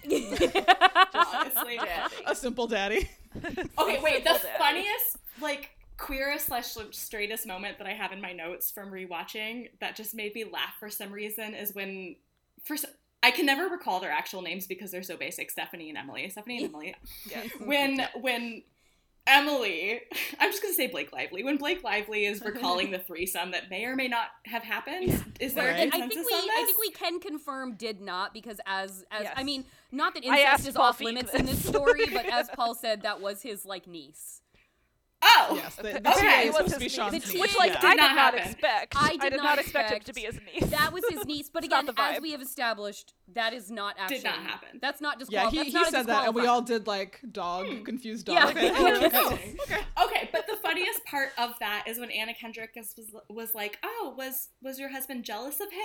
honestly. 1.13 1.77
daddy. 1.77 2.13
A 2.25 2.35
simple 2.35 2.67
daddy. 2.67 3.09
Okay, 3.77 3.99
wait. 4.01 4.23
The 4.23 4.29
daddy. 4.31 4.47
funniest, 4.57 5.17
like, 5.41 5.71
queerest 5.97 6.47
slash 6.47 6.75
straightest 6.91 7.45
moment 7.47 7.77
that 7.77 7.87
I 7.87 7.93
have 7.93 8.11
in 8.11 8.21
my 8.21 8.33
notes 8.33 8.71
from 8.71 8.91
rewatching 8.91 9.69
that 9.79 9.95
just 9.95 10.13
made 10.15 10.33
me 10.35 10.43
laugh 10.43 10.73
for 10.79 10.89
some 10.89 11.11
reason 11.11 11.53
is 11.53 11.73
when, 11.73 12.15
first, 12.63 12.85
I 13.21 13.31
can 13.31 13.45
never 13.45 13.67
recall 13.67 13.99
their 13.99 14.11
actual 14.11 14.41
names 14.41 14.67
because 14.67 14.91
they're 14.91 15.03
so 15.03 15.15
basic. 15.17 15.49
Stephanie 15.49 15.89
and 15.89 15.97
Emily. 15.97 16.29
Stephanie 16.29 16.57
and 16.63 16.73
Emily. 16.73 16.95
Yes. 17.29 17.49
When 17.63 18.05
when 18.19 18.63
Emily, 19.25 20.01
I'm 20.39 20.51
just 20.51 20.61
gonna 20.61 20.73
say 20.73 20.87
Blake 20.87 21.13
Lively. 21.13 21.41
When 21.43 21.55
Blake 21.55 21.81
Lively 21.83 22.25
is 22.25 22.41
recalling 22.43 22.91
the 22.91 22.99
threesome 22.99 23.51
that 23.51 23.69
may 23.69 23.85
or 23.85 23.95
may 23.95 24.09
not 24.09 24.27
have 24.45 24.63
happened, 24.63 25.23
is 25.39 25.53
there 25.53 25.67
Right. 25.67 25.77
a 25.79 25.81
And 25.83 25.93
I 25.93 26.07
think 26.09 26.27
we 26.27 26.33
on 26.35 26.41
this? 26.41 26.51
I 26.57 26.63
think 26.65 26.77
we 26.79 26.91
can 26.91 27.19
confirm 27.21 27.75
did 27.75 28.01
not 28.01 28.33
because 28.33 28.59
as 28.65 29.05
as 29.09 29.27
I 29.37 29.43
mean 29.43 29.63
not 29.93 30.13
that 30.15 30.25
incest 30.25 30.67
is 30.67 30.75
Paul 30.75 30.87
off 30.87 30.99
Feig 30.99 31.05
limits 31.05 31.31
this. 31.31 31.39
in 31.39 31.45
this 31.45 31.65
story, 31.65 32.05
but 32.11 32.25
as 32.25 32.49
Paul 32.53 32.75
said, 32.75 33.03
that 33.03 33.21
was 33.21 33.41
his 33.41 33.63
like 33.65 33.87
niece. 33.87 34.41
Oh, 35.25 35.53
Yes, 35.55 35.75
the, 35.75 35.83
the 35.83 35.89
Okay. 35.97 36.01
TA 36.03 36.41
It 36.41 36.47
is 36.47 36.53
was 36.53 36.55
supposed 36.55 36.67
to 36.67 36.73
his 36.73 36.83
be. 36.83 36.89
Sean's 36.89 37.11
The 37.11 37.31
niece. 37.33 37.41
Which, 37.41 37.57
like, 37.57 37.71
yeah. 37.73 37.79
I 37.81 37.95
Did 37.95 38.01
did 38.01 38.07
not 38.07 38.15
not 38.15 38.33
expect. 38.35 38.95
I 38.97 39.17
did, 39.17 39.37
not, 39.37 39.57
expect 39.59 39.89
him 39.91 39.97
expect- 39.97 40.05
to 40.07 40.13
be 40.13 40.21
his 40.21 40.39
niece. 40.53 40.69
That 40.71 40.91
was 40.93 41.03
his 41.09 41.25
niece, 41.25 41.49
but 41.49 41.63
again, 41.63 41.89
as 41.97 42.21
we 42.21 42.31
have 42.31 42.41
established, 42.41 43.13
that 43.33 43.53
is 43.53 43.71
not 43.71 43.95
actually 43.99 44.17
Did 44.17 44.25
not 44.25 44.39
happen. 44.39 44.79
That's 44.81 45.01
not 45.01 45.19
just 45.19 45.31
yeah, 45.31 45.49
he, 45.49 45.63
he 45.65 45.85
said 45.85 46.03
that, 46.07 46.25
and 46.27 46.35
we 46.35 46.45
all 46.45 46.61
did 46.61 46.87
like 46.87 47.19
dog, 47.31 47.85
confused 47.85 48.25
dog. 48.25 48.35
Yeah. 48.43 48.47
Okay. 48.49 48.67
Interesting. 49.05 49.57
okay, 50.03 50.29
but 50.31 50.45
the 50.47 50.57
funniest 50.57 51.03
part 51.05 51.29
of 51.37 51.51
that 51.59 51.85
is 51.87 51.99
when 51.99 52.11
Anna 52.11 52.33
Kendrick 52.33 52.71
is, 52.75 52.93
was 52.97 53.07
was 53.29 53.55
like, 53.55 53.77
"Oh, 53.83 54.13
was 54.17 54.49
was 54.61 54.79
your 54.79 54.89
husband 54.89 55.23
jealous 55.23 55.59
of 55.59 55.71
him?" 55.71 55.79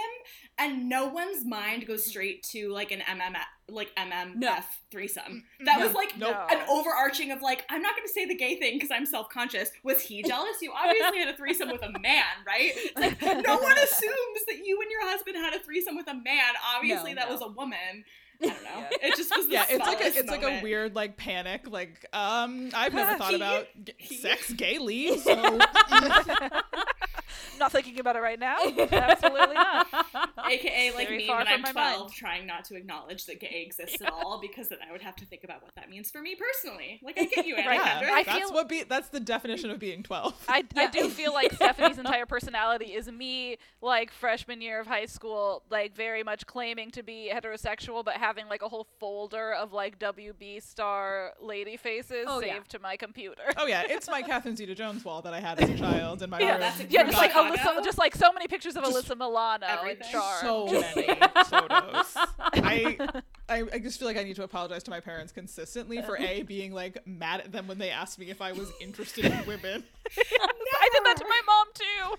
And 0.59 0.89
no 0.89 1.07
one's 1.07 1.45
mind 1.45 1.87
goes 1.87 2.05
straight 2.07 2.43
to 2.51 2.71
like 2.73 2.91
an 2.91 3.01
MM 3.01 3.35
like 3.71 3.95
MMF 3.97 4.35
No. 4.37 4.57
threesome. 4.91 5.45
That 5.65 5.79
was 5.81 5.93
like 5.93 6.17
Nope. 6.19 6.37
an 6.51 6.59
overarching 6.69 7.31
of 7.33 7.43
like, 7.43 7.65
I'm 7.69 7.83
not 7.83 7.95
going 7.97 8.07
to 8.07 8.13
say 8.13 8.25
the 8.27 8.35
gay 8.35 8.57
thing 8.59 8.75
because 8.77 8.91
I'm 8.91 9.05
self 9.07 9.29
conscious. 9.29 9.71
Was 9.83 10.01
he 10.01 10.23
jealous? 10.23 10.57
You 10.63 10.73
obviously 10.75 11.19
had 11.19 11.29
a 11.29 11.37
threesome 11.37 11.71
with 11.71 11.83
a 11.83 11.99
man, 11.99 12.25
right? 12.47 12.73
Like 12.97 13.21
no 13.23 13.59
one 13.59 13.79
assumes 13.79 14.41
that 14.49 14.61
you 14.65 14.81
and 14.81 14.91
your 14.91 15.09
husband 15.09 15.37
had 15.37 15.55
a 15.55 15.59
threesome 15.63 15.97
with 15.97 16.09
a 16.09 16.15
man. 16.15 16.55
Obviously, 16.77 17.13
No, 17.15 17.21
that 17.23 17.29
no. 17.29 17.35
was 17.35 17.43
a 17.43 17.49
woman. 17.49 18.05
I 18.41 18.47
don't 18.47 18.63
know. 18.63 18.87
It 19.03 19.17
just 19.17 19.37
was 19.37 19.47
the 19.49 19.53
Yeah, 19.55 19.67
it's 19.69 19.81
like 19.81 19.97
a, 19.99 20.13
smallest 20.13 20.17
it's 20.19 20.31
like 20.31 20.43
a 20.45 20.63
weird 20.63 20.95
like 20.95 21.17
panic. 21.17 21.69
Like, 21.69 22.07
um, 22.13 22.71
I've 22.73 22.95
never 22.95 23.19
thought 23.19 23.31
He- 23.31 23.37
about 23.37 23.67
g- 23.85 23.93
he- 23.99 24.17
sex 24.19 24.53
gaily, 24.53 25.19
so 25.19 25.35
not 27.59 27.73
thinking 27.73 27.99
about 28.01 28.17
it 28.17 28.21
right 28.21 28.39
now. 28.39 28.57
Absolutely 28.93 29.55
not. 29.55 29.87
AKA 30.49 30.93
like 30.95 31.09
Very 31.09 31.19
me 31.19 31.27
far 31.27 31.39
when 31.39 31.49
I'm 31.49 31.61
12, 31.63 31.75
mind. 32.01 32.13
trying 32.13 32.47
not 32.47 32.65
to 32.67 32.77
acknowledge 32.77 33.27
that 33.27 33.41
gay 33.41 33.63
exists 33.67 34.01
at 34.01 34.13
all 34.13 34.41
because 34.41 34.69
then 34.69 34.79
I 34.87 34.93
would 34.93 35.03
have 35.03 35.17
to 35.17 35.27
think 35.27 35.45
about 35.45 35.63
what 35.63 35.75
that 35.77 35.91
means 35.91 36.11
for 36.11 36.21
me 36.21 36.35
personally. 36.37 37.01
Like 37.03 37.19
I 37.19 37.25
get 37.25 37.47
you, 37.47 37.57
Anna 37.57 37.69
Right. 37.69 37.81
Kendrick. 37.81 38.13
I 38.13 38.23
that's 38.23 38.39
feel- 38.39 38.53
what 38.53 38.69
be 38.69 38.83
that's 38.85 39.09
the 39.09 39.21
definition 39.21 39.71
of 39.71 39.79
being 39.79 40.03
twelve. 40.03 40.35
I, 40.49 40.65
I 40.77 40.87
do 40.89 41.09
feel 41.09 41.33
like 41.33 41.53
Stephanie's 41.55 41.99
entire 41.99 42.27
personality 42.27 42.87
is 42.95 43.11
me, 43.11 43.59
like 43.83 44.11
freshman 44.13 44.61
year 44.61 44.81
of 44.81 44.87
high 44.87 45.07
school, 45.07 45.63
like 45.71 45.95
very 45.95 46.23
much 46.23 46.47
claiming 46.47 46.91
to 46.93 47.03
be 47.03 47.31
heterosexual, 47.35 48.05
but 48.05 48.15
having 48.15 48.49
like 48.49 48.63
a 48.63 48.69
whole 48.69 48.87
folder 48.99 49.53
of 49.53 49.73
like 49.73 49.99
WB 49.99 50.63
star 50.63 51.33
lady 51.41 51.77
faces 51.77 52.27
Oh, 52.29 52.41
saved 52.41 52.53
yeah. 52.55 52.61
to 52.71 52.79
my 52.79 52.97
computer. 52.97 53.43
oh 53.57 53.67
yeah, 53.67 53.83
it's 53.89 54.09
my 54.09 54.23
Catherine 54.23 54.57
Zeta-Jones 54.57 55.05
wall 55.05 55.23
that 55.23 55.35
I 55.35 55.41
had 55.41 55.61
as 55.61 55.69
a 55.71 55.77
child 55.77 56.23
in 56.23 56.31
my 56.31 56.39
Yeah, 56.41 56.53
room. 56.53 56.61
that's 56.61 56.81
a 56.81 56.85
Yeah, 56.87 57.03
From 57.03 57.11
just 57.11 57.23
like 57.35 57.59
Chicago? 57.59 57.81
Alyssa, 57.81 57.85
just 57.85 57.99
like 57.99 58.15
so 58.15 58.33
many 58.33 58.47
pictures 58.49 58.77
of 58.77 58.85
Just 58.85 59.09
Alyssa 59.09 59.19
Milano 59.19 59.67
and 59.67 59.79
everything. 59.79 60.09
Char. 60.11 60.41
so 60.41 60.67
many 60.67 61.07
photos. 61.47 62.17
I, 62.41 62.99
I 63.49 63.65
I 63.73 63.79
just 63.79 63.99
feel 63.99 64.09
like 64.09 64.17
I 64.17 64.23
need 64.25 64.37
to 64.37 64.45
apologize 64.45 64.83
to 64.85 64.91
my 64.91 65.01
parents 65.01 65.33
consistently 65.33 66.03
for 66.03 66.17
a 66.19 66.43
being 66.43 66.73
like 66.73 67.07
mad 67.07 67.41
at 67.41 67.53
them 67.53 67.67
when 67.67 67.79
they 67.79 67.91
asked 67.91 68.19
me 68.19 68.31
if 68.31 68.41
I 68.41 68.53
was 68.53 68.71
interested 68.81 69.25
in 69.27 69.47
women. 69.47 69.85
I 70.17 70.89
did 70.93 71.05
that 71.05 71.17
to 71.18 71.18
my 71.29 71.41
mom 71.47 71.67
too. 71.75 72.17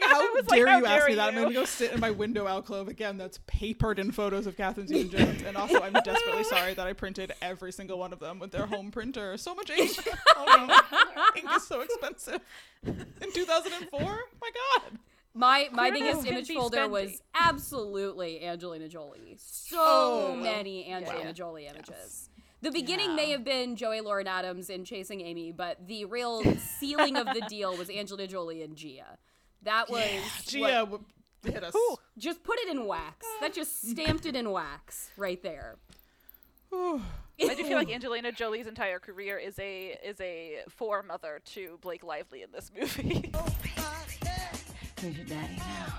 Like, 0.00 0.10
how 0.10 0.20
I 0.22 0.30
was 0.34 0.46
like, 0.48 0.58
dare 0.58 0.66
"How 0.68 0.78
you 0.78 0.86
ask 0.86 0.98
dare 1.00 1.08
me 1.08 1.14
that? 1.16 1.28
I'm 1.28 1.34
gonna 1.34 1.52
go 1.52 1.64
sit 1.64 1.92
in 1.92 2.00
my 2.00 2.10
window 2.10 2.46
alcove 2.46 2.88
again. 2.88 3.16
That's 3.18 3.38
papered 3.46 3.98
in 3.98 4.12
photos 4.12 4.46
of 4.46 4.56
Catherine 4.56 4.86
Zeta-Jones, 4.86 5.42
and 5.42 5.56
also 5.56 5.80
I'm 5.82 5.92
desperately 5.92 6.44
sorry 6.54 6.74
that 6.74 6.86
I 6.86 6.92
printed 6.92 7.32
every 7.42 7.72
single 7.72 7.98
one 7.98 8.12
of 8.12 8.18
them 8.18 8.38
with 8.38 8.50
their 8.52 8.66
home 8.66 8.90
printer. 8.90 9.36
So 9.36 9.54
much 9.54 9.70
ink. 9.70 9.90
Oh 10.36 10.66
no, 10.66 11.20
ink 11.36 11.48
is 11.56 11.66
so 11.66 11.80
expensive. 11.82 12.40
In 12.86 13.32
2004, 13.32 14.00
my 14.00 14.06
God. 14.06 14.98
My 15.32 15.68
my 15.72 15.90
Queerness 15.90 16.24
biggest 16.24 16.26
image 16.26 16.48
folder 16.58 16.78
spendy. 16.78 16.90
was 16.90 17.22
absolutely 17.34 18.42
Angelina 18.44 18.88
Jolie. 18.88 19.36
So 19.38 19.76
Oh, 19.78 20.36
many 20.36 20.90
Angelina 20.90 21.26
Yeah. 21.26 21.32
Jolie 21.32 21.66
images. 21.66 22.30
The 22.62 22.70
beginning 22.70 23.16
may 23.16 23.30
have 23.30 23.42
been 23.44 23.74
Joey 23.76 24.00
Lauren 24.02 24.26
Adams 24.26 24.68
in 24.68 24.84
Chasing 24.84 25.20
Amy, 25.22 25.50
but 25.52 25.86
the 25.86 26.04
real 26.04 26.42
sealing 26.78 27.16
of 27.16 27.26
the 27.26 27.40
deal 27.48 27.76
was 27.76 27.88
Angelina 27.88 28.28
Jolie 28.28 28.62
and 28.62 28.76
Gia. 28.76 29.16
That 29.62 29.88
was 29.90 30.02
Gia 30.46 30.84
what- 30.84 31.00
hit 31.42 31.64
us. 31.64 31.74
just 32.18 32.42
put 32.42 32.58
it 32.58 32.68
in 32.68 32.86
wax. 32.86 33.26
That 33.40 33.54
just 33.54 33.88
stamped 33.90 34.26
it 34.26 34.36
in 34.36 34.50
wax 34.50 35.10
right 35.16 35.42
there. 35.42 35.76
Whew. 36.68 37.00
I 37.42 37.54
do 37.54 37.64
feel 37.64 37.78
like 37.78 37.90
Angelina 37.90 38.30
Jolie's 38.32 38.66
entire 38.66 38.98
career 38.98 39.38
is 39.38 39.58
a 39.58 39.98
is 40.04 40.20
a 40.20 40.58
foremother 40.68 41.40
to 41.46 41.78
Blake 41.80 42.04
Lively 42.04 42.42
in 42.42 42.52
this 42.52 42.70
movie. 42.78 43.32
Who's 45.00 45.16
your 45.16 45.24
daddy 45.26 45.56
now? 45.56 45.98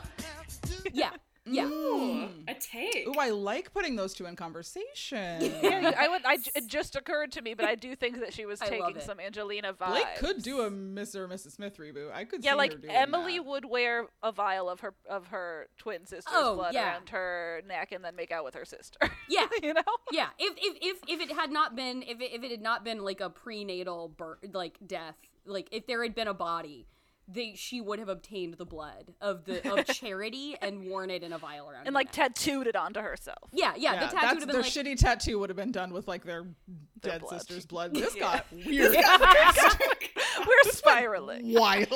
Yeah. 0.94 1.10
Yeah. 1.46 1.66
Ooh, 1.66 2.30
a 2.48 2.54
take. 2.54 3.06
Oh, 3.08 3.16
I 3.20 3.32
like 3.32 3.74
putting 3.74 3.96
those 3.96 4.14
two 4.14 4.28
in 4.28 4.36
conversation. 4.36 5.42
yeah, 5.64 5.92
I 5.98 6.08
would. 6.08 6.22
I, 6.24 6.38
it 6.56 6.68
just 6.68 6.96
occurred 6.96 7.32
to 7.32 7.42
me, 7.42 7.56
but 7.56 7.66
I 7.66 7.74
do 7.76 7.96
think 7.96 8.20
that 8.20 8.32
she 8.34 8.46
was 8.46 8.60
taking 8.60 9.00
some 9.00 9.20
Angelina 9.20 9.74
vibes. 9.74 9.88
Blake 9.90 10.16
could 10.20 10.44
do 10.44 10.62
a 10.62 10.70
Mr. 10.70 11.16
or 11.16 11.28
Mrs. 11.28 11.54
Smith 11.54 11.78
reboot. 11.78 12.12
I 12.14 12.26
could 12.26 12.44
Yeah, 12.44 12.52
see 12.52 12.58
like 12.58 12.74
her 12.74 12.78
doing 12.78 12.94
Emily 12.94 13.38
that. 13.38 13.46
would 13.48 13.66
wear 13.66 14.06
a 14.22 14.32
vial 14.32 14.70
of 14.70 14.82
her 14.82 14.94
of 15.10 15.28
her 15.28 15.68
twin 15.78 16.06
sister's 16.06 16.32
Oh, 16.36 16.56
blood 16.56 16.76
yeah. 16.76 16.92
around 16.94 17.10
her 17.10 17.62
neck 17.68 17.92
and 17.92 18.06
then 18.06 18.16
make 18.16 18.32
out 18.32 18.44
with 18.44 18.54
her 18.56 18.66
sister. 18.66 19.00
Yeah. 19.28 19.48
you 19.64 19.74
know. 19.74 19.82
Yeah, 20.12 20.28
if 20.38 20.54
if 20.58 20.78
if 20.82 20.98
if 21.08 21.30
it 21.30 21.34
had 21.36 21.52
not 21.52 21.76
been 21.76 22.04
if 22.04 22.20
it, 22.22 22.34
if 22.34 22.44
it 22.44 22.52
had 22.52 22.62
not 22.62 22.84
been 22.84 23.00
like 23.04 23.20
a 23.22 23.30
prenatal 23.30 24.10
birth 24.10 24.40
like 24.54 24.78
death, 24.86 25.16
like 25.46 25.70
if 25.72 25.88
there 25.88 26.04
had 26.04 26.14
been 26.14 26.28
a 26.28 26.34
body, 26.34 26.86
they 27.34 27.54
she 27.56 27.82
would 27.82 28.00
have 28.00 28.10
obtained 28.10 28.56
the 28.56 28.66
blood 28.66 29.14
of 29.22 29.46
the 29.46 29.72
of 29.72 29.86
charity 29.96 30.56
and 30.62 30.86
worn 30.86 31.10
it 31.10 31.24
in 31.24 31.34
a 31.34 31.38
vial 31.38 31.68
around 31.70 31.80
And 31.80 31.88
her 31.88 31.92
like 31.94 32.08
neck. 32.18 32.34
tattooed 32.36 32.68
it 32.68 32.76
onto 32.76 33.00
herself. 33.00 33.50
yeah, 33.54 33.74
yeah, 33.78 33.94
Yeah, 33.94 34.00
the 34.06 34.06
tattoo 34.08 34.20
that's 34.22 34.34
would 34.40 34.50
their 34.50 34.54
been 34.54 34.62
like 34.62 34.72
shitty 34.72 34.98
tattoo 34.98 35.40
would 35.40 35.50
have 35.50 35.58
been 35.58 35.72
done 35.72 35.94
with 35.94 36.08
like 36.08 36.24
their, 36.24 36.44
Their 37.02 37.14
dead 37.14 37.22
blood. 37.22 37.38
sister's 37.40 37.66
blood. 37.66 37.94
This 37.94 38.16
Yeah. 38.16 38.22
got 38.22 38.46
weird. 38.66 38.96
We're 40.48 40.72
spiraling. 40.72 41.54
Wild. 41.54 41.88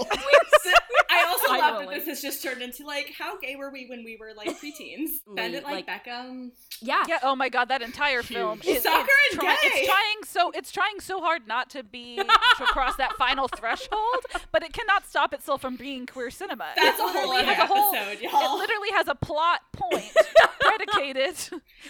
I 1.15 1.23
also 1.29 1.51
love 1.53 1.59
that 1.59 1.73
Spiraling. 1.81 1.97
this 1.97 2.07
has 2.07 2.21
just 2.21 2.43
turned 2.43 2.61
into 2.61 2.85
like, 2.85 3.13
how 3.17 3.37
gay 3.39 3.55
were 3.55 3.71
we 3.71 3.87
when 3.87 4.03
we 4.03 4.17
were 4.19 4.33
like 4.35 4.49
preteens? 4.61 5.09
Bend 5.35 5.55
it 5.55 5.63
like, 5.63 5.87
Like- 5.87 6.05
Beckham. 6.05 6.49
yeah, 6.81 7.03
Yeah. 7.07 7.19
Oh 7.23 7.35
my 7.35 7.49
God, 7.49 7.69
that 7.69 7.81
entire 7.81 8.23
film 8.23 8.61
is 8.65 8.83
Soccer 8.83 9.07
it's, 9.25 9.33
and 9.33 9.41
try- 9.41 9.55
gay. 9.61 9.67
it's 9.69 9.87
trying 9.87 10.23
so 10.25 10.51
it's 10.51 10.71
trying 10.71 10.99
so 10.99 11.21
hard 11.21 11.47
not 11.47 11.69
to 11.71 11.83
be 11.83 12.17
to 12.17 12.63
cross 12.65 12.95
that 12.97 13.13
final 13.13 13.47
threshold, 13.47 14.23
but 14.51 14.63
it 14.63 14.73
cannot 14.73 15.05
stop 15.07 15.33
itself 15.33 15.61
from 15.61 15.75
being 15.75 16.05
queer 16.05 16.29
cinema. 16.29 16.65
That's 16.75 16.99
It 16.99 17.03
a 17.03 17.07
whole 17.07 17.29
literally 17.29 17.37
other 17.37 17.53
has 17.53 17.59
a 17.69 17.73
whole- 17.73 17.95
episode, 17.95 18.21
y'all. 18.23 18.55
It 18.55 18.57
literally 18.59 18.89
has 18.91 19.07
a 19.07 19.15
plot 19.15 19.61
point 19.73 20.05
predicated. 20.59 21.35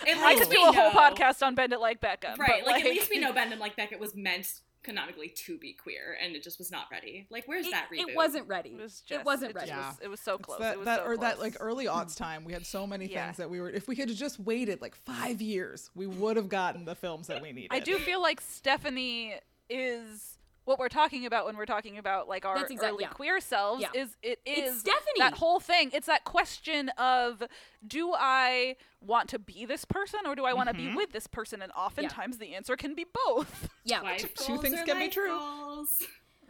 At 0.08 0.18
I 0.18 0.30
least 0.36 0.44
could 0.50 0.52
do 0.56 0.64
a 0.64 0.72
whole 0.72 0.92
podcast 0.92 1.46
on 1.46 1.56
Bend 1.56 1.74
It 1.74 1.80
Like 1.80 2.02
Beckham. 2.02 2.38
Right, 2.38 2.62
but, 2.64 2.72
like, 2.74 2.86
at 2.86 2.92
least 2.92 3.10
we 3.10 3.20
know 3.20 3.34
Bend 3.34 3.54
It 3.54 3.60
like 3.60 3.76
Beckham 3.76 4.00
was 4.00 4.16
meant 4.16 4.48
canonically 4.86 5.28
to 5.30 5.58
be 5.58 5.74
queer 5.74 6.16
and 6.24 6.36
it 6.36 6.44
just 6.44 6.58
was 6.60 6.72
not 6.72 6.86
ready. 6.92 7.26
Like 7.30 7.46
where's 7.48 7.66
It, 7.66 7.72
that 7.72 7.88
reboot? 7.92 8.10
it 8.10 8.16
wasn't 8.16 8.48
ready. 8.48 8.70
It 8.70 8.82
was 8.82 9.02
it 9.06 9.10
just- 9.16 9.26
wasn't 9.26 9.52
it 9.52 9.56
ready. 9.56 9.68
just 9.72 9.80
Yeah. 9.82 9.88
was- 9.90 10.00
it 10.02 10.08
was 10.08 10.20
so 10.22 10.36
It's 10.36 10.46
close. 10.46 10.60
That, 10.60 10.74
it 10.74 10.78
was 10.78 10.86
that 10.86 11.00
so 11.00 11.06
or 11.06 11.18
that 11.18 11.40
like 11.40 11.58
early 11.60 11.86
aughts 11.96 12.16
time, 12.16 12.46
we 12.46 12.54
had 12.54 12.66
so 12.66 12.86
many 12.88 13.08
Yeah. 13.08 13.26
things 13.26 13.38
that 13.38 13.50
we 13.50 13.60
were. 13.60 13.70
If 13.70 13.88
we 13.88 13.96
had 13.96 14.08
just 14.10 14.40
waited 14.40 14.82
like 14.82 14.96
five 14.96 15.42
years, 15.42 15.90
we 15.96 16.08
would 16.08 16.38
have 16.38 16.48
gotten 16.50 16.86
the 16.86 16.96
films 16.96 17.28
that 17.28 17.42
we 17.42 17.52
needed. 17.52 17.70
I 17.72 17.80
do 17.80 17.98
feel 17.98 18.22
like 18.22 18.40
Stephanie 18.42 19.34
is 19.70 20.35
what 20.66 20.78
we're 20.80 20.90
talking 20.90 21.26
about 21.26 21.46
when 21.46 21.56
we're 21.58 21.66
talking 21.66 21.98
about 21.98 22.28
like 22.28 22.46
our 22.46 22.58
That's 22.58 22.72
exact- 22.72 22.94
early 22.94 23.04
yeah. 23.04 23.10
queer 23.10 23.40
selves 23.40 23.82
Yeah. 23.82 24.02
is 24.02 24.16
it 24.22 24.40
It's 24.46 24.80
Stephanie. 24.82 25.20
that 25.20 25.34
whole 25.36 25.60
thing 25.60 25.92
it's 25.94 26.08
that 26.08 26.24
question 26.26 26.90
of 26.98 27.42
do 27.88 28.14
i 28.14 28.76
want 29.02 29.30
to 29.30 29.40
be 29.40 29.66
this 29.66 29.86
person 29.86 30.22
or 30.26 30.36
do 30.36 30.44
i 30.46 30.54
want 30.54 30.70
to 30.70 30.76
Mm-hmm. 30.76 30.92
be 30.92 30.96
with 30.96 31.12
this 31.12 31.28
person 31.28 31.62
and 31.62 31.72
oftentimes 31.74 32.38
the 32.40 32.54
answer 32.56 32.76
can 32.76 32.94
be 32.96 33.06
both 33.26 33.70
Yeah. 33.86 34.02
Two 34.18 34.58
things 34.58 34.82
can 34.86 35.00
be 35.00 35.08
true. 35.10 35.30
goals. 35.30 36.04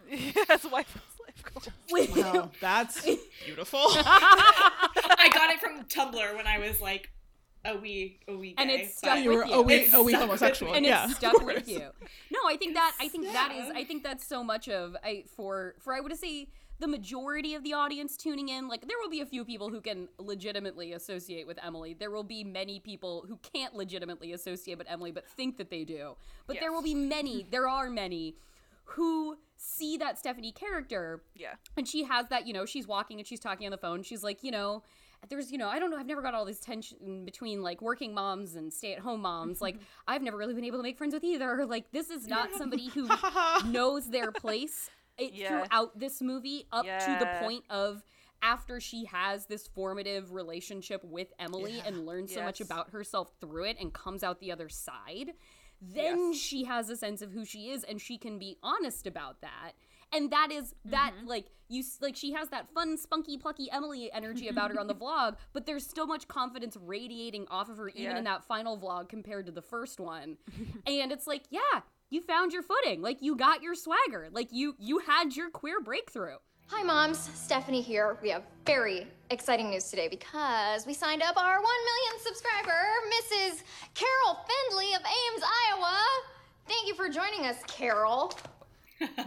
yes 0.10 0.64
wife 0.72 0.98
life 1.26 1.44
goals. 1.54 1.70
Wow, 2.24 2.52
that's 2.62 3.02
beautiful. 3.46 3.80
I 3.84 5.30
got 5.34 5.50
it 5.50 5.60
from 5.60 5.84
Tumblr 5.86 6.36
when 6.36 6.48
I 6.48 6.60
was 6.60 6.80
like 6.82 7.12
a 7.66 7.78
wee 7.78 8.20
a 8.28 8.36
wee 8.36 8.54
And 8.58 8.70
it's 8.70 8.98
stuck 8.98 9.16
but- 9.16 9.24
you 9.24 9.30
with 9.32 9.38
were 9.40 9.46
you. 9.46 9.54
a 9.54 9.62
wee, 9.62 9.74
It's 9.76 9.94
a 9.94 10.02
wee 10.04 10.14
homosexual. 10.14 10.74
and 10.74 10.86
yeah, 10.86 11.06
it's 11.06 11.16
stuck 11.18 11.44
with 11.46 11.68
you. 11.68 11.80
No, 12.32 12.40
I 12.48 12.56
think 12.58 12.76
that 12.76 12.96
I 13.00 13.08
think 13.08 13.26
that 13.32 13.52
is. 13.56 13.70
I 13.76 13.84
think 13.84 14.04
that's 14.04 14.26
so 14.26 14.44
much 14.44 14.70
of 14.70 14.96
I 15.04 15.24
for 15.36 15.76
for 15.80 15.94
I 15.94 16.00
would 16.00 16.16
say 16.18 16.48
the 16.78 16.88
majority 16.88 17.56
of 17.56 17.64
the 17.64 17.74
audience 17.74 18.18
tuning 18.18 18.50
in. 18.50 18.68
Like 18.68 18.82
there 18.82 18.98
will 19.02 19.10
be 19.10 19.22
a 19.22 19.26
few 19.26 19.46
people 19.46 19.70
who 19.70 19.80
can 19.82 20.10
legitimately 20.20 20.92
associate 20.94 21.48
with 21.48 21.58
Emily. 21.64 21.94
There 21.94 22.12
will 22.12 22.24
be 22.24 22.44
many 22.44 22.80
people 22.80 23.26
who 23.28 23.38
can't 23.54 23.74
legitimately 23.74 24.34
associate 24.34 24.78
with 24.78 24.88
Emily 24.90 25.12
but 25.12 25.26
think 25.28 25.58
that 25.58 25.70
they 25.70 25.84
do. 25.86 26.16
But 26.48 26.58
there 26.60 26.72
will 26.74 26.82
be 26.84 26.94
many. 26.96 27.46
There 27.50 27.68
are 27.70 27.90
many 27.90 28.36
who 28.90 29.38
see 29.58 29.98
that 29.98 30.20
Stephanie 30.20 30.52
character 30.52 31.24
yeah 31.34 31.54
and 31.78 31.88
she 31.88 32.04
has 32.04 32.28
that 32.28 32.46
you 32.46 32.54
know 32.54 32.66
she's 32.66 32.86
walking 32.86 33.20
and 33.20 33.26
she's 33.26 33.40
talking 33.40 33.66
on 33.66 33.72
the 33.72 33.78
phone 33.78 34.04
she's 34.04 34.22
like 34.22 34.44
you 34.44 34.52
know 34.52 34.84
there's 35.30 35.52
you 35.52 35.58
know 35.58 35.68
i 35.68 35.80
don't 35.80 35.90
know 35.92 35.98
i've 35.98 36.06
never 36.06 36.22
got 36.22 36.34
all 36.34 36.46
this 36.46 36.60
tension 36.60 37.26
between 37.26 37.62
like 37.62 37.82
working 37.82 38.14
moms 38.14 38.56
and 38.56 38.72
stay-at-home 38.74 39.22
moms. 39.22 39.62
Like 39.62 39.78
i've 40.08 40.22
never 40.22 40.38
really 40.38 40.54
been 40.54 40.66
able 40.66 40.78
to 40.80 40.84
make 40.84 40.98
friends 40.98 41.14
with 41.14 41.24
either. 41.24 41.66
Like 41.76 41.92
this 41.92 42.10
is 42.10 42.28
not 42.28 42.54
somebody 42.56 42.90
who 42.90 43.08
knows 43.66 44.10
their 44.10 44.32
place 44.32 44.90
it, 45.18 45.34
Yeah. 45.34 45.48
throughout 45.66 45.98
this 46.00 46.22
movie 46.22 46.68
up 46.72 46.86
to 46.86 47.18
the 47.20 47.30
point 47.40 47.64
of 47.70 48.04
after 48.42 48.80
she 48.80 49.06
has 49.06 49.46
this 49.48 49.66
formative 49.68 50.34
relationship 50.34 51.04
with 51.04 51.34
emily 51.40 51.82
and 51.86 52.06
learns 52.06 52.34
so 52.34 52.44
much 52.44 52.62
about 52.62 52.92
herself 52.92 53.32
through 53.42 53.64
it 53.64 53.78
and 53.80 53.94
comes 53.94 54.24
out 54.24 54.40
the 54.40 54.52
other 54.52 54.70
side 54.70 55.32
then 55.82 56.32
Yes. 56.34 56.38
she 56.38 56.64
has 56.66 56.90
a 56.90 56.96
sense 56.98 57.22
of 57.22 57.32
who 57.32 57.46
she 57.46 57.70
is 57.70 57.84
and 57.84 58.00
she 58.00 58.18
can 58.18 58.38
be 58.38 58.58
honest 58.62 59.08
about 59.08 59.42
that 59.42 59.72
and 60.14 60.32
that 60.32 60.52
is 60.52 60.74
that 60.86 61.14
Mm-hmm. 61.18 61.28
like 61.28 61.46
you 61.68 61.84
like 62.02 62.16
she 62.16 62.34
has 62.34 62.50
that 62.50 62.70
fun 62.74 62.98
spunky 62.98 63.38
plucky 63.38 63.70
emily 63.72 64.12
energy 64.14 64.48
about 64.50 64.72
her 64.72 64.80
on 64.80 64.88
the 64.88 64.94
vlog 65.04 65.36
but 65.54 65.66
there's 65.66 65.86
so 65.86 66.06
much 66.06 66.28
confidence 66.28 66.78
radiating 66.80 67.48
off 67.50 67.70
of 67.70 67.78
her 67.78 67.90
even 67.90 68.04
Yeah. 68.04 68.18
in 68.20 68.24
that 68.26 68.44
final 68.44 68.78
vlog 68.78 69.10
compared 69.10 69.46
to 69.48 69.52
the 69.52 69.62
first 69.64 70.00
one 70.00 70.38
and 70.86 71.12
it's 71.12 71.26
like 71.28 71.44
yeah 71.50 71.82
you 72.12 72.22
found 72.22 72.54
your 72.54 72.62
footing 72.62 73.02
like 73.02 73.22
you 73.22 73.36
got 73.36 73.64
your 73.64 73.74
swagger 73.76 74.30
like 74.32 74.50
you 74.52 74.76
you 74.80 75.00
had 75.00 75.36
your 75.36 75.50
queer 75.50 75.80
breakthrough 75.82 76.38
Hi, 76.70 76.82
moms. 76.82 77.20
Stephanie 77.36 77.84
here. 77.84 78.18
We 78.24 78.30
have 78.32 78.42
very 78.66 79.06
exciting 79.30 79.70
news 79.70 79.88
today 79.92 80.08
because 80.08 80.88
we 80.88 80.96
signed 80.96 81.22
up 81.22 81.38
our 81.38 81.58
1 81.58 81.64
million 81.64 82.26
subscriber, 82.26 82.82
Mrs. 83.14 83.62
Carol 83.94 84.40
Findley 84.48 84.92
of 84.96 85.02
Ames, 85.02 85.44
Iowa. 85.78 85.96
Thank 86.68 86.88
you 86.88 86.96
for 86.96 87.08
joining 87.08 87.46
us, 87.46 87.58
Carol. 87.68 88.34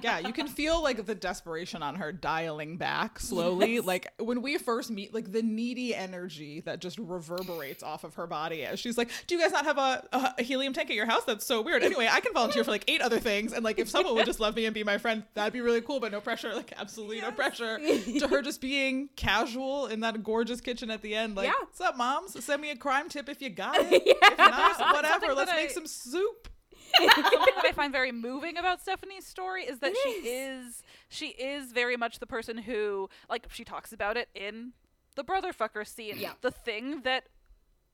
Yeah, 0.02 0.18
you 0.18 0.32
can 0.32 0.46
feel 0.46 0.82
like 0.82 1.04
the 1.06 1.14
desperation 1.14 1.82
on 1.82 1.96
her 1.96 2.12
dialing 2.12 2.76
back 2.76 3.18
slowly. 3.18 3.80
Like 3.80 4.12
when 4.18 4.42
we 4.42 4.56
first 4.58 4.90
meet, 4.90 5.12
like 5.12 5.32
the 5.32 5.42
needy 5.42 5.94
energy 5.94 6.60
that 6.60 6.80
just 6.80 6.98
reverberates 6.98 7.82
off 7.82 8.04
of 8.04 8.14
her 8.14 8.26
body 8.26 8.64
as 8.64 8.80
she's 8.80 8.96
like, 8.96 9.10
"Do 9.26 9.34
you 9.34 9.40
guys 9.40 9.52
not 9.52 9.64
have 9.64 9.78
a, 9.78 10.34
a, 10.38 10.42
helium 10.42 10.72
tank 10.72 10.90
at 10.90 10.96
your 10.96 11.06
house? 11.06 11.24
That's 11.24 11.44
so 11.44 11.60
weird." 11.60 11.82
Anyway, 11.82 12.08
I 12.10 12.20
can 12.20 12.32
volunteer 12.32 12.64
for 12.64 12.70
like 12.70 12.84
eight 12.88 13.02
other 13.02 13.20
things, 13.20 13.52
and 13.52 13.64
like 13.64 13.78
if 13.78 13.88
someone 13.88 14.14
would 14.14 14.26
just 14.26 14.40
love 14.40 14.56
me 14.56 14.64
and 14.64 14.74
be 14.74 14.84
my 14.84 14.98
friend, 14.98 15.22
that'd 15.34 15.52
be 15.52 15.60
really 15.60 15.80
cool. 15.80 16.00
But 16.00 16.12
no 16.12 16.20
pressure, 16.20 16.54
like 16.54 16.72
absolutely 16.78 17.20
no 17.20 17.30
pressure. 17.30 17.78
to 17.78 18.28
her 18.28 18.42
just 18.42 18.60
being 18.60 19.08
casual 19.16 19.86
in 19.86 20.00
that 20.00 20.22
gorgeous 20.22 20.60
kitchen 20.60 20.90
at 20.90 21.02
the 21.02 21.14
end, 21.14 21.34
like, 21.36 21.46
Yeah. 21.46 21.52
"What's 21.60 21.80
up, 21.80 21.96
moms? 21.96 22.42
Send 22.44 22.62
me 22.62 22.70
a 22.70 22.76
crime 22.76 23.08
tip 23.08 23.28
if 23.28 23.42
you 23.42 23.50
got 23.50 23.76
it. 23.78 24.02
If 24.06 24.38
not, 24.38 24.78
whatever. 24.94 25.34
Let's 25.34 25.52
make 25.52 25.70
I- 25.70 25.72
some 25.72 25.86
soup." 25.86 26.48
something 26.96 27.54
that 27.56 27.64
I 27.64 27.72
find 27.72 27.92
very 27.92 28.12
moving 28.12 28.56
about 28.56 28.80
Stephanie's 28.80 29.26
story 29.26 29.64
is 29.64 29.78
that 29.80 29.94
she 30.02 30.10
is 30.10 30.82
she 31.08 31.28
is 31.28 31.72
very 31.72 31.96
much 31.96 32.18
the 32.18 32.26
person 32.26 32.58
who 32.58 33.08
like 33.28 33.46
she 33.50 33.64
talks 33.64 33.92
about 33.92 34.16
it 34.16 34.28
in 34.34 34.72
the 35.14 35.24
brother 35.24 35.52
fucker 35.52 35.86
scene. 35.86 36.16
Yeah. 36.18 36.32
The 36.40 36.50
thing 36.50 37.02
that 37.02 37.24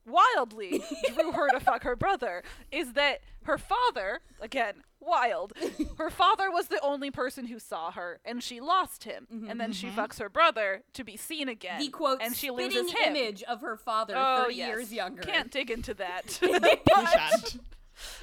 wildly 0.07 0.83
drew 1.15 1.33
her 1.33 1.49
to 1.51 1.61
fuck 1.61 1.83
her 1.85 1.97
brother 1.97 2.43
is 2.71 2.93
that 2.93 3.21
her 3.45 3.59
father, 3.59 4.21
again, 4.41 4.83
wild. 5.01 5.53
Her 5.99 6.09
father 6.09 6.51
was 6.51 6.69
the 6.69 6.81
only 6.81 7.11
person 7.11 7.47
who 7.47 7.59
saw 7.59 7.91
her 7.91 8.21
and 8.25 8.43
she 8.43 8.59
lost 8.59 9.05
him. 9.05 9.27
Mm-hmm. 9.33 9.51
And 9.51 9.61
then 9.61 9.73
she 9.73 9.89
mm-hmm. 9.89 10.01
fucks 10.01 10.19
her 10.19 10.31
brother 10.31 10.83
to 10.95 11.05
be 11.05 11.19
seen 11.19 11.51
again. 11.51 11.79
the 11.79 11.89
quote 11.89 12.23
and 12.23 12.35
she 12.35 12.51
loses 12.51 12.91
him. 12.91 13.15
image 13.15 13.43
of 13.43 13.61
her 13.61 13.77
father 13.77 14.15
Oh, 14.17 14.45
30 14.45 14.55
yes. 14.55 14.69
years 14.69 14.93
younger 14.95 15.23
Can't 15.23 15.51
dig 15.51 15.71
into 15.71 15.93
that. 15.95 16.41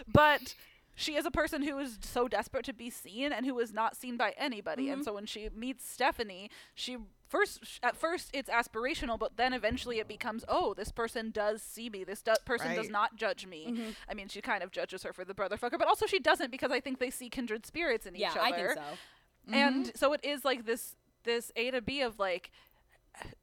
But, 0.07 0.55
she 0.95 1.15
is 1.15 1.25
a 1.25 1.31
person 1.31 1.63
who 1.63 1.79
is 1.79 1.97
so 2.01 2.27
desperate 2.27 2.65
to 2.65 2.73
be 2.73 2.89
seen 2.89 3.31
and 3.31 3.45
who 3.45 3.57
is 3.59 3.73
not 3.73 3.95
seen 3.95 4.17
by 4.17 4.33
anybody. 4.37 4.83
Mm-hmm. 4.83 4.93
And 4.93 5.03
so 5.05 5.13
when 5.13 5.25
she 5.25 5.49
meets 5.55 5.89
Stephanie, 5.89 6.49
she 6.75 6.97
first 7.27 7.79
at 7.81 7.95
first 7.95 8.29
it's 8.33 8.49
aspirational, 8.49 9.17
but 9.17 9.37
then 9.37 9.53
eventually 9.53 9.99
it 9.99 10.07
becomes, 10.07 10.43
oh, 10.47 10.73
this 10.73 10.91
person 10.91 11.31
does 11.31 11.61
see 11.61 11.89
me. 11.89 12.03
This 12.03 12.21
do- 12.21 12.33
person 12.45 12.75
does 12.75 12.89
not 12.89 13.15
judge 13.15 13.47
me. 13.47 13.67
Mm-hmm. 13.69 13.89
I 14.09 14.13
mean, 14.13 14.27
she 14.27 14.41
kind 14.41 14.61
of 14.63 14.71
judges 14.71 15.03
her 15.03 15.13
for 15.13 15.25
the 15.25 15.33
brother 15.33 15.57
fucker, 15.57 15.79
but 15.79 15.87
also 15.87 16.05
she 16.05 16.19
doesn't 16.19 16.51
because 16.51 16.71
I 16.71 16.79
think 16.79 16.99
they 16.99 17.09
see 17.09 17.29
kindred 17.29 17.65
spirits 17.65 18.05
in 18.05 18.15
yeah 18.15 18.31
each 18.31 18.37
other. 18.37 18.43
i 18.43 18.51
think 18.51 18.73
so 18.75 19.53
And 19.53 19.91
so 19.95 20.13
it 20.13 20.19
is 20.23 20.45
like 20.45 20.65
this 20.65 20.95
this 21.23 21.51
A 21.55 21.71
to 21.71 21.81
B 21.81 22.01
of 22.01 22.19
like 22.19 22.51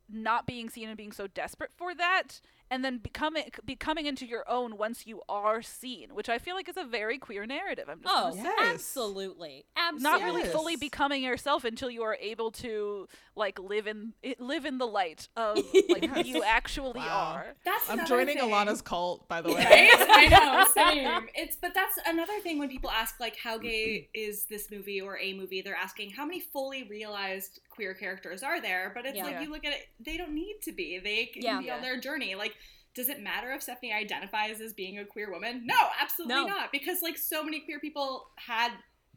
not 0.08 0.46
being 0.46 0.68
seen 0.68 0.88
and 0.88 0.96
being 0.96 1.12
so 1.12 1.26
desperate 1.26 1.70
for 1.76 1.94
that 1.94 2.40
and 2.70 2.84
then 2.84 2.98
becoming 2.98 3.44
becoming 3.64 4.06
into 4.06 4.26
your 4.26 4.48
own 4.48 4.76
once 4.76 5.06
you 5.06 5.22
are 5.28 5.62
seen, 5.62 6.10
which 6.14 6.28
I 6.28 6.38
feel 6.38 6.54
like 6.54 6.68
is 6.68 6.76
a 6.76 6.84
very 6.84 7.18
queer 7.18 7.46
narrative. 7.46 7.86
I'm 7.88 8.00
just 8.02 8.14
oh. 8.16 8.32
Yes. 8.34 8.74
absolutely 8.74 9.64
absolutely 9.76 10.02
not 10.02 10.22
really 10.22 10.42
Yes. 10.42 10.52
fully 10.52 10.76
becoming 10.76 11.22
yourself 11.22 11.64
until 11.64 11.90
you 11.90 12.02
are 12.02 12.16
able 12.20 12.50
to 12.52 13.08
like 13.34 13.58
live 13.58 13.86
in 13.86 14.12
live 14.38 14.64
in 14.64 14.78
the 14.78 14.86
light 14.86 15.28
of 15.36 15.58
like 15.88 16.04
who 16.06 16.22
you 16.22 16.42
actually 16.42 17.00
Wow. 17.00 17.32
are. 17.36 17.54
That's 17.64 17.88
I'm 17.90 18.06
joining 18.06 18.38
thing. 18.38 18.50
Alanna's 18.50 18.82
cult, 18.82 19.28
by 19.28 19.40
the 19.42 19.48
way. 19.54 19.56
Right? 19.64 19.90
I 20.10 20.26
know, 20.28 20.66
same. 20.74 21.28
It's 21.34 21.56
but 21.56 21.74
that's 21.74 21.98
another 22.06 22.38
thing 22.42 22.58
when 22.58 22.68
people 22.68 22.90
ask 22.90 23.18
like 23.20 23.36
how 23.36 23.58
gay 23.58 24.08
is 24.14 24.44
this 24.44 24.70
movie 24.70 25.00
or 25.00 25.18
a 25.18 25.32
movie, 25.34 25.62
they're 25.62 25.74
asking 25.76 26.10
how 26.10 26.24
many 26.24 26.40
fully 26.40 26.84
realized 26.84 27.60
queer 27.78 27.94
characters 27.94 28.42
are 28.42 28.60
there? 28.60 28.90
But 28.92 29.06
it's 29.06 29.16
Yeah. 29.16 29.22
like 29.22 29.34
Yeah. 29.34 29.42
you 29.42 29.50
look 29.50 29.64
at 29.64 29.72
it, 29.72 29.88
they 30.00 30.16
don't 30.16 30.34
need 30.34 30.56
to 30.62 30.72
be. 30.72 30.98
They 30.98 31.26
can 31.26 31.42
Yeah. 31.42 31.60
be 31.60 31.70
on 31.70 31.80
their 31.80 31.96
journey. 32.00 32.34
Like 32.34 32.56
does 32.94 33.08
it 33.08 33.20
matter 33.20 33.52
if 33.52 33.62
Stephanie 33.62 33.92
identifies 33.92 34.60
as 34.60 34.72
being 34.72 34.98
a 34.98 35.04
queer 35.04 35.30
woman? 35.30 35.64
No, 35.64 35.88
absolutely 36.00 36.34
No. 36.34 36.46
not. 36.48 36.72
Because 36.72 37.00
like 37.00 37.16
so 37.16 37.44
many 37.44 37.60
queer 37.60 37.78
people 37.78 38.32
had 38.38 38.72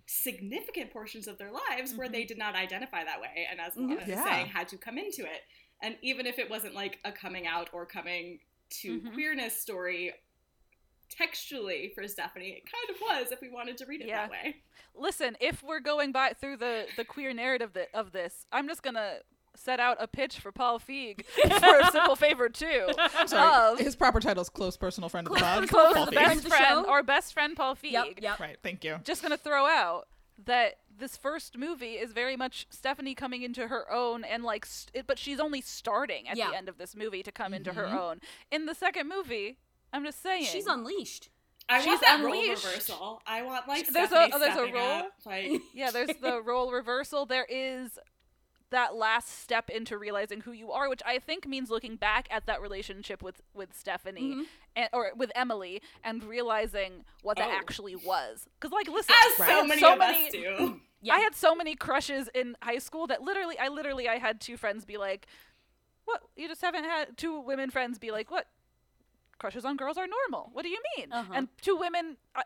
significant 0.05 0.91
portions 0.91 1.27
of 1.27 1.39
their 1.39 1.49
lives 1.51 1.95
where 1.95 2.07
they 2.09 2.23
did 2.23 2.37
not 2.37 2.53
identify 2.53 3.03
that 3.03 3.19
way, 3.19 3.47
and 3.49 3.59
as 3.59 3.73
Alanna 3.75 4.07
Yeah. 4.07 4.17
is 4.19 4.23
saying, 4.23 4.45
had 4.47 4.67
to 4.67 4.77
come 4.77 4.99
into 4.99 5.25
it. 5.25 5.43
And 5.81 5.97
even 6.03 6.27
if 6.27 6.37
it 6.37 6.47
wasn't 6.47 6.75
like 6.75 6.99
a 7.05 7.11
coming 7.11 7.47
out 7.47 7.71
or 7.73 7.87
coming 7.87 8.41
to 8.81 9.01
Mhm. 9.01 9.13
queerness 9.13 9.59
story, 9.59 10.13
textually 11.11 11.91
for 11.93 12.07
Stephanie, 12.07 12.49
it 12.49 12.63
kind 12.71 12.89
of 12.95 13.01
was 13.01 13.31
if 13.31 13.41
we 13.41 13.49
wanted 13.49 13.77
to 13.77 13.85
read 13.85 14.01
it 14.01 14.07
Yeah. 14.07 14.21
that 14.27 14.31
way. 14.31 14.55
Listen, 14.95 15.37
if 15.39 15.61
we're 15.63 15.79
going 15.79 16.11
by 16.11 16.33
through 16.33 16.57
the 16.57 16.85
the 16.97 17.05
queer 17.05 17.33
narrative 17.33 17.73
that, 17.73 17.89
of 17.93 18.11
this, 18.11 18.45
I'm 18.51 18.67
just 18.67 18.81
gonna 18.83 19.19
set 19.55 19.79
out 19.81 19.97
a 19.99 20.07
pitch 20.07 20.39
for 20.39 20.51
Paul 20.51 20.79
Feig 20.79 21.25
for 21.25 21.77
a 21.79 21.91
simple 21.91 22.15
favor 22.25 22.47
too. 22.49 22.87
Sorry. 23.27 23.83
His 23.83 23.95
proper 23.95 24.19
title 24.19 24.41
is 24.41 24.49
close 24.49 24.77
personal 24.77 25.09
friend 25.09 25.27
of 25.27 25.33
the 25.33 25.39
pod. 25.39 25.67
Close 25.67 25.93
Paul 25.93 26.05
the 26.05 26.11
Feig. 26.11 26.15
friend 26.23 26.43
best 26.43 26.47
friend, 26.47 26.85
show? 26.85 26.89
our 26.89 27.03
best 27.03 27.33
friend 27.33 27.55
Paul 27.55 27.75
Feig. 27.75 27.91
yep 27.91 28.05
yep 28.21 28.39
Right. 28.39 28.57
Thank 28.63 28.83
you. 28.83 28.97
Just 29.03 29.21
gonna 29.21 29.37
throw 29.37 29.65
out 29.65 30.07
that 30.45 30.77
this 30.97 31.17
first 31.17 31.57
movie 31.57 31.93
is 31.93 32.13
very 32.13 32.35
much 32.35 32.65
Stephanie 32.69 33.13
coming 33.15 33.43
into 33.43 33.67
her 33.67 33.91
own 33.91 34.23
and 34.23 34.43
like, 34.43 34.65
st- 34.65 35.05
but 35.07 35.19
she's 35.19 35.39
only 35.39 35.61
starting 35.61 36.27
at 36.27 36.37
Yeah. 36.37 36.49
the 36.51 36.57
end 36.57 36.69
of 36.69 36.77
this 36.77 36.95
movie 36.95 37.21
to 37.23 37.31
come 37.31 37.53
into 37.53 37.73
her 37.73 37.85
Mhm. 37.85 37.97
own. 37.99 38.21
In 38.51 38.65
the 38.65 38.73
second 38.75 39.07
movie, 39.09 39.57
I'm 39.93 40.03
just 40.05 40.21
saying 40.21 40.45
she's 40.45 40.67
unleashed 40.67 41.29
I 41.69 41.79
She's 41.79 41.87
want 41.87 42.01
that 42.01 42.19
unleashed. 42.19 42.63
role 42.65 42.71
reversal. 42.73 43.21
I 43.25 43.41
want 43.43 43.67
like 43.67 43.87
There's 43.87 44.11
a- 44.11 44.29
oh, 44.33 44.39
there's 44.39 44.57
a 44.57 44.73
role? 44.73 44.91
up, 44.91 45.11
like 45.25 45.61
Yeah, 45.73 45.91
there's 45.91 46.09
the 46.21 46.41
role 46.45 46.71
reversal. 46.71 47.25
There 47.25 47.45
is 47.49 47.97
that 48.71 48.95
last 48.95 49.41
step 49.41 49.69
into 49.69 49.97
realizing 49.97 50.41
who 50.41 50.53
you 50.53 50.71
are, 50.71 50.87
which 50.89 51.01
I 51.05 51.19
think 51.19 51.45
means 51.47 51.69
looking 51.69 51.97
back 51.97 52.27
at 52.31 52.45
that 52.47 52.61
relationship 52.61 53.21
with 53.21 53.41
with 53.53 53.77
Stephanie 53.77 54.21
Mm-hmm. 54.31 54.41
and 54.75 54.89
or 54.93 55.11
with 55.15 55.31
Emily 55.35 55.81
and 56.03 56.23
realizing 56.23 57.05
what 57.21 57.37
that 57.37 57.49
Oh. 57.49 57.57
actually 57.57 57.95
was. 57.95 58.47
Because 58.59 58.71
like, 58.73 58.87
listen, 58.89 59.13
As 59.35 59.39
I 59.41 59.47
so 59.47 59.63
many 59.65 59.81
so 59.81 59.93
of 59.93 59.99
many, 59.99 60.25
us 60.27 60.31
do. 60.31 60.79
Yeah. 61.01 61.15
I 61.15 61.19
had 61.19 61.35
so 61.35 61.53
many 61.55 61.75
crushes 61.75 62.29
in 62.35 62.55
high 62.61 62.77
school 62.79 63.07
that 63.07 63.21
literally, 63.21 63.57
I 63.59 63.69
literally, 63.69 64.07
I 64.09 64.17
had 64.19 64.39
two 64.41 64.55
friends 64.57 64.83
be 64.85 64.97
like, 64.97 65.25
"What? 66.05 66.21
You 66.35 66.47
just 66.47 66.61
haven't 66.61 66.83
had 66.85 67.17
two 67.17 67.39
women 67.39 67.69
friends 67.71 67.97
be 67.99 68.11
like, 68.11 68.29
what? 68.31 68.47
Crushes 69.41 69.65
on 69.65 69.75
girls 69.75 69.97
are 69.97 70.05
normal. 70.07 70.51
What 70.53 70.61
do 70.61 70.69
you 70.69 70.81
mean?" 70.95 71.07
Uh-huh. 71.11 71.33
And 71.35 71.47
two 71.61 71.75
women 71.75 72.05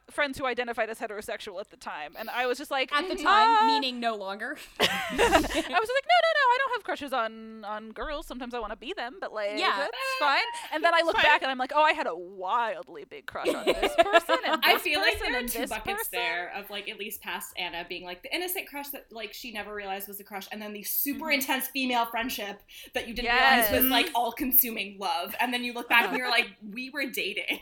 friends 0.10 0.38
who 0.38 0.46
identified 0.46 0.90
as 0.90 1.00
heterosexual 1.00 1.60
at 1.60 1.70
the 1.70 1.78
time, 1.78 2.14
and 2.18 2.30
I 2.30 2.48
was 2.48 2.58
just 2.58 2.72
like, 2.72 2.92
At 2.94 3.08
the 3.08 3.16
time, 3.16 3.48
"Uh," 3.62 3.66
meaning 3.68 4.00
no 4.00 4.16
longer. 4.16 4.58
I 4.80 4.86
was 5.20 5.20
like, 5.20 5.70
"No, 5.70 5.80
no, 5.80 5.80
no, 5.80 6.46
I 6.52 6.58
don't 6.60 6.72
have 6.76 6.84
crushes 6.84 7.14
on 7.14 7.64
on 7.66 7.92
girls. 7.92 8.26
Sometimes 8.26 8.54
I 8.54 8.60
want 8.60 8.72
to 8.72 8.78
be 8.78 8.94
them, 8.94 9.18
but 9.22 9.34
like, 9.34 9.58
Yeah. 9.58 9.78
that's 9.78 9.98
fine." 10.20 10.42
And 10.74 10.84
then 10.84 10.94
I 10.94 11.02
look 11.06 11.16
back 11.18 11.42
and 11.42 11.52
I'm 11.52 11.58
like, 11.58 11.72
"Oh, 11.76 11.84
I 11.84 11.94
had 11.94 12.08
a 12.08 12.16
wildly 12.16 13.06
big 13.06 13.26
crush 13.28 13.54
on 13.54 13.66
this 13.66 13.94
person." 14.00 14.38
And 14.46 14.62
I 14.64 14.74
this 14.74 14.82
feel 14.82 15.00
like 15.02 15.14
person 15.20 15.28
there 15.32 15.36
are 15.36 15.40
and 15.42 15.50
two 15.50 15.60
this 15.60 15.70
buckets 15.70 15.98
person. 15.98 16.10
there 16.14 16.52
of 16.56 16.70
like 16.70 16.90
at 16.90 16.98
least 17.00 17.22
past 17.22 17.54
Anna 17.58 17.86
being 17.88 18.06
like 18.06 18.24
the 18.24 18.34
innocent 18.36 18.68
crush 18.68 18.90
that 18.90 19.06
like 19.12 19.34
she 19.34 19.52
never 19.52 19.74
realized 19.74 20.08
was 20.08 20.20
a 20.20 20.24
crush, 20.24 20.48
and 20.52 20.62
then 20.62 20.74
the 20.74 20.84
super 20.84 21.26
Mm-hmm. 21.26 21.32
intense 21.34 21.68
female 21.68 22.06
friendship 22.06 22.62
that 22.94 23.08
you 23.08 23.14
didn't 23.14 23.26
Yes. 23.26 23.72
realize 23.72 23.84
was 23.84 23.92
like 23.92 24.10
all 24.16 24.32
consuming 24.32 24.98
love, 25.00 25.36
and 25.40 25.54
then 25.54 25.64
you 25.64 25.74
look 25.74 25.90
back 25.90 26.08
and 26.08 26.18
you're 26.18 26.30
like, 26.30 26.48
we 26.74 26.90
were 26.90 27.06
dating, 27.06 27.60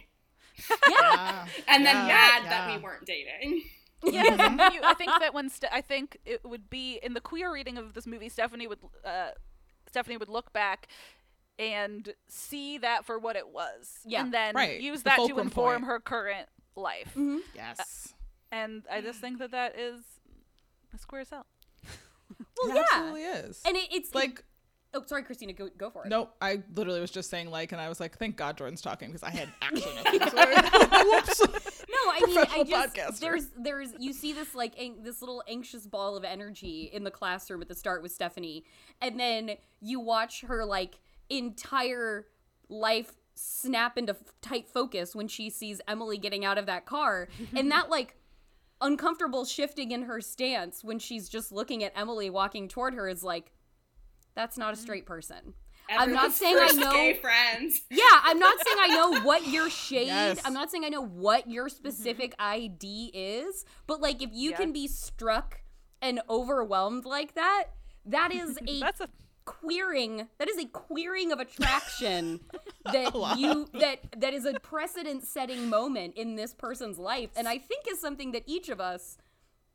Yeah. 0.89 1.45
and 1.67 1.85
then 1.85 1.95
Yeah. 1.95 2.07
mad 2.07 2.43
that 2.45 2.75
we 2.75 2.81
weren't 2.83 3.05
dating. 3.05 3.63
Yes, 4.03 4.37
you, 4.73 4.81
I 4.83 4.93
think 4.95 5.11
that 5.19 5.33
when 5.33 5.49
Ste- 5.49 5.71
I 5.71 5.81
think 5.81 6.17
it 6.25 6.41
would 6.43 6.69
be 6.69 6.99
in 7.01 7.13
the 7.13 7.21
queer 7.21 7.51
reading 7.53 7.77
of 7.77 7.93
this 7.93 8.05
movie, 8.05 8.29
Stephanie 8.29 8.67
would 8.67 8.79
uh, 9.05 9.29
Stephanie 9.87 10.17
would 10.17 10.29
look 10.29 10.51
back 10.53 10.87
and 11.59 12.13
see 12.27 12.77
that 12.79 13.05
for 13.05 13.17
what 13.19 13.35
it 13.35 13.47
was, 13.49 13.99
Yeah. 14.05 14.21
and 14.21 14.33
then 14.33 14.55
Right, 14.55 14.81
use 14.81 15.03
the 15.03 15.11
that 15.11 15.27
to 15.27 15.39
inform 15.39 15.75
point. 15.81 15.85
her 15.85 15.99
current 15.99 16.49
life. 16.75 17.15
Yes. 17.55 18.13
And 18.51 18.83
I 18.91 19.01
just 19.01 19.19
think 19.19 19.39
that 19.39 19.51
that 19.51 19.77
is 19.79 20.01
a 20.93 20.97
square 20.97 21.23
cell. 21.25 21.45
well, 22.63 22.71
It 22.71 22.75
yeah. 22.75 22.83
absolutely 22.91 23.23
is. 23.23 23.61
And 23.65 23.77
it, 23.77 23.87
it's 23.91 24.13
like, 24.15 24.43
oh, 24.93 25.03
sorry, 25.05 25.23
Christina, 25.23 25.53
go 25.53 25.69
go 25.77 25.89
for 25.89 26.05
it. 26.05 26.09
nope. 26.09 26.33
I 26.41 26.61
literally 26.75 26.99
was 27.01 27.11
just 27.11 27.29
saying 27.29 27.49
like, 27.49 27.71
and 27.71 27.81
I 27.81 27.89
was 27.89 27.99
like, 27.99 28.17
thank 28.17 28.35
God 28.37 28.57
Jordan's 28.57 28.81
talking 28.81 29.09
because 29.09 29.23
I 29.23 29.29
had 29.31 29.49
actually 29.61 29.95
nothing 29.95 30.19
to 30.19 30.29
say. 30.29 30.45
Whoops. 31.03 31.83
No, 31.89 32.11
I 32.11 32.19
mean, 32.25 32.37
I 32.37 32.63
just 32.63 32.95
podcaster. 32.95 33.19
there's 33.19 33.47
there's 33.57 33.89
you 33.99 34.13
see 34.13 34.33
this 34.33 34.53
like 34.55 34.79
an- 34.79 35.03
this 35.03 35.21
little 35.21 35.43
anxious 35.47 35.85
ball 35.87 36.15
of 36.17 36.23
energy 36.23 36.89
in 36.91 37.03
the 37.03 37.11
classroom 37.11 37.61
at 37.61 37.67
the 37.67 37.75
start 37.75 38.01
with 38.01 38.11
Stephanie, 38.11 38.63
and 39.01 39.19
then 39.19 39.51
you 39.81 39.99
watch 39.99 40.41
her 40.41 40.65
like 40.65 40.99
entire 41.29 42.27
life 42.69 43.13
snap 43.35 43.97
into 43.97 44.13
f- 44.13 44.33
tight 44.41 44.67
focus 44.69 45.15
when 45.15 45.27
she 45.27 45.49
sees 45.49 45.81
Emily 45.87 46.17
getting 46.17 46.45
out 46.45 46.57
of 46.57 46.65
that 46.65 46.85
car, 46.85 47.27
and 47.55 47.71
that 47.71 47.89
like 47.89 48.15
uncomfortable 48.81 49.45
shifting 49.45 49.91
in 49.91 50.03
her 50.03 50.19
stance 50.19 50.83
when 50.83 50.99
she's 50.99 51.29
just 51.29 51.51
looking 51.51 51.83
at 51.83 51.93
Emily 51.95 52.29
walking 52.29 52.67
toward 52.67 52.93
her 52.93 53.07
is 53.07 53.23
like, 53.23 53.51
that's 54.35 54.57
not 54.57 54.69
a 54.69 54.73
mm-hmm. 54.73 54.83
straight 54.83 55.05
person. 55.05 55.53
I'm 55.89 56.13
not 56.13 56.25
Everyone's 56.31 56.35
saying 56.35 56.57
I 56.59 56.71
know. 56.71 56.91
gay 56.91 57.13
friends. 57.15 57.81
Yeah, 57.89 58.19
I'm 58.23 58.39
not 58.39 58.57
saying 58.65 58.77
I 58.79 58.87
know 58.87 59.21
what 59.21 59.47
your 59.47 59.69
shade. 59.69 60.07
Yes. 60.07 60.41
I'm 60.45 60.53
not 60.53 60.71
saying 60.71 60.85
I 60.85 60.89
know 60.89 61.05
what 61.05 61.49
your 61.49 61.67
mm-hmm. 61.67 61.75
specific 61.75 62.35
ID 62.39 63.11
is, 63.13 63.65
but 63.87 64.01
like 64.01 64.21
if 64.21 64.29
you 64.33 64.51
Yeah. 64.51 64.57
can 64.57 64.71
be 64.71 64.87
struck 64.87 65.61
and 66.01 66.21
overwhelmed 66.29 67.05
like 67.05 67.35
that, 67.35 67.65
that 68.05 68.31
is 68.31 68.57
a 68.67 68.79
That's 68.79 69.01
a 69.01 69.09
queering. 69.45 70.29
That 70.37 70.49
is 70.49 70.57
a 70.57 70.65
queering 70.65 71.31
of 71.31 71.39
attraction 71.39 72.39
that 72.85 73.13
you 73.37 73.67
that 73.73 73.99
that 74.17 74.33
is 74.33 74.45
a 74.45 74.53
precedent 74.59 75.25
setting 75.25 75.69
moment 75.69 76.15
in 76.15 76.35
this 76.35 76.53
person's 76.53 76.97
life 76.97 77.29
and 77.35 77.47
I 77.47 77.57
think 77.57 77.85
is 77.89 77.99
something 77.99 78.31
that 78.31 78.43
each 78.45 78.69
of 78.69 78.79
us 78.79 79.17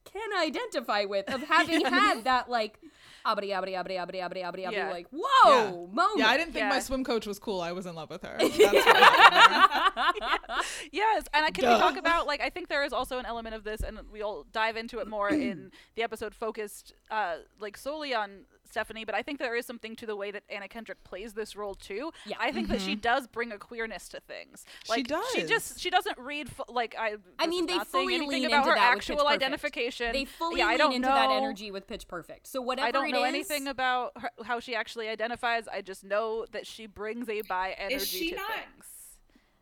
can 0.04 0.30
identify 0.38 1.04
with 1.04 1.32
of 1.32 1.42
having 1.42 1.84
had 1.84 2.24
that 2.24 2.48
like 2.48 2.80
abadi 3.29 3.51
abadi 3.59 3.74
abadi 3.76 3.97
abadi 3.99 4.18
abadi 4.22 4.43
abadi 4.45 4.62
abadi 4.66 4.72
Yeah. 4.76 4.91
like 4.91 5.07
whoa 5.11 5.87
moment. 5.93 6.18
Yeah, 6.18 6.29
I 6.29 6.37
didn't 6.37 6.53
think 6.53 6.66
my 6.66 6.76
Yeah. 6.76 6.81
swim 6.81 7.05
coach 7.05 7.26
was 7.26 7.39
cool. 7.39 7.61
I 7.61 7.72
was 7.72 7.87
in 7.87 7.95
love 7.95 8.11
with 8.11 8.22
her. 8.22 8.37
That's 8.39 8.59
what 8.59 8.97
happened 8.97 10.09
yes, 10.93 11.24
and 11.35 11.45
I 11.45 11.51
can 11.51 11.64
Duh. 11.64 11.74
we 11.74 11.79
talk 11.81 11.97
about 11.97 12.26
like 12.26 12.41
I 12.41 12.51
think 12.51 12.68
there 12.68 12.85
is 12.85 12.93
also 12.93 13.18
an 13.18 13.26
element 13.26 13.55
of 13.55 13.64
this, 13.64 13.81
and 13.83 13.99
we'll 14.12 14.47
dive 14.53 14.76
into 14.76 14.99
it 14.99 15.09
more 15.09 15.29
in 15.49 15.70
the 15.97 16.03
episode 16.03 16.35
focused 16.35 16.93
uh, 17.11 17.37
like 17.61 17.76
solely 17.76 18.14
on 18.14 18.45
Stephanie. 18.70 19.04
But 19.04 19.14
I 19.14 19.22
think 19.22 19.38
there 19.38 19.56
is 19.56 19.66
something 19.66 19.96
to 19.96 20.06
the 20.06 20.16
way 20.16 20.30
that 20.30 20.42
Anna 20.48 20.68
Kendrick 20.68 21.02
plays 21.04 21.32
this 21.32 21.56
role 21.56 21.74
too. 21.74 22.12
Yeah. 22.26 22.36
I 22.40 22.52
think 22.52 22.68
that 22.68 22.80
she 22.80 22.92
mm-hmm. 22.92 23.00
does 23.00 23.26
bring 23.26 23.52
a 23.52 23.58
queerness 23.58 24.08
to 24.10 24.20
things. 24.20 24.64
She 24.84 24.90
Like, 24.90 24.98
She 24.98 25.40
does. 25.42 25.48
just 25.48 25.80
she 25.80 25.90
doesn't 25.90 26.18
read 26.18 26.48
fu- 26.48 26.64
like 26.68 26.94
I. 26.98 27.16
I 27.38 27.46
mean, 27.46 27.66
they 27.66 27.78
fully 27.80 28.14
anything 28.14 28.42
lean 28.42 28.46
about 28.46 28.58
into 28.58 28.70
her 28.70 28.76
that 28.76 28.94
with 28.94 29.04
Pitch 29.06 29.10
actual 29.10 29.28
identification. 29.28 30.12
They 30.12 30.24
fully 30.24 30.60
yeah, 30.60 30.66
I 30.66 30.76
don't 30.76 30.92
into 30.92 31.08
know. 31.08 31.14
that 31.14 31.30
energy 31.30 31.70
with 31.70 31.86
Pitch 31.86 32.06
Perfect. 32.08 32.46
So 32.46 32.60
whatever 32.60 32.86
I 32.88 32.90
don't 32.90 33.08
it 33.08 33.12
know 33.12 33.24
is- 33.24 33.28
anything 33.28 33.68
about 33.68 34.12
her, 34.20 34.30
how 34.44 34.60
she 34.60 34.74
actually 34.74 35.08
identifies. 35.08 35.68
I 35.68 35.82
just 35.82 36.04
know 36.04 36.46
that 36.52 36.66
she 36.66 36.86
brings 36.86 37.28
a 37.28 37.42
bi 37.42 37.74
energy 37.78 38.04
she 38.04 38.30
to 38.30 38.36
not 38.36 38.50
things. 38.50 38.86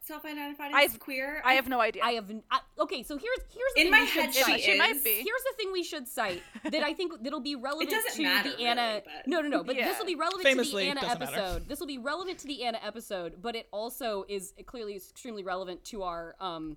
Self-identified 0.07 0.68
as 0.70 0.74
I've- 0.76 0.98
queer. 0.98 1.42
I 1.44 1.54
have 1.54 1.68
no 1.68 1.80
idea. 1.80 2.02
I 2.04 2.12
have 2.12 2.30
I, 2.50 2.61
okay. 2.78 3.02
So 3.02 3.16
here's 3.18 3.38
here's 3.50 3.72
the 3.74 3.80
In 3.80 3.84
thing 3.86 3.90
my 3.90 4.00
we 4.00 4.07
should 4.07 4.20
head, 4.22 4.30
It- 4.30 4.44
cite. 4.44 4.61
she 4.61 4.72
she 4.72 4.78
might 4.78 5.02
be. 5.02 5.14
Here's 5.14 5.42
the 5.42 5.52
thing 5.57 5.72
we 5.72 5.82
should 5.82 6.07
cite 6.07 6.42
that 6.62 6.82
I 6.82 6.94
think 6.94 7.22
that'll 7.22 7.40
be 7.40 7.57
relevant 7.57 7.90
to 7.90 8.22
matter, 8.22 8.50
the 8.50 8.54
really, 8.57 8.66
Anna. 8.66 9.02
but- 9.04 9.26
No, 9.26 9.40
no, 9.40 9.48
no. 9.48 9.64
But 9.64 9.76
this 9.76 9.98
will 9.98 10.07
be 10.07 10.14
relevant 10.14 10.44
Famously, 10.44 10.84
to 10.88 10.94
the 10.94 11.00
Anna 11.00 11.12
episode. 11.12 11.68
This 11.68 11.80
will 11.80 11.86
be 11.88 11.98
relevant 11.98 12.38
to 12.38 12.46
the 12.46 12.62
Anna 12.64 12.78
episode, 12.84 13.42
but 13.42 13.57
it 13.57 13.66
also 13.72 14.24
is 14.28 14.52
clearly 14.66 14.94
extremely 14.96 15.42
relevant 15.42 15.84
to 15.86 16.02
our 16.04 16.36
um 16.40 16.76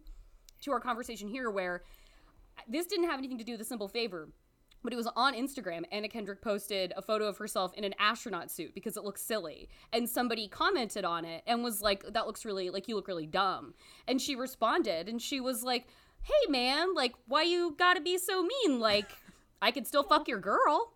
to 0.61 0.71
our 0.71 0.79
conversation 0.79 1.27
here, 1.27 1.49
where 1.51 1.83
this 2.67 2.85
didn't 2.87 3.05
have 3.09 3.19
anything 3.19 3.37
to 3.37 3.43
do 3.43 3.53
with 3.53 3.61
a 3.61 3.65
simple 3.65 3.87
favor. 3.87 4.27
But 4.83 4.93
it 4.93 4.95
was 4.95 5.09
on 5.15 5.33
Instagram. 5.33 5.83
Anna 5.91 6.07
Kendrick 6.07 6.41
posted 6.41 6.93
a 6.95 7.01
photo 7.01 7.27
of 7.27 7.37
herself 7.37 7.73
in 7.73 7.83
an 7.83 7.93
astronaut 7.99 8.49
suit 8.49 8.73
because 8.73 8.95
it 8.95 9.03
looks 9.03 9.21
silly. 9.21 9.69
And 9.91 10.07
somebody 10.09 10.47
commented 10.47 11.03
on 11.03 11.25
it 11.25 11.43
and 11.45 11.63
was 11.63 11.81
like, 11.81 12.03
that 12.13 12.25
looks 12.27 12.45
really, 12.45 12.69
like, 12.69 12.87
you 12.87 12.95
look 12.95 13.07
really 13.07 13.27
dumb. 13.27 13.73
And 14.07 14.21
she 14.21 14.35
responded 14.35 15.09
and 15.09 15.21
she 15.21 15.41
was 15.41 15.63
like, 15.63 15.87
hey, 16.21 16.49
man, 16.51 16.93
like, 16.93 17.13
why 17.27 17.43
you 17.43 17.75
gotta 17.77 18.01
be 18.01 18.17
so 18.17 18.43
mean? 18.43 18.79
Like, 18.79 19.09
I 19.61 19.71
could 19.71 19.85
still 19.87 20.03
fuck 20.03 20.27
your 20.27 20.39
girl. 20.39 20.93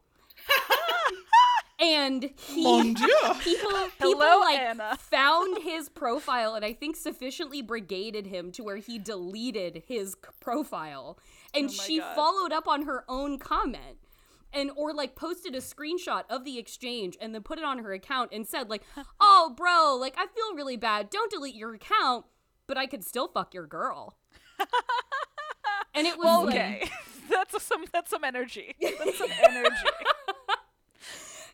and 1.79 2.29
he, 2.37 2.63
Mon 2.63 2.93
Dieu. 2.93 3.07
people, 3.41 3.71
people 3.71 3.89
Hello, 3.99 4.39
like 4.39 4.59
Anna. 4.59 4.97
found 4.99 5.61
his 5.63 5.89
profile 5.89 6.55
and 6.55 6.63
I 6.63 6.73
think 6.73 6.95
sufficiently 6.95 7.61
brigaded 7.61 8.27
him 8.27 8.51
to 8.53 8.63
where 8.63 8.77
he 8.77 8.97
deleted 8.97 9.83
his 9.87 10.15
profile, 10.39 11.17
and 11.53 11.69
Oh 11.69 11.71
she 11.73 11.99
God. 11.99 12.15
followed 12.15 12.51
up 12.51 12.67
on 12.67 12.83
her 12.83 13.03
own 13.07 13.37
comment. 13.39 13.97
And 14.55 14.69
or 14.75 14.93
like 14.93 15.15
posted 15.15 15.55
a 15.55 15.59
screenshot 15.59 16.25
of 16.29 16.43
the 16.45 16.59
exchange 16.59 17.17
and 17.19 17.33
then 17.33 17.41
put 17.41 17.57
it 17.57 17.65
on 17.65 17.79
her 17.79 17.91
account 17.91 18.29
and 18.31 18.47
said 18.47 18.69
like, 18.69 18.83
"Oh, 19.19 19.51
bro, 19.57 19.97
like 19.99 20.13
I 20.15 20.27
feel 20.27 20.55
really 20.55 20.77
bad. 20.77 21.09
Don't 21.09 21.31
delete 21.31 21.55
your 21.55 21.73
account, 21.73 22.25
but 22.67 22.77
I 22.77 22.85
could 22.85 23.03
still 23.03 23.27
fuck 23.27 23.55
your 23.55 23.65
girl." 23.65 24.15
and 25.95 26.05
it 26.05 26.17
was 26.19 26.25
Well, 26.25 26.45
like, 26.45 26.53
okay, 26.55 26.89
that's 27.31 27.63
some 27.63 27.85
that's 27.91 28.11
some 28.11 28.23
energy. 28.23 28.75
That's 28.79 29.17
some 29.17 29.31
energy. 29.43 29.73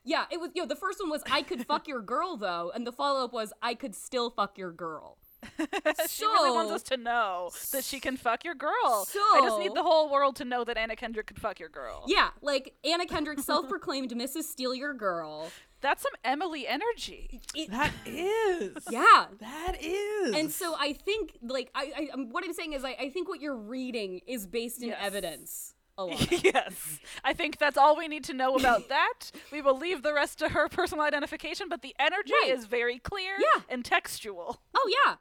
yeah, 0.03 0.25
it 0.31 0.39
was. 0.41 0.49
Yo, 0.53 0.65
the 0.65 0.75
first 0.75 0.99
one 0.99 1.09
was 1.09 1.23
I 1.31 1.41
could 1.41 1.65
fuck 1.65 1.87
your 1.87 2.01
girl 2.01 2.35
though, 2.35 2.71
and 2.73 2.85
the 2.85 2.91
follow 2.91 3.23
up 3.23 3.31
was 3.31 3.53
I 3.61 3.75
could 3.75 3.95
still 3.95 4.29
fuck 4.29 4.57
your 4.57 4.71
girl. 4.73 5.18
she 6.09 6.25
really 6.25 6.51
wants 6.51 6.71
us 6.71 6.83
to 6.83 6.97
know 6.97 7.51
that 7.71 7.83
she 7.83 7.99
can 7.99 8.17
fuck 8.17 8.43
your 8.43 8.55
girl. 8.55 9.07
I 9.33 9.41
just 9.43 9.59
need 9.59 9.73
the 9.73 9.83
whole 9.83 10.09
world 10.11 10.35
to 10.37 10.45
know 10.45 10.63
that 10.63 10.77
Anna 10.77 10.95
Kendrick 10.95 11.27
could 11.27 11.39
fuck 11.39 11.59
your 11.59 11.69
girl. 11.69 12.03
Yeah, 12.07 12.29
like 12.41 12.73
Anna 12.83 13.05
Kendrick, 13.05 13.39
self-proclaimed 13.39 14.11
Mrs. 14.15 14.43
Steal 14.43 14.73
Your 14.75 14.93
Girl. 14.93 15.49
That's 15.81 16.01
some 16.03 16.11
Emily 16.25 16.67
energy. 16.67 17.39
It- 17.55 17.71
That 17.71 17.91
is. 18.05 18.83
yeah. 18.91 19.27
That 19.39 19.77
is. 19.81 20.35
And 20.35 20.51
so 20.51 20.75
I 20.77 20.91
think, 20.91 21.37
like, 21.41 21.71
I, 21.73 21.91
I 21.97 22.13
um, 22.13 22.29
what 22.31 22.43
I'm 22.43 22.53
saying 22.53 22.73
is, 22.73 22.83
I, 22.83 22.97
I 22.99 23.09
think 23.09 23.29
what 23.29 23.39
you're 23.39 23.55
reading 23.55 24.19
is 24.27 24.45
based 24.45 24.81
in 24.83 24.89
Yes. 24.89 24.97
evidence. 25.01 25.73
A 25.97 26.03
lot. 26.05 26.43
yes. 26.43 26.99
I 27.25 27.33
think 27.33 27.57
that's 27.59 27.77
all 27.77 27.97
we 27.97 28.07
need 28.07 28.23
to 28.25 28.33
know 28.33 28.55
about 28.55 28.87
that. 28.89 29.31
We 29.51 29.61
will 29.61 29.77
leave 29.77 30.01
the 30.01 30.13
rest 30.13 30.39
to 30.39 30.49
her 30.49 30.67
personal 30.69 31.03
identification, 31.03 31.67
but 31.69 31.81
the 31.81 31.93
energy 31.99 32.31
Right. 32.43 32.53
is 32.57 32.65
very 32.65 32.99
clear 32.99 33.35
Yeah. 33.37 33.61
and 33.69 33.83
textual. 33.83 34.61
oh 34.75 34.89
yeah. 35.05 35.15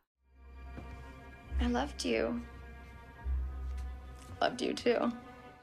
I 1.61 1.66
loved 1.66 2.04
you. 2.04 2.40
Loved 4.40 4.62
you 4.62 4.72
too. 4.72 5.12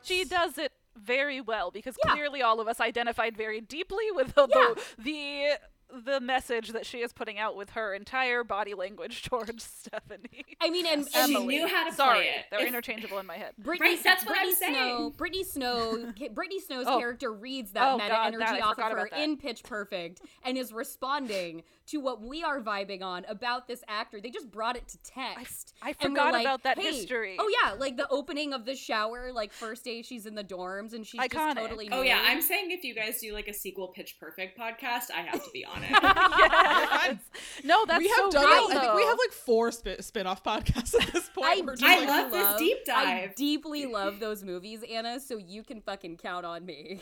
She 0.04 0.26
does 0.26 0.58
it 0.58 0.72
very 0.98 1.42
well 1.42 1.72
because 1.72 1.96
Yeah. 2.06 2.12
clearly 2.12 2.42
all 2.42 2.60
of 2.60 2.68
us 2.68 2.80
identified 2.80 3.36
very 3.38 3.62
deeply 3.62 4.12
with 4.12 4.34
the, 4.36 4.48
Yeah. 4.54 4.74
the, 4.98 5.04
the 5.04 5.60
the 6.04 6.20
message 6.20 6.70
that 6.70 6.84
she 6.86 6.98
is 6.98 7.14
putting 7.14 7.38
out 7.38 7.56
with 7.56 7.70
her 7.70 7.94
entire 7.94 8.44
body 8.44 8.74
language 8.74 9.22
towards 9.30 9.64
Stephanie. 9.64 10.44
I 10.60 10.70
mean, 10.72 10.86
and, 10.88 11.08
She 11.08 11.18
and 11.18 11.34
Emily. 11.36 11.58
knew 11.60 11.68
how 11.68 11.88
to 11.88 11.94
Sorry, 11.96 12.16
play 12.18 12.26
it. 12.26 12.46
they're 12.50 12.62
If- 12.62 12.68
interchangeable 12.68 13.20
in 13.20 13.26
my 13.28 13.36
head. 13.38 13.54
Brittany, 13.60 13.92
Right, 13.92 14.04
that's 14.04 14.26
what 14.26 14.30
Brittany 14.34 14.50
I'm 14.50 14.56
saying. 14.56 14.74
Snow, 14.98 15.10
Brittany 15.12 15.44
Snow, 15.44 16.14
Ca- 16.18 16.30
Brittany 16.30 16.60
Snow's 16.60 16.88
Oh. 16.88 16.98
character 16.98 17.32
reads 17.32 17.72
that 17.74 17.88
Oh, 17.88 17.98
meta 17.98 18.10
God, 18.10 18.28
energy 18.28 18.44
that- 18.46 18.62
off 18.64 18.80
of 18.80 18.92
her 18.98 19.06
in 19.16 19.38
Pitch 19.38 19.62
Perfect 19.64 20.22
and 20.44 20.58
is 20.58 20.74
responding 20.74 21.64
to 21.88 22.00
what 22.00 22.22
we 22.22 22.44
are 22.44 22.60
vibing 22.62 23.02
on 23.04 23.26
about 23.30 23.68
this 23.68 23.84
actor. 23.88 24.20
They 24.20 24.30
just 24.30 24.50
brought 24.52 24.76
it 24.76 24.88
to 24.90 24.98
text. 25.04 25.74
I 25.82 25.90
and 25.90 25.98
we're 26.00 26.08
forgot 26.20 26.34
like, 26.34 26.46
about 26.46 26.64
that 26.64 26.78
"Hey." 26.80 26.92
history. 26.94 27.36
Oh 27.40 27.50
yeah, 27.64 27.74
like 27.74 27.98
the 27.98 28.08
opening 28.10 28.54
of 28.54 28.66
the 28.66 28.76
shower, 28.76 29.32
like 29.32 29.54
first 29.54 29.84
day 29.84 30.02
she's 30.02 30.26
in 30.26 30.36
the 30.36 30.44
dorms 30.44 30.94
and 30.94 31.06
she's 31.06 31.20
just 31.22 31.32
Iconic. 31.32 31.56
totally. 31.56 31.90
Oh 31.92 32.02
yeah. 32.02 32.22
I'm 32.26 32.42
saying 32.42 32.72
if 32.72 32.84
you 32.84 32.96
guys 32.96 33.20
do 33.22 33.34
like 33.34 33.48
a 33.48 33.54
sequel 33.54 33.90
Pitch 33.90 34.18
Perfect 34.20 34.58
podcast, 34.60 35.12
I 35.16 35.22
have 35.22 35.44
to 35.44 35.52
be 35.52 35.66
on 35.66 35.84
it. 35.84 35.92
Yes. 36.36 37.18
No, 37.64 37.86
that's 37.86 38.00
we 38.00 38.08
have 38.10 38.18
so 38.18 38.32
done 38.32 38.46
real. 38.46 38.78
I 38.78 38.82
think 38.82 38.96
we 38.96 39.04
have 39.04 39.18
like 39.18 39.32
four 39.32 39.72
spin- 39.72 40.02
spin-off 40.02 40.44
podcasts 40.44 40.94
at 41.00 41.12
this 41.14 41.30
point. 41.30 41.48
I, 41.48 41.62
We're 41.66 41.76
just 41.76 41.84
I 41.84 42.00
like, 42.00 42.08
love 42.08 42.32
this 42.32 42.58
deep 42.60 42.86
dive. 42.86 43.30
I 43.32 43.34
deeply 43.36 43.86
love 43.86 44.20
those 44.20 44.44
movies, 44.44 44.82
Anna. 44.90 45.20
So 45.20 45.38
you 45.38 45.64
can 45.64 45.82
fucking 45.82 46.18
count 46.18 46.46
on 46.46 46.66
me. 46.66 47.00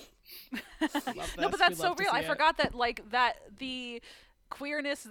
love 0.82 0.92
no, 1.08 1.14
this. 1.14 1.32
but 1.36 1.52
We 1.52 1.58
that's 1.58 1.78
so 1.78 1.96
real. 1.96 2.10
see 2.12 2.18
I 2.18 2.20
it. 2.22 2.28
forgot 2.28 2.58
that 2.58 2.76
like 2.76 3.10
that 3.12 3.38
the 3.58 4.02
queerness 4.54 5.08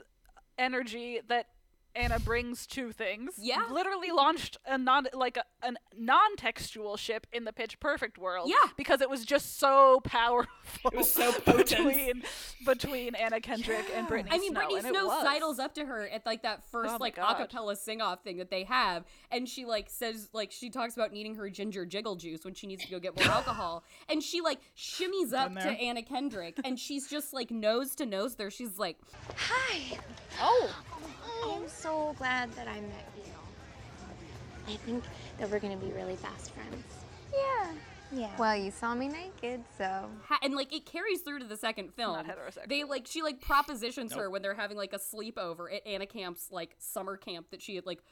energy 0.57 1.21
that 1.29 1.47
Anna 1.95 2.19
brings 2.19 2.67
two 2.67 2.93
things. 2.93 3.35
Yeah. 3.39 3.67
literally 3.71 4.11
launched 4.11 4.57
a 4.67 4.79
non 4.79 5.07
like 5.13 5.37
a, 5.37 5.45
a 5.63 5.73
non-textual 5.97 6.97
ship 6.97 7.27
in 7.33 7.45
the 7.45 7.53
Pitch 7.53 7.79
Perfect 7.81 8.19
world. 8.19 8.49
Yeah. 8.51 8.71
because 8.77 9.01
it 9.01 9.11
was 9.11 9.25
just 9.25 9.59
so 9.59 10.01
powerful. 10.05 10.91
It 10.93 10.97
was 10.97 11.13
so 11.13 11.33
potent. 11.45 11.69
between 11.69 12.23
between 12.67 13.15
Anna 13.15 13.41
Kendrick 13.41 13.85
and 13.95 14.07
Brittany. 14.09 14.35
I 14.35 14.39
mean, 14.39 14.53
Snow, 14.53 14.61
Brittany 14.69 14.91
Snow 14.91 15.09
sidles 15.23 15.59
up 15.59 15.75
to 15.75 15.85
her 15.85 16.09
at 16.09 16.25
like 16.27 16.43
that 16.43 16.63
first 16.71 16.95
Oh 16.95 16.99
like 17.01 17.17
God. 17.17 17.37
acapella 17.37 17.77
sing 17.77 18.01
off 18.01 18.23
thing 18.25 18.39
that 18.39 18.51
they 18.51 18.65
have, 18.65 19.05
and 19.31 19.49
she 19.49 19.65
like 19.65 19.91
says 19.91 20.29
like 20.33 20.51
she 20.53 20.71
talks 20.71 20.95
about 20.95 21.13
needing 21.13 21.35
her 21.35 21.51
ginger 21.51 21.85
jiggle 21.85 22.17
juice 22.17 22.45
when 22.45 22.55
she 22.55 22.67
needs 22.67 22.85
to 22.85 22.91
go 22.91 22.99
get 22.99 23.17
more 23.17 23.27
alcohol, 23.35 23.85
and 24.09 24.23
she 24.23 24.41
like 24.41 24.61
shimmies 24.77 25.33
up 25.33 25.53
to. 25.55 25.69
Anna 25.83 26.03
Kendrick, 26.03 26.59
and 26.65 26.79
she's 26.79 27.09
just 27.09 27.33
like 27.33 27.51
nose 27.51 27.95
to 27.97 28.07
nose 28.07 28.37
there. 28.37 28.51
She's 28.51 28.79
like, 28.79 28.97
Hi. 29.37 29.99
Oh, 30.41 30.71
I'm 31.45 31.69
so 31.69 32.15
glad 32.19 32.53
that 32.53 32.69
I 32.69 32.81
met 32.81 33.09
you. 33.17 33.33
I 34.69 34.77
think 34.77 35.05
that 35.39 35.51
we're 35.51 35.59
gonna 35.59 35.77
be 35.77 35.91
really 35.93 36.17
fast 36.17 36.53
friends. 36.53 36.85
Yeah. 37.33 37.73
Yeah. 38.15 38.31
Well, 38.39 38.55
you 38.57 38.71
saw 38.71 38.95
me 38.95 39.09
naked, 39.09 39.65
so. 39.79 40.07
ha- 40.27 40.39
and 40.43 40.55
like 40.55 40.71
it 40.73 40.85
carries 40.85 41.23
through 41.23 41.39
to 41.39 41.47
the 41.47 41.57
second 41.57 41.95
film. 41.95 42.13
Not 42.15 42.27
heterosexual. 42.27 42.69
They 42.69 42.85
like 42.85 43.07
she 43.07 43.23
like 43.23 43.41
propositions 43.41 44.13
her 44.13 44.29
when 44.29 44.43
they're 44.43 44.55
having 44.55 44.77
like 44.77 44.93
a 44.93 44.99
sleepover 44.99 45.75
at 45.75 45.87
Anna 45.87 46.07
Camp's 46.07 46.49
like 46.51 46.75
summer 46.79 47.17
camp 47.17 47.47
that 47.53 47.63
she 47.63 47.75
had 47.77 47.87
like 47.87 48.03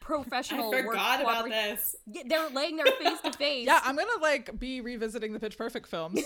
professional 0.00 0.66
I 0.66 0.68
work 0.70 0.86
forgot 0.86 1.20
about 1.20 1.44
cooperat- 1.46 1.50
this. 1.50 1.96
Yeah, 2.06 2.22
They're 2.26 2.48
laying 2.50 2.76
there 2.76 2.86
face 2.86 3.20
to 3.24 3.32
face. 3.38 3.66
Yeah, 3.66 3.80
I'm 3.84 3.96
gonna 3.96 4.08
like 4.22 4.58
be 4.58 4.80
revisiting 4.80 5.32
the 5.32 5.40
Pitch 5.40 5.56
Perfect 5.58 5.86
films, 5.86 6.22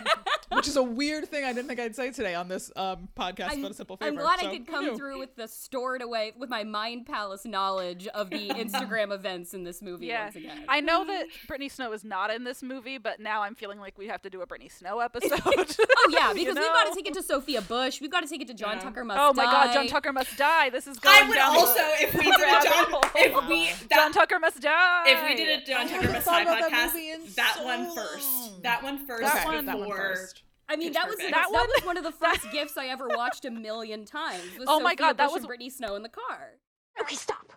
which 0.52 0.68
is 0.68 0.76
a 0.76 0.82
weird 0.82 1.28
thing 1.28 1.44
I 1.44 1.52
didn't 1.52 1.68
think 1.68 1.80
I'd 1.80 1.94
say 1.96 2.10
today 2.10 2.34
on 2.34 2.48
this 2.48 2.70
um, 2.76 3.08
podcast. 3.18 3.50
I'm, 3.52 3.62
but 3.62 3.70
a 3.72 3.74
simple 3.74 3.96
favor. 3.96 4.08
I'm 4.10 4.16
glad 4.16 4.40
so 4.40 4.48
I 4.48 4.56
could 4.56 4.66
come 4.66 4.84
knew? 4.86 4.96
through 4.96 5.18
with 5.18 5.36
the 5.36 5.48
stored 5.48 6.02
away 6.02 6.32
with 6.38 6.48
my 6.50 6.64
mind 6.64 7.06
palace 7.06 7.44
knowledge 7.44 8.06
of 8.08 8.30
the 8.30 8.48
Instagram 8.50 9.12
events 9.12 9.54
in 9.54 9.64
this 9.64 9.82
movie 9.82 10.06
yeah. 10.06 10.24
once 10.24 10.36
again. 10.36 10.64
I 10.68 10.80
know 10.80 11.04
that 11.04 11.26
Brittany 11.46 11.68
Snow 11.68 11.92
is 11.92 12.04
not 12.04 12.30
in 12.32 12.44
this 12.44 12.62
movie, 12.62 12.98
but 12.98 13.20
now 13.20 13.42
I'm 13.42 13.54
feeling 13.54 13.78
like 13.80 13.98
we 13.98 14.06
have 14.08 14.22
to 14.22 14.30
do 14.30 14.40
a 14.42 14.46
Brittany 14.46 14.68
Snow 14.68 15.00
episode. 15.00 15.40
oh 15.44 16.08
yeah, 16.10 16.32
because 16.32 16.54
You 16.56 16.62
we've 16.62 16.72
got 16.72 16.84
to 16.88 16.94
take 16.94 17.06
it 17.08 17.14
to 17.14 17.22
Sophia 17.22 17.60
Bush. 17.60 18.00
We've 18.00 18.10
got 18.10 18.22
to 18.22 18.28
take 18.28 18.40
it 18.40 18.48
to 18.48 18.54
John 18.54 18.76
Yeah. 18.76 18.82
Tucker 18.84 19.04
Must 19.04 19.20
Oh 19.20 19.32
my 19.34 19.44
God, 19.44 19.72
John 19.72 19.86
Tucker 19.88 20.12
must 20.12 20.36
die. 20.36 20.70
This 20.70 20.86
is 20.86 20.98
going 20.98 21.16
I 21.24 21.28
would 21.28 21.34
down 21.34 21.56
also, 21.56 21.80
if 22.00 22.14
we 22.14 22.24
did 22.24 22.34
a 22.34 22.62
John, 22.62 22.90
hole. 22.90 23.02
If 23.16 23.48
we 23.48 23.66
John 23.66 23.76
that, 23.90 24.10
Tucker 24.14 24.38
must 24.38 24.60
die. 24.60 25.04
if 25.06 25.22
we 25.24 25.34
did 25.36 25.62
a 25.62 25.66
John 25.66 25.82
Tucker 25.88 25.94
haven't 25.94 26.12
Must 26.12 26.24
thought 26.24 26.44
Die 26.44 26.56
about 26.58 26.70
that 26.70 26.90
podcast, 26.92 26.94
movie 26.94 27.32
that 27.36 27.54
so 27.56 27.64
one 27.64 27.94
first, 27.94 28.62
that 28.62 28.82
one 28.82 29.06
first 29.06 29.22
That 29.22 29.36
Okay, 29.36 29.44
one- 29.56 29.66
that 29.66 29.78
one 29.78 29.88
before. 29.88 29.96
first. 29.96 30.42
I 30.68 30.74
mean, 30.76 30.92
that 30.94 31.06
was 31.06 31.14
Perfect. 31.16 31.32
that, 31.34 31.48
That 31.52 31.68
was 31.76 31.84
one 31.86 31.96
of 31.96 32.02
the 32.04 32.10
first 32.26 32.50
gifts 32.50 32.76
I 32.76 32.86
ever 32.86 33.06
watched 33.08 33.44
a 33.44 33.50
million 33.50 34.04
times. 34.04 34.42
Was 34.58 34.66
Oh 34.68 34.80
my 34.80 34.92
Sophia 34.92 34.96
God, 35.06 35.16
that 35.18 35.26
Bush 35.26 35.32
was- 35.34 35.42
and 35.42 35.46
Brittany 35.48 35.70
Snow 35.70 35.94
in 35.94 36.02
the 36.02 36.08
car. 36.08 36.54
Okay, 37.00 37.14
stop. 37.14 37.52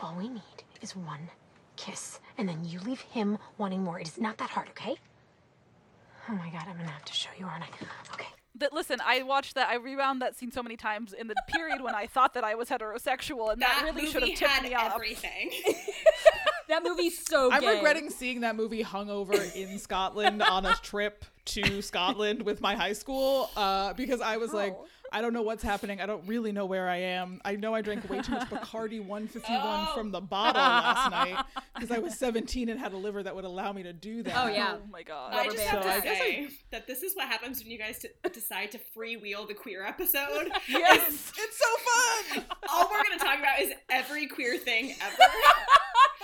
All 0.00 0.14
we 0.16 0.28
need 0.28 0.42
is 0.82 0.94
one 0.96 1.30
kiss, 1.76 2.20
and 2.36 2.48
then 2.48 2.64
you 2.64 2.78
leave 2.80 3.00
him 3.00 3.38
wanting 3.56 3.82
more. 3.82 3.98
It 3.98 4.08
is 4.08 4.18
not 4.18 4.36
that 4.38 4.50
hard, 4.50 4.68
okay? 4.70 4.96
Oh 6.28 6.32
my 6.34 6.50
god, 6.50 6.64
I'm 6.68 6.76
gonna 6.76 6.88
have 6.90 7.04
to 7.06 7.12
show 7.14 7.30
you, 7.38 7.46
aren't 7.46 7.64
I? 7.64 7.68
Okay. 8.12 8.26
That 8.56 8.72
listen, 8.72 8.98
I 9.04 9.22
watched 9.22 9.54
that. 9.54 9.68
I 9.68 9.76
rewound 9.76 10.20
that 10.22 10.36
scene 10.36 10.50
so 10.50 10.62
many 10.62 10.76
times 10.76 11.12
in 11.12 11.28
the 11.28 11.36
period 11.48 11.80
when 11.82 11.94
I 11.94 12.06
thought 12.06 12.34
that 12.34 12.42
I 12.44 12.56
was 12.56 12.68
heterosexual, 12.68 13.52
and 13.52 13.62
that, 13.62 13.78
That 13.82 13.94
really 13.94 14.10
should 14.10 14.22
have 14.22 14.34
tipped 14.36 14.62
me 14.62 14.74
off. 14.74 14.92
everything. 14.94 15.50
That 16.68 16.84
movie's 16.84 17.26
so 17.26 17.50
I'm 17.50 17.62
gay. 17.62 17.74
regretting 17.74 18.10
seeing 18.10 18.42
that 18.42 18.54
movie 18.54 18.84
hungover 18.84 19.34
in 19.56 19.76
Scotland 19.80 20.40
on 20.40 20.64
a 20.66 20.74
trip 20.82 21.24
to 21.46 21.82
Scotland 21.82 22.42
with 22.42 22.60
my 22.60 22.76
high 22.76 22.92
school 22.92 23.50
uh, 23.56 23.92
because 23.94 24.20
I 24.20 24.36
was 24.36 24.52
like, 24.52 24.76
Oh. 24.78 24.86
I 25.12 25.20
don't 25.20 25.32
know 25.32 25.42
what's 25.42 25.62
happening. 25.62 26.00
I 26.00 26.06
don't 26.06 26.26
really 26.26 26.52
know 26.52 26.66
where 26.66 26.88
I 26.88 26.96
am. 26.96 27.40
I 27.44 27.56
know 27.56 27.74
I 27.74 27.82
drank 27.82 28.08
way 28.08 28.20
too 28.22 28.32
much 28.32 28.48
Bacardi 28.48 29.00
151 29.04 29.60
Oh. 29.62 29.92
from 29.94 30.10
the 30.12 30.20
bottle 30.20 30.60
last 30.62 31.10
night 31.12 31.44
because 31.74 31.90
I 31.90 31.98
was 31.98 32.16
17 32.18 32.68
and 32.68 32.78
had 32.78 32.92
a 32.92 32.96
liver 32.96 33.22
that 33.22 33.34
would 33.34 33.44
allow 33.44 33.72
me 33.72 33.82
to 33.82 33.92
do 33.92 34.22
that. 34.22 34.34
Oh 34.36 34.48
yeah. 34.48 34.76
Oh 34.76 34.86
my 34.90 35.02
god. 35.02 35.34
I 35.34 35.44
just 35.46 35.56
band 35.58 35.68
have 35.70 35.82
So 35.84 35.90
I 35.90 35.96
to 35.96 36.02
guess 36.02 36.18
say 36.18 36.48
that 36.70 36.86
this 36.86 37.02
is 37.02 37.14
what 37.16 37.26
happens 37.28 37.62
when 37.62 37.70
you 37.70 37.78
guys 37.78 37.98
t- 37.98 38.08
decide 38.32 38.70
to 38.72 38.78
freewheel 38.96 39.46
the 39.48 39.54
queer 39.54 39.84
episode. 39.84 40.50
Yes. 40.68 41.32
It's 41.36 41.58
so 41.58 42.36
fun. 42.36 42.44
All 42.72 42.88
we're 42.90 43.02
gonna 43.02 43.18
talk 43.18 43.38
about 43.38 43.60
is 43.60 43.72
every 43.90 44.26
queer 44.26 44.56
thing 44.58 44.94
ever, 45.00 45.16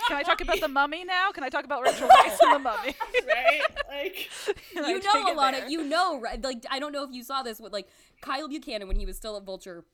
Can 0.07 0.15
I 0.17 0.23
talk 0.23 0.39
about 0.41 0.59
the 0.61 0.67
mummy 0.69 1.03
now? 1.03 1.31
Can 1.31 1.43
I 1.43 1.49
talk 1.49 1.65
about 1.65 1.83
Rachel 1.85 2.07
Weisz 2.07 2.37
and 2.41 2.55
the 2.55 2.59
mummy? 2.59 2.95
right? 3.27 3.61
Like, 3.89 4.29
Can 4.73 4.85
I 4.85 4.89
you 4.89 5.01
know 5.01 5.27
it 5.27 5.33
a 5.33 5.33
lot 5.35 5.53
there? 5.53 5.65
of 5.65 5.71
you 5.71 5.83
know 5.83 6.19
right 6.19 6.41
like 6.43 6.65
i 6.69 6.79
don't 6.79 6.91
know 6.91 7.03
if 7.03 7.11
you 7.11 7.23
saw 7.23 7.41
this 7.41 7.59
but 7.59 7.71
like 7.73 7.87
kyle 8.21 8.47
buchanan 8.47 8.87
when 8.87 8.97
he 8.97 9.05
was 9.05 9.17
still 9.17 9.37
at 9.37 9.43
vulture 9.43 9.85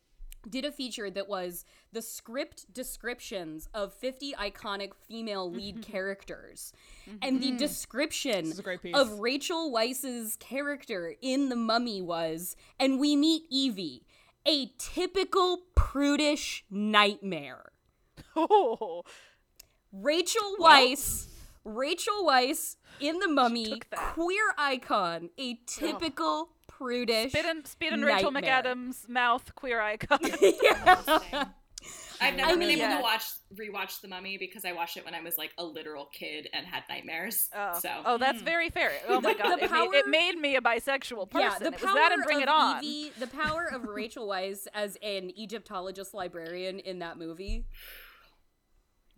did 0.50 0.66
a 0.66 0.74
feature 0.74 1.10
that 1.10 1.30
was 1.30 1.64
the 1.94 2.02
script 2.02 2.66
descriptions 2.74 3.70
of 3.74 3.94
50 3.94 4.34
iconic 4.34 4.92
female 5.08 5.50
lead 5.50 5.78
mm-hmm. 5.78 5.92
characters 5.92 6.74
mm-hmm. 7.10 7.18
and 7.22 7.42
the 7.42 7.52
mm. 7.54 7.58
description 7.58 8.44
This 8.44 8.54
is 8.54 8.60
a 8.60 8.64
great 8.64 8.82
piece. 8.82 8.96
of 8.96 9.20
rachel 9.20 9.72
weisz's 9.72 10.36
character 10.38 11.16
in 11.22 11.48
the 11.48 11.56
mummy 11.56 12.02
was 12.02 12.58
and 12.78 13.00
we 13.00 13.16
meet 13.16 13.44
evie 13.50 14.06
a 14.46 14.72
typical 14.78 15.60
prudish 15.76 16.66
nightmare. 16.70 17.72
Oh, 18.36 19.04
Rachel 19.92 20.56
Weisz, 20.60 21.28
Rachel 21.66 22.26
Weisz 22.26 22.76
in 23.00 23.20
the 23.20 23.28
Mummy, 23.28 23.80
queer 24.14 24.54
icon, 24.58 25.30
a 25.38 25.60
typical 25.66 26.50
prudish. 26.68 27.32
spit 27.32 27.46
in, 27.46 27.66
spit 27.66 27.94
in 27.94 28.02
Rachel 28.04 28.32
McAdams' 28.32 29.08
mouth, 29.08 29.54
queer 29.56 29.80
icon. 29.82 30.20
yeah. 30.42 31.46
I've 32.22 32.36
never 32.36 32.52
I 32.52 32.56
been 32.56 32.70
able 32.70 32.82
Yeah. 32.82 32.98
to 32.98 33.02
watch 33.02 33.24
rewatch 33.54 34.00
The 34.02 34.08
Mummy 34.08 34.38
because 34.38 34.64
I 34.64 34.72
watched 34.72 34.96
it 34.96 35.04
when 35.04 35.14
I 35.14 35.22
was 35.22 35.38
like 35.38 35.52
a 35.58 35.64
literal 35.64 36.06
kid 36.06 36.48
and 36.54 36.66
had 36.66 36.84
nightmares. 36.90 37.50
Oh, 37.54 37.78
So 37.80 37.90
oh, 38.06 38.18
that's 38.18 38.40
hmm. 38.40 38.46
very 38.46 38.70
fair. 38.70 38.92
Oh 39.10 39.20
my 39.20 39.34
The- 39.34 39.40
god, 39.44 39.60
the 39.60 39.66
it, 39.66 39.72
made, 39.72 39.90
it 39.94 40.08
made 40.08 40.36
me 40.38 40.56
a 40.56 40.62
bisexual 40.62 41.30
person. 41.30 41.50
yeah, 41.52 41.60
the 41.60 41.76
it 41.76 41.82
power 41.82 41.88
was 41.88 41.96
that 41.96 42.12
and 42.14 42.24
Bring 42.24 42.38
of 42.38 42.44
It 42.44 42.50
On. 42.50 42.84
Evie, 42.84 43.12
the 43.20 43.28
power 43.28 43.66
of 43.74 43.84
Rachel 43.84 44.28
Weisz 44.28 44.68
as 44.74 44.98
an 45.04 45.32
Egyptologist 45.36 46.14
librarian 46.14 46.80
in 46.80 47.00
that 47.00 47.18
movie, 47.18 47.66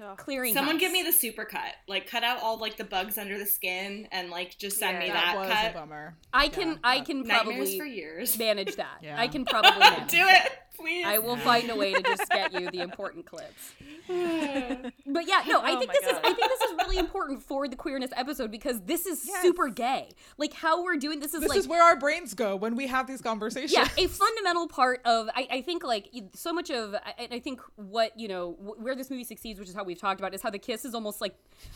Oh. 0.01 0.15
clearing. 0.17 0.53
someone 0.53 0.75
house. 0.75 0.81
give 0.81 0.91
me 0.91 1.03
the 1.03 1.11
super 1.13 1.45
cut. 1.45 1.73
Like 1.87 2.09
cut 2.09 2.23
out 2.23 2.41
all 2.41 2.57
like 2.59 2.75
the 2.77 2.83
bugs 2.83 3.17
under 3.17 3.37
the 3.39 3.45
skin 3.45 4.07
and 4.11 4.29
like 4.29 4.57
just 4.57 4.77
send 4.77 4.93
Yeah, 4.95 4.99
me 4.99 5.07
that 5.07 5.33
that, 5.33 5.37
was 5.37 5.49
cut. 5.49 5.71
a 5.71 5.73
bummer. 5.73 6.17
I 6.33 6.49
can, 6.49 6.67
Yeah, 6.69 6.77
I 6.83 6.99
can 7.01 7.23
probably 7.23 7.77
for 7.79 7.85
years. 7.85 8.37
manage 8.37 8.75
that. 8.75 8.97
Yeah. 9.01 9.19
I 9.19 9.27
can 9.27 9.45
probably. 9.45 9.71
Do 10.09 10.17
it, 10.27 10.51
please. 10.77 11.05
I 11.05 11.17
will 11.19 11.37
find 11.37 11.69
a 11.69 11.75
way 11.75 11.93
to 11.93 12.01
just 12.03 12.29
get 12.29 12.53
you 12.53 12.69
the 12.71 12.79
important 12.81 13.25
clips. 13.25 13.73
But 15.07 15.27
yeah, 15.27 15.43
no, 15.47 15.61
I 15.61 15.71
Oh 15.75 15.79
think 15.79 15.87
my 15.89 15.93
this 16.01 16.11
is 16.11 16.17
I 16.23 16.33
think 16.33 16.49
this 16.49 16.61
is 16.61 16.75
really 16.79 16.97
important 16.97 17.41
for 17.41 17.67
the 17.67 17.75
queerness 17.75 18.11
episode 18.15 18.51
because 18.51 18.81
this 18.81 19.05
is 19.05 19.23
Yes. 19.25 19.41
super 19.41 19.69
gay. 19.69 20.09
Like 20.37 20.53
how 20.53 20.83
we're 20.83 20.97
doing 20.97 21.19
this 21.19 21.33
is 21.33 21.41
This 21.41 21.49
like 21.49 21.57
is 21.59 21.67
where 21.67 21.81
our 21.83 21.97
brains 21.97 22.33
go 22.33 22.55
when 22.55 22.75
we 22.75 22.87
have 22.87 23.07
these 23.07 23.21
conversations. 23.21 23.71
yeah, 23.73 23.87
a 23.97 24.07
fundamental 24.07 24.67
part 24.67 25.01
of 25.05 25.29
I, 25.35 25.47
I 25.51 25.61
think 25.61 25.83
like 25.83 26.09
so 26.33 26.51
much 26.53 26.69
of 26.69 26.95
I, 26.95 27.27
I 27.31 27.39
think 27.39 27.61
what 27.75 28.17
you 28.19 28.27
know 28.27 28.51
where 28.59 28.95
this 28.95 29.09
movie 29.09 29.23
succeeds, 29.23 29.59
which 29.59 29.69
is 29.69 29.75
how 29.75 29.83
we've 29.83 29.99
talked 29.99 30.19
about, 30.19 30.33
is 30.33 30.41
how 30.41 30.49
the 30.49 30.59
kiss 30.59 30.85
is 30.85 30.93
almost 30.95 31.21
like 31.21 31.35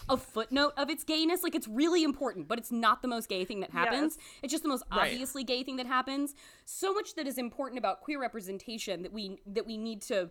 a 0.09 0.17
footnote 0.17 0.73
of 0.77 0.89
its 0.89 1.03
gayness. 1.03 1.43
Like 1.43 1.55
it's 1.55 1.67
really 1.67 2.03
important, 2.03 2.47
but 2.47 2.57
it's 2.57 2.71
not 2.71 3.01
the 3.01 3.07
most 3.07 3.29
gay 3.29 3.45
thing 3.45 3.59
that 3.61 3.71
happens. 3.71 4.17
It's 4.43 4.51
just 4.51 4.63
the 4.63 4.69
most 4.69 4.83
Right. 4.91 5.11
obviously 5.11 5.43
gay 5.43 5.63
thing 5.63 5.77
that 5.77 5.85
happens. 5.87 6.35
So 6.65 6.93
much 6.93 7.15
that 7.15 7.27
is 7.27 7.37
important 7.37 7.77
about 7.79 8.01
queer 8.01 8.19
representation 8.19 8.88
that 8.97 9.13
we 9.13 9.39
that 9.45 9.65
we 9.65 9.77
need 9.77 10.01
to 10.03 10.29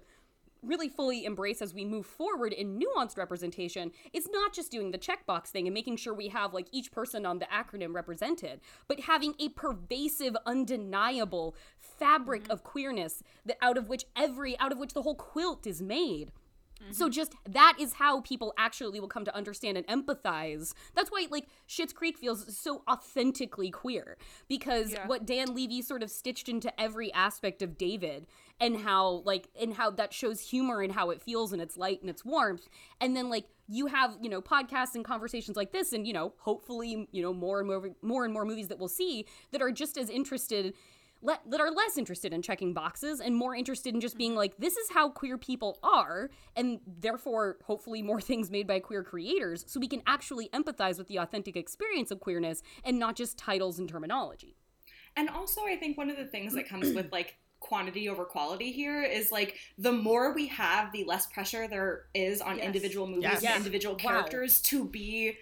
really 0.63 0.89
fully 0.89 1.25
embrace 1.25 1.63
as 1.63 1.75
we 1.75 1.85
move 1.85 2.07
forward 2.07 2.53
in 2.53 2.81
nuanced 2.81 3.17
representation 3.17 3.93
is 4.13 4.29
not 4.31 4.53
just 4.53 4.71
doing 4.71 4.91
the 4.91 4.99
checkbox 4.99 5.47
thing 5.47 5.67
and 5.67 5.75
making 5.75 5.97
sure 5.97 6.13
we 6.13 6.29
have 6.29 6.53
like 6.53 6.67
each 6.73 6.91
person 6.91 7.25
on 7.25 7.39
the 7.39 7.47
acronym 7.47 7.95
represented, 7.95 8.61
but 8.87 9.01
having 9.01 9.35
a 9.39 9.49
pervasive, 9.51 10.37
undeniable 10.47 11.55
fabric 11.79 12.45
mm-hmm. 12.45 12.53
of 12.53 12.65
queerness 12.65 13.23
that 13.47 13.59
out 13.63 13.79
of 13.79 13.89
which 13.89 14.05
every 14.17 14.59
out 14.59 14.73
of 14.73 14.79
which 14.79 14.95
the 14.95 15.03
whole 15.03 15.15
quilt 15.15 15.67
is 15.67 15.81
made. 15.81 16.33
Mm-hmm. 16.83 16.93
So 16.93 17.09
just 17.09 17.35
that 17.49 17.77
is 17.79 17.95
how 17.95 18.21
people 18.21 18.55
actually 18.57 19.01
will 19.01 19.09
come 19.09 19.25
to 19.25 19.35
understand 19.35 19.77
and 19.77 19.87
empathize. 19.87 20.75
That's 20.95 21.11
why 21.11 21.27
like 21.31 21.49
Schitt's 21.69 21.93
Creek 21.93 22.17
feels 22.17 22.57
so 22.57 22.83
authentically 22.89 23.71
queer 23.71 24.17
because 24.49 24.93
yeah. 24.93 25.07
what 25.07 25.27
Dan 25.27 25.55
Levy 25.55 25.83
sort 25.83 26.03
of 26.03 26.11
stitched 26.11 26.49
into 26.49 26.79
every 26.81 27.13
aspect 27.13 27.63
of 27.63 27.77
David 27.77 28.27
and 28.61 28.79
how 28.81 29.23
like 29.25 29.49
and 29.61 29.75
how 29.75 29.91
that 29.91 30.13
shows 30.13 30.41
humor 30.41 30.81
and 30.81 30.93
how 30.93 31.11
it 31.11 31.21
feels 31.21 31.53
and 31.53 31.61
its 31.61 31.77
light 31.77 32.01
and 32.01 32.11
its 32.11 32.25
warmth. 32.25 32.69
And 33.01 33.17
then 33.17 33.29
like 33.29 33.47
you 33.69 33.87
have, 33.87 34.17
you 34.23 34.31
know, 34.31 34.41
podcasts 34.41 34.95
and 34.95 35.05
conversations 35.05 35.57
like 35.57 35.73
this 35.73 35.93
and 35.93 36.07
you 36.07 36.13
know, 36.13 36.33
hopefully, 36.39 37.09
you 37.13 37.23
know, 37.23 37.33
more 37.33 37.59
and 37.59 37.69
more 37.69 37.91
more 38.03 38.25
and 38.25 38.33
more 38.33 38.45
movies 38.45 38.69
that 38.69 38.79
we'll 38.79 38.89
see 38.89 39.27
that 39.53 39.61
are 39.63 39.73
just 39.73 39.99
as 39.99 40.09
interested 40.11 40.75
le- 41.23 41.41
that 41.47 41.61
are 41.61 41.71
less 41.71 41.99
interested 41.99 42.33
in 42.33 42.43
checking 42.43 42.73
boxes 42.73 43.21
and 43.21 43.35
more 43.35 43.55
interested 43.55 43.95
in 43.95 44.01
just 44.01 44.17
being 44.17 44.35
like, 44.35 44.57
this 44.59 44.77
is 44.77 44.91
how 44.91 45.09
queer 45.09 45.39
people 45.39 45.79
are, 45.83 46.31
and 46.57 46.81
therefore, 46.87 47.59
hopefully, 47.65 48.03
more 48.03 48.21
things 48.29 48.51
made 48.51 48.67
by 48.67 48.81
queer 48.81 49.03
creators, 49.03 49.65
so 49.67 49.81
we 49.81 49.89
can 49.89 50.03
actually 50.07 50.49
empathize 50.51 50.99
with 50.99 51.09
the 51.09 51.17
authentic 51.17 51.57
experience 51.57 52.11
of 52.11 52.21
queerness 52.21 52.63
and 52.85 52.99
not 52.99 53.17
just 53.17 53.39
titles 53.39 53.79
and 53.79 53.89
terminology. 53.89 54.57
And 55.17 55.29
also, 55.29 55.63
I 55.63 55.77
think 55.77 55.99
one 55.99 56.11
of 56.11 56.17
the 56.17 56.27
things 56.27 56.55
that 56.55 56.69
comes 56.69 56.95
with 56.95 57.13
like 57.13 57.39
quantity 57.61 58.09
over 58.09 58.25
quality 58.25 58.71
here 58.71 59.03
is 59.03 59.33
like 59.33 59.57
the 59.79 59.93
more 59.93 60.33
we 60.33 60.47
have, 60.47 60.93
the 60.93 61.05
less 61.05 61.27
pressure 61.27 61.67
there 61.67 62.05
is 62.15 62.41
on 62.41 62.57
yes. 62.57 62.67
individual 62.67 63.07
movies 63.07 63.25
yes. 63.25 63.45
and 63.45 63.57
individual 63.57 63.97
characters 63.97 64.63
wow. 64.65 64.69
to 64.71 64.85
be 64.85 65.37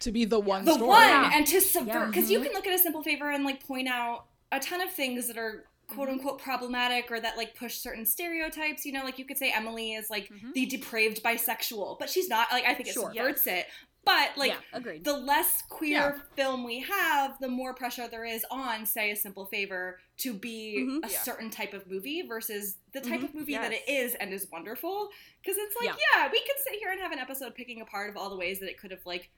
to 0.00 0.10
be 0.10 0.24
the 0.24 0.40
one 0.40 0.64
the 0.64 0.74
story. 0.74 0.88
one 0.88 1.32
and 1.32 1.46
to 1.46 1.60
subvert 1.60 2.08
because 2.08 2.28
yeah. 2.28 2.38
mm-hmm. 2.38 2.44
you 2.44 2.50
can 2.50 2.52
look 2.54 2.66
at 2.66 2.74
a 2.74 2.78
simple 2.78 3.04
favor 3.04 3.30
and 3.30 3.44
like 3.44 3.64
point 3.64 3.86
out 3.86 4.26
a 4.52 4.60
ton 4.60 4.80
of 4.80 4.92
things 4.92 5.26
that 5.26 5.36
are 5.36 5.64
quote 5.88 6.08
mm-hmm. 6.08 6.18
unquote 6.18 6.40
problematic 6.40 7.10
or 7.10 7.20
that 7.20 7.36
like 7.36 7.56
push 7.56 7.78
certain 7.78 8.06
stereotypes. 8.06 8.84
You 8.84 8.92
know, 8.92 9.04
like 9.04 9.18
you 9.18 9.24
could 9.24 9.38
say 9.38 9.52
Emily 9.54 9.94
is 9.94 10.10
like 10.10 10.28
mm-hmm. 10.28 10.52
the 10.54 10.66
depraved 10.66 11.22
bisexual, 11.22 11.98
but 11.98 12.08
she's 12.08 12.28
not. 12.28 12.48
Like 12.52 12.66
I 12.66 12.74
think 12.74 12.88
it 12.88 12.92
sure. 12.92 13.12
subverts 13.12 13.46
yes. 13.46 13.60
it. 13.60 13.66
But 14.04 14.30
like 14.36 14.52
yeah, 14.74 14.98
the 15.04 15.16
less 15.16 15.62
queer 15.68 15.90
yeah. 15.90 16.18
film 16.34 16.64
we 16.64 16.80
have, 16.80 17.38
the 17.40 17.46
more 17.46 17.72
pressure 17.72 18.08
there 18.08 18.24
is 18.24 18.44
on, 18.50 18.84
say, 18.84 19.12
a 19.12 19.16
simple 19.16 19.46
favor 19.46 20.00
to 20.18 20.34
be 20.34 20.78
mm-hmm. 20.80 21.04
a 21.04 21.08
yeah. 21.08 21.18
certain 21.20 21.50
type 21.50 21.72
of 21.72 21.88
movie 21.88 22.22
versus 22.22 22.78
the 22.92 23.00
type 23.00 23.20
mm-hmm. 23.20 23.26
of 23.26 23.34
movie 23.34 23.52
yes. 23.52 23.62
that 23.62 23.72
it 23.72 23.88
is 23.88 24.16
and 24.16 24.32
is 24.32 24.48
wonderful. 24.50 25.08
Because 25.40 25.56
it's 25.56 25.76
like, 25.76 25.96
yeah. 26.14 26.28
we 26.32 26.40
could 26.40 26.56
sit 26.64 26.80
here 26.80 26.90
and 26.90 27.00
have 27.00 27.12
an 27.12 27.20
episode 27.20 27.54
picking 27.54 27.80
apart 27.80 28.10
of 28.10 28.16
all 28.16 28.28
the 28.28 28.36
ways 28.36 28.58
that 28.58 28.68
it 28.68 28.76
could 28.76 28.90
have 28.90 29.06
like 29.06 29.30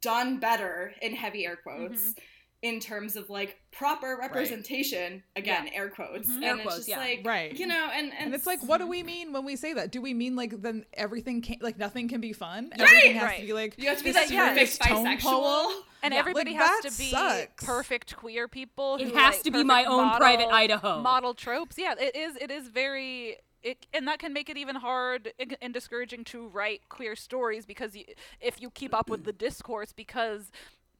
done 0.00 0.40
better 0.40 0.92
in 1.00 1.14
heavy 1.14 1.46
air 1.46 1.56
quotes. 1.56 2.14
In 2.64 2.80
terms 2.80 3.14
of 3.14 3.28
like 3.28 3.58
proper 3.74 4.16
representation 4.18 5.12
right. 5.12 5.22
again 5.36 5.66
yeah. 5.66 5.78
air 5.78 5.88
quotes 5.90 6.28
mm-hmm. 6.28 6.36
and 6.36 6.44
air 6.44 6.54
it's 6.54 6.62
quotes, 6.62 6.76
just 6.76 6.88
yeah. 6.88 6.98
like 6.98 7.20
right 7.22 7.58
you 7.58 7.66
know 7.66 7.90
and, 7.92 8.10
and, 8.12 8.26
and 8.26 8.34
it's 8.34 8.46
like 8.46 8.62
what 8.62 8.78
do 8.78 8.86
we 8.86 9.02
mean 9.02 9.32
when 9.32 9.44
we 9.44 9.56
say 9.56 9.72
that 9.74 9.90
do 9.90 10.00
we 10.00 10.14
mean 10.14 10.34
like 10.34 10.62
then 10.62 10.84
everything 10.94 11.42
can 11.42 11.56
like 11.60 11.76
nothing 11.76 12.08
can 12.08 12.20
be 12.20 12.32
fun 12.32 12.70
right. 12.70 12.80
everything 12.80 13.14
has 13.16 13.22
right. 13.24 13.40
to 13.40 13.46
be 13.46 13.52
like 13.52 13.74
you 13.76 13.88
have 13.88 13.98
to 13.98 14.04
be 14.04 14.12
that 14.12 14.30
yeah, 14.30 14.54
perfect 14.54 14.78
bisexual 14.78 15.72
and 16.02 16.14
yeah. 16.14 16.20
everybody 16.20 16.52
like, 16.52 16.60
has 16.60 16.94
to 16.94 16.98
be 16.98 17.10
sucks. 17.10 17.64
perfect 17.64 18.16
queer 18.16 18.48
people 18.48 18.96
it 18.96 19.14
has 19.14 19.34
like, 19.34 19.42
to 19.42 19.50
be 19.50 19.62
my 19.62 19.84
own 19.84 20.06
model, 20.06 20.18
private 20.18 20.48
idaho 20.48 21.00
model 21.00 21.34
tropes 21.34 21.76
yeah 21.76 21.94
it 21.98 22.16
is 22.16 22.36
it 22.36 22.50
is 22.50 22.68
very 22.68 23.36
it, 23.62 23.86
and 23.94 24.06
that 24.06 24.18
can 24.18 24.32
make 24.32 24.50
it 24.50 24.56
even 24.56 24.76
hard 24.76 25.32
and 25.60 25.72
discouraging 25.72 26.22
to 26.24 26.48
write 26.48 26.82
queer 26.90 27.16
stories 27.16 27.64
because 27.64 27.96
you, 27.96 28.04
if 28.40 28.60
you 28.60 28.70
keep 28.70 28.94
up 28.94 29.08
with 29.08 29.24
the 29.24 29.32
discourse 29.32 29.90
because 29.90 30.50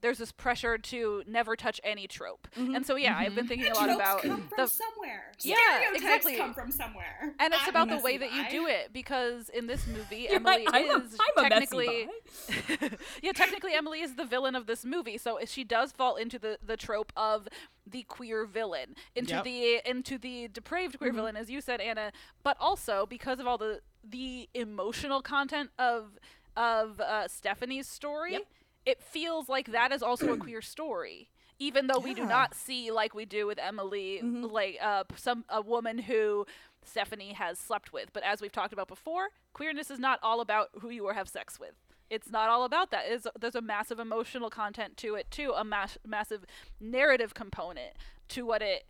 there's 0.01 0.17
this 0.17 0.31
pressure 0.31 0.77
to 0.77 1.23
never 1.27 1.55
touch 1.55 1.81
any 1.83 2.07
trope. 2.07 2.47
Mm-hmm. 2.57 2.75
And 2.75 2.85
so 2.85 2.95
yeah, 2.95 3.13
mm-hmm. 3.13 3.21
I've 3.21 3.35
been 3.35 3.45
mm-hmm. 3.45 3.47
thinking 3.47 3.67
and 3.67 3.75
a 3.75 3.79
lot 3.79 3.89
about 3.89 4.21
come 4.21 4.47
from 4.47 4.49
the 4.57 4.67
somewhere. 4.67 5.31
Yeah, 5.41 5.55
exactly. 5.93 6.37
come 6.37 6.53
from 6.53 6.71
somewhere. 6.71 7.33
And 7.39 7.53
it's 7.53 7.63
I'm 7.63 7.69
about 7.69 7.89
the 7.89 7.99
way 7.99 8.17
that 8.17 8.33
you 8.33 8.47
do 8.49 8.67
it 8.67 8.91
because 8.93 9.49
in 9.49 9.67
this 9.67 9.87
movie 9.87 10.27
Emily 10.29 10.65
like, 10.65 10.85
is 10.85 11.17
I'm 11.37 11.49
technically 11.49 12.07
Yeah, 13.21 13.31
technically 13.33 13.73
Emily 13.73 14.01
is 14.01 14.15
the 14.15 14.25
villain 14.25 14.55
of 14.55 14.67
this 14.67 14.85
movie. 14.85 15.17
So 15.17 15.39
she 15.45 15.63
does 15.63 15.91
fall 15.91 16.15
into 16.15 16.37
the 16.37 16.59
the 16.63 16.77
trope 16.77 17.11
of 17.15 17.47
the 17.87 18.03
queer 18.03 18.45
villain, 18.45 18.95
into 19.15 19.35
yep. 19.35 19.43
the 19.43 19.81
into 19.85 20.17
the 20.17 20.47
depraved 20.49 20.97
queer 20.97 21.09
mm-hmm. 21.09 21.17
villain 21.17 21.35
as 21.35 21.49
you 21.49 21.61
said 21.61 21.81
Anna, 21.81 22.11
but 22.43 22.57
also 22.59 23.05
because 23.05 23.39
of 23.39 23.47
all 23.47 23.57
the 23.57 23.81
the 24.03 24.49
emotional 24.53 25.21
content 25.21 25.71
of 25.79 26.19
of 26.55 26.99
uh, 26.99 27.27
Stephanie's 27.27 27.87
story. 27.87 28.33
Yep 28.33 28.43
it 28.85 29.01
feels 29.01 29.49
like 29.49 29.71
that 29.71 29.91
is 29.91 30.03
also 30.03 30.33
a 30.33 30.37
queer 30.45 30.61
story 30.61 31.29
even 31.57 31.87
though 31.87 31.99
yeah. 31.99 32.03
we 32.03 32.13
do 32.13 32.25
not 32.25 32.53
see 32.53 32.91
like 32.91 33.15
we 33.15 33.25
do 33.25 33.47
with 33.47 33.57
Emily 33.59 34.19
mm-hmm. 34.23 34.43
like 34.43 34.77
uh, 34.81 35.03
some 35.15 35.45
a 35.49 35.61
woman 35.61 35.97
who 35.97 36.45
Stephanie 36.83 37.33
has 37.33 37.57
slept 37.57 37.93
with 37.93 38.11
but 38.13 38.23
as 38.23 38.41
we've 38.41 38.51
talked 38.51 38.73
about 38.73 38.87
before 38.87 39.29
queerness 39.53 39.89
is 39.89 39.99
not 39.99 40.19
all 40.21 40.41
about 40.41 40.69
who 40.81 40.89
you 40.89 41.07
have 41.07 41.27
sex 41.29 41.59
with 41.59 41.73
it's 42.09 42.29
not 42.29 42.49
all 42.49 42.63
about 42.63 42.91
that 42.91 43.05
it's, 43.07 43.25
there's 43.39 43.55
a 43.55 43.61
massive 43.61 43.99
emotional 43.99 44.49
content 44.49 44.97
to 44.97 45.15
it 45.15 45.29
too 45.31 45.53
a 45.55 45.63
mass, 45.63 45.97
massive 46.05 46.45
narrative 46.79 47.33
component 47.33 47.93
to 48.27 48.45
what 48.45 48.61
it 48.61 48.85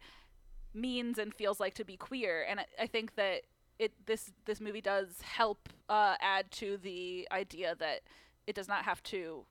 means 0.73 1.17
and 1.17 1.33
feels 1.33 1.59
like 1.59 1.73
to 1.73 1.85
be 1.85 1.95
queer 1.95 2.45
and 2.49 2.59
I, 2.59 2.65
I 2.81 2.87
think 2.87 3.15
that 3.15 3.41
it 3.77 3.93
this 4.05 4.31
this 4.45 4.61
movie 4.61 4.81
does 4.81 5.21
help 5.21 5.69
uh, 5.89 6.15
add 6.21 6.49
to 6.51 6.77
the 6.77 7.27
idea 7.31 7.75
that 7.79 8.01
it 8.47 8.55
does 8.55 8.67
not 8.67 8.83
have 8.85 9.03
to 9.03 9.45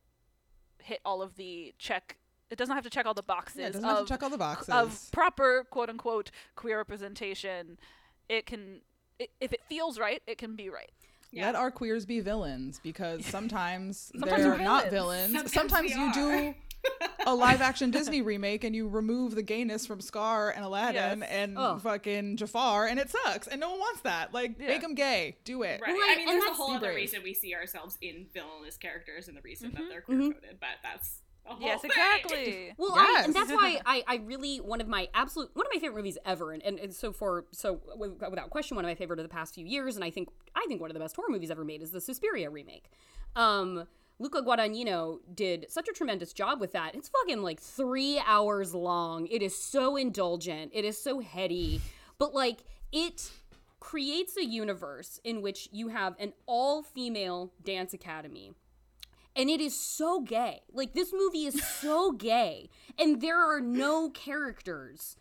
hit 0.84 1.00
all 1.04 1.22
of 1.22 1.36
the 1.36 1.74
check 1.78 2.18
it 2.50 2.58
doesn't 2.58 2.74
have 2.74 2.84
to 2.84 2.90
check 2.90 3.06
all 3.06 3.14
the 3.14 3.22
boxes. 3.22 3.58
Yeah, 3.58 3.66
it 3.66 3.72
doesn't 3.72 3.88
of, 3.88 3.96
have 3.96 4.06
to 4.06 4.12
check 4.12 4.22
all 4.22 4.30
the 4.30 4.38
boxes 4.38 4.68
of 4.68 5.08
proper 5.12 5.66
quote 5.70 5.88
unquote 5.90 6.30
queer 6.54 6.76
representation. 6.76 7.78
It 8.28 8.46
can, 8.46 8.80
it, 9.18 9.30
if 9.40 9.52
it 9.52 9.60
feels 9.68 9.98
right, 9.98 10.22
it 10.26 10.38
can 10.38 10.54
be 10.54 10.68
right. 10.68 10.90
Yeah. 11.32 11.46
Let 11.46 11.56
our 11.56 11.70
queers 11.72 12.06
be 12.06 12.20
villains 12.20 12.80
because 12.82 13.26
sometimes, 13.26 14.12
sometimes 14.18 14.42
they're 14.42 14.52
villains. 14.52 14.64
not 14.64 14.90
villains. 14.90 15.32
Sometimes, 15.32 15.52
sometimes 15.52 15.90
you 15.90 16.02
are. 16.02 16.12
do 16.12 16.54
a 17.26 17.34
live 17.34 17.60
action 17.62 17.90
Disney 17.90 18.22
remake 18.22 18.64
and 18.64 18.74
you 18.74 18.88
remove 18.88 19.34
the 19.34 19.42
gayness 19.42 19.86
from 19.86 20.00
Scar 20.00 20.50
and 20.50 20.64
Aladdin 20.64 21.20
yes. 21.20 21.30
and 21.30 21.58
oh. 21.58 21.78
fucking 21.78 22.36
Jafar 22.36 22.86
and 22.86 22.98
it 22.98 23.10
sucks 23.10 23.46
and 23.46 23.60
no 23.60 23.70
one 23.70 23.80
wants 23.80 24.00
that. 24.02 24.32
Like 24.32 24.56
yeah. 24.58 24.68
make 24.68 24.82
them 24.82 24.94
gay. 24.94 25.36
Do 25.44 25.62
it. 25.62 25.80
Right. 25.80 25.94
I 25.94 26.16
mean, 26.16 26.26
there's 26.26 26.44
a 26.44 26.54
whole 26.54 26.72
other 26.72 26.94
reason 26.94 27.22
we 27.22 27.34
see 27.34 27.54
ourselves 27.54 27.98
in 28.00 28.26
villainous 28.32 28.76
characters 28.76 29.28
and 29.28 29.36
the 29.36 29.42
reason 29.42 29.70
mm-hmm. 29.70 29.82
that 29.82 29.88
they're 29.88 30.02
queer 30.02 30.18
coded, 30.18 30.42
mm-hmm. 30.42 30.56
but 30.60 30.76
that's 30.82 31.20
yes, 31.60 31.80
thing. 31.80 31.90
exactly. 31.90 32.72
Well, 32.78 32.92
yes. 32.96 33.22
I, 33.22 33.24
and 33.24 33.34
that's 33.34 33.52
why 33.52 33.80
I, 33.86 34.02
I 34.06 34.16
really 34.16 34.58
one 34.58 34.80
of 34.80 34.88
my 34.88 35.08
absolute 35.14 35.50
one 35.54 35.66
of 35.66 35.72
my 35.72 35.80
favorite 35.80 35.96
movies 35.96 36.18
ever, 36.24 36.52
and, 36.52 36.62
and, 36.62 36.78
and 36.78 36.94
so 36.94 37.12
for 37.12 37.44
so 37.52 37.80
without 37.96 38.50
question 38.50 38.76
one 38.76 38.84
of 38.84 38.88
my 38.88 38.94
favorite 38.94 39.18
of 39.18 39.24
the 39.24 39.28
past 39.28 39.54
few 39.54 39.66
years, 39.66 39.96
and 39.96 40.04
I 40.04 40.10
think 40.10 40.28
I 40.54 40.64
think 40.68 40.80
one 40.80 40.90
of 40.90 40.94
the 40.94 41.00
best 41.00 41.16
horror 41.16 41.28
movies 41.30 41.50
ever 41.50 41.64
made 41.64 41.82
is 41.82 41.90
the 41.90 42.00
Suspiria 42.00 42.50
remake. 42.50 42.90
Um, 43.36 43.86
Luca 44.20 44.42
Guadagnino 44.42 45.18
did 45.34 45.66
such 45.68 45.88
a 45.88 45.92
tremendous 45.92 46.32
job 46.32 46.60
with 46.60 46.72
that. 46.72 46.94
It's 46.94 47.08
fucking 47.08 47.42
like 47.42 47.60
three 47.60 48.22
hours 48.24 48.72
long. 48.72 49.26
It 49.26 49.42
is 49.42 49.56
so 49.56 49.96
indulgent. 49.96 50.70
It 50.72 50.84
is 50.84 51.00
so 51.00 51.20
heady. 51.20 51.80
But 52.18 52.32
like 52.32 52.64
it 52.92 53.30
creates 53.80 54.36
a 54.36 54.44
universe 54.44 55.20
in 55.24 55.42
which 55.42 55.68
you 55.72 55.88
have 55.88 56.14
an 56.20 56.32
all 56.46 56.82
female 56.82 57.52
dance 57.62 57.92
academy. 57.92 58.52
And 59.36 59.50
it 59.50 59.60
is 59.60 59.78
so 59.78 60.20
gay. 60.20 60.60
Like 60.72 60.92
this 60.92 61.12
movie 61.12 61.46
is 61.46 61.60
so 61.80 62.12
gay. 62.12 62.70
And 62.98 63.20
there 63.20 63.38
are 63.38 63.60
no 63.60 64.10
characters 64.10 65.16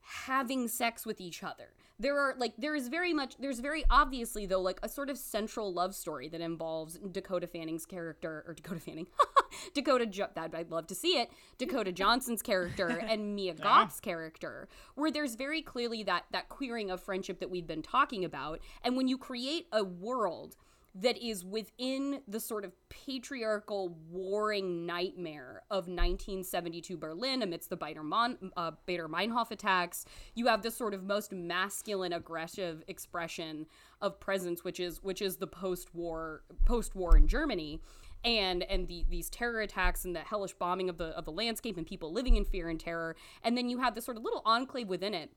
having 0.00 0.68
sex 0.68 1.04
with 1.04 1.20
each 1.20 1.42
other 1.42 1.70
there 1.98 2.18
are 2.18 2.34
like 2.38 2.52
there 2.58 2.74
is 2.74 2.88
very 2.88 3.12
much 3.12 3.36
there's 3.38 3.60
very 3.60 3.84
obviously 3.90 4.46
though 4.46 4.60
like 4.60 4.78
a 4.82 4.88
sort 4.88 5.08
of 5.08 5.16
central 5.16 5.72
love 5.72 5.94
story 5.94 6.28
that 6.28 6.40
involves 6.40 6.98
Dakota 6.98 7.46
Fanning's 7.46 7.86
character 7.86 8.44
or 8.46 8.54
Dakota 8.54 8.80
Fanning 8.80 9.06
Dakota 9.74 10.06
jo- 10.06 10.28
that 10.34 10.54
I'd 10.54 10.70
love 10.70 10.86
to 10.88 10.94
see 10.94 11.18
it 11.18 11.30
Dakota 11.58 11.92
Johnson's 11.92 12.42
character 12.42 12.88
and 13.08 13.34
Mia 13.34 13.54
Goth's 13.54 14.00
character 14.00 14.68
where 14.94 15.10
there's 15.10 15.36
very 15.36 15.62
clearly 15.62 16.02
that 16.04 16.24
that 16.32 16.48
queering 16.48 16.90
of 16.90 17.02
friendship 17.02 17.40
that 17.40 17.50
we've 17.50 17.66
been 17.66 17.82
talking 17.82 18.24
about. 18.24 18.60
And 18.82 18.96
when 18.96 19.08
you 19.08 19.16
create 19.16 19.66
a 19.72 19.82
world 19.82 20.56
that 21.00 21.18
is 21.18 21.44
within 21.44 22.22
the 22.26 22.40
sort 22.40 22.64
of 22.64 22.72
patriarchal 22.88 23.96
warring 24.10 24.86
nightmare 24.86 25.62
of 25.70 25.84
1972 25.84 26.96
Berlin 26.96 27.42
amidst 27.42 27.70
the 27.70 27.76
Baader, 27.76 28.02
Mon- 28.02 28.52
uh, 28.56 28.72
Baader 28.88 29.06
Meinhof 29.06 29.50
attacks. 29.50 30.06
You 30.34 30.46
have 30.46 30.62
this 30.62 30.76
sort 30.76 30.94
of 30.94 31.04
most 31.04 31.32
masculine, 31.32 32.12
aggressive 32.12 32.82
expression 32.88 33.66
of 34.00 34.18
presence, 34.20 34.64
which 34.64 34.80
is 34.80 35.02
which 35.02 35.20
is 35.20 35.36
the 35.36 35.46
post-war 35.46 36.42
post-war 36.64 37.16
in 37.16 37.28
Germany. 37.28 37.80
And 38.24 38.62
and 38.64 38.88
the, 38.88 39.04
these 39.08 39.28
terror 39.28 39.60
attacks 39.60 40.04
and 40.04 40.16
the 40.16 40.20
hellish 40.20 40.54
bombing 40.54 40.88
of 40.88 40.96
the 40.96 41.08
of 41.08 41.26
the 41.26 41.32
landscape 41.32 41.76
and 41.76 41.86
people 41.86 42.12
living 42.12 42.36
in 42.36 42.44
fear 42.44 42.68
and 42.68 42.80
terror, 42.80 43.14
and 43.44 43.56
then 43.56 43.68
you 43.68 43.78
have 43.78 43.94
this 43.94 44.04
sort 44.04 44.16
of 44.16 44.24
little 44.24 44.42
enclave 44.44 44.88
within 44.88 45.14
it 45.14 45.30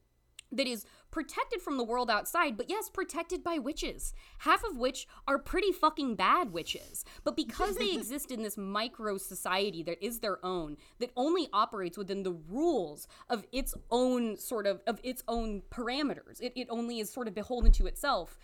that 0.51 0.67
is 0.67 0.85
protected 1.11 1.61
from 1.61 1.77
the 1.77 1.83
world 1.83 2.09
outside, 2.09 2.57
but 2.57 2.69
yes, 2.69 2.89
protected 2.89 3.43
by 3.43 3.57
witches, 3.57 4.13
half 4.39 4.63
of 4.63 4.77
which 4.77 5.07
are 5.27 5.39
pretty 5.39 5.71
fucking 5.71 6.15
bad 6.15 6.51
witches. 6.51 7.03
But 7.23 7.35
because 7.35 7.75
they 7.77 7.91
exist 7.95 8.31
in 8.31 8.43
this 8.43 8.57
micro 8.57 9.17
society 9.17 9.83
that 9.83 10.03
is 10.03 10.19
their 10.19 10.43
own, 10.45 10.77
that 10.99 11.11
only 11.15 11.49
operates 11.53 11.97
within 11.97 12.23
the 12.23 12.37
rules 12.49 13.07
of 13.29 13.45
its 13.51 13.73
own 13.91 14.37
sort 14.37 14.67
of 14.67 14.81
of 14.87 14.99
its 15.03 15.23
own 15.27 15.61
parameters, 15.71 16.41
it, 16.41 16.53
it 16.55 16.67
only 16.69 16.99
is 16.99 17.09
sort 17.09 17.27
of 17.27 17.35
beholden 17.35 17.71
to 17.73 17.87
itself 17.87 18.37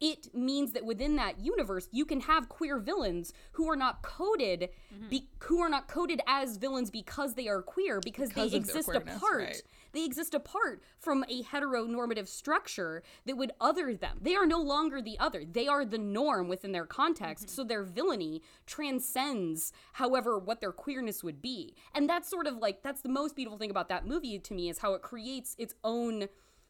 it 0.00 0.32
means 0.34 0.72
that 0.72 0.84
within 0.84 1.16
that 1.16 1.40
universe 1.40 1.88
you 1.92 2.04
can 2.04 2.20
have 2.20 2.48
queer 2.48 2.78
villains 2.78 3.32
who 3.52 3.68
are 3.68 3.76
not 3.76 4.02
coded 4.02 4.68
mm-hmm. 4.94 5.08
be, 5.08 5.28
who 5.40 5.60
are 5.60 5.68
not 5.68 5.88
coded 5.88 6.20
as 6.26 6.56
villains 6.56 6.90
because 6.90 7.34
they 7.34 7.48
are 7.48 7.62
queer 7.62 8.00
because, 8.00 8.28
Because 8.28 8.50
they 8.52 8.56
exist 8.56 8.88
apart 8.88 9.38
right. 9.38 9.62
They 9.98 10.04
exist 10.04 10.32
apart 10.32 10.80
from 11.00 11.24
a 11.28 11.42
heteronormative 11.42 12.28
structure 12.28 13.02
that 13.26 13.36
would 13.36 13.50
other 13.60 13.94
them. 13.94 14.18
They 14.22 14.36
are 14.36 14.46
no 14.46 14.60
longer 14.60 15.02
the 15.02 15.18
other. 15.18 15.44
They 15.44 15.66
are 15.66 15.84
the 15.84 15.98
norm 15.98 16.46
within 16.46 16.70
their 16.70 16.86
context. 16.86 17.46
Mm-hmm. 17.46 17.54
So 17.54 17.64
their 17.64 17.82
villainy 17.82 18.42
transcends 18.64 19.72
however 19.94 20.38
what 20.38 20.60
their 20.60 20.70
queerness 20.70 21.24
would 21.24 21.42
be. 21.42 21.74
And 21.94 22.08
that's 22.08 22.30
sort 22.30 22.46
of 22.46 22.58
like 22.58 22.82
that's 22.82 23.02
the 23.02 23.08
most 23.08 23.34
beautiful 23.34 23.58
thing 23.58 23.70
about 23.70 23.88
that 23.88 24.06
movie 24.06 24.38
to 24.38 24.54
me 24.54 24.68
is 24.68 24.78
how 24.78 24.94
it 24.94 25.02
creates 25.02 25.56
its 25.58 25.74
own 25.82 26.28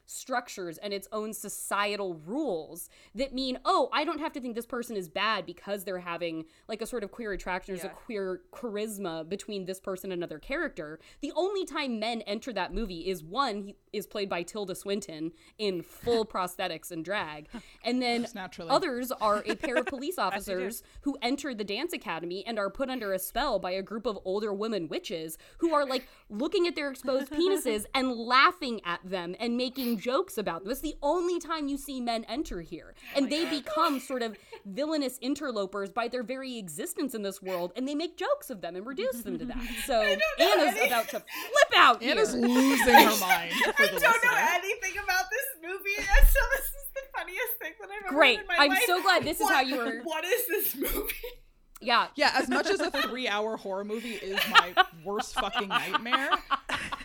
structures 0.09 0.79
and 0.79 0.91
its 0.91 1.07
own 1.11 1.33
societal 1.33 2.15
rules 2.25 2.89
that 3.13 3.31
mean, 3.33 3.59
oh, 3.63 3.89
I 3.93 4.03
don't 4.03 4.19
have 4.19 4.33
to 4.33 4.41
think 4.41 4.55
this 4.55 4.65
person 4.65 4.97
is 4.97 5.07
bad 5.07 5.45
because 5.45 5.83
they're 5.83 5.99
having 5.99 6.45
like 6.67 6.81
a 6.81 6.87
sort 6.87 7.03
of 7.03 7.11
queer 7.11 7.31
attraction. 7.31 7.75
There's 7.75 7.85
Yeah. 7.85 7.91
a 7.91 7.95
queer 7.95 8.41
charisma 8.51 9.27
between 9.29 9.65
this 9.65 9.79
person 9.79 10.11
and 10.11 10.19
another 10.19 10.39
character. 10.39 10.99
The 11.21 11.31
only 11.35 11.63
time 11.63 11.99
men 11.99 12.21
enter 12.23 12.51
that 12.53 12.73
movie 12.73 13.07
is 13.07 13.23
one 13.23 13.61
he 13.61 13.75
is 13.93 14.07
played 14.07 14.29
by 14.29 14.43
Tilda 14.43 14.73
Swinton 14.75 15.31
in 15.57 15.81
full 15.83 16.25
prosthetics 16.33 16.89
and 16.91 17.05
drag, 17.05 17.47
and 17.83 18.01
then 18.01 18.25
others 18.69 19.11
are 19.11 19.43
a 19.45 19.55
pair 19.55 19.77
of 19.77 19.85
police 19.87 20.17
officers 20.17 20.83
who 21.01 21.17
enter 21.21 21.53
the 21.53 21.63
dance 21.63 21.93
academy 21.93 22.43
and 22.45 22.57
are 22.59 22.69
put 22.69 22.89
under 22.89 23.13
a 23.13 23.19
spell 23.19 23.59
by 23.59 23.71
a 23.71 23.81
group 23.81 24.05
of 24.05 24.17
older 24.25 24.53
women 24.53 24.87
witches 24.87 25.37
who 25.59 25.73
are 25.73 25.85
like 25.85 26.07
looking 26.29 26.67
at 26.67 26.75
their 26.75 26.89
exposed 26.89 27.29
penises 27.31 27.85
and 27.93 28.11
laughing 28.11 28.79
at 28.85 28.99
them 29.03 29.35
and 29.39 29.57
making 29.57 29.98
jokes 29.99 30.37
about 30.37 30.63
them. 30.63 30.71
It's 30.71 30.81
the 30.81 30.95
only 31.01 31.39
time 31.39 31.67
you 31.67 31.77
see 31.77 31.99
men 32.01 32.23
enter 32.29 32.61
here. 32.61 32.95
Oh 33.13 33.17
and 33.17 33.29
they 33.31 33.49
become 33.49 33.99
sort 34.11 34.21
of 34.21 34.37
villainous 34.65 35.17
interlopers 35.19 35.89
by 35.89 36.07
their 36.07 36.23
very 36.23 36.57
existence 36.57 37.13
in 37.15 37.21
this 37.21 37.41
world 37.41 37.71
and 37.75 37.87
they 37.87 37.95
make 37.95 38.17
jokes 38.17 38.49
of 38.49 38.61
them 38.61 38.75
and 38.75 38.85
reduce 38.85 39.21
them 39.23 39.37
to 39.39 39.45
that. 39.45 39.57
So 39.85 40.01
Anna's 40.01 40.75
about 40.85 41.05
to 41.09 41.19
flip 41.19 41.71
out 41.77 42.01
Anna's 42.03 42.33
here. 42.33 42.43
Anna's 42.43 42.55
losing 42.57 42.93
her 42.93 43.19
mind 43.19 43.51
for 43.75 43.83
I 43.83 43.87
the 43.87 43.99
don't 43.99 44.23
know 44.23 44.37
anything 44.55 44.93
about 45.03 45.25
this 45.29 45.47
movie, 45.69 45.95
so 45.97 46.39
this 46.55 46.65
is 46.65 46.85
the 46.93 47.01
funniest 47.17 47.53
thing 47.61 47.71
that 47.79 47.89
I've 47.89 48.05
ever 48.05 48.15
Great. 48.15 48.37
heard 48.37 48.41
in 48.43 48.47
my 48.47 48.55
I'm 48.63 48.69
life. 48.69 48.83
so 48.85 49.01
glad 49.01 49.23
this 49.23 49.37
is 49.39 49.43
What- 49.43 49.53
how 49.55 49.61
you 49.61 49.77
were- 49.77 50.01
What 50.03 50.25
is 50.25 50.47
this 50.47 50.75
movie? 50.75 51.13
Yeah. 51.81 52.07
Yeah, 52.15 52.31
as 52.35 52.49
much 52.49 52.67
as 52.67 52.79
a 52.81 52.91
three-hour 52.91 53.57
horror 53.57 53.85
movie 53.85 54.15
is 54.15 54.39
my 54.51 54.73
worst 55.05 55.33
fucking 55.35 55.69
nightmare, 55.69 56.29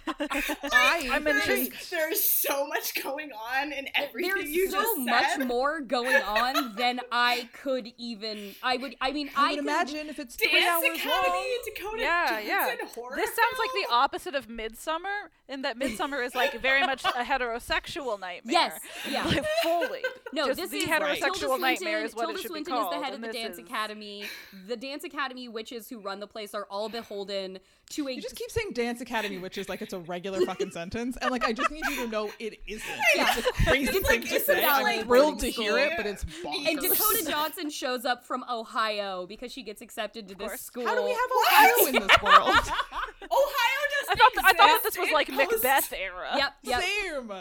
I 0.06 1.08
I'm 1.12 1.24
There's, 1.24 1.46
intrigued. 1.48 1.90
there's 1.90 2.22
so 2.22 2.66
much 2.66 3.00
going 3.02 3.30
on 3.32 3.72
in 3.72 3.88
everything 3.94 4.32
There's 4.34 4.50
you 4.50 4.70
so 4.70 4.80
just 4.82 4.98
much 4.98 5.46
more 5.46 5.80
going 5.80 6.14
on 6.22 6.74
than 6.76 7.00
I 7.12 7.48
could 7.62 7.88
even. 7.98 8.54
I 8.62 8.76
would. 8.76 8.96
I 9.00 9.12
mean, 9.12 9.30
I, 9.36 9.46
I 9.46 9.48
would 9.50 9.56
could 9.60 9.64
imagine 9.64 10.08
if 10.08 10.18
it's 10.18 10.36
three 10.36 10.64
hours 10.66 10.84
Academy, 10.84 11.08
long. 11.10 11.58
Dakota 11.74 12.02
Yeah, 12.02 12.38
yeah. 12.40 12.66
Johnson 12.76 12.88
horror 12.94 13.16
This 13.16 13.30
sounds 13.30 13.58
like 13.58 13.70
the 13.88 13.94
opposite 13.94 14.34
of 14.34 14.48
Midsommar, 14.48 15.28
in 15.48 15.62
that 15.62 15.78
Midsommar 15.78 16.24
is 16.24 16.34
like 16.34 16.60
very 16.60 16.80
much 16.82 17.04
a 17.04 17.22
heterosexual 17.24 18.18
nightmare. 18.20 18.52
Yes, 18.52 18.80
yeah. 19.10 19.24
Like 19.34 19.44
fully. 19.62 20.02
No, 20.32 20.46
Just 20.48 20.60
this 20.60 20.70
the 20.70 20.78
is 20.78 20.84
heterosexual 20.88 21.34
Tilda 21.38 21.60
nightmare 21.62 21.76
Swinton, 21.76 22.04
is 22.06 22.14
what 22.14 22.22
Tilda 22.26 22.38
it 22.38 22.42
should 22.42 22.50
Swinton 22.50 22.72
be 22.74 22.78
called. 22.80 22.92
is 22.94 22.98
the 23.00 23.04
head 23.04 23.14
of 23.14 23.20
the 23.20 23.32
dance 23.32 23.54
is- 23.58 23.64
academy. 23.64 24.24
The 24.66 24.76
dance 24.76 25.04
academy 25.04 25.48
witches 25.48 25.88
who 25.88 25.98
run 26.00 26.20
the 26.20 26.26
place 26.26 26.54
are 26.54 26.66
all 26.70 26.88
beholden 26.88 27.58
to 27.90 28.08
a. 28.08 28.12
You 28.12 28.22
just 28.22 28.36
keep 28.36 28.50
saying 28.50 28.70
Dance 28.72 29.00
Academy, 29.00 29.38
witches 29.38 29.64
is 29.64 29.68
like 29.68 29.82
it's 29.82 29.92
a 29.92 29.98
regular 29.98 30.40
fucking 30.46 30.70
sentence, 30.70 31.16
and 31.20 31.30
like 31.30 31.44
I 31.44 31.52
just 31.52 31.70
need 31.70 31.84
you 31.86 31.96
to 32.04 32.08
know 32.08 32.30
it 32.38 32.58
isn't. 32.66 32.84
Yeah. 33.16 33.34
It's 33.36 33.46
a 33.46 33.52
crazy 33.64 33.96
It's 33.98 34.08
thing 34.08 34.20
like- 34.22 34.30
to 34.30 34.40
say. 34.40 34.64
I'm 34.64 34.82
like, 34.82 35.04
thrilled 35.06 35.40
to 35.40 35.50
hear 35.50 35.76
it, 35.78 35.92
but 35.96 36.06
it's 36.06 36.24
bonkers. 36.24 36.68
and 36.68 36.78
Dakota 36.80 37.24
Johnson 37.28 37.70
shows 37.70 38.04
up 38.04 38.24
from 38.24 38.44
Ohio 38.50 39.26
because 39.26 39.52
she 39.52 39.62
gets 39.62 39.82
accepted 39.82 40.28
to 40.28 40.34
this 40.34 40.60
school. 40.60 40.86
How 40.86 40.94
do 40.94 41.02
we 41.04 41.10
have 41.10 41.18
Ohio 41.46 41.86
in 41.88 41.92
this 42.06 42.22
world? 42.22 42.54
Ohio 43.30 43.80
doesn't 44.00 44.10
I 44.10 44.14
thought, 44.16 44.32
th- 44.32 44.44
I 44.44 44.52
thought 44.52 44.56
that 44.56 44.80
this 44.82 44.98
was 44.98 45.10
like 45.12 45.28
in 45.28 45.36
post- 45.36 45.62
Macbeth 45.62 45.92
era. 45.92 46.30
Yep, 46.36 46.52
yep. 46.62 46.82
Same. 46.82 47.32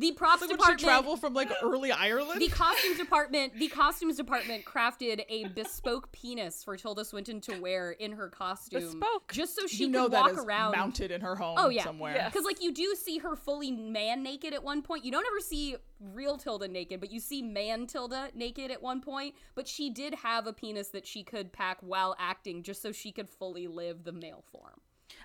The 0.00 0.12
props 0.12 0.40
Like 0.40 0.50
when 0.50 0.58
she 0.58 0.62
department. 0.62 0.80
travel 0.80 1.16
from 1.16 1.34
like 1.34 1.50
early 1.62 1.92
Ireland. 1.92 2.40
the 2.40 2.48
costumes 2.48 2.96
department 2.98 3.54
the 3.54 3.68
costumes 3.68 4.16
department 4.16 4.64
crafted 4.64 5.22
a 5.28 5.44
bespoke 5.48 6.10
penis 6.12 6.64
for 6.64 6.76
Tilda 6.76 7.04
Swinton 7.04 7.40
to 7.42 7.60
wear 7.60 7.92
in 7.92 8.12
her 8.12 8.28
costume 8.28 8.80
Bespoke. 8.80 9.30
just 9.32 9.54
so 9.54 9.66
she 9.66 9.84
you 9.84 9.88
know 9.88 10.04
could 10.04 10.12
that 10.12 10.22
walk 10.22 10.32
is 10.32 10.38
around 10.38 10.72
mounted 10.72 11.10
in 11.10 11.20
her 11.20 11.36
home 11.36 11.56
Oh 11.58 11.68
yeah, 11.68 11.84
somewhere. 11.84 12.14
Yeah. 12.14 12.28
Because 12.28 12.44
like 12.44 12.62
you 12.62 12.72
do 12.72 12.94
see 12.96 13.18
her 13.18 13.36
fully 13.36 13.70
man 13.70 14.22
naked 14.22 14.54
at 14.54 14.64
one 14.64 14.82
point. 14.82 15.04
You 15.04 15.12
don't 15.12 15.26
ever 15.26 15.40
see 15.40 15.76
real 16.00 16.38
Tilda 16.38 16.66
naked, 16.68 16.98
but 17.00 17.10
you 17.12 17.20
see 17.20 17.42
man 17.42 17.86
Tilda 17.86 18.30
naked 18.34 18.70
at 18.70 18.80
one 18.82 19.00
point. 19.02 19.34
But 19.54 19.68
she 19.68 19.90
did 19.90 20.14
have 20.14 20.46
a 20.46 20.52
penis 20.54 20.88
that 20.88 21.06
she 21.06 21.22
could 21.22 21.52
pack 21.52 21.76
while 21.82 22.16
acting, 22.18 22.62
just 22.62 22.80
so 22.80 22.90
she 22.92 23.12
could 23.12 23.28
fully 23.28 23.66
live 23.66 24.04
the 24.04 24.12
male 24.12 24.42
form. 24.50 24.80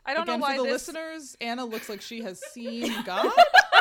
I 0.06 0.14
don't 0.14 0.24
Again, 0.24 0.40
know 0.40 0.44
why 0.44 0.56
for 0.58 0.64
the 0.64 0.70
this. 0.70 0.88
listeners, 0.88 1.36
Anna 1.42 1.66
looks 1.66 1.90
like 1.90 2.02
she 2.02 2.22
has 2.22 2.40
seen 2.54 2.94
God, 3.06 3.26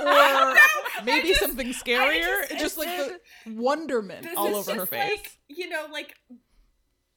or 0.02 0.56
maybe 1.04 1.28
just- 1.28 1.40
something 1.40 1.68
scarier. 1.68 2.48
just- 2.48 2.60
Just, 2.60 2.78
like 2.78 2.88
the 2.88 3.20
wonderment 3.52 4.26
all 4.36 4.58
is 4.58 4.68
over 4.68 4.80
her 4.80 4.86
face. 4.86 5.10
Like, 5.10 5.32
you 5.48 5.68
know, 5.68 5.86
like 5.92 6.14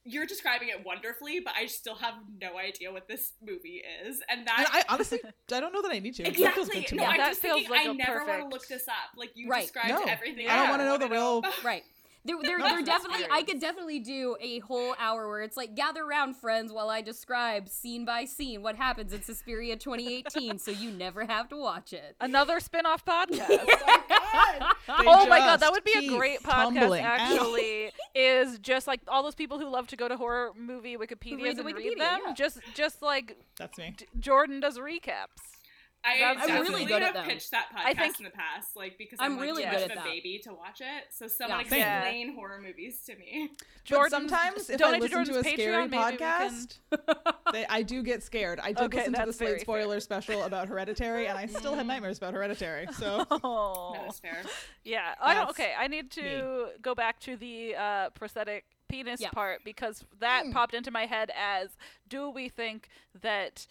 you're 0.04 0.26
describing 0.26 0.68
it 0.68 0.84
wonderfully, 0.86 1.40
but 1.40 1.52
I 1.58 1.66
still 1.66 1.94
have 1.96 2.14
no 2.40 2.56
idea 2.58 2.90
what 2.92 3.08
this 3.08 3.32
movie 3.46 3.82
is, 4.06 4.20
and 4.28 4.46
that 4.46 4.58
And 4.58 4.66
I 4.72 4.84
honestly, 4.92 5.20
I 5.24 5.60
don't 5.60 5.72
know 5.72 5.82
that 5.82 5.90
I 5.92 5.98
need 5.98 6.14
to. 6.16 6.22
It 6.26 6.34
feels 6.36 6.48
exactly. 6.48 6.80
good 6.80 6.88
to 6.88 6.94
no, 6.96 7.02
me. 7.02 7.08
I'm 7.08 7.16
That 7.18 7.28
just 7.28 7.40
feels 7.40 7.54
thinking 7.56 7.70
like 7.70 7.86
I 7.86 7.90
a 7.90 7.94
never 7.94 8.24
want 8.26 8.40
to 8.42 8.48
look 8.48 8.66
this 8.68 8.88
up. 8.88 8.94
Like 9.16 9.30
you 9.34 9.48
Right. 9.48 9.62
described 9.62 9.88
No, 9.90 10.02
everything. 10.04 10.48
I 10.48 10.56
don't 10.56 10.70
wanna 10.70 10.84
know 10.86 10.98
the 10.98 11.08
real- 11.08 11.42
Right. 11.64 11.82
There, 12.28 12.36
there, 12.42 12.58
there 12.58 12.82
definitely. 12.82 13.26
I 13.30 13.42
could 13.42 13.58
definitely 13.58 14.00
do 14.00 14.36
a 14.40 14.58
whole 14.60 14.94
hour 14.98 15.28
where 15.28 15.40
it's 15.40 15.56
like 15.56 15.74
gather 15.74 16.02
around, 16.04 16.36
friends, 16.36 16.72
while 16.72 16.90
I 16.90 17.00
describe 17.00 17.68
scene 17.68 18.04
by 18.04 18.26
scene 18.26 18.62
what 18.62 18.76
happens 18.76 19.12
in 19.14 19.22
Suspiria 19.22 19.76
2018, 19.76 20.58
so 20.58 20.70
you 20.70 20.90
never 20.90 21.24
have 21.24 21.48
to 21.48 21.56
watch 21.56 21.92
it. 21.94 22.16
Another 22.20 22.60
spin-off 22.60 23.04
podcast. 23.04 23.46
Oh 23.48 24.58
they 24.98 25.04
oh 25.06 25.26
my 25.26 25.38
god, 25.38 25.60
that 25.60 25.72
would 25.72 25.84
be 25.84 26.06
a 26.06 26.16
great 26.16 26.42
podcast. 26.42 26.74
tumbling 26.74 27.04
out. 27.04 27.18
Actually, 27.20 27.90
is 28.14 28.58
just 28.58 28.86
like 28.86 29.00
all 29.08 29.22
those 29.22 29.34
people 29.34 29.58
who 29.58 29.68
love 29.68 29.86
to 29.88 29.96
go 29.96 30.06
to 30.06 30.16
horror 30.16 30.50
movie 30.56 30.96
Wikipedias 30.96 31.42
read 31.42 31.56
the 31.56 31.64
and 31.64 31.76
read 31.76 31.76
Wikipedia, 31.76 31.98
them. 31.98 32.20
yeah. 32.26 32.34
Just, 32.34 32.58
just 32.74 33.00
like 33.02 33.36
That's 33.58 33.78
me. 33.78 33.94
D- 33.96 34.06
Jordan 34.18 34.60
does 34.60 34.78
recaps. 34.78 35.57
I 36.04 36.18
That's- 36.20 36.36
I'm 36.42 36.48
definitely 36.48 36.70
really 36.70 36.84
good 36.86 37.02
at 37.02 37.06
have 37.06 37.14
them. 37.14 37.26
pitched 37.26 37.50
that 37.50 37.66
podcast 37.74 37.84
I 37.84 37.92
think- 37.94 38.18
in 38.18 38.24
the 38.24 38.30
past, 38.30 38.76
like 38.76 38.96
because 38.98 39.18
I'm 39.20 39.32
I'm, 39.32 39.36
like, 39.38 39.46
really 39.46 39.64
too 39.64 39.70
good 39.70 39.74
much 39.74 39.82
at 39.82 39.90
of 39.90 39.92
a 39.92 39.94
that. 39.96 40.04
baby 40.04 40.40
to 40.44 40.54
watch 40.54 40.80
it. 40.80 41.04
So 41.10 41.26
someone 41.26 41.64
Yeah. 41.70 41.76
Yeah. 41.76 41.98
explain 42.02 42.34
horror 42.34 42.60
movies 42.62 43.02
to 43.06 43.16
me. 43.16 43.50
But 43.58 43.84
Jordan, 43.84 44.10
sometimes 44.10 44.70
if 44.70 44.74
I 44.74 44.76
donate 44.78 45.00
listen 45.02 45.24
to 45.24 45.24
Jordan's 45.32 45.46
a 45.46 45.50
scary 45.50 45.86
Patreon, 45.86 45.90
maybe 45.90 46.12
we 46.12 46.16
can- 46.18 46.66
podcast, 46.98 47.42
they, 47.52 47.66
I 47.66 47.82
do 47.82 48.02
get 48.02 48.22
scared. 48.22 48.60
I 48.60 48.68
did 48.72 48.78
Okay, 48.84 48.96
listen 48.98 49.12
to 49.14 49.18
the 49.20 49.26
that's 49.26 49.38
Slate 49.38 49.48
very 49.50 49.60
spoiler 49.60 50.00
special 50.00 50.44
about 50.44 50.68
Hereditary, 50.68 51.26
and 51.26 51.36
I 51.36 51.46
still 51.46 51.74
had 51.74 51.86
nightmares 51.88 52.18
about 52.18 52.32
Hereditary. 52.32 52.86
So 52.96 53.26
Oh. 53.30 53.92
That 53.94 54.08
is 54.08 54.20
fair. 54.20 54.42
Yeah. 54.84 55.14
I 55.20 55.34
don't. 55.34 55.46
That's 55.48 55.58
Okay. 55.58 55.72
I 55.76 55.88
need 55.88 56.10
to 56.12 56.68
go 56.80 56.94
back 56.94 57.18
to 57.20 57.36
the 57.36 57.74
uh, 57.74 58.10
prosthetic 58.10 58.64
penis 58.88 59.20
Yeah. 59.20 59.30
part 59.30 59.64
because 59.64 60.04
that 60.20 60.44
popped 60.52 60.74
into 60.74 60.90
my 60.90 61.06
head 61.06 61.30
as: 61.36 61.76
Do 62.08 62.30
we 62.30 62.48
think 62.48 62.88
that 63.20 63.66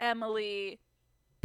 Emily 0.00 0.78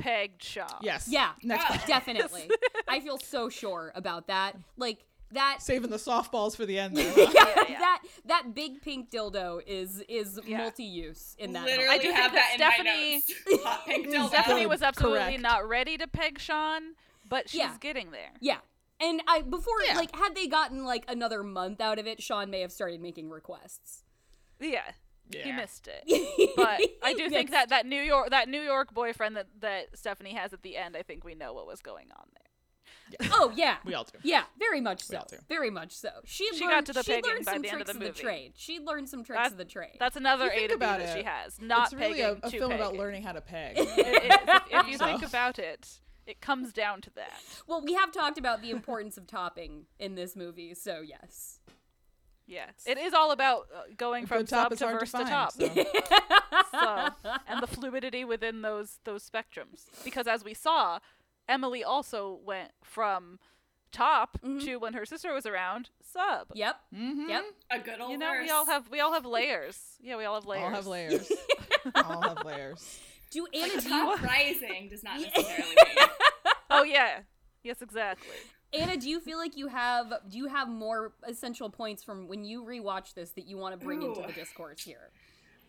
pegged 0.02 0.43
Shaw? 0.43 0.68
yes, 0.82 1.08
Yeah, 1.10 1.32
Next 1.43 1.66
question. 1.66 1.88
definitely. 1.88 2.49
I 2.88 2.99
feel 2.99 3.18
so 3.18 3.49
sure 3.49 3.91
about 3.95 4.28
that. 4.28 4.56
Like 4.78 5.06
that. 5.32 5.58
Saving 5.62 5.89
the 5.89 5.97
softballs 5.97 6.56
for 6.58 6.66
the 6.66 6.78
end. 6.78 6.97
There. 6.97 7.06
yeah, 7.18 7.30
yeah. 7.70 7.80
that 7.80 8.02
that 8.26 8.54
big 8.54 8.82
pink 8.82 9.10
dildo 9.10 9.62
is 9.66 10.04
is 10.10 10.39
Yeah. 10.45 10.58
multi-use 10.58 11.36
in 11.39 11.54
that. 11.54 11.66
Literally 11.66 11.86
home. 11.88 11.93
I 11.99 12.04
do 12.04 12.12
have 12.12 12.34
that 12.34 12.56
that, 12.58 12.74
Stephanie- 12.74 13.14
in 13.16 13.22
my 13.22 13.52
notes. 13.54 13.64
Hot 13.64 13.86
pink 13.88 14.08
dildo. 14.08 14.28
Stephanie 14.28 14.66
was 14.66 14.82
absolutely 14.82 15.20
Correct. 15.20 15.41
not 15.41 15.68
ready 15.68 15.97
to 15.97 16.08
peg 16.08 16.38
Sean, 16.39 16.95
but 17.30 17.47
she's 17.49 17.60
Yeah. 17.60 17.76
getting 17.80 18.12
there. 18.12 18.32
Yeah. 18.41 18.58
And 18.99 19.22
I 19.28 19.41
before 19.41 19.74
Yeah. 19.88 19.95
like 19.95 20.14
had 20.16 20.36
they 20.36 20.47
gotten 20.47 20.84
like 20.84 21.06
another 21.08 21.43
month 21.43 21.80
out 21.80 21.97
of 21.97 22.06
it, 22.08 22.22
Sean 22.22 22.49
may 22.52 22.60
have 22.62 22.72
started 22.74 22.99
making 23.02 23.30
requests. 23.30 24.04
Yeah. 24.60 24.82
He 25.32 25.52
missed 25.52 25.88
it. 25.88 26.52
But 26.56 26.82
I 27.04 27.14
do 27.14 27.30
think 27.30 27.52
that 27.52 27.70
that 27.70 27.86
New 27.86 28.02
York 28.02 28.30
that 28.32 28.50
New 28.50 28.62
York 28.62 28.94
boyfriend 28.94 29.36
that 29.38 29.48
that 29.62 29.98
Stephanie 29.98 30.34
has 30.34 30.54
at 30.54 30.62
the 30.64 30.78
end, 30.78 30.96
I 30.98 31.02
think 31.04 31.24
we 31.24 31.36
know 31.36 31.54
what 31.54 31.66
was 31.68 31.82
going 31.82 32.08
on 32.12 32.26
there. 32.34 33.30
Oh 33.34 33.52
yeah. 33.56 33.78
We 33.86 33.94
all 33.94 34.04
do. 34.06 34.18
Yeah, 34.24 34.44
very 34.58 34.80
much 34.82 35.04
so. 35.04 35.18
all 35.18 35.28
do. 35.30 35.38
Very 35.50 35.70
much 35.70 35.92
so. 35.94 36.10
She 36.26 36.48
She 36.54 36.62
learned, 36.66 36.72
got 36.72 36.86
to 36.88 36.94
the 36.94 37.04
she 37.04 37.12
pegging 37.14 37.32
learned 37.32 37.46
by 37.46 37.54
some 37.54 37.62
the 37.62 37.70
end 37.70 37.82
of 37.82 37.88
tricks 37.88 38.00
the 38.00 38.06
the 38.06 38.20
trade. 38.20 38.54
She 38.56 38.80
learned 38.80 39.10
some 39.10 39.24
tricks 39.24 39.38
That's- 39.38 39.52
of 39.52 39.58
the 39.58 39.66
trade. 39.66 39.98
That's 40.00 40.16
another 40.16 40.46
You 40.46 40.52
A 40.52 40.62
to 40.64 40.68
B 40.70 40.74
about 40.76 41.00
that 41.00 41.18
she 41.18 41.24
has. 41.24 41.60
Not 41.62 41.86
it's 41.86 41.94
really 41.94 42.20
pegging 42.22 42.40
a, 42.44 42.48
a 42.48 42.52
to 42.52 42.58
film 42.60 42.72
about 42.72 42.96
learning 42.96 43.24
how 43.24 43.34
to 43.34 43.42
peg. 43.42 43.78
It 43.78 43.82
is. 43.82 43.88
If, 43.98 44.62
if 44.72 44.88
you 44.92 44.98
So. 44.98 45.06
think 45.06 45.24
about 45.24 45.60
it, 45.60 46.00
it 46.28 46.40
comes 46.42 46.72
down 46.72 47.02
to 47.02 47.10
that. 47.16 47.34
Well, 47.68 47.82
we 47.82 47.94
have 47.94 48.12
talked 48.12 48.38
about 48.38 48.62
the 48.62 48.70
importance 48.72 49.18
of 49.18 49.28
topping 49.28 49.86
in 50.00 50.16
this 50.16 50.36
movie, 50.36 50.74
so 50.74 51.02
yes. 51.02 51.60
Yeah, 52.52 52.66
it 52.86 52.97
is 52.97 53.14
all 53.14 53.32
about 53.32 53.68
uh, 53.74 53.84
going 53.95 54.26
from 54.26 54.45
top 54.45 54.72
sub 54.72 54.78
to 54.80 54.86
hard 54.86 54.95
to 54.95 54.99
verse 54.99 55.12
to 55.12 55.18
find, 55.20 55.30
top. 55.30 55.54
so. 55.54 55.68
so, 57.24 57.32
and 57.47 57.64
the 57.64 57.68
fluidity 57.68 58.26
within 58.26 58.62
those 58.62 58.99
those 59.06 59.28
spectrums. 59.28 59.86
Because 60.04 60.28
as 60.28 60.43
we 60.43 60.54
saw, 60.54 60.99
Emily 61.47 61.82
also 61.82 62.39
went 62.43 62.72
from 62.84 63.39
top 63.93 64.38
to 64.41 64.78
when 64.78 64.93
her 64.93 65.06
sister 65.06 65.34
was 65.34 65.45
around 65.45 65.91
sub. 66.04 66.47
Yep. 66.54 66.76
Mm-hmm. 66.93 67.30
Yep. 67.30 67.43
A 67.72 67.80
good 67.80 68.02
old 68.02 68.12
You 68.12 68.18
know, 68.18 68.34
we 68.41 68.49
all 68.49 68.66
have 68.66 68.89
we 68.89 68.99
all 68.99 69.14
have 69.14 69.26
layers. 69.26 69.80
Yeah, 70.02 70.18
we 70.18 70.26
all 70.26 70.36
have 70.36 70.45
layers. 70.45 70.64
All 70.64 70.70
have 70.72 70.88
layers. 70.88 71.32
all 71.95 72.22
have 72.22 72.43
layers. 72.43 72.99
Do 73.32 73.47
Anna 73.54 73.76
Like 73.76 73.84
do 73.84 73.89
you, 73.89 74.16
rising 74.18 74.89
does 74.89 75.04
not 75.04 75.22
necessarily 75.22 75.76
mean. 75.76 76.08
Oh 76.70 76.84
yeah. 76.84 77.20
Yes, 77.64 77.82
exactly. 77.82 78.28
Anna, 78.74 78.95
do 78.97 79.09
you 79.09 79.19
feel 79.19 79.38
like 79.38 79.57
you 79.57 79.67
have 79.67 80.13
do 80.30 80.38
you 80.38 80.47
have 80.47 80.69
more 80.69 81.13
essential 81.28 81.69
points 81.69 82.03
from 82.03 82.28
when 82.28 82.43
you 82.45 82.63
rewatch 82.63 83.13
this 83.13 83.32
that 83.32 83.45
you 83.47 83.57
want 83.57 83.78
to 83.80 83.86
bring 83.86 84.01
into 84.01 84.22
the 84.26 84.34
discourse 84.34 84.82
here? 84.84 85.09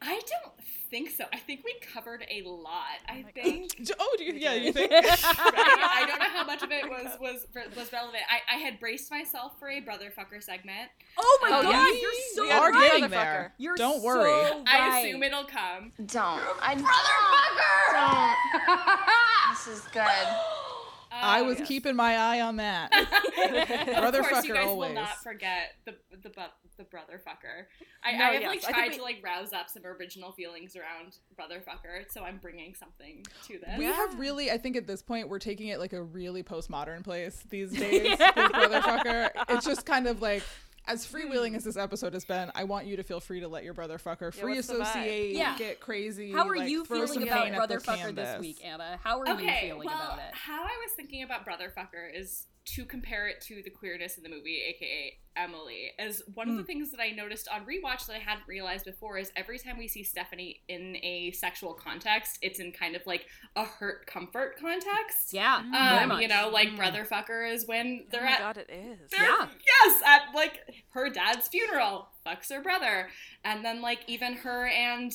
I 0.04 0.14
don't 0.28 0.52
think 0.90 1.10
so. 1.10 1.24
I 1.32 1.36
think 1.36 1.62
we 1.64 1.74
covered 1.94 2.24
a 2.28 2.42
lot. 2.42 2.72
Oh 3.08 3.12
I 3.12 3.22
think. 3.22 3.70
Oh, 4.00 4.14
do 4.18 4.24
you, 4.24 4.32
yeah, 4.32 4.54
you 4.54 4.72
think? 4.72 4.90
Right? 4.90 5.00
I 5.24 6.04
don't 6.08 6.18
know 6.18 6.28
how 6.28 6.44
much 6.44 6.62
of 6.64 6.72
it 6.72 6.82
oh 6.84 6.88
was 6.88 7.18
was 7.20 7.46
was 7.76 7.92
relevant. 7.92 8.22
I, 8.28 8.56
I 8.56 8.58
had 8.58 8.80
braced 8.80 9.10
myself 9.12 9.52
for 9.60 9.68
a 9.68 9.78
brother 9.80 10.10
fucker 10.16 10.42
segment. 10.42 10.90
Oh 11.18 11.38
my 11.42 11.48
Oh, 11.56 11.62
god, 11.62 11.70
yeah. 11.70 12.00
you're 12.00 12.12
so 12.34 12.42
We 12.42 12.50
are 12.50 12.70
right. 12.72 12.90
getting 12.92 13.10
there. 13.10 13.54
You're 13.58 13.76
Don't 13.76 14.00
so 14.00 14.04
worry. 14.06 14.30
right. 14.30 14.62
I 14.66 15.00
assume 15.00 15.22
it'll 15.22 15.44
come. 15.44 15.92
Don't. 16.06 16.42
I 16.60 16.74
Brother 16.74 16.88
fucker! 17.32 18.36
Don't. 18.66 19.54
this 19.54 19.78
is 19.78 19.86
good. 19.92 20.02
I 21.12 21.40
Oh, 21.40 21.44
was 21.44 21.58
yes. 21.58 21.68
keeping 21.68 21.96
my 21.96 22.16
eye 22.16 22.40
on 22.40 22.56
that. 22.56 22.90
of 23.88 23.96
Brother 24.00 24.22
course, 24.22 24.44
you 24.44 24.54
guys 24.54 24.66
always. 24.66 24.88
will 24.88 24.94
not 24.94 25.22
forget 25.22 25.74
the 25.84 25.94
the 26.22 26.30
bu- 26.30 26.40
the 26.78 26.84
brother 26.84 27.20
fucker. 27.26 27.66
I, 28.02 28.12
No, 28.12 28.24
I 28.24 28.32
have 28.32 28.42
yes, 28.42 28.64
like 28.64 28.74
tried 28.74 28.90
we- 28.92 28.96
to 28.96 29.02
like 29.02 29.20
rouse 29.22 29.52
up 29.52 29.68
some 29.68 29.84
original 29.84 30.32
feelings 30.32 30.74
around 30.76 31.16
brother 31.36 31.60
fucker, 31.60 32.10
so 32.10 32.22
I'm 32.24 32.38
bringing 32.38 32.74
something 32.74 33.24
to 33.46 33.58
this. 33.58 33.78
We 33.78 33.84
have 33.84 34.18
really, 34.18 34.50
I 34.50 34.58
think 34.58 34.76
at 34.76 34.86
this 34.86 35.02
point, 35.02 35.28
we're 35.28 35.38
taking 35.38 35.68
it 35.68 35.78
like 35.78 35.92
a 35.92 36.02
really 36.02 36.42
postmodern 36.42 37.04
place 37.04 37.44
these 37.50 37.70
days 37.78 38.10
with 38.10 38.18
Brotherfucker. 38.20 39.30
It's 39.50 39.66
just 39.66 39.84
kind 39.84 40.06
of 40.06 40.22
like, 40.22 40.42
as 40.86 41.06
freewheeling 41.06 41.50
hmm. 41.50 41.56
as 41.56 41.64
this 41.64 41.76
episode 41.76 42.14
has 42.14 42.24
been, 42.24 42.50
I 42.54 42.64
want 42.64 42.86
you 42.86 42.96
to 42.96 43.02
feel 43.02 43.20
free 43.20 43.40
to 43.40 43.48
let 43.48 43.64
your 43.64 43.74
brotherfucker 43.74 44.32
free 44.34 44.54
what's 44.54 44.66
the 44.66 44.74
vibe? 44.74 44.80
associate, 44.82 45.36
Yeah. 45.36 45.56
get 45.56 45.80
crazy. 45.80 46.32
How 46.32 46.48
are 46.48 46.56
like, 46.56 46.68
you 46.68 46.84
feeling 46.84 47.22
about 47.22 47.44
paint 47.44 47.54
at 47.54 47.68
the 47.68 47.76
Brotherfucker 47.76 48.14
this 48.14 48.40
week, 48.40 48.64
Anna? 48.64 48.98
How 49.02 49.20
are 49.20 49.28
okay, 49.30 49.44
you 49.44 49.72
feeling 49.72 49.86
well, 49.86 49.96
about 49.96 50.18
it? 50.18 50.34
how 50.34 50.62
I 50.62 50.78
was 50.84 50.92
thinking 50.94 51.22
about 51.22 51.46
brotherfucker 51.46 52.12
is 52.14 52.46
to 52.64 52.84
compare 52.84 53.26
it 53.28 53.40
to 53.42 53.62
the 53.62 53.70
queerness 53.70 54.16
in 54.16 54.22
the 54.22 54.28
movie, 54.28 54.62
aka 54.68 55.18
Emily. 55.34 55.90
As 55.98 56.22
one 56.34 56.48
of 56.48 56.56
the 56.56 56.62
hmm. 56.62 56.66
things 56.66 56.90
that 56.90 57.00
I 57.00 57.10
noticed 57.10 57.48
on 57.48 57.64
rewatch 57.64 58.06
that 58.06 58.16
I 58.16 58.18
hadn't 58.18 58.46
realized 58.46 58.84
before 58.84 59.18
is 59.18 59.32
every 59.34 59.58
time 59.58 59.78
we 59.78 59.88
see 59.88 60.02
Stephanie 60.02 60.60
in 60.68 60.96
a 60.96 61.32
sexual 61.32 61.72
context, 61.72 62.38
it's 62.42 62.60
in 62.60 62.72
kind 62.72 62.94
of 62.94 63.02
like 63.06 63.26
a 63.56 63.64
hurt 63.64 64.06
comfort 64.06 64.58
context. 64.60 65.32
Yeah, 65.32 65.60
mm-hmm. 65.60 65.74
um, 65.74 65.88
very 65.88 66.02
Um, 66.02 66.08
much. 66.10 66.22
you 66.22 66.28
know, 66.28 66.50
like 66.52 66.68
mm-hmm. 66.68 66.80
brotherfucker 66.80 67.50
is 67.50 67.66
when 67.66 68.02
Oh 68.04 68.08
they're 68.12 68.24
my 68.24 68.32
at 68.32 68.38
god, 68.38 68.56
it 68.58 68.70
is. 68.70 69.10
Yeah. 69.12 69.48
Yes, 69.66 70.02
at 70.04 70.34
like 70.34 70.60
her 70.90 71.08
dad's 71.08 71.48
funeral, 71.48 72.08
fucks 72.26 72.52
her 72.52 72.60
brother, 72.60 73.08
and 73.44 73.64
then 73.64 73.80
like 73.82 74.00
even 74.06 74.34
her 74.34 74.66
and 74.66 75.12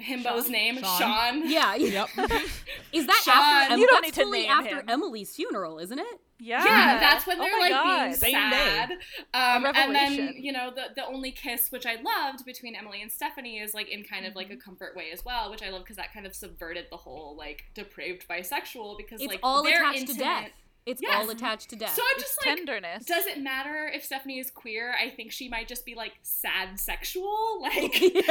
himbo's 0.00 0.44
Sean? 0.44 0.52
name, 0.52 0.78
Sean. 0.78 0.98
Sean. 0.98 1.50
Yeah. 1.50 1.74
Yep. 1.74 2.08
Is 2.92 3.06
that 3.06 3.22
Sean, 3.24 3.34
after? 3.36 3.72
Em- 3.74 3.78
you 3.80 3.86
don't 3.86 4.02
that's 4.04 4.16
need 4.16 4.24
to 4.24 4.30
name 4.30 4.50
after 4.50 4.76
him. 4.80 4.84
Emily's 4.88 5.34
funeral, 5.34 5.78
isn't 5.78 5.98
it? 5.98 6.20
Yeah. 6.40 6.64
Yeah, 6.64 7.00
that's 7.00 7.26
when 7.26 7.40
Oh 7.40 7.42
they're 7.42 7.52
my 7.58 7.62
like 7.62 7.70
God. 7.72 8.02
being 8.04 8.14
Same 8.14 8.32
sad. 8.32 8.88
day. 8.90 8.94
Um, 9.34 9.66
and 9.74 9.92
then 9.94 10.34
you 10.36 10.52
know 10.52 10.70
the 10.72 10.84
the 10.94 11.04
only 11.04 11.32
kiss, 11.32 11.72
which 11.72 11.84
I 11.84 11.96
loved 11.96 12.44
between 12.44 12.76
Emily 12.76 13.02
and 13.02 13.10
Stephanie, 13.10 13.58
is 13.58 13.74
like 13.74 13.88
in 13.88 14.04
kind 14.04 14.24
of 14.24 14.30
Mm-hmm. 14.30 14.38
like 14.38 14.50
a 14.50 14.56
comfort 14.56 14.94
way 14.94 15.06
as 15.12 15.24
well, 15.24 15.50
which 15.50 15.62
I 15.64 15.70
love 15.70 15.82
because 15.82 15.96
that 15.96 16.12
kind 16.14 16.26
of 16.26 16.34
subverted 16.36 16.86
the 16.90 16.96
whole 16.96 17.34
like 17.36 17.64
depraved 17.74 18.26
bisexual 18.28 18.96
because 18.98 19.20
It's 19.20 19.28
like 19.32 19.40
all 19.42 19.64
they're 19.64 19.80
attached 19.82 19.98
intimate. 20.00 20.18
to 20.18 20.24
death. 20.24 20.50
It's 20.88 21.02
Yes. 21.02 21.14
all 21.22 21.28
attached 21.28 21.68
to 21.70 21.76
death. 21.76 21.94
So 21.94 22.00
I'm 22.02 22.14
It's 22.16 22.22
just 22.24 22.46
like, 22.46 22.56
tenderness. 22.56 23.04
does 23.04 23.26
it 23.26 23.40
matter 23.42 23.90
if 23.92 24.02
Stephanie 24.04 24.38
is 24.38 24.50
queer? 24.50 24.94
I 24.98 25.10
think 25.10 25.30
she 25.32 25.48
might 25.50 25.68
just 25.68 25.84
be 25.84 25.94
like 25.94 26.12
sad 26.22 26.80
sexual, 26.80 27.58
like. 27.60 27.92
Which 27.92 28.14
is 28.14 28.22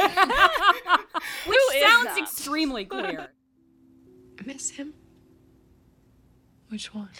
sounds 1.82 2.04
that? 2.06 2.18
extremely 2.20 2.84
clear. 2.84 3.28
Miss 4.44 4.70
him? 4.70 4.92
Which 6.68 6.92
one? 6.94 7.10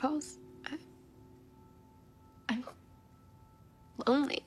Both. 0.00 0.38
I, 0.66 0.78
I'm 2.48 2.64
lonely. 4.06 4.44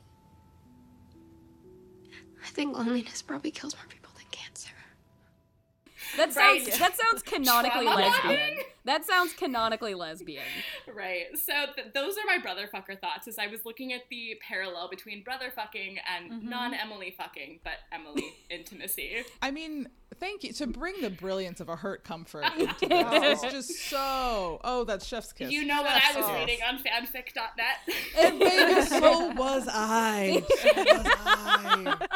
I 2.43 2.47
think 2.47 2.77
loneliness 2.77 3.21
probably 3.21 3.51
kills 3.51 3.75
more 3.75 3.85
people 3.89 4.04
than 4.04 4.04
cancer. 4.04 4.04
That 6.17 6.33
sounds 6.33 6.65
Right. 6.67 6.79
that 6.79 6.95
sounds 6.97 7.21
canonically 7.25 7.85
Trauma 7.85 8.01
lesbian. 8.01 8.37
bonding? 8.39 8.63
That 8.85 9.05
sounds 9.05 9.33
canonically 9.33 9.93
lesbian. 9.95 10.43
Right. 10.93 11.25
So 11.35 11.53
th- 11.75 11.87
those 11.93 12.15
are 12.17 12.25
my 12.27 12.37
brother 12.37 12.69
fucker 12.73 12.99
thoughts 12.99 13.27
as 13.27 13.37
I 13.39 13.47
was 13.47 13.65
looking 13.65 13.93
at 13.93 14.01
the 14.09 14.39
parallel 14.47 14.89
between 14.89 15.23
brother 15.23 15.51
fucking 15.55 15.97
and 16.15 16.31
Mm-hmm. 16.31 16.49
non 16.49 16.73
Emily 16.73 17.13
fucking, 17.17 17.59
but 17.63 17.73
Emily 17.91 18.33
intimacy. 18.49 19.23
I 19.41 19.51
mean, 19.51 19.89
thank 20.19 20.43
you 20.43 20.53
to 20.53 20.67
bring 20.67 21.01
the 21.01 21.09
brilliance 21.09 21.59
of 21.59 21.69
a 21.69 21.75
hurt 21.75 22.03
comfort 22.03 22.45
into 22.59 22.87
this. 22.87 23.43
It's 23.43 23.53
just 23.53 23.89
so. 23.89 24.59
Oh, 24.63 24.83
that's 24.85 25.05
Chef's 25.05 25.33
kiss. 25.33 25.51
You 25.51 25.65
know 25.65 25.81
what 25.81 25.91
I 25.91 26.15
was 26.17 26.25
kiss. 26.27 26.35
reading 26.35 26.59
on 26.67 26.77
fanfic.net. 26.77 27.95
And 28.19 28.39
baby, 28.39 28.81
so 28.83 29.29
was 29.33 29.67
I. 29.71 30.43
So 30.61 30.73
was 30.75 31.15
I. 31.25 32.07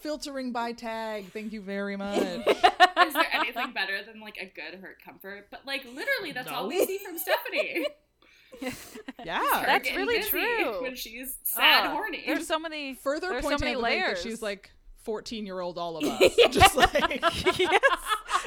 Filtering 0.00 0.52
by 0.52 0.72
tag. 0.72 1.32
Thank 1.32 1.52
you 1.52 1.60
very 1.60 1.96
much. 1.96 2.18
Is 2.18 2.44
there 2.44 3.26
anything 3.32 3.72
better 3.72 4.02
than 4.04 4.20
like 4.20 4.36
a 4.38 4.46
good 4.46 4.80
hurt 4.80 5.02
comfort? 5.04 5.48
But 5.50 5.66
like 5.66 5.84
literally, 5.84 6.32
that's 6.32 6.50
all 6.50 6.68
we 6.68 6.84
see 6.86 6.98
from 6.98 7.18
Stephanie. 7.18 7.86
Yeah. 9.24 9.42
That's 9.66 9.90
really 9.94 10.22
true. 10.22 10.80
When 10.80 10.94
she's 10.94 11.36
sad, 11.42 11.86
Ah, 11.86 11.90
horny. 11.90 12.22
There's 12.26 12.46
so 12.46 12.58
many 12.58 12.94
Further 12.94 13.28
there's 13.28 13.42
so 13.42 13.50
pointing 13.50 13.64
many 13.66 13.76
out 13.76 13.82
layers. 13.82 14.22
that 14.22 14.28
she's 14.30 14.40
like 14.40 14.70
14 15.02 15.44
year 15.44 15.60
old 15.60 15.76
all 15.76 15.96
of 15.98 16.04
us. 16.04 16.36
just 16.50 16.74
like 16.76 17.20
yes, 17.58 17.80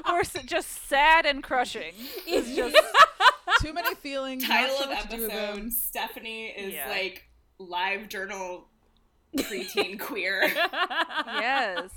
we're 0.09 0.23
just 0.45 0.87
sad 0.87 1.25
and 1.27 1.43
crushing. 1.43 1.93
It's 2.25 2.55
just 2.55 2.75
too 3.61 3.73
many 3.73 3.93
feelings. 3.95 4.47
Title 4.47 4.75
not 4.79 4.83
of 4.85 4.89
what 4.89 5.09
to 5.11 5.15
do 5.17 5.21
with 5.23 5.31
episode: 5.31 5.73
Stephanie 5.73 6.47
is 6.47 6.73
Yeah. 6.73 6.89
like 6.89 7.25
live 7.59 8.07
journal 8.09 8.68
preteen 9.37 9.99
queer. 9.99 10.43
yes. 10.53 11.89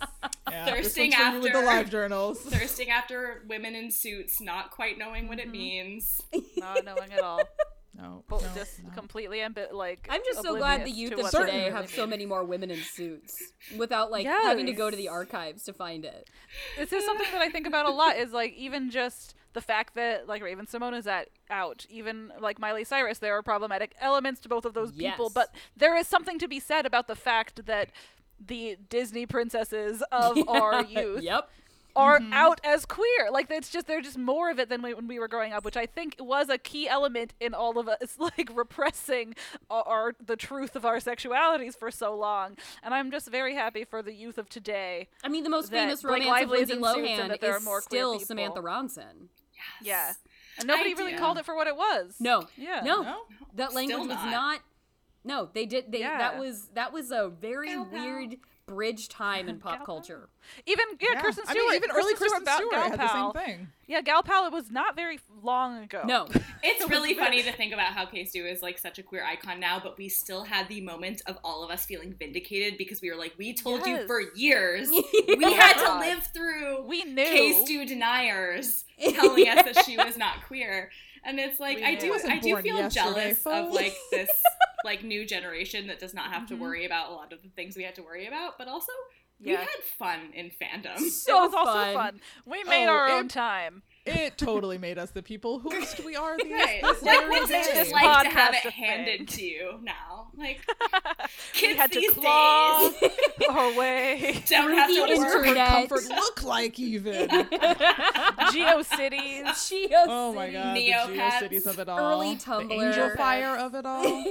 Yeah, 0.51 0.67
Thirsting 0.67 1.11
this 1.11 1.19
one's 1.19 1.31
for 1.31 1.37
you 1.37 1.43
with 1.43 1.53
the 1.53 1.61
live 1.63 1.91
journals. 1.91 2.41
thirsting 2.43 2.91
after 2.91 3.43
women 3.49 3.75
in 3.75 3.91
suits, 3.91 4.41
not 4.41 4.71
quite 4.71 4.99
knowing 4.99 5.29
what 5.29 5.39
it 5.39 5.45
Mm-hmm. 5.45 5.53
means. 5.53 6.21
Not 6.57 6.85
knowing 6.85 7.13
at 7.13 7.21
all. 7.23 7.41
No, 7.95 8.25
But 8.27 8.41
no, 8.41 8.49
just 8.55 8.83
no. 8.83 8.89
completely 8.95 9.41
ambi- 9.41 9.71
like. 9.71 10.09
I'm 10.11 10.23
just 10.25 10.41
so 10.41 10.57
glad 10.57 10.87
the 10.87 10.91
youth 10.91 11.13
of 11.13 11.31
today 11.31 11.71
have 11.71 11.91
so 11.91 12.07
many 12.07 12.25
more 12.25 12.43
women 12.43 12.71
in 12.71 12.79
suits 12.79 13.53
without 13.77 14.11
like 14.11 14.27
having 14.27 14.65
to 14.65 14.73
go 14.73 14.89
to 14.91 14.97
the 14.97 15.09
archives 15.11 15.65
to 15.65 15.75
find 15.75 16.07
it. 16.07 16.31
This 16.79 16.91
is 16.91 17.05
something 17.05 17.27
that 17.33 17.43
I 17.43 17.51
think 17.51 17.67
about 17.67 17.85
a 17.85 17.91
lot. 17.91 18.17
Is 18.17 18.33
like 18.33 18.55
even 18.55 18.91
just 18.91 19.35
the 19.53 19.61
fact 19.61 19.95
that 19.95 20.27
like 20.29 20.43
Raven-Symoné 20.43 20.99
is 20.99 21.07
at 21.07 21.29
out, 21.51 21.87
even 21.91 22.33
like 22.41 22.59
Miley 22.59 22.85
Cyrus, 22.85 23.19
there 23.19 23.37
are 23.37 23.43
problematic 23.43 23.95
elements 24.01 24.41
to 24.41 24.49
both 24.49 24.65
of 24.65 24.75
those 24.75 24.93
people. 24.93 25.31
But 25.31 25.55
there 25.77 25.97
is 25.97 26.07
something 26.07 26.39
to 26.39 26.49
be 26.49 26.61
said 26.61 26.87
about 26.87 27.07
the 27.07 27.17
fact 27.17 27.67
that 27.67 27.91
the 28.47 28.77
Disney 28.89 29.27
princesses 29.27 30.03
of 30.11 30.39
our 30.49 30.85
youth 30.85 31.23
Yep. 31.23 31.49
are 31.95 32.19
mm-hmm. 32.19 32.33
out 32.33 32.61
as 32.65 32.87
queer. 32.87 33.31
Like 33.31 33.51
it's 33.51 33.71
just 33.71 33.87
they're 33.87 34.01
just 34.01 34.19
more 34.19 34.51
of 34.51 34.59
it 34.59 34.69
than 34.69 34.83
we, 34.83 34.95
when 34.95 35.07
we 35.07 35.19
were 35.19 35.29
growing 35.29 35.53
up, 35.53 35.65
which 35.65 35.77
I 35.77 35.87
think 35.87 36.17
was 36.19 36.49
a 36.49 36.59
key 36.59 36.89
element 36.89 37.35
in 37.41 37.55
all 37.55 37.79
of 37.79 37.89
us 37.89 38.17
like 38.19 38.51
repressing 38.55 39.35
our, 39.71 39.83
our 39.83 40.13
the 40.25 40.37
truth 40.37 40.77
of 40.77 40.85
our 40.85 40.97
sexualities 40.97 41.77
for 41.77 41.91
so 41.91 42.17
long. 42.17 42.57
And 42.83 42.95
I'm 42.95 43.11
just 43.11 43.29
very 43.29 43.55
happy 43.55 43.85
for 43.85 44.03
the 44.03 44.15
youth 44.15 44.39
of 44.39 44.49
today. 44.49 45.09
I 45.23 45.29
mean, 45.29 45.45
the 45.45 45.51
most 45.51 45.71
famous 45.71 46.03
Blake 46.03 46.25
romance 46.25 46.43
of 46.43 46.49
Lively 46.51 46.61
is 46.61 46.69
Lindsay 46.71 46.79
in 46.79 46.95
Suits 46.95 46.97
and 46.97 47.19
Lohan 47.19 47.29
that 47.29 47.41
there 47.41 47.55
are 47.55 47.79
is 47.79 47.85
still. 47.85 48.19
Samantha 48.19 48.61
Ronson. 48.61 49.29
Yeah. 49.83 50.13
And 50.59 50.67
nobody 50.69 50.91
I 50.91 50.99
really 50.99 51.13
do. 51.13 51.19
called 51.19 51.39
it 51.39 51.45
for 51.45 51.55
what 51.57 51.67
it 51.67 51.77
was. 51.77 52.15
No, 52.21 52.47
Yeah. 52.57 52.81
no, 52.85 53.03
No? 53.03 53.23
that 53.55 53.75
language 53.75 53.97
Still 53.97 54.09
was 54.09 54.17
not. 54.17 54.31
not. 54.31 54.61
No, 55.25 55.49
they 55.53 55.67
did. 55.67 55.91
They 55.93 56.01
Yeah. 56.01 56.19
that 56.19 56.39
was 56.39 56.69
that 56.75 56.93
was 56.93 57.11
a 57.11 57.29
very 57.29 57.73
oh, 57.75 57.85
Pow, 57.85 57.91
pow. 57.97 58.05
weird 58.05 58.37
bridge 58.67 59.09
time 59.09 59.49
in 59.49 59.59
pop 59.61 59.85
culture. 59.85 60.29
Even 60.67 60.87
yeah, 61.01 61.09
Yeah. 61.15 61.21
Kristen 61.21 61.45
I 61.49 61.55
mean, 61.55 61.75
even 61.75 61.91
early 61.91 62.15
Kristen 62.15 62.45
Gal- 62.45 62.57
Stewart 62.59 62.73
Gal 62.73 62.91
had 62.91 63.01
the 63.01 63.13
same 63.13 63.33
thing. 63.33 63.69
Yeah, 63.87 64.01
Gal 64.01 64.23
Pal. 64.23 64.47
It 64.47 64.53
was 64.53 64.71
not 64.71 64.97
very 64.97 65.19
long 65.43 65.83
ago. 65.83 66.03
No. 66.05 66.29
It's 66.65 66.89
really 66.89 67.15
funny 67.15 67.43
to 67.43 67.53
think 67.53 67.73
about 67.73 67.89
how 67.89 68.07
K 68.07 68.25
Stu 68.25 68.47
is 68.47 68.63
like 68.63 68.79
such 68.79 68.99
a 69.01 69.03
queer 69.03 69.25
icon 69.25 69.59
now, 69.59 69.81
but 69.83 69.99
we 69.99 70.09
still 70.09 70.45
had 70.45 70.69
the 70.69 70.81
moment 70.81 71.21
of 71.27 71.37
all 71.43 71.65
of 71.65 71.71
us 71.71 71.85
feeling 71.85 72.15
vindicated 72.17 72.79
because 72.79 73.03
we 73.03 73.11
were 73.11 73.17
like, 73.17 73.35
we 73.37 73.53
told 73.53 73.85
you 73.85 74.07
for 74.07 74.21
years. 74.37 74.89
We 75.27 75.45
oh 75.45 75.55
had 75.55 75.75
to 75.85 75.99
live 75.99 76.29
through 76.33 76.83
We 76.87 77.03
knew. 77.05 77.25
K 77.25 77.65
Stu 77.65 77.85
deniers 77.85 78.85
telling 78.99 79.49
us 79.49 79.65
that 79.65 79.85
she 79.85 79.97
was 79.97 80.17
not 80.17 80.45
queer. 80.47 80.91
And 81.25 81.39
it's 81.39 81.59
like 81.61 81.79
We 81.79 81.85
I 81.85 81.95
do 81.97 82.15
I 82.15 82.39
do 82.39 82.57
feel 82.59 82.77
yesterday, 82.77 83.35
jealous 83.35 83.47
of 83.47 83.73
like 83.73 83.95
this 84.11 84.31
like 84.85 85.03
new 85.05 85.25
generation 85.27 85.87
that 85.89 85.99
does 85.99 86.15
not 86.15 86.33
have 86.33 86.47
to 86.49 86.55
mm-hmm. 86.55 86.63
worry 86.63 86.87
about 86.87 87.11
a 87.11 87.15
lot 87.15 87.33
of 87.33 87.43
the 87.43 87.49
things 87.49 87.77
we 87.77 87.83
had 87.83 87.95
to 87.97 88.03
worry 88.03 88.27
about, 88.27 88.59
but 88.59 88.69
also 88.69 88.93
we 89.45 89.51
had 89.51 89.69
fun 89.99 90.31
in 90.35 90.51
fandom. 90.51 90.99
So 91.11 91.39
it 91.39 91.47
was 91.47 91.55
also 91.55 91.73
fun. 91.73 91.95
fun. 91.95 92.21
We 92.47 92.63
made 92.65 92.87
Oh, 92.87 92.93
our 92.93 93.09
it- 93.09 93.13
own 93.13 93.29
time. 93.29 93.83
It 94.05 94.37
totally 94.37 94.79
made 94.79 94.99
us 94.99 95.11
the 95.13 95.23
people 95.23 95.61
who 95.61 95.71
we 96.05 96.17
are 96.17 96.37
these, 96.37 96.51
Right. 96.53 96.81
this 96.83 97.03
Like, 97.03 97.19
very 97.21 97.31
what's 97.31 97.51
it 97.51 97.65
day. 97.67 97.71
just 97.75 97.93
like 97.93 98.25
to 98.25 98.31
have 98.31 98.53
Podcast 98.55 98.67
it 98.67 98.73
handed 98.73 99.29
to 99.29 99.45
you 99.45 99.79
now? 99.83 100.27
Like, 100.37 100.61
we 101.55 101.61
kids 101.61 101.79
had 101.79 101.93
to 101.93 102.01
claw 102.13 102.91
days 103.01 103.11
our 103.51 103.79
way. 103.79 104.43
don't 104.49 104.73
have 104.75 104.89
to 104.89 104.95
the 104.95 105.19
work. 105.21 105.47
internet. 105.47 105.69
comfort 105.69 106.09
look 106.09 106.43
like 106.43 106.81
even? 106.81 107.29
GeoCities. 107.29 109.45
Geocities. 109.45 109.91
Oh 110.09 110.33
my 110.33 110.51
god, 110.51 110.77
the 110.77 110.89
GeoCities 110.91 111.67
of 111.67 111.79
it 111.79 111.89
all. 111.89 111.99
Early 112.01 112.35
The 112.35 112.41
Tumblr. 112.43 113.15
Angelfire 113.17 113.57
of 113.59 113.75
it 113.77 113.87
all. 113.87 114.25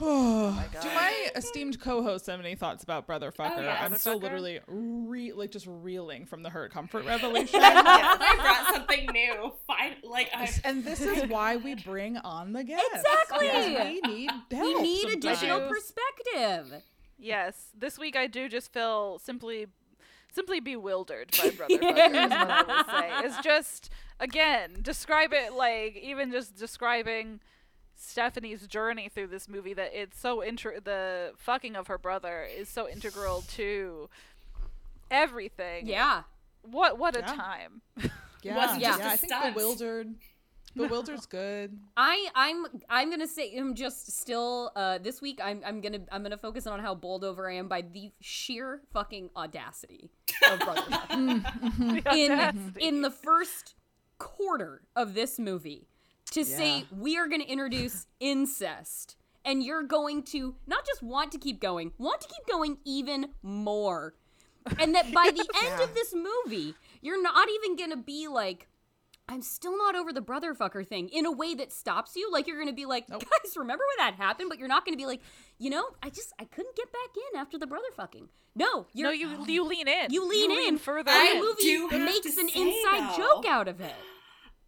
Oh 0.00 0.60
Do 0.82 0.88
my 0.88 1.28
esteemed 1.36 1.80
co-hosts 1.80 2.26
have 2.26 2.40
any 2.40 2.56
thoughts 2.56 2.82
about 2.82 3.06
Brother 3.06 3.32
oh, 3.38 3.42
Fucker? 3.42 3.62
yes. 3.62 3.78
I'm 3.80 3.94
still 3.94 4.18
Brotherfucker? 4.18 4.22
literally 4.22 4.60
re- 4.66 5.32
like 5.32 5.52
just 5.52 5.66
reeling 5.68 6.26
from 6.26 6.42
the 6.42 6.50
hurt 6.50 6.72
comfort 6.72 7.04
revelation. 7.06 7.60
yes, 7.60 7.84
I 8.20 8.36
brought 8.40 8.74
something 8.74 9.06
new. 9.12 9.52
Fine, 9.68 9.94
like 10.02 10.30
I. 10.34 10.50
and 10.64 10.84
this 10.84 11.00
is 11.02 11.28
why 11.30 11.56
we 11.56 11.76
bring 11.76 12.16
on 12.18 12.52
the 12.52 12.64
guests. 12.64 12.88
Exactly. 12.92 13.46
because 13.46 13.66
We 13.84 14.00
need 14.00 14.30
help. 14.30 14.50
We 14.50 14.82
need 14.82 15.00
sometimes. 15.02 15.24
additional 15.24 15.68
perspective. 15.68 16.82
Yes, 17.16 17.68
this 17.78 17.96
week 17.96 18.16
I 18.16 18.26
do 18.26 18.48
just 18.48 18.72
feel 18.72 19.20
simply, 19.20 19.68
simply 20.32 20.58
bewildered 20.58 21.30
by 21.40 21.50
Brother 21.56 21.78
Fucker. 21.78 22.08
Is 22.24 22.30
what 22.30 22.50
I 22.50 22.62
will 22.62 22.84
say. 23.22 23.26
It's 23.28 23.38
just 23.44 23.90
again 24.18 24.78
describe 24.82 25.32
it 25.32 25.52
like 25.52 25.96
even 25.96 26.32
just 26.32 26.56
describing 26.56 27.38
Stephanie's 27.96 28.66
journey 28.66 29.08
through 29.08 29.28
this 29.28 29.48
movie 29.48 29.74
that 29.74 29.90
it's 29.94 30.18
so 30.18 30.40
inter 30.40 30.80
the 30.80 31.32
fucking 31.36 31.76
of 31.76 31.86
her 31.86 31.98
brother 31.98 32.44
is 32.44 32.68
so 32.68 32.88
integral 32.88 33.42
to 33.54 34.08
everything. 35.10 35.86
Yeah. 35.86 36.22
What 36.62 36.98
what 36.98 37.16
a 37.16 37.20
Yeah. 37.20 37.26
time. 37.26 37.82
Yeah, 38.42 38.56
Wasn't 38.56 38.80
yeah. 38.80 38.98
just 38.98 39.00
a 39.00 39.06
I 39.06 39.16
think 39.16 39.54
bewildered. 39.54 40.14
Bewildered's 40.76 41.26
good. 41.26 41.78
I 41.96 42.28
I'm 42.34 42.66
I'm 42.90 43.08
gonna 43.08 43.28
say 43.28 43.56
I'm 43.56 43.74
just 43.76 44.10
still 44.20 44.72
uh 44.74 44.98
this 44.98 45.22
week 45.22 45.38
I'm 45.42 45.62
I'm 45.64 45.80
gonna 45.80 46.00
I'm 46.10 46.22
gonna 46.24 46.36
focus 46.36 46.66
on 46.66 46.80
how 46.80 46.96
bowled 46.96 47.22
over 47.22 47.48
I 47.48 47.54
am 47.54 47.68
by 47.68 47.82
the 47.82 48.10
sheer 48.20 48.80
fucking 48.92 49.30
audacity 49.36 50.10
of 50.50 50.58
Brother 50.58 50.80
Fucker. 50.80 52.06
in 52.16 52.32
audacity. 52.32 52.84
in 52.84 53.02
the 53.02 53.10
first 53.12 53.74
quarter 54.18 54.82
of 54.96 55.14
this 55.14 55.38
movie 55.38 55.86
to 56.32 56.44
say 56.44 56.84
we 56.90 57.16
are 57.16 57.28
gonna 57.28 57.44
introduce 57.44 58.06
incest 58.20 59.16
and 59.44 59.62
you're 59.62 59.82
going 59.82 60.22
to 60.22 60.54
not 60.66 60.86
just 60.86 61.02
want 61.02 61.32
to 61.32 61.38
keep 61.38 61.60
going 61.60 61.92
want 61.98 62.20
to 62.20 62.28
keep 62.28 62.46
going 62.46 62.78
even 62.84 63.26
more 63.42 64.14
and 64.78 64.94
that 64.94 65.12
by 65.12 65.30
the 65.30 65.46
end 65.64 65.82
of 65.82 65.94
this 65.94 66.14
movie 66.14 66.74
you're 67.02 67.22
not 67.22 67.48
even 67.50 67.76
gonna 67.76 67.96
be 67.96 68.28
like 68.28 68.68
I'm 69.28 69.40
still 69.40 69.76
not 69.78 69.94
over 69.96 70.12
the 70.12 70.20
brother 70.20 70.54
fucker 70.54 70.86
thing 70.86 71.08
in 71.08 71.24
a 71.24 71.32
way 71.32 71.54
that 71.54 71.72
stops 71.72 72.14
you. 72.14 72.30
Like 72.30 72.46
you're 72.46 72.58
gonna 72.58 72.74
be 72.74 72.84
like, 72.84 73.08
guys, 73.08 73.56
remember 73.56 73.82
when 73.96 74.06
that 74.06 74.16
happened? 74.22 74.50
But 74.50 74.58
you're 74.58 74.68
not 74.68 74.84
gonna 74.84 74.98
be 74.98 75.06
like, 75.06 75.22
you 75.58 75.70
know, 75.70 75.84
I 76.02 76.10
just 76.10 76.34
I 76.38 76.44
couldn't 76.44 76.76
get 76.76 76.92
back 76.92 77.16
in 77.32 77.40
after 77.40 77.58
the 77.58 77.66
brother 77.66 77.86
fucking. 77.96 78.28
No, 78.54 78.86
you're 78.92 79.08
no, 79.08 79.12
you 79.12 79.44
you 79.46 79.64
lean 79.64 79.88
in. 79.88 80.12
you 80.12 80.28
lean 80.28 80.50
in 80.68 80.78
further. 80.78 81.10
I 81.10 81.36
and 81.36 81.38
in. 81.38 81.40
the 81.40 81.96
movie 81.96 82.04
makes 82.04 82.36
an 82.36 82.48
inside 82.50 83.12
though- 83.12 83.16
joke 83.16 83.46
out 83.46 83.66
of 83.66 83.80
it. 83.80 83.94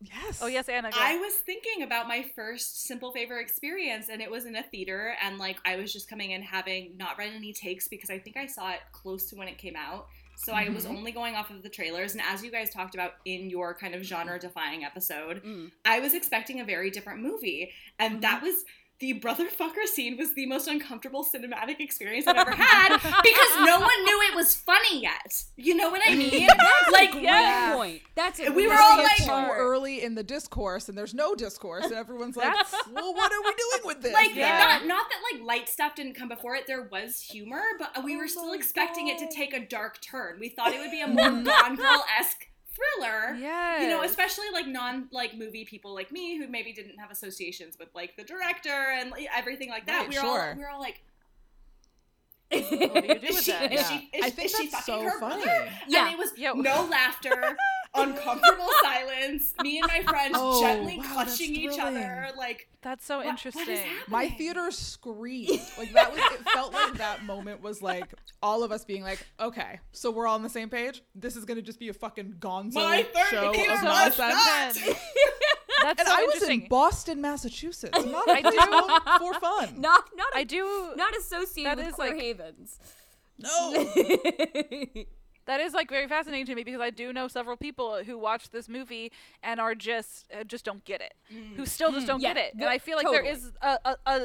Yes. 0.00 0.40
Oh 0.42 0.46
yes, 0.46 0.68
Anna. 0.68 0.90
Go. 0.90 0.98
I 1.00 1.16
was 1.16 1.34
thinking 1.34 1.82
about 1.82 2.06
my 2.06 2.26
first 2.34 2.84
Simple 2.84 3.12
Favor 3.12 3.38
experience, 3.38 4.08
and 4.10 4.20
it 4.20 4.30
was 4.30 4.44
in 4.44 4.54
a 4.56 4.62
theater, 4.62 5.14
and 5.22 5.38
like 5.38 5.58
I 5.64 5.76
was 5.76 5.92
just 5.92 6.08
coming 6.08 6.32
in 6.32 6.42
having 6.42 6.96
not 6.96 7.18
read 7.18 7.32
any 7.34 7.52
takes 7.52 7.88
because 7.88 8.10
I 8.10 8.18
think 8.18 8.36
I 8.36 8.46
saw 8.46 8.72
it 8.72 8.80
close 8.92 9.30
to 9.30 9.36
when 9.36 9.48
it 9.48 9.58
came 9.58 9.76
out. 9.76 10.06
So 10.38 10.52
I 10.52 10.68
was 10.68 10.84
only 10.84 11.12
going 11.12 11.34
off 11.34 11.50
of 11.50 11.62
the 11.62 11.70
trailers, 11.70 12.12
and 12.12 12.20
as 12.20 12.44
you 12.44 12.50
guys 12.50 12.68
talked 12.68 12.94
about 12.94 13.14
in 13.24 13.48
your 13.48 13.72
kind 13.74 13.94
of 13.94 14.02
genre-defying 14.02 14.84
episode, 14.84 15.42
Mm. 15.42 15.72
I 15.86 16.00
was 16.00 16.12
expecting 16.12 16.60
a 16.60 16.64
very 16.64 16.90
different 16.90 17.22
movie, 17.22 17.72
and 17.98 18.20
that 18.20 18.42
was 18.42 18.66
the 18.98 19.12
brother 19.14 19.46
fucker 19.48 19.84
scene 19.86 20.16
was 20.16 20.34
the 20.34 20.46
most 20.46 20.66
uncomfortable 20.68 21.24
cinematic 21.24 21.80
experience 21.80 22.26
I've 22.26 22.36
ever 22.36 22.52
had 22.52 22.96
because 22.96 23.66
no 23.66 23.78
one 23.80 24.04
knew 24.04 24.20
it 24.30 24.34
was 24.34 24.54
funny 24.54 25.02
yet. 25.02 25.44
You 25.56 25.74
know 25.76 25.90
what 25.90 26.00
I 26.06 26.14
mean? 26.14 26.48
like, 26.92 27.12
Great 27.12 27.24
Yeah. 27.24 27.74
point. 27.74 28.02
That's 28.14 28.40
a 28.40 28.50
We 28.50 28.66
were 28.66 28.74
all 28.74 28.96
like- 28.98 29.16
too 29.18 29.30
early 29.30 30.02
in 30.02 30.14
the 30.14 30.22
discourse, 30.22 30.88
and 30.88 30.96
there's 30.96 31.12
no 31.14 31.34
discourse, 31.34 31.84
and 31.84 31.94
everyone's 31.94 32.36
like, 32.36 32.54
"Well, 32.90 33.12
what 33.14 33.30
are 33.32 33.42
we 33.42 33.54
doing 33.54 33.86
with 33.86 34.00
this?" 34.02 34.12
like 34.14 34.34
Yeah. 34.34 34.58
not 34.58 34.86
not 34.86 35.06
that 35.10 35.20
like 35.32 35.42
light 35.46 35.68
stuff 35.68 35.94
didn't 35.94 36.14
come 36.14 36.28
before 36.28 36.54
it 36.56 36.66
there 36.66 36.82
was 36.90 37.20
humor 37.20 37.62
but 37.78 38.02
we 38.04 38.14
Oh 38.14 38.18
were 38.18 38.28
still 38.28 38.48
my 38.48 38.54
expecting 38.54 39.08
it 39.08 39.18
to 39.18 39.28
take 39.28 39.52
a 39.52 39.60
dark 39.60 40.00
turn 40.00 40.38
we 40.40 40.48
thought 40.48 40.72
it 40.72 40.80
would 40.80 40.90
be 40.90 41.00
a 41.02 41.06
more 41.06 41.30
gone 41.42 41.76
girl-esque 41.76 42.48
thriller 42.76 43.34
Yes. 43.36 43.82
you 43.82 43.88
know 43.88 44.02
especially 44.02 44.46
like 44.52 44.66
non 44.66 45.08
like 45.12 45.34
movie 45.36 45.64
people 45.64 45.94
like 45.94 46.12
me 46.12 46.36
who 46.38 46.46
maybe 46.48 46.72
didn't 46.72 46.98
have 46.98 47.10
associations 47.10 47.76
with 47.78 47.88
like 47.94 48.16
the 48.16 48.24
director 48.24 48.70
and 48.98 49.12
everything 49.34 49.68
like 49.70 49.86
that 49.86 50.00
Right, 50.00 50.08
we 50.10 50.14
were 50.16 50.20
sure. 50.20 50.48
all 50.50 50.54
we 50.56 50.60
were 50.62 50.68
all 50.70 50.80
like 50.80 51.02
What 52.50 52.70
do 52.70 52.76
you 53.08 53.18
do 53.18 53.26
is 53.26 53.34
with 53.36 53.44
she, 53.44 53.50
that? 53.52 53.72
is 53.72 53.80
Yeah. 53.80 53.88
she, 53.88 54.08
is, 54.18 54.24
I 54.24 54.30
think 54.30 54.46
is 54.46 54.56
she 54.56 54.68
that's 54.68 54.86
fucking 54.86 55.04
so 55.04 55.10
her 55.10 55.20
funny. 55.20 55.42
brother? 55.44 55.68
Yeah. 55.88 56.04
And 56.06 56.14
it 56.14 56.18
was 56.18 56.30
Yo. 56.36 56.52
no 56.54 56.84
laughter, 56.90 57.56
uncomfortable 57.94 58.68
silence, 58.82 59.52
me 59.62 59.78
and 59.80 59.88
my 59.88 60.02
friends 60.02 60.34
Oh, 60.38 60.60
gently 60.60 60.98
wow, 60.98 61.04
clutching 61.12 61.54
each 61.56 61.74
thrilling. 61.74 61.96
other. 61.96 62.28
Like, 62.36 62.68
That's 62.82 63.04
so 63.04 63.16
what- 63.18 63.26
what 63.26 63.34
is 63.46 63.46
interesting. 63.56 63.90
My 64.08 64.28
theater 64.28 64.70
screamed. 64.70 65.60
Like 65.78 65.92
that 65.94 66.12
was 66.12 66.20
it 66.20 66.40
felt 66.52 66.72
like 66.72 66.94
that 66.94 67.24
moment 67.24 67.62
was 67.62 67.82
like 67.82 68.06
all 68.42 68.62
of 68.62 68.70
us 68.70 68.84
being 68.84 69.02
like, 69.02 69.26
okay, 69.40 69.80
so 69.92 70.10
we're 70.10 70.26
all 70.26 70.34
on 70.36 70.42
the 70.42 70.48
same 70.50 70.68
page. 70.68 71.02
This 71.14 71.34
is 71.36 71.44
gonna 71.44 71.62
just 71.62 71.80
be 71.80 71.88
a 71.88 71.94
fucking 71.94 72.34
gonzo 72.38 72.74
My 72.74 73.02
third 73.02 73.26
show 73.30 73.52
theater 73.52 73.72
of 73.72 73.82
was 73.82 74.18
nonsense. 74.18 74.88
not. 75.84 75.96
That's 75.96 76.00
And 76.00 76.08
so 76.08 76.14
I 76.14 76.22
was 76.32 76.42
in 76.48 76.68
Boston, 76.68 77.20
Massachusetts. 77.20 78.04
Not 78.04 78.28
I 78.28 78.42
I 78.44 78.50
do- 78.50 79.18
for 79.18 79.34
fun. 79.40 79.74
Not 79.80 80.04
not 80.16 80.28
I 80.34 80.44
do. 80.44 80.92
not 80.96 81.16
associated 81.16 81.78
that 81.78 81.84
with 81.84 81.94
is, 81.94 81.98
like- 81.98 82.20
havens. 82.20 82.78
No. 83.38 85.04
That 85.46 85.60
is 85.60 85.72
like 85.74 85.88
very 85.88 86.08
fascinating 86.08 86.46
to 86.46 86.54
me 86.54 86.64
because 86.64 86.80
I 86.80 86.90
do 86.90 87.12
know 87.12 87.28
several 87.28 87.56
people 87.56 88.02
who 88.04 88.18
watch 88.18 88.50
this 88.50 88.68
movie 88.68 89.12
and 89.42 89.60
are 89.60 89.74
just 89.74 90.26
uh, 90.38 90.42
just 90.44 90.64
don't 90.64 90.84
get 90.84 91.00
it, 91.00 91.14
who 91.56 91.64
still 91.66 91.92
just 91.92 92.06
don't 92.06 92.20
Yeah, 92.20 92.34
get 92.34 92.46
it. 92.46 92.54
And 92.54 92.64
I 92.64 92.78
feel 92.78 92.96
like 92.96 93.06
there 93.10 93.22
totally. 93.22 93.30
is 93.46 93.52
a, 93.62 93.78
a, 93.84 93.96
a, 94.06 94.20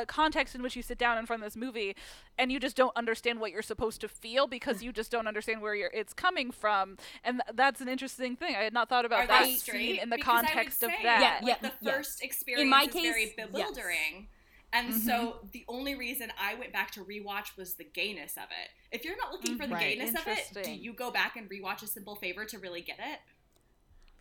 a 0.00 0.06
context 0.06 0.54
in 0.54 0.62
which 0.62 0.74
you 0.74 0.82
sit 0.82 0.96
down 0.98 1.18
in 1.18 1.26
front 1.26 1.42
of 1.42 1.46
this 1.46 1.56
movie 1.56 1.94
and 2.38 2.50
you 2.50 2.58
just 2.58 2.74
don't 2.74 2.96
understand 2.96 3.38
what 3.38 3.52
you're 3.52 3.60
supposed 3.62 4.00
to 4.00 4.08
feel 4.08 4.46
because 4.46 4.82
you 4.84 4.92
just 4.92 5.10
don't 5.12 5.28
understand 5.28 5.60
where 5.60 5.74
you're, 5.74 5.90
it's 5.92 6.14
coming 6.14 6.50
from. 6.50 6.96
And 7.22 7.42
th- 7.46 7.54
that's 7.56 7.80
an 7.82 7.88
interesting 7.88 8.34
thing. 8.36 8.54
I 8.56 8.62
had 8.62 8.72
not 8.72 8.88
thought 8.88 9.04
about 9.04 9.24
Are 9.24 9.26
that 9.26 9.48
scene 9.50 9.96
in 9.96 10.08
the 10.08 10.16
Because 10.16 10.42
context 10.42 10.82
of 10.82 10.90
that. 11.02 11.40
Yeah, 11.42 11.46
Like 11.46 11.60
the 11.60 11.72
yeah. 11.82 11.92
first 11.92 12.22
experience 12.24 12.70
my 12.70 12.84
is 12.84 12.94
very 12.94 13.34
bewildering. 13.36 14.28
yes. 14.30 14.31
And 14.72 14.88
mm-hmm. 14.88 14.98
so 15.00 15.36
the 15.52 15.64
only 15.68 15.94
reason 15.94 16.32
I 16.40 16.54
went 16.54 16.72
back 16.72 16.92
to 16.92 17.00
rewatch 17.00 17.56
was 17.56 17.74
the 17.74 17.84
gayness 17.84 18.36
of 18.36 18.44
it. 18.44 18.70
If 18.90 19.04
you're 19.04 19.16
not 19.16 19.30
looking 19.30 19.54
mm, 19.54 19.60
for 19.60 19.66
the 19.66 19.74
Right. 19.74 19.98
gayness 19.98 20.14
of 20.14 20.26
it, 20.26 20.64
do 20.64 20.70
you 20.70 20.94
go 20.94 21.10
back 21.10 21.36
and 21.36 21.48
rewatch 21.50 21.82
a 21.82 21.86
simple 21.86 22.16
favor 22.16 22.44
to 22.46 22.58
really 22.58 22.80
get 22.80 22.98
it? 22.98 23.20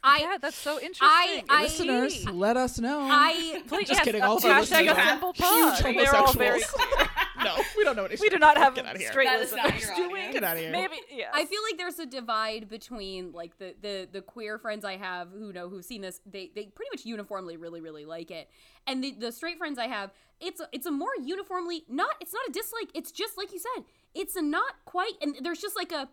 I 0.03 0.19
yeah, 0.22 0.38
that's 0.41 0.56
so 0.57 0.73
interesting. 0.80 1.07
I- 1.07 1.44
I- 1.49 1.61
Listeners, 1.64 2.26
let 2.30 2.57
us 2.57 2.80
know. 2.80 3.07
I 3.11 3.61
Please, 3.68 3.88
Just 3.88 3.99
yes, 3.99 4.03
kidding, 4.06 4.22
all 4.23 4.38
of 4.38 4.45
our 4.45 4.60
listeners 4.61 4.88
a 4.88 4.91
are 4.99 5.07
simple 5.10 5.34
huge 5.34 5.48
pod. 5.48 5.84
They're 5.84 6.15
all 6.15 6.34
very 6.34 6.61
homosexuals. 6.61 7.07
no, 7.44 7.56
we 7.78 7.84
don't 7.84 7.95
know 7.95 8.02
what 8.03 8.19
we 8.19 8.30
do 8.30 8.40
not 8.40 8.57
have 8.57 8.73
Get 8.76 8.86
out 8.86 8.95
of 8.95 9.02
here. 9.02 9.11
straight 9.11 9.28
That 9.28 9.41
is 9.41 9.52
listeners, 9.52 9.84
your 9.86 9.95
do 9.95 10.02
we? 10.11 10.19
audience. 10.19 10.34
Get 10.34 10.44
out 10.44 10.56
of 10.57 10.61
here. 10.64 10.72
Maybe, 10.72 10.95
yes. 11.11 11.30
I 11.34 11.45
feel 11.45 11.61
like 11.69 11.78
there's 11.78 11.99
a 11.99 12.06
divide 12.07 12.68
between 12.69 13.32
like 13.32 13.57
the 13.60 13.76
the 13.82 14.07
the 14.11 14.22
queer 14.22 14.57
friends 14.57 14.84
I 14.86 14.98
have 14.98 15.30
who 15.32 15.53
know 15.53 15.69
who've 15.69 15.86
seen 15.86 16.02
this. 16.02 16.19
They 16.26 16.49
they 16.56 16.65
pretty 16.65 16.90
much 16.94 17.06
uniformly 17.06 17.57
really 17.57 17.82
really 17.82 18.06
like 18.06 18.32
it, 18.32 18.49
and 18.88 19.03
the 19.03 19.11
the 19.11 19.32
straight 19.32 19.57
friends 19.60 19.78
I 19.78 19.88
have, 19.88 20.11
it's 20.40 20.60
a, 20.60 20.68
it's 20.72 20.86
a 20.88 20.91
more 20.91 21.11
uniformly 21.22 21.84
not. 21.88 22.15
It's 22.19 22.34
not 22.34 22.41
a 22.48 22.52
dislike. 22.52 22.90
It's 22.95 23.11
just 23.11 23.38
like 23.38 23.53
you 23.53 23.60
said. 23.60 23.84
It's 24.14 24.36
a 24.36 24.41
not 24.41 24.73
quite, 24.86 25.14
and 25.22 25.36
there's 25.41 25.60
just 25.61 25.76
like 25.76 25.91
a. 25.91 26.10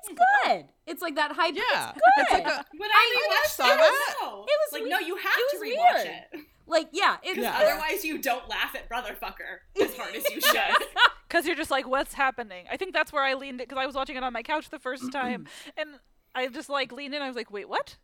It's 0.00 0.08
good. 0.08 0.64
It's 0.86 1.02
like 1.02 1.14
that 1.16 1.32
hype. 1.32 1.54
Yeah. 1.54 1.92
It's 1.94 2.00
It's 2.18 2.30
good. 2.30 2.44
like 2.44 2.46
a- 2.46 2.64
When 2.76 2.90
I- 2.90 2.94
I, 2.94 3.16
I 3.16 3.46
rewatched 3.46 3.50
saw 3.50 3.64
it, 3.72 3.76
that. 3.78 4.16
It 4.20 4.46
was 4.46 4.72
like 4.72 4.82
we- 4.84 4.88
no, 4.90 4.98
you 4.98 5.16
have 5.16 5.34
to 5.34 5.48
was 5.52 5.62
rewatch 5.62 6.04
weird. 6.04 6.06
it 6.34 6.40
Like 6.66 6.88
yeah, 6.92 7.16
it's 7.22 7.38
Yeah. 7.38 7.56
otherwise 7.58 8.04
you 8.04 8.18
don't 8.20 8.48
laugh 8.48 8.74
at 8.74 8.88
Brotherfucker 8.88 9.58
as 9.82 9.96
hard 9.96 10.14
as 10.14 10.24
you 10.30 10.40
should. 10.40 10.86
because 11.28 11.46
you're 11.46 11.56
just 11.56 11.70
like, 11.70 11.86
what's 11.86 12.14
happening? 12.14 12.66
I 12.70 12.76
think 12.76 12.92
that's 12.92 13.12
where 13.12 13.22
I 13.22 13.34
leaned 13.34 13.60
it 13.60 13.68
because 13.68 13.80
I 13.82 13.86
was 13.86 13.94
watching 13.94 14.16
it 14.16 14.22
on 14.22 14.32
my 14.32 14.42
couch 14.42 14.70
the 14.70 14.78
first 14.78 15.10
time, 15.12 15.46
and 15.76 15.90
I 16.34 16.48
just 16.48 16.68
like 16.68 16.90
leaned 16.92 17.14
in. 17.14 17.22
I 17.22 17.26
was 17.28 17.36
like, 17.36 17.50
wait, 17.50 17.68
what? 17.68 17.96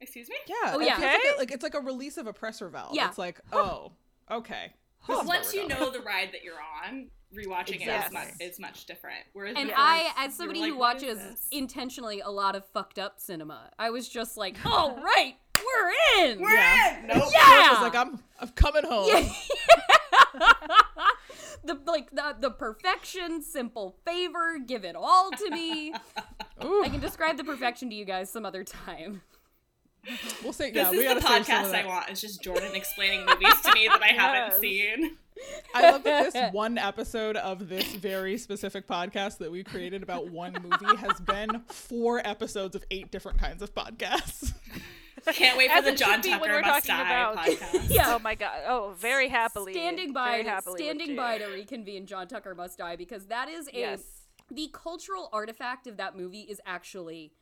Excuse 0.00 0.28
me? 0.28 0.36
Yeah. 0.46 0.72
Oh, 0.74 0.80
it 0.80 0.86
yeah. 0.86 0.98
feels 0.98 1.12
like, 1.12 1.24
a, 1.36 1.38
like 1.38 1.52
it's 1.52 1.62
like 1.62 1.74
a 1.74 1.80
release 1.80 2.16
of 2.18 2.26
a 2.26 2.32
pressure 2.32 2.68
valve. 2.68 2.94
Yeah. 2.94 3.08
It's 3.08 3.18
like, 3.18 3.40
oh, 3.52 3.92
okay. 4.30 4.72
This 5.08 5.18
is 5.20 5.26
where 5.26 5.38
Once 5.38 5.54
you 5.54 5.68
going. 5.68 5.80
know 5.80 5.90
the 5.98 6.00
ride 6.00 6.30
that 6.32 6.42
you're 6.44 6.54
on, 6.84 7.08
rewatching 7.34 7.68
it 7.70 7.74
is 7.76 7.82
Exactly. 7.82 8.14
much, 8.18 8.28
is 8.40 8.58
much 8.58 8.84
different. 8.86 9.20
Whereas 9.32 9.54
And 9.56 9.72
I, 9.76 10.00
it's- 10.00 10.14
as 10.28 10.34
somebody 10.34 10.60
like, 10.60 10.70
who 10.70 10.78
what 10.78 10.96
is 10.96 11.02
watches 11.02 11.18
this? 11.18 11.48
intentionally 11.50 12.20
a 12.20 12.30
lot 12.30 12.54
of 12.56 12.64
fucked 12.72 12.98
up 12.98 13.20
cinema, 13.20 13.70
I 13.78 13.90
was 13.90 14.08
just 14.08 14.36
like, 14.36 14.56
"All 14.64 14.96
oh, 14.98 15.02
right, 15.02 15.34
we're 15.58 16.24
in." 16.30 16.40
We're 16.40 16.50
Yeah. 16.54 17.00
in! 17.00 17.06
Nope. 17.08 17.24
Yeah. 17.32 17.72
It's 17.72 17.80
like 17.82 17.94
I'm 17.96 18.18
I'm 18.40 18.48
coming 18.50 18.84
home. 18.88 19.08
the 21.64 21.78
like 21.86 22.10
the 22.10 22.36
the 22.38 22.50
perfection, 22.50 23.42
simple 23.42 23.96
favor, 24.04 24.58
give 24.64 24.84
it 24.84 24.94
all 24.96 25.30
to 25.30 25.50
me. 25.50 25.92
Ooh, 26.64 26.82
I 26.84 26.88
can 26.88 27.00
describe 27.00 27.36
the 27.36 27.44
perfection 27.44 27.90
to 27.90 27.96
you 27.96 28.04
guys 28.04 28.30
some 28.30 28.46
other 28.46 28.64
time. 28.64 29.22
we'll 30.44 30.52
say 30.52 30.70
This 30.70 30.84
yeah. 30.84 30.90
we 30.90 30.98
is 30.98 31.02
the 31.14 31.20
gotta 31.20 31.26
save 31.26 31.46
some 31.46 31.64
of 31.64 31.70
podcast. 31.72 31.74
I 31.84 31.86
want. 31.86 32.08
It's 32.10 32.20
just 32.20 32.42
Jordan 32.42 32.74
explaining 32.74 33.26
movies 33.26 33.60
to 33.62 33.72
me 33.74 33.88
that 33.88 34.00
I 34.02 34.10
Yes. 34.12 34.20
haven't 34.20 34.60
seen. 34.60 35.16
I 35.74 35.90
love 35.90 36.02
that 36.04 36.32
this 36.32 36.52
one 36.52 36.78
episode 36.78 37.36
of 37.36 37.68
this 37.68 37.84
very 37.94 38.38
specific 38.38 38.86
podcast 38.86 39.38
that 39.38 39.50
we 39.50 39.62
created 39.64 40.02
about 40.02 40.28
one 40.30 40.54
movie 40.62 40.96
has 40.96 41.20
been 41.20 41.62
four 41.68 42.20
episodes 42.26 42.74
of 42.74 42.84
eight 42.90 43.10
different 43.10 43.38
kinds 43.38 43.62
of 43.62 43.74
podcasts. 43.74 44.52
Can't 45.32 45.58
wait 45.58 45.70
for 45.70 45.78
As 45.78 45.84
the 45.84 45.92
John 45.92 46.22
should 46.22 46.30
when 46.40 46.50
Tucker 46.50 46.52
we're 46.52 46.60
Must 46.62 46.86
talking 46.86 47.04
Die 47.04 47.20
about- 47.20 47.36
podcast. 47.36 47.90
Yeah. 47.90 48.14
Oh 48.14 48.18
my 48.20 48.34
god. 48.34 48.58
Oh, 48.68 48.94
very 48.98 49.28
happily. 49.28 49.72
standing 49.72 50.12
by 50.12 50.30
very 50.32 50.44
to, 50.44 50.50
happily 50.50 50.82
standing 50.84 51.16
by 51.16 51.38
to 51.38 51.46
reconvene 51.46 52.06
John 52.06 52.28
Tucker 52.28 52.54
Must 52.54 52.78
Die 52.78 52.96
because 52.96 53.26
that 53.26 53.48
is 53.48 53.66
a 53.68 53.78
Yes. 53.78 54.02
the 54.50 54.68
cultural 54.72 55.28
artifact 55.32 55.86
of 55.88 55.96
that 55.96 56.16
movie 56.16 56.42
is 56.42 56.60
actually 56.64 57.32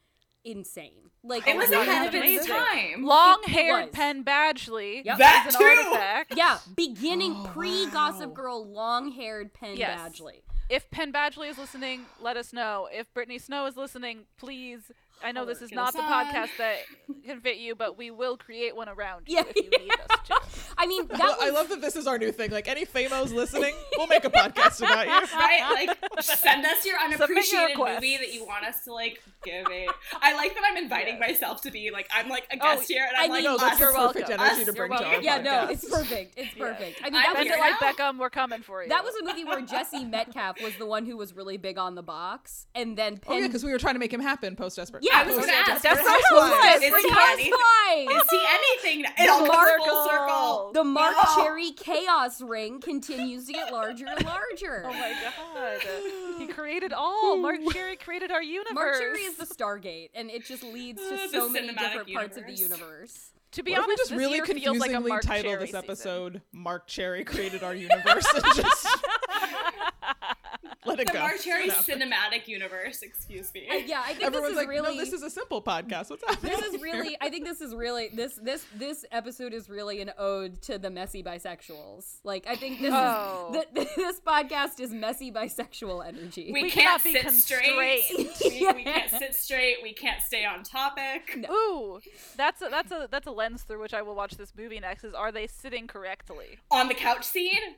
insane. 0.45 1.11
Like 1.23 1.47
It 1.49 1.57
was 1.57 1.71
ahead 1.71 2.15
of 2.15 2.23
its 2.23 2.47
time. 2.47 3.03
Long-haired 3.05 3.85
was. 3.87 3.91
Penn 3.93 4.25
Badgley 4.25 5.05
Yep. 5.05 5.19
That 5.19 5.47
is 5.49 5.55
an 5.55 5.61
too! 5.61 5.67
artifact. 5.67 6.35
yeah, 6.37 6.59
beginning 6.77 7.35
Oh, 7.37 7.51
pre 7.53 7.87
Gossip 7.87 8.35
Girl, 8.35 8.65
long-haired 8.67 9.55
Penn 9.55 9.77
Yes. 9.77 9.99
Badgley. 9.99 10.43
If 10.69 10.91
Penn 10.91 11.13
Badgley 11.13 11.49
is 11.51 11.59
listening, 11.59 12.07
let 12.21 12.37
us 12.37 12.53
know. 12.53 12.89
If 12.93 13.13
Brittany 13.15 13.39
Snow 13.39 13.67
is 13.67 13.77
listening, 13.77 14.25
please. 14.39 14.91
I 15.23 15.33
know 15.33 15.45
this 15.47 15.63
is 15.63 15.73
not 15.73 15.93
the 15.95 16.01
on. 16.03 16.27
podcast 16.27 16.51
that 16.59 16.77
can 17.25 17.41
fit 17.41 17.57
you, 17.57 17.75
but 17.75 17.97
we 17.97 18.11
will 18.11 18.37
create 18.37 18.77
one 18.77 18.89
around 18.91 19.25
you 19.27 19.37
Yeah. 19.37 19.45
if 19.49 19.57
you 19.57 19.71
need 19.71 19.91
us 19.91 20.19
to. 20.27 20.41
I 20.79 20.87
mean, 20.87 21.07
that 21.09 21.21
I 21.21 21.47
was, 21.47 21.55
love 21.55 21.69
that 21.71 21.81
this 21.81 21.97
is 21.97 22.07
our 22.07 22.19
new 22.19 22.31
thing. 22.33 22.51
Like 22.51 22.69
any 22.69 22.85
famos 22.85 23.33
listening, 23.33 23.75
we'll 23.97 24.07
make 24.07 24.25
a 24.25 24.31
podcast 24.31 24.81
about 24.83 25.07
you. 25.07 25.13
Right? 25.39 25.87
Like, 25.89 26.23
send 26.23 26.65
us 26.67 26.85
your 26.85 26.99
unappreciated 26.99 27.71
requests. 27.71 27.95
movie 27.97 28.17
that 28.19 28.33
you 28.35 28.45
want 28.45 28.65
us 28.67 28.85
to 28.85 28.93
like 28.93 29.23
give 29.45 29.67
it. 29.71 29.91
I 30.21 30.35
like 30.35 30.55
that 30.55 30.63
I'm 30.71 30.77
inviting 30.77 31.19
myself 31.19 31.63
to 31.63 31.71
be 31.71 31.91
like 31.91 32.09
I'm 32.15 32.29
like 32.29 32.45
a 32.53 32.57
Oh, 32.61 32.77
guest 32.77 32.89
here, 32.89 33.07
and 33.09 33.17
I 33.17 33.25
I'm 33.25 33.31
like 33.31 33.43
mean, 33.45 33.53
No, 33.53 33.59
that's 33.59 33.75
us. 33.75 33.81
You're 33.81 33.93
perfect 33.93 34.29
welcome. 34.29 34.45
energy 34.45 34.51
Us, 34.51 34.59
to 34.59 34.65
you're 34.65 34.75
bring 34.89 34.91
to 34.99 35.05
our 35.05 35.11
welcome. 35.11 35.25
yeah, 35.25 35.39
no, 35.41 35.69
it's 35.71 35.89
perfect. 35.89 36.35
It's 36.39 36.55
Yeah. 36.57 36.65
perfect. 36.73 37.01
I 37.03 37.11
mean, 37.11 37.23
I'm 37.27 37.37
was 37.37 37.47
it 37.47 37.59
like. 37.59 37.75
Beckham, 37.97 38.19
we're 38.19 38.31
coming 38.31 38.61
for 38.63 38.83
you. 38.83 38.89
that 38.91 39.05
was 39.09 39.15
a 39.17 39.25
movie 39.25 39.45
where 39.45 39.61
Jesse 39.63 40.05
Metcalfe 40.05 40.61
was 40.63 40.75
the 40.77 40.87
one 40.87 41.07
who 41.07 41.17
was 41.17 41.35
really 41.35 41.57
big 41.57 41.79
on 41.79 41.95
the 41.95 42.03
box, 42.03 42.67
and 42.75 42.97
then 42.99 43.21
Oh 43.27 43.37
yeah, 43.39 43.47
because 43.47 43.65
we 43.65 43.73
were 43.73 43.79
trying 43.79 43.95
to 43.95 44.01
make 44.01 44.13
him 44.13 44.21
happen 44.21 44.55
post 44.57 44.77
desperate. 44.77 45.05
Yeah, 45.05 45.14
I 45.15 45.23
was 45.25 45.35
Post 45.37 45.47
gonna 45.49 45.59
ask. 45.59 45.83
Desperate 45.83 46.05
Desperate 46.05 46.11
Housewives. 46.11 46.55
Housewives. 46.55 46.83
Is 46.83 46.83
he 46.83 46.91
Desperate 46.91 47.31
anything? 47.31 47.53
Housewives! 47.53 48.25
Is 48.25 48.31
he 48.31 48.41
anything? 48.51 49.13
It 49.19 49.31
all 49.31 49.39
comes 49.39 49.49
Marc- 49.49 49.83
full 49.85 50.05
circle. 50.09 50.71
The 50.75 50.85
Marc 50.85 51.17
No. 51.17 51.43
Cherry 51.45 51.71
Chaos 51.73 52.41
Ring 52.41 52.81
continues 52.81 53.47
to 53.47 53.53
get 53.53 53.73
larger 53.73 54.07
and 54.07 54.25
larger. 54.25 54.83
Oh 54.87 54.93
my 54.93 55.15
god. 55.23 56.39
He 56.39 56.47
created 56.49 56.93
all. 56.93 57.37
Marc 57.37 57.61
Cherry 57.73 57.97
created 57.97 58.31
our 58.31 58.43
universe. 58.43 58.75
Marc 58.75 58.99
Cherry 58.99 59.21
is 59.21 59.37
the 59.37 59.47
Stargate, 59.47 60.11
and 60.15 60.31
it 60.31 60.45
just 60.45 60.63
leads 60.63 61.01
to 61.03 61.11
The 61.17 61.29
so 61.29 61.49
many 61.49 61.69
cinematic 61.69 61.79
different 61.79 62.13
parts 62.13 62.37
of 62.37 62.47
the 62.47 62.53
universe. 62.53 62.79
universe. 62.81 63.31
To 63.53 63.63
be 63.63 63.71
What 63.71 63.79
if 63.83 63.87
we 63.87 63.93
honest, 63.93 64.01
just 64.01 64.11
this 64.11 64.19
really 64.19 64.35
year 64.39 64.47
feels 64.47 64.79
like 64.79 64.93
a 64.93 65.01
Marc 65.01 65.23
title 65.23 65.53
Cherry 65.53 65.61
this 65.61 65.69
season. 65.71 65.85
episode 65.85 66.43
"Marc 66.51 66.89
Cherry 66.89 67.23
created 67.25 67.63
our 67.63 67.73
universe" 67.75 68.27
and 68.35 68.45
just 68.57 68.87
let 70.87 71.01
it 71.01 71.07
The 71.07 71.13
go. 71.15 71.19
Marc 71.21 71.41
Cherry 71.41 71.69
cinematic 71.71 72.47
universe. 72.47 73.03
Excuse 73.03 73.53
me. 73.55 73.67
I- 73.71 73.85
yeah, 73.87 74.03
I 74.05 74.13
think 74.13 74.25
Everyone's 74.25 74.43
this 74.43 74.51
is 74.53 74.57
like, 74.57 74.69
really. 74.69 74.95
"No, 74.97 75.01
this 75.05 75.13
is 75.13 75.23
a 75.23 75.31
simple 75.31 75.63
podcast. 75.63 76.11
What's 76.11 76.25
happening?" 76.27 76.53
this 76.57 76.65
is 76.67 76.73
here?" 76.75 76.81
really 76.83 77.17
i 77.21 77.31
think 77.31 77.45
this 77.45 77.61
is 77.63 77.75
really 77.75 78.09
this 78.13 78.35
this 78.43 78.67
this 78.77 79.05
episode 79.11 79.55
is 79.55 79.69
really 79.71 80.01
an 80.03 80.11
ode 80.19 80.61
to 80.63 80.79
the 80.79 80.91
messy 80.91 81.23
bisexuals 81.23 82.19
like 82.25 82.47
i 82.47 82.55
think 82.57 82.81
this 82.81 82.93
Oh. 82.95 83.53
is 83.55 83.65
th- 83.75 83.89
this 83.97 84.21
podcast 84.21 84.81
is 84.81 84.93
messy 84.93 85.33
bisexual 85.33 86.07
energy 86.07 86.51
we, 86.53 86.65
We 86.65 86.71
can't 86.71 87.03
cannot 87.03 87.05
be 87.05 87.13
sit 87.13 87.33
straight. 87.33 88.03
constrained. 88.09 88.75
we, 88.77 88.83
we 88.83 88.85
can't 88.85 89.11
sit 89.11 89.35
straight. 89.35 89.77
We 89.83 89.93
can't 89.95 90.21
stay 90.23 90.45
on 90.45 90.63
topic. 90.63 91.39
Ooh, 91.51 92.01
that's 92.37 92.61
a, 92.63 92.69
that's 92.69 92.93
a 92.93 93.09
that's 93.11 93.27
a 93.27 93.31
lens 93.33 93.63
through 93.63 93.81
which 93.81 93.95
I 93.95 94.03
will 94.03 94.15
watch 94.15 94.33
this 94.37 94.53
movie 94.57 94.81
next. 94.81 95.05
Is 95.05 95.15
are 95.15 95.33
they 95.33 95.47
sitting 95.47 95.87
correctly? 95.87 96.59
On 96.71 96.89
the 96.89 96.95
couch 96.95 97.25
scene. 97.25 97.77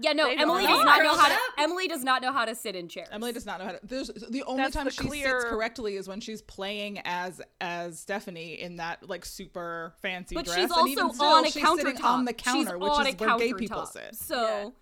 Yeah 0.00 0.12
no 0.12 0.26
They 0.28 0.36
emily 0.36 0.66
does 0.66 0.84
not 0.84 1.02
know 1.02 1.16
how 1.16 1.28
to 1.28 1.36
emily 1.58 1.88
does 1.88 2.04
not 2.04 2.22
know 2.22 2.32
how 2.32 2.44
to 2.44 2.54
sit 2.54 2.76
in 2.76 2.88
chairs 2.88 3.08
Emily 3.12 3.32
does 3.32 3.46
not 3.46 3.58
know 3.58 3.66
how 3.66 3.72
to. 3.72 3.80
There's 3.82 4.08
the 4.08 4.42
only 4.44 4.62
That's 4.62 4.74
time 4.74 4.84
the 4.84 4.90
she 4.90 5.06
clear- 5.06 5.40
sits 5.40 5.50
correctly 5.50 5.96
is 5.96 6.08
when 6.08 6.20
she's 6.20 6.42
playing 6.42 7.00
as 7.04 7.40
as 7.60 7.98
Stephanie 7.98 8.60
in 8.60 8.76
that 8.76 9.08
like 9.08 9.24
super 9.24 9.94
fancy 10.02 10.34
but 10.34 10.44
dress. 10.44 10.56
she's 10.56 10.64
and 10.64 10.72
also 10.72 10.86
even 10.88 11.12
still, 11.14 11.26
on 11.26 11.44
a 11.46 11.50
she's 11.50 11.62
countertop 11.64 11.76
sitting 11.76 12.02
on 12.02 12.24
the 12.24 12.32
She's 12.36 12.42
counter, 12.44 12.78
which 12.78 12.92
is 12.92 13.14
a 13.14 13.16
where 13.24 13.38
gay 13.38 13.52
people 13.54 13.86
sit. 13.86 14.14
so 14.14 14.72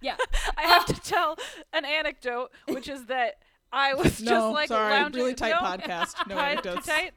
yeah 0.00 0.16
I 0.56 0.62
have 0.62 0.86
to 0.86 0.94
tell 0.94 1.36
an 1.72 1.84
anecdote, 1.84 2.50
which 2.68 2.88
is 2.88 3.06
that 3.06 3.38
I 3.72 3.94
was 3.94 4.20
No, 4.22 4.30
just 4.30 4.52
like 4.54 4.68
sorry, 4.68 4.92
lounging. 4.92 5.20
really 5.22 5.34
tight 5.34 5.50
no, 5.50 5.58
podcast. 5.58 6.26
No 6.28 6.38
anecdotes. 6.38 6.86
tight. 6.86 7.12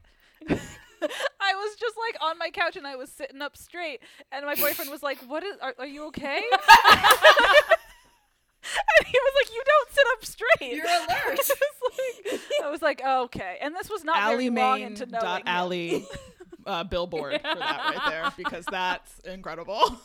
I 1.02 1.56
was 1.56 1.76
just 1.80 1.96
like 1.98 2.18
on 2.22 2.38
my 2.38 2.50
couch 2.50 2.76
and 2.76 2.86
I 2.88 2.96
was 2.96 3.10
sitting 3.12 3.42
up 3.42 3.58
straight, 3.58 4.02
and 4.32 4.46
my 4.46 4.56
boyfriend 4.56 4.90
was 4.92 5.04
like, 5.04 5.18
"What 5.28 5.44
is? 5.44 5.56
Are, 5.62 5.74
are 5.80 5.86
you 5.88 6.06
okay?" 6.08 6.42
and 8.64 9.08
he 9.08 9.18
was 9.18 9.34
like, 9.42 9.54
"You 9.54 9.64
don't 9.66 9.92
sit 9.92 10.06
up 10.14 10.26
straight." 10.26 10.76
You're 10.76 10.86
alert. 10.86 11.10
I 11.20 11.34
was 11.34 11.82
like, 11.98 12.42
I 12.64 12.70
was 12.70 12.82
like, 12.82 13.02
oh, 13.04 13.24
"Okay," 13.24 13.58
and 13.62 13.76
this 13.76 13.90
was 13.90 14.04
not 14.04 14.30
very 14.30 14.50
long 14.50 14.82
into 14.82 15.06
knowing. 15.06 15.22
dot 15.22 15.44
alley 15.46 16.06
uh, 16.66 16.84
billboard 16.84 17.42
for 17.42 17.56
that 17.56 17.96
right 17.96 18.10
there 18.10 18.32
because 18.38 18.66
that's 18.66 19.20
incredible. 19.20 20.00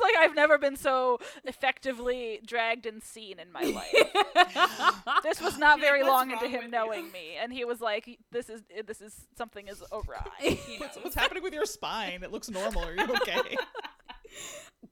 I 0.00 0.06
was 0.06 0.14
like, 0.14 0.30
I've 0.30 0.34
never 0.34 0.58
been 0.58 0.76
so 0.76 1.18
effectively 1.44 2.40
dragged 2.44 2.86
and 2.86 3.02
seen 3.02 3.38
in 3.38 3.52
my 3.52 3.62
life. 3.62 5.14
this 5.22 5.40
was 5.40 5.58
not 5.58 5.80
very 5.80 6.02
"What's 6.02 6.10
long 6.10 6.30
into 6.30 6.46
him 6.46 6.52
with 6.52 6.64
you?" 6.64 6.70
knowing 6.70 7.12
me, 7.12 7.36
and 7.40 7.52
he 7.52 7.64
was 7.64 7.80
like, 7.80 8.18
"This 8.30 8.48
is 8.48 8.62
this 8.86 9.00
is 9.00 9.26
something 9.36 9.68
is 9.68 9.82
awry." 9.92 10.26
What's, 10.78 10.96
what's 10.98 11.14
happening 11.14 11.42
with 11.42 11.52
your 11.52 11.66
spine? 11.66 12.22
It 12.22 12.32
looks 12.32 12.50
normal. 12.50 12.84
Are 12.84 12.94
you 12.94 13.14
okay? 13.16 13.56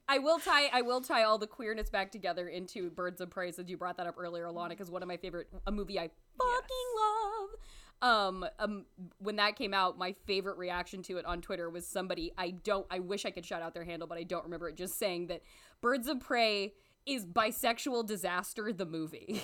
I 0.09 0.19
will 0.19 0.39
tie 0.39 0.71
I 0.73 0.83
will 0.83 1.01
tie 1.01 1.25
all 1.25 1.39
the 1.39 1.47
queerness 1.47 1.91
back 1.91 2.11
together 2.11 2.49
into 2.49 2.91
Birds 2.91 3.21
of 3.21 3.31
Prey 3.31 3.53
since 3.53 3.69
you 3.69 3.77
brought 3.77 3.97
that 3.99 4.07
up 4.07 4.17
earlier, 4.19 4.45
Alanna, 4.45 4.55
mm-hmm. 4.55 4.69
because 4.71 4.91
one 4.91 5.03
of 5.03 5.09
my 5.09 5.17
favorite 5.17 5.49
a 5.67 5.73
movie 5.73 5.99
I 5.99 6.11
fucking 6.39 6.89
love. 6.97 7.51
Um, 8.01 8.47
um, 8.59 8.85
when 9.19 9.37
that 9.37 9.57
came 9.57 9.75
out, 9.75 9.99
my 9.99 10.15
favorite 10.25 10.57
reaction 10.57 11.03
to 11.05 11.17
it 11.17 11.25
on 11.27 11.41
Twitter 11.41 11.69
was 11.69 11.87
somebody 11.87 12.33
I 12.39 12.51
don't 12.51 12.87
I 12.91 13.01
wish 13.01 13.25
I 13.25 13.31
could 13.31 13.45
shout 13.45 13.63
out 13.63 13.75
their 13.75 13.85
handle, 13.85 14.07
but 14.07 14.19
I 14.19 14.23
don't 14.23 14.45
remember 14.45 14.69
it. 14.69 14.77
Just 14.77 14.99
saying 14.99 15.27
that 15.29 15.43
Birds 15.81 16.07
of 16.07 16.21
Prey 16.21 16.75
is 17.07 17.27
bisexual 17.27 18.07
disaster 18.07 18.73
the 18.73 18.87
movie, 18.87 19.43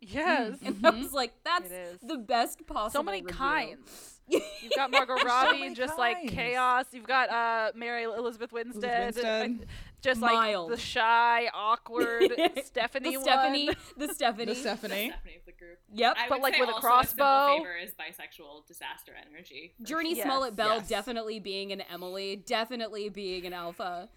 yes, 0.00 0.58
and 0.64 0.84
I 0.84 0.90
was 0.90 1.12
like, 1.12 1.32
that's 1.44 1.70
the 2.02 2.18
best 2.18 2.66
possible. 2.66 2.90
so 2.90 3.02
many 3.02 3.22
review. 3.22 3.36
kinds. 3.36 4.10
You've 4.28 4.72
got 4.74 4.90
Margot 4.90 5.16
Robbie, 5.24 5.60
many 5.60 5.74
just 5.74 5.98
like 5.98 6.28
chaos. 6.28 6.86
You've 6.92 7.06
got 7.06 7.30
uh, 7.30 7.72
Mary 7.74 8.04
Elizabeth 8.04 8.52
Winstead, 8.52 9.14
Winstead. 9.14 9.66
Just 10.04 10.20
like 10.20 10.32
Mild. 10.34 10.70
the 10.70 10.76
shy, 10.76 11.48
awkward 11.52 12.30
Stephanie 12.64 13.16
the 13.16 13.22
Stephanie, 13.22 13.66
one. 13.66 13.76
the 13.96 14.14
Stephanie. 14.14 14.44
The 14.46 14.54
Stephanie. 14.54 15.08
Stephanie 15.10 15.36
of 15.36 15.44
the 15.46 15.52
group. 15.52 15.78
Yep. 15.92 16.16
I 16.18 16.28
But, 16.28 16.40
like, 16.42 16.58
with 16.58 16.68
a 16.68 16.72
crossbow. 16.74 17.48
simple 17.48 17.64
favor 17.64 17.76
is 17.76 17.92
bisexual 17.94 18.66
disaster 18.66 19.12
energy. 19.28 19.74
Journey 19.82 20.14
Yes, 20.14 20.24
Smollett 20.24 20.54
Bell 20.56 20.76
yes. 20.76 20.88
definitely 20.88 21.40
being 21.40 21.72
an 21.72 21.80
Emily, 21.80 22.36
definitely 22.36 23.08
being 23.08 23.46
an 23.46 23.52
alpha. 23.52 24.08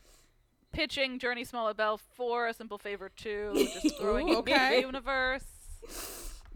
Pitching 0.73 1.17
Journey 1.17 1.45
Smollett 1.45 1.77
Bell 1.77 1.97
for 1.97 2.47
a 2.47 2.53
simple 2.53 2.77
favor 2.77 3.09
too, 3.09 3.51
just 3.81 3.97
throwing 3.97 4.27
Ooh, 4.29 4.33
it 4.33 4.37
into 4.39 4.51
okay. 4.53 4.75
the 4.75 4.81
universe. 4.87 5.45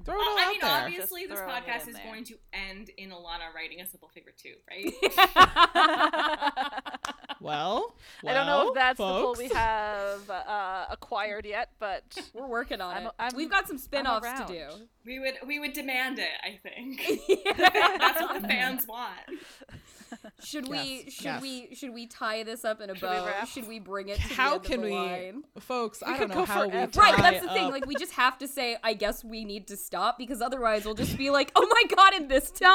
Throw 0.06 0.16
it 0.16 0.28
all 0.28 0.38
I 0.38 0.44
out 0.44 0.50
mean, 0.52 0.60
there. 0.62 0.70
obviously, 0.70 1.28
Just 1.28 1.46
this 1.46 1.54
podcast 1.54 1.88
is 1.88 1.96
there. 1.96 2.04
going 2.06 2.24
to 2.26 2.36
end 2.54 2.90
in 2.98 3.10
Alanna 3.12 3.54
writing 3.56 3.80
a 3.82 3.88
simple 3.88 4.10
favor 4.10 4.32
too, 4.36 4.56
right? 4.70 4.94
Well, 7.42 7.96
I 8.28 8.34
don't 8.36 8.46
know 8.46 8.68
if 8.70 8.76
that's 8.76 8.98
folks. 8.98 9.40
the 9.40 9.46
pull 9.48 9.50
we 9.50 9.56
have 9.60 10.30
uh, 10.30 10.86
acquired 10.92 11.44
yet, 11.48 11.70
but 11.80 12.04
we're 12.36 12.46
working 12.46 12.82
on 12.82 12.94
I'm- 12.96 13.06
it. 13.08 13.12
I'm- 13.18 13.32
We've 13.36 13.50
got 13.50 13.68
some 13.68 13.80
spin-offs 13.80 14.42
to 14.42 14.46
do. 14.48 14.68
We 15.06 15.20
would 15.20 15.34
we 15.48 15.58
would 15.60 15.74
demand 15.74 16.20
it. 16.20 16.30
I 16.44 16.60
think 16.62 17.02
that's 17.58 18.22
what 18.22 18.40
the 18.44 18.48
fans 18.48 18.86
want. 18.88 19.10
Should 20.44 20.68
we 20.68 21.10
should 21.10 21.24
yes. 21.26 21.42
we 21.42 21.76
should 21.76 21.94
we 21.94 22.08
tie 22.08 22.44
this 22.44 22.66
up 22.66 22.82
in 22.82 22.90
a 22.90 22.96
Should 22.96 23.02
bow? 23.02 23.26
wrap? 23.26 23.48
Should 23.48 23.68
we 23.68 23.80
bring 23.80 24.10
it 24.10 24.20
to 24.20 24.28
the 24.28 24.34
How 24.34 24.56
end 24.56 24.64
can 24.64 24.82
the 24.82 24.88
we, 24.88 24.94
line? 24.94 25.44
folks? 25.60 26.02
I 26.06 26.18
don't 26.18 26.30
know 26.30 26.46
how 26.46 26.66
we 26.66 26.72
forever. 26.72 26.92
tie 26.92 27.02
Right, 27.12 27.18
that's 27.18 27.46
the 27.46 27.52
thing. 27.52 27.70
Like 27.72 27.86
we 27.86 27.96
just 27.96 28.14
have 28.14 28.38
to 28.40 28.48
say, 28.48 28.78
I 28.84 28.94
guess 28.94 29.24
we 29.24 29.46
need 29.46 29.68
to 29.68 29.78
stop 29.78 30.18
because 30.18 30.42
otherwise 30.42 30.86
we'll 30.86 30.96
just 30.96 31.18
be 31.18 31.30
like, 31.40 31.52
oh 31.56 31.68
my 31.70 31.96
god, 31.96 32.14
in 32.16 32.28
this 32.28 32.52
time, 32.52 32.72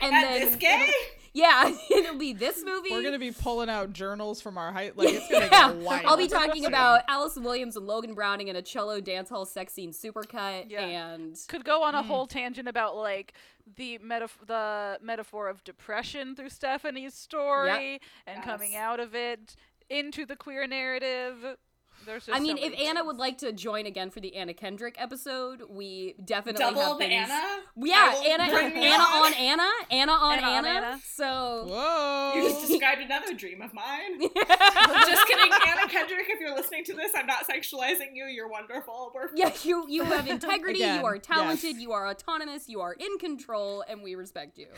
and 0.00 0.14
At 0.14 0.22
then 0.22 0.40
this 0.40 0.56
gay? 0.56 0.90
It'll- 1.34 1.40
yeah, 1.40 1.76
it'll 1.90 2.18
be 2.18 2.32
this 2.32 2.62
movie. 2.64 2.90
We're 2.90 3.02
gonna 3.02 3.18
be 3.18 3.32
pulling 3.32 3.68
out 3.68 3.92
journals 3.92 4.40
from 4.40 4.58
our 4.58 4.72
height. 4.72 4.96
Like 4.96 5.10
it's 5.10 5.28
gonna 5.28 5.48
yeah, 5.50 5.72
get 5.72 5.76
wild. 5.76 6.06
I'll 6.06 6.16
be 6.16 6.28
talking 6.28 6.66
about 6.66 7.02
Allison 7.08 7.42
Williams 7.42 7.76
and 7.76 7.86
Logan 7.86 8.14
Browning 8.14 8.48
in 8.48 8.56
a 8.56 8.62
cello 8.62 9.00
dance 9.00 9.28
hall 9.28 9.46
sex 9.46 9.72
scene 9.72 9.92
supercut, 9.92 10.66
Yeah. 10.68 11.12
and 11.12 11.36
could 11.48 11.64
go 11.64 11.82
on 11.82 11.94
a 11.94 12.02
mm. 12.02 12.06
whole 12.06 12.26
tangent 12.26 12.68
about 12.68 12.96
like 12.96 13.34
the 13.76 13.98
metaf- 13.98 14.46
the 14.46 14.98
metaphor 15.02 15.48
of 15.48 15.62
depression 15.64 16.34
through 16.34 16.50
Stephanie's 16.50 17.14
story 17.14 18.00
and 18.26 18.42
coming 18.42 18.76
out 18.76 19.00
of 19.00 19.14
it 19.14 19.56
into 19.88 20.24
the 20.24 20.36
queer 20.36 20.66
narrative. 20.66 21.56
There's 22.06 22.26
just 22.26 22.36
I 22.36 22.40
mean, 22.40 22.56
so 22.56 22.64
if 22.64 22.72
many 22.72 22.86
Anna 22.86 23.04
would 23.04 23.18
like 23.18 23.38
to 23.38 23.52
join 23.52 23.86
again 23.86 24.10
for 24.10 24.20
the 24.20 24.34
Anna 24.36 24.54
Kendrick 24.54 24.96
episode, 24.98 25.62
we 25.68 26.14
definitely 26.24 26.64
Double 26.64 26.80
have 26.80 26.98
the 26.98 27.04
things. 27.04 27.30
Anna? 27.30 27.60
Yeah, 27.76 28.22
Anna, 28.26 28.42
Anna 28.44 29.02
on. 29.02 29.26
on 29.26 29.34
Anna, 29.34 29.70
Anna 29.90 30.12
on 30.12 30.38
Anna 30.38 30.46
on 30.46 30.54
Anna. 30.66 30.68
Anna. 30.68 31.00
So 31.14 31.66
Whoa! 31.68 32.32
You 32.36 32.48
just 32.48 32.66
described 32.68 33.02
another 33.02 33.34
dream 33.34 33.62
of 33.62 33.74
mine. 33.74 34.20
just 34.20 35.26
kidding, 35.26 35.52
Anna 35.66 35.88
Kendrick. 35.88 36.26
If 36.28 36.40
you're 36.40 36.54
listening 36.54 36.84
to 36.84 36.94
this, 36.94 37.12
I'm 37.14 37.26
not 37.26 37.46
sexualizing 37.48 38.14
you. 38.14 38.24
You're 38.26 38.48
wonderful. 38.48 39.12
We're 39.14 39.30
yeah, 39.34 39.52
you 39.62 39.86
you 39.88 40.04
have 40.04 40.26
integrity, 40.28 40.82
Again, 40.82 41.00
you 41.00 41.06
are 41.06 41.18
talented, 41.18 41.72
yes. 41.72 41.80
you 41.80 41.92
are 41.92 42.08
autonomous, 42.08 42.68
you 42.68 42.80
are 42.80 42.94
in 42.94 43.18
control, 43.18 43.84
and 43.88 44.02
we 44.02 44.14
respect 44.14 44.58
you. 44.58 44.68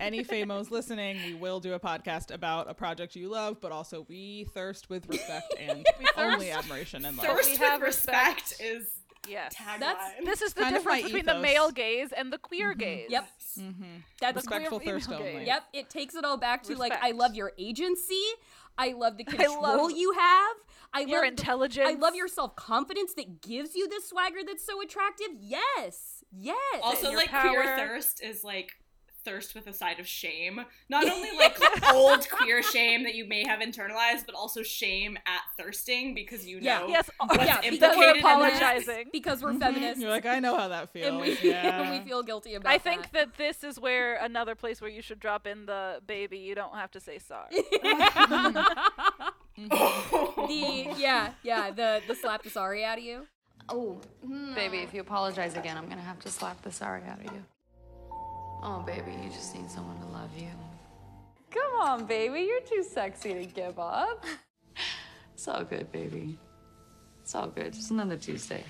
Any 0.00 0.24
famos 0.24 0.70
listening, 0.70 1.18
we 1.26 1.34
will 1.34 1.60
do 1.60 1.74
a 1.74 1.78
podcast 1.78 2.32
about 2.32 2.70
a 2.70 2.74
project 2.74 3.14
you 3.14 3.28
love, 3.28 3.60
but 3.60 3.70
also 3.70 4.06
we 4.08 4.44
thirst 4.54 4.88
with 4.88 5.06
respect 5.08 5.54
and 5.60 5.84
only 6.16 6.50
admiration 6.50 7.04
and 7.04 7.18
love. 7.18 7.26
thirst 7.26 7.48
we 7.48 7.52
with 7.52 7.60
have 7.60 7.82
respect, 7.82 8.50
respect. 8.50 8.62
is 8.62 8.88
yes, 9.28 9.54
tagline. 9.54 9.80
That's- 9.80 10.12
this 10.24 10.40
is 10.40 10.54
the 10.54 10.62
kind 10.62 10.74
difference 10.74 11.02
between 11.02 11.26
the 11.26 11.38
male 11.38 11.70
gaze 11.70 12.12
and 12.12 12.32
the 12.32 12.38
queer 12.38 12.70
mm-hmm. 12.70 12.78
gaze. 12.78 13.06
Yep. 13.10 13.28
Mm-hmm. 13.58 13.84
That's 14.20 14.36
Respectful 14.36 14.80
queer 14.80 14.94
thirst 14.94 15.06
female 15.06 15.20
only. 15.20 15.32
gaze. 15.40 15.46
Yep, 15.46 15.62
it 15.74 15.90
takes 15.90 16.14
it 16.14 16.24
all 16.24 16.38
back 16.38 16.62
to 16.64 16.76
like 16.76 16.94
I 17.02 17.10
love 17.10 17.34
your 17.34 17.52
agency. 17.58 18.24
I 18.78 18.92
love 18.92 19.18
the 19.18 19.24
control 19.36 19.62
love 19.62 19.90
you 19.92 20.12
have. 20.12 20.56
I 20.94 21.00
your 21.00 21.10
love 21.10 21.22
the- 21.22 21.28
intelligence. 21.28 21.88
I 21.90 21.94
love 21.94 22.14
your 22.14 22.28
self 22.28 22.56
confidence 22.56 23.12
that 23.14 23.42
gives 23.42 23.76
you 23.76 23.86
this 23.86 24.08
swagger 24.08 24.38
that's 24.46 24.64
so 24.64 24.80
attractive. 24.80 25.28
Yes, 25.38 26.24
yes. 26.32 26.80
Also, 26.82 27.10
your 27.10 27.18
like 27.18 27.30
queer 27.30 27.64
thirst 27.76 28.22
is 28.22 28.42
like 28.42 28.79
thirst 29.24 29.54
with 29.54 29.66
a 29.66 29.72
side 29.72 30.00
of 30.00 30.06
shame. 30.06 30.64
Not 30.88 31.08
only 31.08 31.30
like 31.38 31.58
old 31.92 32.28
queer 32.30 32.62
shame 32.62 33.04
that 33.04 33.14
you 33.14 33.26
may 33.26 33.44
have 33.46 33.60
internalized, 33.60 34.26
but 34.26 34.34
also 34.34 34.62
shame 34.62 35.16
at 35.26 35.42
thirsting 35.58 36.14
because 36.14 36.46
you 36.46 36.58
Yeah. 36.60 36.80
know 36.80 36.88
Yes, 36.88 37.10
oh, 37.20 37.26
what's 37.26 37.44
yeah, 37.44 37.60
implicated 37.62 37.80
because 37.80 37.96
we're 37.96 38.10
in 38.10 38.18
apologizing. 38.18 39.10
because 39.12 39.42
we're 39.42 39.50
mm-hmm. 39.50 39.60
feminists. 39.60 40.02
You're 40.02 40.10
like, 40.10 40.26
I 40.26 40.40
know 40.40 40.56
how 40.56 40.68
that 40.68 40.92
feels. 40.92 41.06
and 41.06 41.20
we, 41.20 41.38
yeah. 41.42 41.82
and 41.82 41.90
we 41.90 42.00
feel 42.08 42.22
guilty 42.22 42.54
about 42.54 42.72
it. 42.72 42.74
I 42.74 42.78
think 42.78 43.10
that. 43.12 43.36
that 43.36 43.36
this 43.36 43.62
is 43.64 43.78
where 43.78 44.16
another 44.16 44.54
place 44.54 44.80
where 44.80 44.90
you 44.90 45.02
should 45.02 45.20
drop 45.20 45.46
in 45.46 45.66
the 45.66 46.00
baby. 46.06 46.38
You 46.38 46.54
don't 46.54 46.74
have 46.74 46.90
to 46.92 47.00
say 47.00 47.18
sorry. 47.18 47.48
the 49.68 50.94
yeah 50.96 51.32
yeah 51.42 51.70
the 51.70 52.00
the 52.08 52.14
slap 52.14 52.42
the 52.42 52.50
sorry 52.50 52.84
out 52.84 52.98
of 52.98 53.04
you. 53.04 53.26
Oh, 53.68 54.00
hmm. 54.24 54.54
Baby, 54.54 54.78
if 54.78 54.92
you 54.94 55.00
apologize 55.00 55.54
again, 55.54 55.76
I'm 55.76 55.88
gonna 55.88 56.00
have 56.00 56.18
to 56.20 56.28
slap 56.28 56.62
the 56.62 56.72
sorry 56.72 57.02
out 57.04 57.18
of 57.24 57.32
you. 57.32 57.44
Oh, 58.62 58.82
baby, 58.86 59.12
you 59.22 59.30
just 59.30 59.54
need 59.54 59.70
someone 59.70 59.98
to 60.00 60.06
love 60.06 60.30
you. 60.36 60.48
Come 61.50 61.80
on, 61.80 62.04
baby. 62.06 62.40
You're 62.42 62.60
too 62.60 62.82
sexy 62.88 63.34
to 63.34 63.44
give 63.46 63.78
up. 63.78 64.24
It's 65.34 65.48
all 65.48 65.64
good, 65.64 65.90
baby. 65.90 66.38
It's 67.22 67.34
all 67.34 67.48
good. 67.48 67.72
Just 67.72 67.90
another 67.90 68.16
Tuesday. 68.16 68.62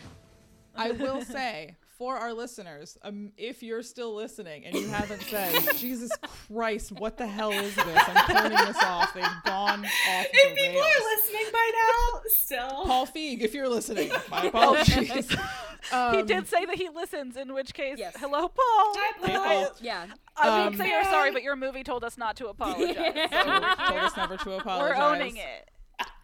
I 0.77 0.93
will 0.93 1.23
say 1.23 1.77
for 1.99 2.17
our 2.17 2.33
listeners, 2.33 2.97
um, 3.03 3.33
if 3.37 3.63
you're 3.63 3.83
still 3.83 4.15
listening 4.15 4.65
and 4.65 4.75
you 4.77 4.87
haven't 4.89 5.23
said, 5.23 5.53
Jesus 5.77 6.11
Christ, 6.47 6.93
what 6.93 7.19
the 7.19 7.27
hell 7.27 7.51
is 7.51 7.75
this? 7.75 7.87
I'm 8.07 8.27
turning 8.35 8.59
this 8.67 8.83
off. 8.83 9.13
They've 9.13 9.25
gone 9.45 9.85
off 9.85 10.27
If 10.33 10.51
the 10.51 10.55
people 10.63 10.81
rails. 10.81 10.87
are 10.87 11.17
listening 11.17 11.47
by 11.53 11.71
now, 11.75 12.21
still. 12.29 12.85
Paul 12.87 13.07
Feig, 13.09 13.41
if 13.41 13.53
you're 13.53 13.69
listening, 13.69 14.11
my 14.31 14.45
apologies. 14.47 15.37
he 15.89 15.95
Um, 15.97 16.27
did 16.27 16.47
say 16.49 16.65
that 16.65 16.77
he 16.77 16.89
listens, 16.89 17.37
in 17.37 17.53
which 17.55 17.75
case, 17.75 17.99
Yes. 17.99 18.15
hello, 18.19 18.49
Paul. 18.49 18.55
Hi, 18.59 19.27
Hey, 19.27 19.33
Paul. 19.35 19.45
Paul. 19.67 19.77
Yeah. 19.81 20.07
I 20.37 20.49
Um, 20.67 20.71
mean, 20.71 20.79
say 20.79 20.89
you're 20.91 21.05
sorry, 21.05 21.31
but 21.33 21.43
your 21.43 21.57
movie 21.57 21.83
told 21.85 22.05
us 22.05 22.17
not 22.19 22.37
to 22.37 22.49
apologize. 22.55 22.97
So 22.97 23.39
told 23.39 24.01
us 24.03 24.17
never 24.17 24.37
to 24.37 24.53
apologize. 24.53 24.99
We're 24.99 25.03
owning 25.05 25.37
it. 25.37 25.69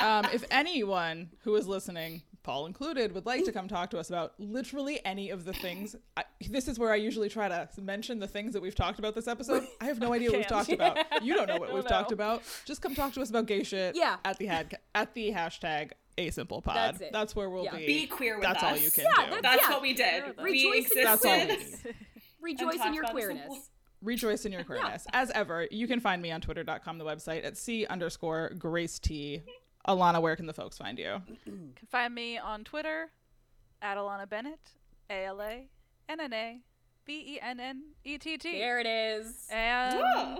Um, 0.00 0.24
if 0.32 0.44
anyone 0.50 1.30
who 1.40 1.54
is 1.56 1.66
listening, 1.68 2.22
Paul 2.42 2.66
included, 2.66 3.12
would 3.12 3.26
like 3.26 3.44
to 3.44 3.52
come 3.52 3.66
talk 3.68 3.90
to 3.90 3.98
us 3.98 4.08
about 4.08 4.32
literally 4.38 5.04
any 5.04 5.30
of 5.30 5.44
the 5.44 5.52
things, 5.52 5.96
I, 6.16 6.24
this 6.48 6.68
is 6.68 6.78
where 6.78 6.92
I 6.92 6.96
usually 6.96 7.28
try 7.28 7.48
to 7.48 7.68
mention 7.82 8.18
the 8.20 8.28
things 8.28 8.52
that 8.54 8.62
we've 8.62 8.74
talked 8.74 8.98
about 9.00 9.14
this 9.14 9.26
episode. 9.26 9.66
I 9.80 9.86
have 9.86 9.98
no 9.98 10.12
idea 10.14 10.30
what 10.30 10.38
we've 10.38 10.46
talked 10.46 10.70
about. 10.72 10.96
You 11.24 11.34
don't 11.34 11.48
know 11.48 11.56
what 11.58 11.66
don't 11.68 11.74
we've 11.74 11.84
know. 11.84 11.90
talked 11.90 12.12
about. 12.12 12.42
Just 12.64 12.80
come 12.82 12.94
talk 12.94 13.12
to 13.14 13.20
us 13.20 13.30
about 13.30 13.46
gay 13.46 13.64
shit. 13.64 13.96
Yeah. 13.96 14.16
At 14.24 14.38
the 14.38 14.46
had 14.46 14.78
at 14.94 15.12
the 15.14 15.32
hashtag 15.32 15.90
a 16.18 16.30
simple 16.30 16.62
pod. 16.62 16.98
That's 17.12 17.32
it. 17.32 17.36
where 17.36 17.50
we'll 17.50 17.64
Yeah. 17.64 17.76
be. 17.76 17.86
Be 17.86 18.06
queer 18.06 18.38
with 18.38 18.46
us. 18.46 18.52
That's 18.54 18.64
all 18.64 18.76
you 18.76 18.90
can 18.90 19.04
Yeah, 19.04 19.34
do. 19.36 19.40
That's 19.42 19.62
Yeah. 19.62 19.70
what 19.70 19.82
we 19.82 19.92
did. 19.94 20.24
Rejoice 20.38 20.44
We 20.44 20.66
in 20.68 20.74
existed. 20.78 21.04
That's 21.04 21.24
all 21.24 21.38
we 21.38 21.46
need. 21.46 21.96
Rejoice 22.40 22.84
in 22.86 22.94
your 22.94 23.04
queerness. 23.04 23.40
simple. 23.42 23.58
Rejoice 24.02 24.44
in 24.46 24.52
your 24.52 24.64
queerness. 24.64 25.06
As 25.12 25.30
ever, 25.30 25.66
you 25.70 25.86
can 25.88 26.00
find 26.00 26.20
me 26.22 26.30
on 26.30 26.40
twitter.com, 26.40 26.98
the 26.98 27.04
website 27.04 27.44
at 27.44 27.56
C 27.56 27.86
underscore 27.86 28.50
Grace 28.58 28.98
T. 28.98 29.42
Alanna, 29.88 30.20
where 30.20 30.36
can 30.36 30.46
the 30.46 30.52
folks 30.52 30.76
find 30.78 30.98
you? 30.98 31.22
can 31.44 31.74
find 31.90 32.14
me 32.14 32.38
on 32.38 32.64
Twitter 32.64 33.10
at 33.82 33.96
Alanna 33.96 34.28
Bennett, 34.28 34.60
A 35.10 35.24
L 35.26 35.40
A 35.40 35.68
N 36.08 36.20
N 36.20 36.32
A 36.32 36.60
B 37.04 37.34
E 37.36 37.40
N 37.40 37.58
N 37.60 37.82
E 38.04 38.18
T 38.18 38.36
T. 38.36 38.52
There 38.58 38.78
it 38.80 38.86
is. 38.86 39.46
And 39.50 39.98
Whoa. 39.98 40.38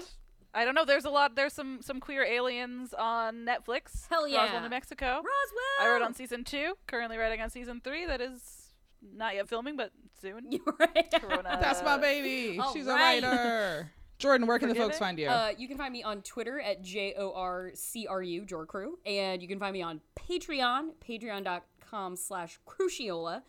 I 0.57 0.65
don't 0.65 0.75
know. 0.75 0.87
There's 0.87 1.05
a 1.05 1.11
lot. 1.11 1.37
There's 1.37 1.53
some 1.53 1.81
some 1.83 2.01
queer 2.01 2.25
aliens 2.25 2.95
on 2.95 3.45
Netflix. 3.45 4.09
Hell 4.09 4.27
yeah. 4.27 4.45
Roswell, 4.45 4.63
New 4.63 4.69
Mexico. 4.71 5.07
Roswell. 5.07 5.83
I 5.83 5.89
wrote 5.89 6.03
on 6.03 6.15
season 6.15 6.45
two. 6.45 6.75
Currently 6.87 7.19
writing 7.19 7.43
on 7.43 7.51
season 7.51 7.83
three. 7.85 8.07
That 8.07 8.23
is 8.23 8.71
not 9.15 9.35
yet 9.35 9.49
filming, 9.49 9.77
but 9.77 9.93
soon. 10.21 10.47
You're 10.51 10.63
right. 10.79 11.13
Corona. 11.21 11.59
That's 11.61 11.83
my 11.83 11.99
baby. 11.99 12.59
all 12.59 12.73
She's 12.73 12.87
right. 12.87 13.23
a 13.23 13.27
writer. 13.27 13.93
Jordan, 14.19 14.47
where 14.47 14.59
can 14.59 14.71
the 14.71 14.75
folks 14.75 14.97
it? 14.97 14.99
find 14.99 15.19
you? 15.19 15.29
Uh, 15.29 15.51
you 15.59 15.69
can 15.69 15.77
find 15.77 15.93
me 15.93 16.03
on 16.03 16.23
Twitter 16.23 16.59
at 16.59 16.81
J 16.81 17.13
O 17.19 17.33
R 17.35 17.73
C 17.75 18.07
R 18.07 18.23
U, 18.23 18.43
JorCru. 18.47 18.93
And 19.05 19.43
you 19.43 19.49
can 19.49 19.59
find 19.59 19.75
me 19.75 19.83
on 19.83 20.01
Patreon, 20.19 20.93
patreon.com 21.07 22.17
slash 22.17 22.59
Crucchiola. 22.67 23.43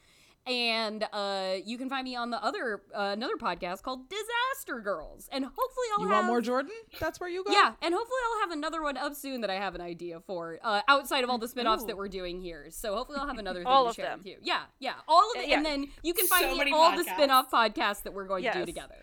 And 0.48 1.06
uh, 1.12 1.56
you 1.66 1.78
can 1.78 1.90
find 1.90 2.04
me 2.06 2.16
on 2.16 2.30
the 2.30 2.44
other 2.44 2.82
uh, 2.96 3.12
another 3.14 3.36
podcast 3.36 3.82
called 3.84 4.10
Disaster 4.10 4.80
Girls. 4.82 5.28
And 5.32 5.44
hopefully 5.46 5.88
I'll 5.98 6.04
you 6.06 6.08
have 6.10 6.18
want 6.24 6.28
more 6.28 6.42
Jordan? 6.42 6.72
That's 7.00 7.20
where 7.20 7.30
you 7.30 7.44
go? 7.44 7.52
Yeah, 7.52 7.74
and 7.82 7.94
hopefully 7.94 8.20
I'll 8.34 8.40
have 8.42 8.52
another 8.52 8.82
one 8.82 8.98
up 8.98 9.16
soon 9.16 9.42
that 9.42 9.50
I 9.50 9.56
have 9.56 9.76
an 9.76 9.82
idea 9.82 10.20
for, 10.22 10.60
uh, 10.64 10.82
outside 10.88 11.24
of 11.24 11.30
all 11.30 11.38
the 11.38 11.48
spin-offs 11.48 11.84
that 11.86 11.98
we're 11.98 12.08
doing 12.08 12.42
here. 12.42 12.68
So 12.70 12.96
hopefully 12.96 13.18
I'll 13.20 13.28
have 13.28 13.38
another 13.40 13.60
thing 13.60 13.68
All 13.68 13.84
to 13.86 13.90
of 13.90 13.96
share 13.96 14.06
them. 14.06 14.20
with 14.20 14.28
you. 14.28 14.38
Yeah, 14.42 14.62
yeah, 14.80 14.94
all 15.08 15.32
of 15.32 15.38
Uh, 15.38 15.42
it, 15.42 15.50
yeah. 15.50 15.58
and 15.58 15.66
then 15.66 15.88
you 16.04 16.14
can 16.14 16.28
find 16.28 16.46
So 16.58 16.64
me 16.64 16.72
all 16.72 16.96
the 16.96 17.04
podcasts. 17.04 17.14
spin-off 17.16 17.52
podcasts 17.52 18.04
that 18.04 18.14
we're 18.14 18.26
going 18.28 18.44
to 18.44 18.54
do 18.54 18.66
together. 18.66 18.96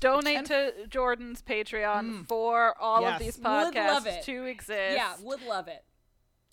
Donate 0.00 0.44
to 0.46 0.72
Jordan's 0.88 1.42
Patreon 1.42 2.26
for 2.28 2.74
all 2.80 3.00
Yes. 3.02 3.12
of 3.14 3.18
these 3.26 3.36
Would 3.38 3.44
love 3.44 3.74
podcasts 3.74 4.06
it. 4.06 4.22
to 4.24 4.44
exist. 4.44 4.96
Yeah, 4.96 5.14
would 5.22 5.42
love 5.42 5.68
it. 5.68 5.82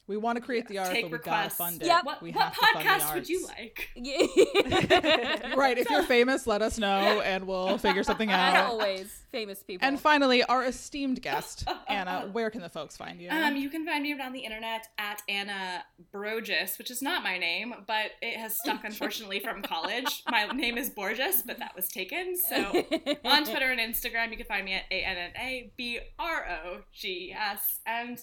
We 0.07 0.17
want 0.17 0.37
to 0.37 0.41
create 0.43 0.67
the 0.67 0.77
art, 0.77 0.89
Take 0.91 1.05
but 1.05 1.11
we 1.11 1.17
requests. 1.17 1.57
gotta 1.57 1.71
fund 1.71 1.81
it. 1.81 1.87
Yep. 1.87 2.05
What, 2.05 2.21
We 2.21 2.31
what 2.31 2.43
have 2.43 2.53
to 2.53 2.59
fund 2.59 2.75
the 2.75 2.89
podcast 2.89 3.13
would 3.15 3.27
you 3.29 3.47
like? 3.47 3.89
Right. 5.55 5.77
If 5.77 5.89
you're 5.89 6.03
famous, 6.03 6.45
let 6.47 6.61
us 6.61 6.77
know 6.77 7.21
and 7.21 7.47
we'll 7.47 7.77
figure 7.77 8.03
something 8.11 8.29
As 8.29 8.53
out. 8.53 8.69
always, 8.71 9.23
famous 9.31 9.63
people. 9.63 9.87
And 9.87 9.99
finally, 9.99 10.43
our 10.43 10.63
esteemed 10.65 11.21
guest, 11.21 11.67
Anna, 11.87 12.29
where 12.31 12.49
can 12.49 12.61
the 12.61 12.69
folks 12.69 12.95
find 12.97 13.19
you? 13.19 13.29
Um, 13.29 13.55
you 13.55 13.69
can 13.69 13.85
find 13.85 14.03
me 14.03 14.13
on 14.19 14.31
the 14.33 14.39
internet 14.41 14.87
at 14.97 15.21
Anna 15.27 15.83
Brogs, 16.13 16.77
which 16.77 16.91
is 16.91 17.01
not 17.01 17.23
my 17.23 17.37
name, 17.37 17.73
but 17.87 18.11
it 18.21 18.37
has 18.37 18.57
stuck 18.59 18.83
unfortunately 18.83 19.39
from 19.39 19.61
college. 19.61 20.23
My 20.29 20.45
name 20.47 20.77
is 20.77 20.89
Borges, 20.89 21.43
but 21.45 21.57
that 21.59 21.75
was 21.75 21.87
taken. 21.87 22.35
So 22.37 22.85
on 23.25 23.43
Twitter 23.45 23.71
and 23.71 23.79
Instagram, 23.79 24.31
you 24.31 24.37
can 24.37 24.45
find 24.45 24.65
me 24.65 24.73
at 24.73 24.83
A 24.91 25.03
N 25.03 25.17
N 25.17 25.31
A 25.39 25.71
B 25.77 25.99
R 26.19 26.45
O 26.65 26.81
G 26.93 27.33
S. 27.35 27.79
And 27.87 28.19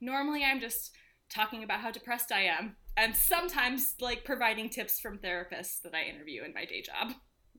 normally 0.00 0.44
I'm 0.44 0.60
just 0.60 0.92
talking 1.28 1.62
about 1.62 1.80
how 1.80 1.90
depressed 1.90 2.32
I 2.32 2.42
am, 2.42 2.76
and 2.96 3.14
sometimes 3.14 3.94
like 4.00 4.24
providing 4.24 4.68
tips 4.70 5.00
from 5.00 5.18
therapists 5.18 5.82
that 5.82 5.94
I 5.94 6.04
interview 6.04 6.42
in 6.44 6.52
my 6.54 6.64
day 6.64 6.82
job. 6.82 7.14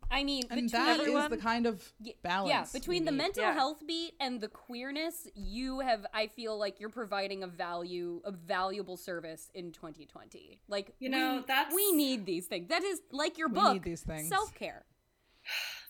I 0.09 0.23
mean, 0.23 0.43
And 0.49 0.49
between 0.49 0.67
that 0.69 0.95
is 0.95 0.99
everyone- 1.01 1.31
the 1.31 1.37
kind 1.37 1.65
of 1.65 1.91
balance. 2.23 2.49
Yeah, 2.49 2.79
between 2.79 3.03
the 3.03 3.11
mental 3.11 3.43
Yeah. 3.43 3.53
health 3.53 3.85
beat 3.85 4.13
and 4.21 4.39
the 4.39 4.47
queerness, 4.47 5.27
you 5.35 5.81
have 5.81 6.05
I 6.13 6.27
feel 6.27 6.57
like 6.57 6.79
you're 6.79 6.89
providing 6.89 7.43
a 7.43 7.47
value 7.47 8.21
a 8.23 8.31
valuable 8.31 8.95
service 8.95 9.51
in 9.53 9.73
2020. 9.73 10.61
Like 10.69 10.95
You 10.99 11.09
know, 11.09 11.37
we, 11.37 11.43
that's- 11.45 11.73
we 11.75 11.91
need 11.91 12.25
these 12.25 12.47
things. 12.47 12.69
That 12.69 12.83
is 12.83 13.01
like 13.11 13.37
your 13.37 13.49
We 13.49 13.55
book. 13.55 13.73
need 13.73 13.83
these 13.83 14.01
things. 14.03 14.29
Self-care. 14.29 14.85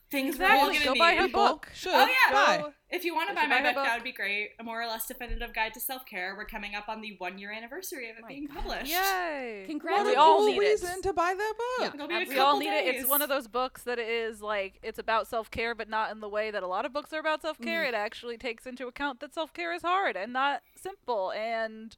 Things 0.09 0.35
Exactly. 0.35 0.57
we're 0.57 0.63
all 0.63 0.71
gonna 0.73 0.85
Go 0.85 0.95
buy 0.97 1.11
need. 1.11 1.19
her 1.19 1.27
book. 1.27 1.67
Oh, 1.67 1.71
oh, 1.71 1.75
should 1.75 1.91
Oh 1.93 2.07
yeah. 2.07 2.33
buy. 2.63 2.65
If 2.89 3.03
you 3.03 3.13
want 3.13 3.27
to 3.27 3.35
buy 3.35 3.45
my 3.45 3.57
buy 3.61 3.67
her 3.67 3.73
book, 3.73 3.83
that 3.83 3.95
would 3.97 4.03
be 4.05 4.13
great. 4.13 4.51
A 4.57 4.63
more 4.63 4.81
or 4.81 4.87
less 4.87 5.05
definitive 5.05 5.53
guide 5.53 5.73
to 5.73 5.81
self 5.81 6.05
care. 6.05 6.33
We're 6.37 6.45
coming 6.45 6.75
up 6.75 6.87
on 6.87 7.01
the 7.01 7.15
one 7.17 7.37
year 7.37 7.51
anniversary 7.51 8.09
of 8.09 8.15
it 8.17 8.25
being 8.25 8.47
published. 8.47 8.89
Yay! 8.89 9.59
What 9.63 9.67
Congratulations. 9.69 10.07
a 10.07 10.11
We 10.11 10.15
all 10.15 10.37
cool 10.37 10.47
need 10.47 10.55
it. 10.55 10.59
reason 10.59 11.01
to 11.01 11.11
buy 11.11 11.33
that 11.37 11.53
book. 11.79 11.95
It'll 11.95 12.07
be 12.07 12.15
a 12.15 12.19
We 12.19 12.37
all 12.37 12.53
couple 12.53 12.59
need 12.59 12.69
it. 12.69 12.95
It's 12.95 13.09
one 13.09 13.21
of 13.21 13.27
those 13.27 13.47
books 13.49 13.83
that 13.83 13.99
is 13.99 14.41
like 14.41 14.79
it's 14.81 14.97
about 14.99 15.27
self 15.27 15.51
care, 15.51 15.75
but 15.75 15.89
not 15.89 16.11
in 16.11 16.21
the 16.21 16.29
way 16.29 16.51
that 16.51 16.63
a 16.63 16.67
lot 16.67 16.85
of 16.85 16.93
books 16.93 17.11
are 17.11 17.19
about 17.19 17.41
self 17.41 17.59
care. 17.59 17.83
Mm. 17.83 17.89
It 17.89 17.93
actually 17.93 18.37
takes 18.37 18.65
into 18.65 18.87
account 18.87 19.19
that 19.19 19.33
self 19.33 19.51
care 19.53 19.73
is 19.73 19.81
hard 19.81 20.15
and 20.15 20.31
not 20.31 20.61
simple. 20.81 21.31
And 21.33 21.93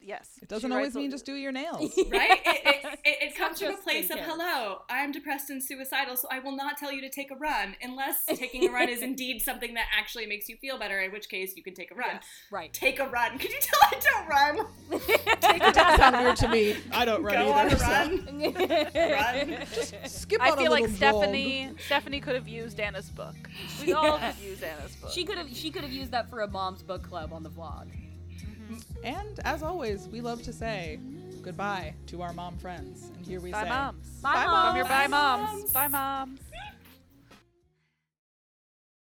yes, 0.00 0.38
It 0.42 0.48
doesn't 0.48 0.70
she 0.70 0.74
always 0.74 0.86
writes 0.88 0.96
a- 0.96 0.98
mean 1.00 1.10
just 1.10 1.26
do 1.26 1.34
your 1.34 1.52
nails. 1.52 1.92
right? 2.10 2.40
It, 2.44 2.60
it, 2.66 2.98
it, 3.04 3.18
it 3.30 3.36
comes 3.36 3.60
from 3.60 3.74
a 3.74 3.76
place 3.76 4.10
of 4.10 4.18
hello, 4.20 4.82
I'm 4.90 5.12
depressed 5.12 5.50
and 5.50 5.62
suicidal, 5.62 6.16
so 6.16 6.28
I 6.30 6.38
will 6.38 6.56
not 6.56 6.76
tell 6.76 6.92
you 6.92 7.00
to 7.02 7.08
take 7.10 7.30
a 7.30 7.36
run 7.36 7.74
unless 7.82 8.24
taking 8.26 8.68
a 8.68 8.72
run 8.72 8.88
is 8.88 9.02
indeed 9.10 9.40
something 9.40 9.74
that 9.74 9.86
actually 9.96 10.26
makes 10.26 10.48
you 10.48 10.56
feel 10.56 10.78
better, 10.78 11.00
in 11.00 11.12
which 11.12 11.28
case 11.28 11.54
you 11.56 11.62
can 11.62 11.74
take 11.74 11.90
a 11.90 11.94
run. 11.94 12.20
Right. 12.50 12.72
Take 12.72 12.98
a 13.00 13.06
run. 13.08 13.38
Could 13.38 13.50
you 13.50 13.58
tell 13.60 13.80
I 13.82 14.00
don't 14.00 14.28
run? 14.28 14.66
take 15.40 15.62
a 15.62 15.64
run. 15.64 15.74
sounds 15.98 16.16
weird 16.24 16.36
to 16.36 16.48
me. 16.48 16.76
I 16.92 17.04
don't 17.04 17.22
run 17.22 17.34
Go 17.46 17.52
on 17.52 17.66
either. 17.66 17.76
so- 17.76 17.86
run. 17.86 18.28
run. 18.94 19.66
Skip 20.06 20.40
I 20.42 20.50
on 20.50 20.58
a 20.58 20.60
feel 20.60 20.70
like 20.70 20.82
little 20.82 20.96
jog. 20.96 21.14
Stephanie. 21.16 21.70
Stephanie 21.86 22.20
could 22.20 22.34
have 22.34 22.48
used 22.48 22.78
Anna's 22.80 23.10
book. 23.10 23.34
We 23.84 23.92
all 23.92 24.18
could 24.18 24.34
use 24.42 24.62
Anna's 24.62 24.94
book. 24.96 25.10
She 25.12 25.24
could 25.24 25.38
have 25.38 25.48
she 25.54 25.70
could 25.70 25.82
have 25.82 25.92
used 25.92 26.10
that 26.12 26.28
for 26.30 26.40
a 26.40 26.48
mom's 26.48 26.82
book 26.82 27.02
club 27.08 27.32
on 27.32 27.42
the 27.42 27.50
vlog. 27.50 27.86
And 29.04 29.40
as 29.44 29.62
always, 29.62 30.08
we 30.08 30.20
love 30.20 30.42
to 30.42 30.52
say 30.52 30.98
goodbye 31.42 31.94
to 32.08 32.22
our 32.22 32.32
mom 32.32 32.56
friends. 32.58 33.10
And 33.16 33.26
here 33.26 33.40
we 33.40 33.52
Bye, 33.52 33.62
say 33.64 33.68
moms. 33.68 34.08
Bye, 34.20 34.34
Bye, 34.34 34.46
moms. 34.46 34.66
From 34.68 34.76
your 34.76 34.84
bye 34.84 34.90
Bye, 34.90 35.06
moms. 35.06 35.60
moms. 35.60 35.72
Bye, 35.72 35.88
moms. 35.88 36.40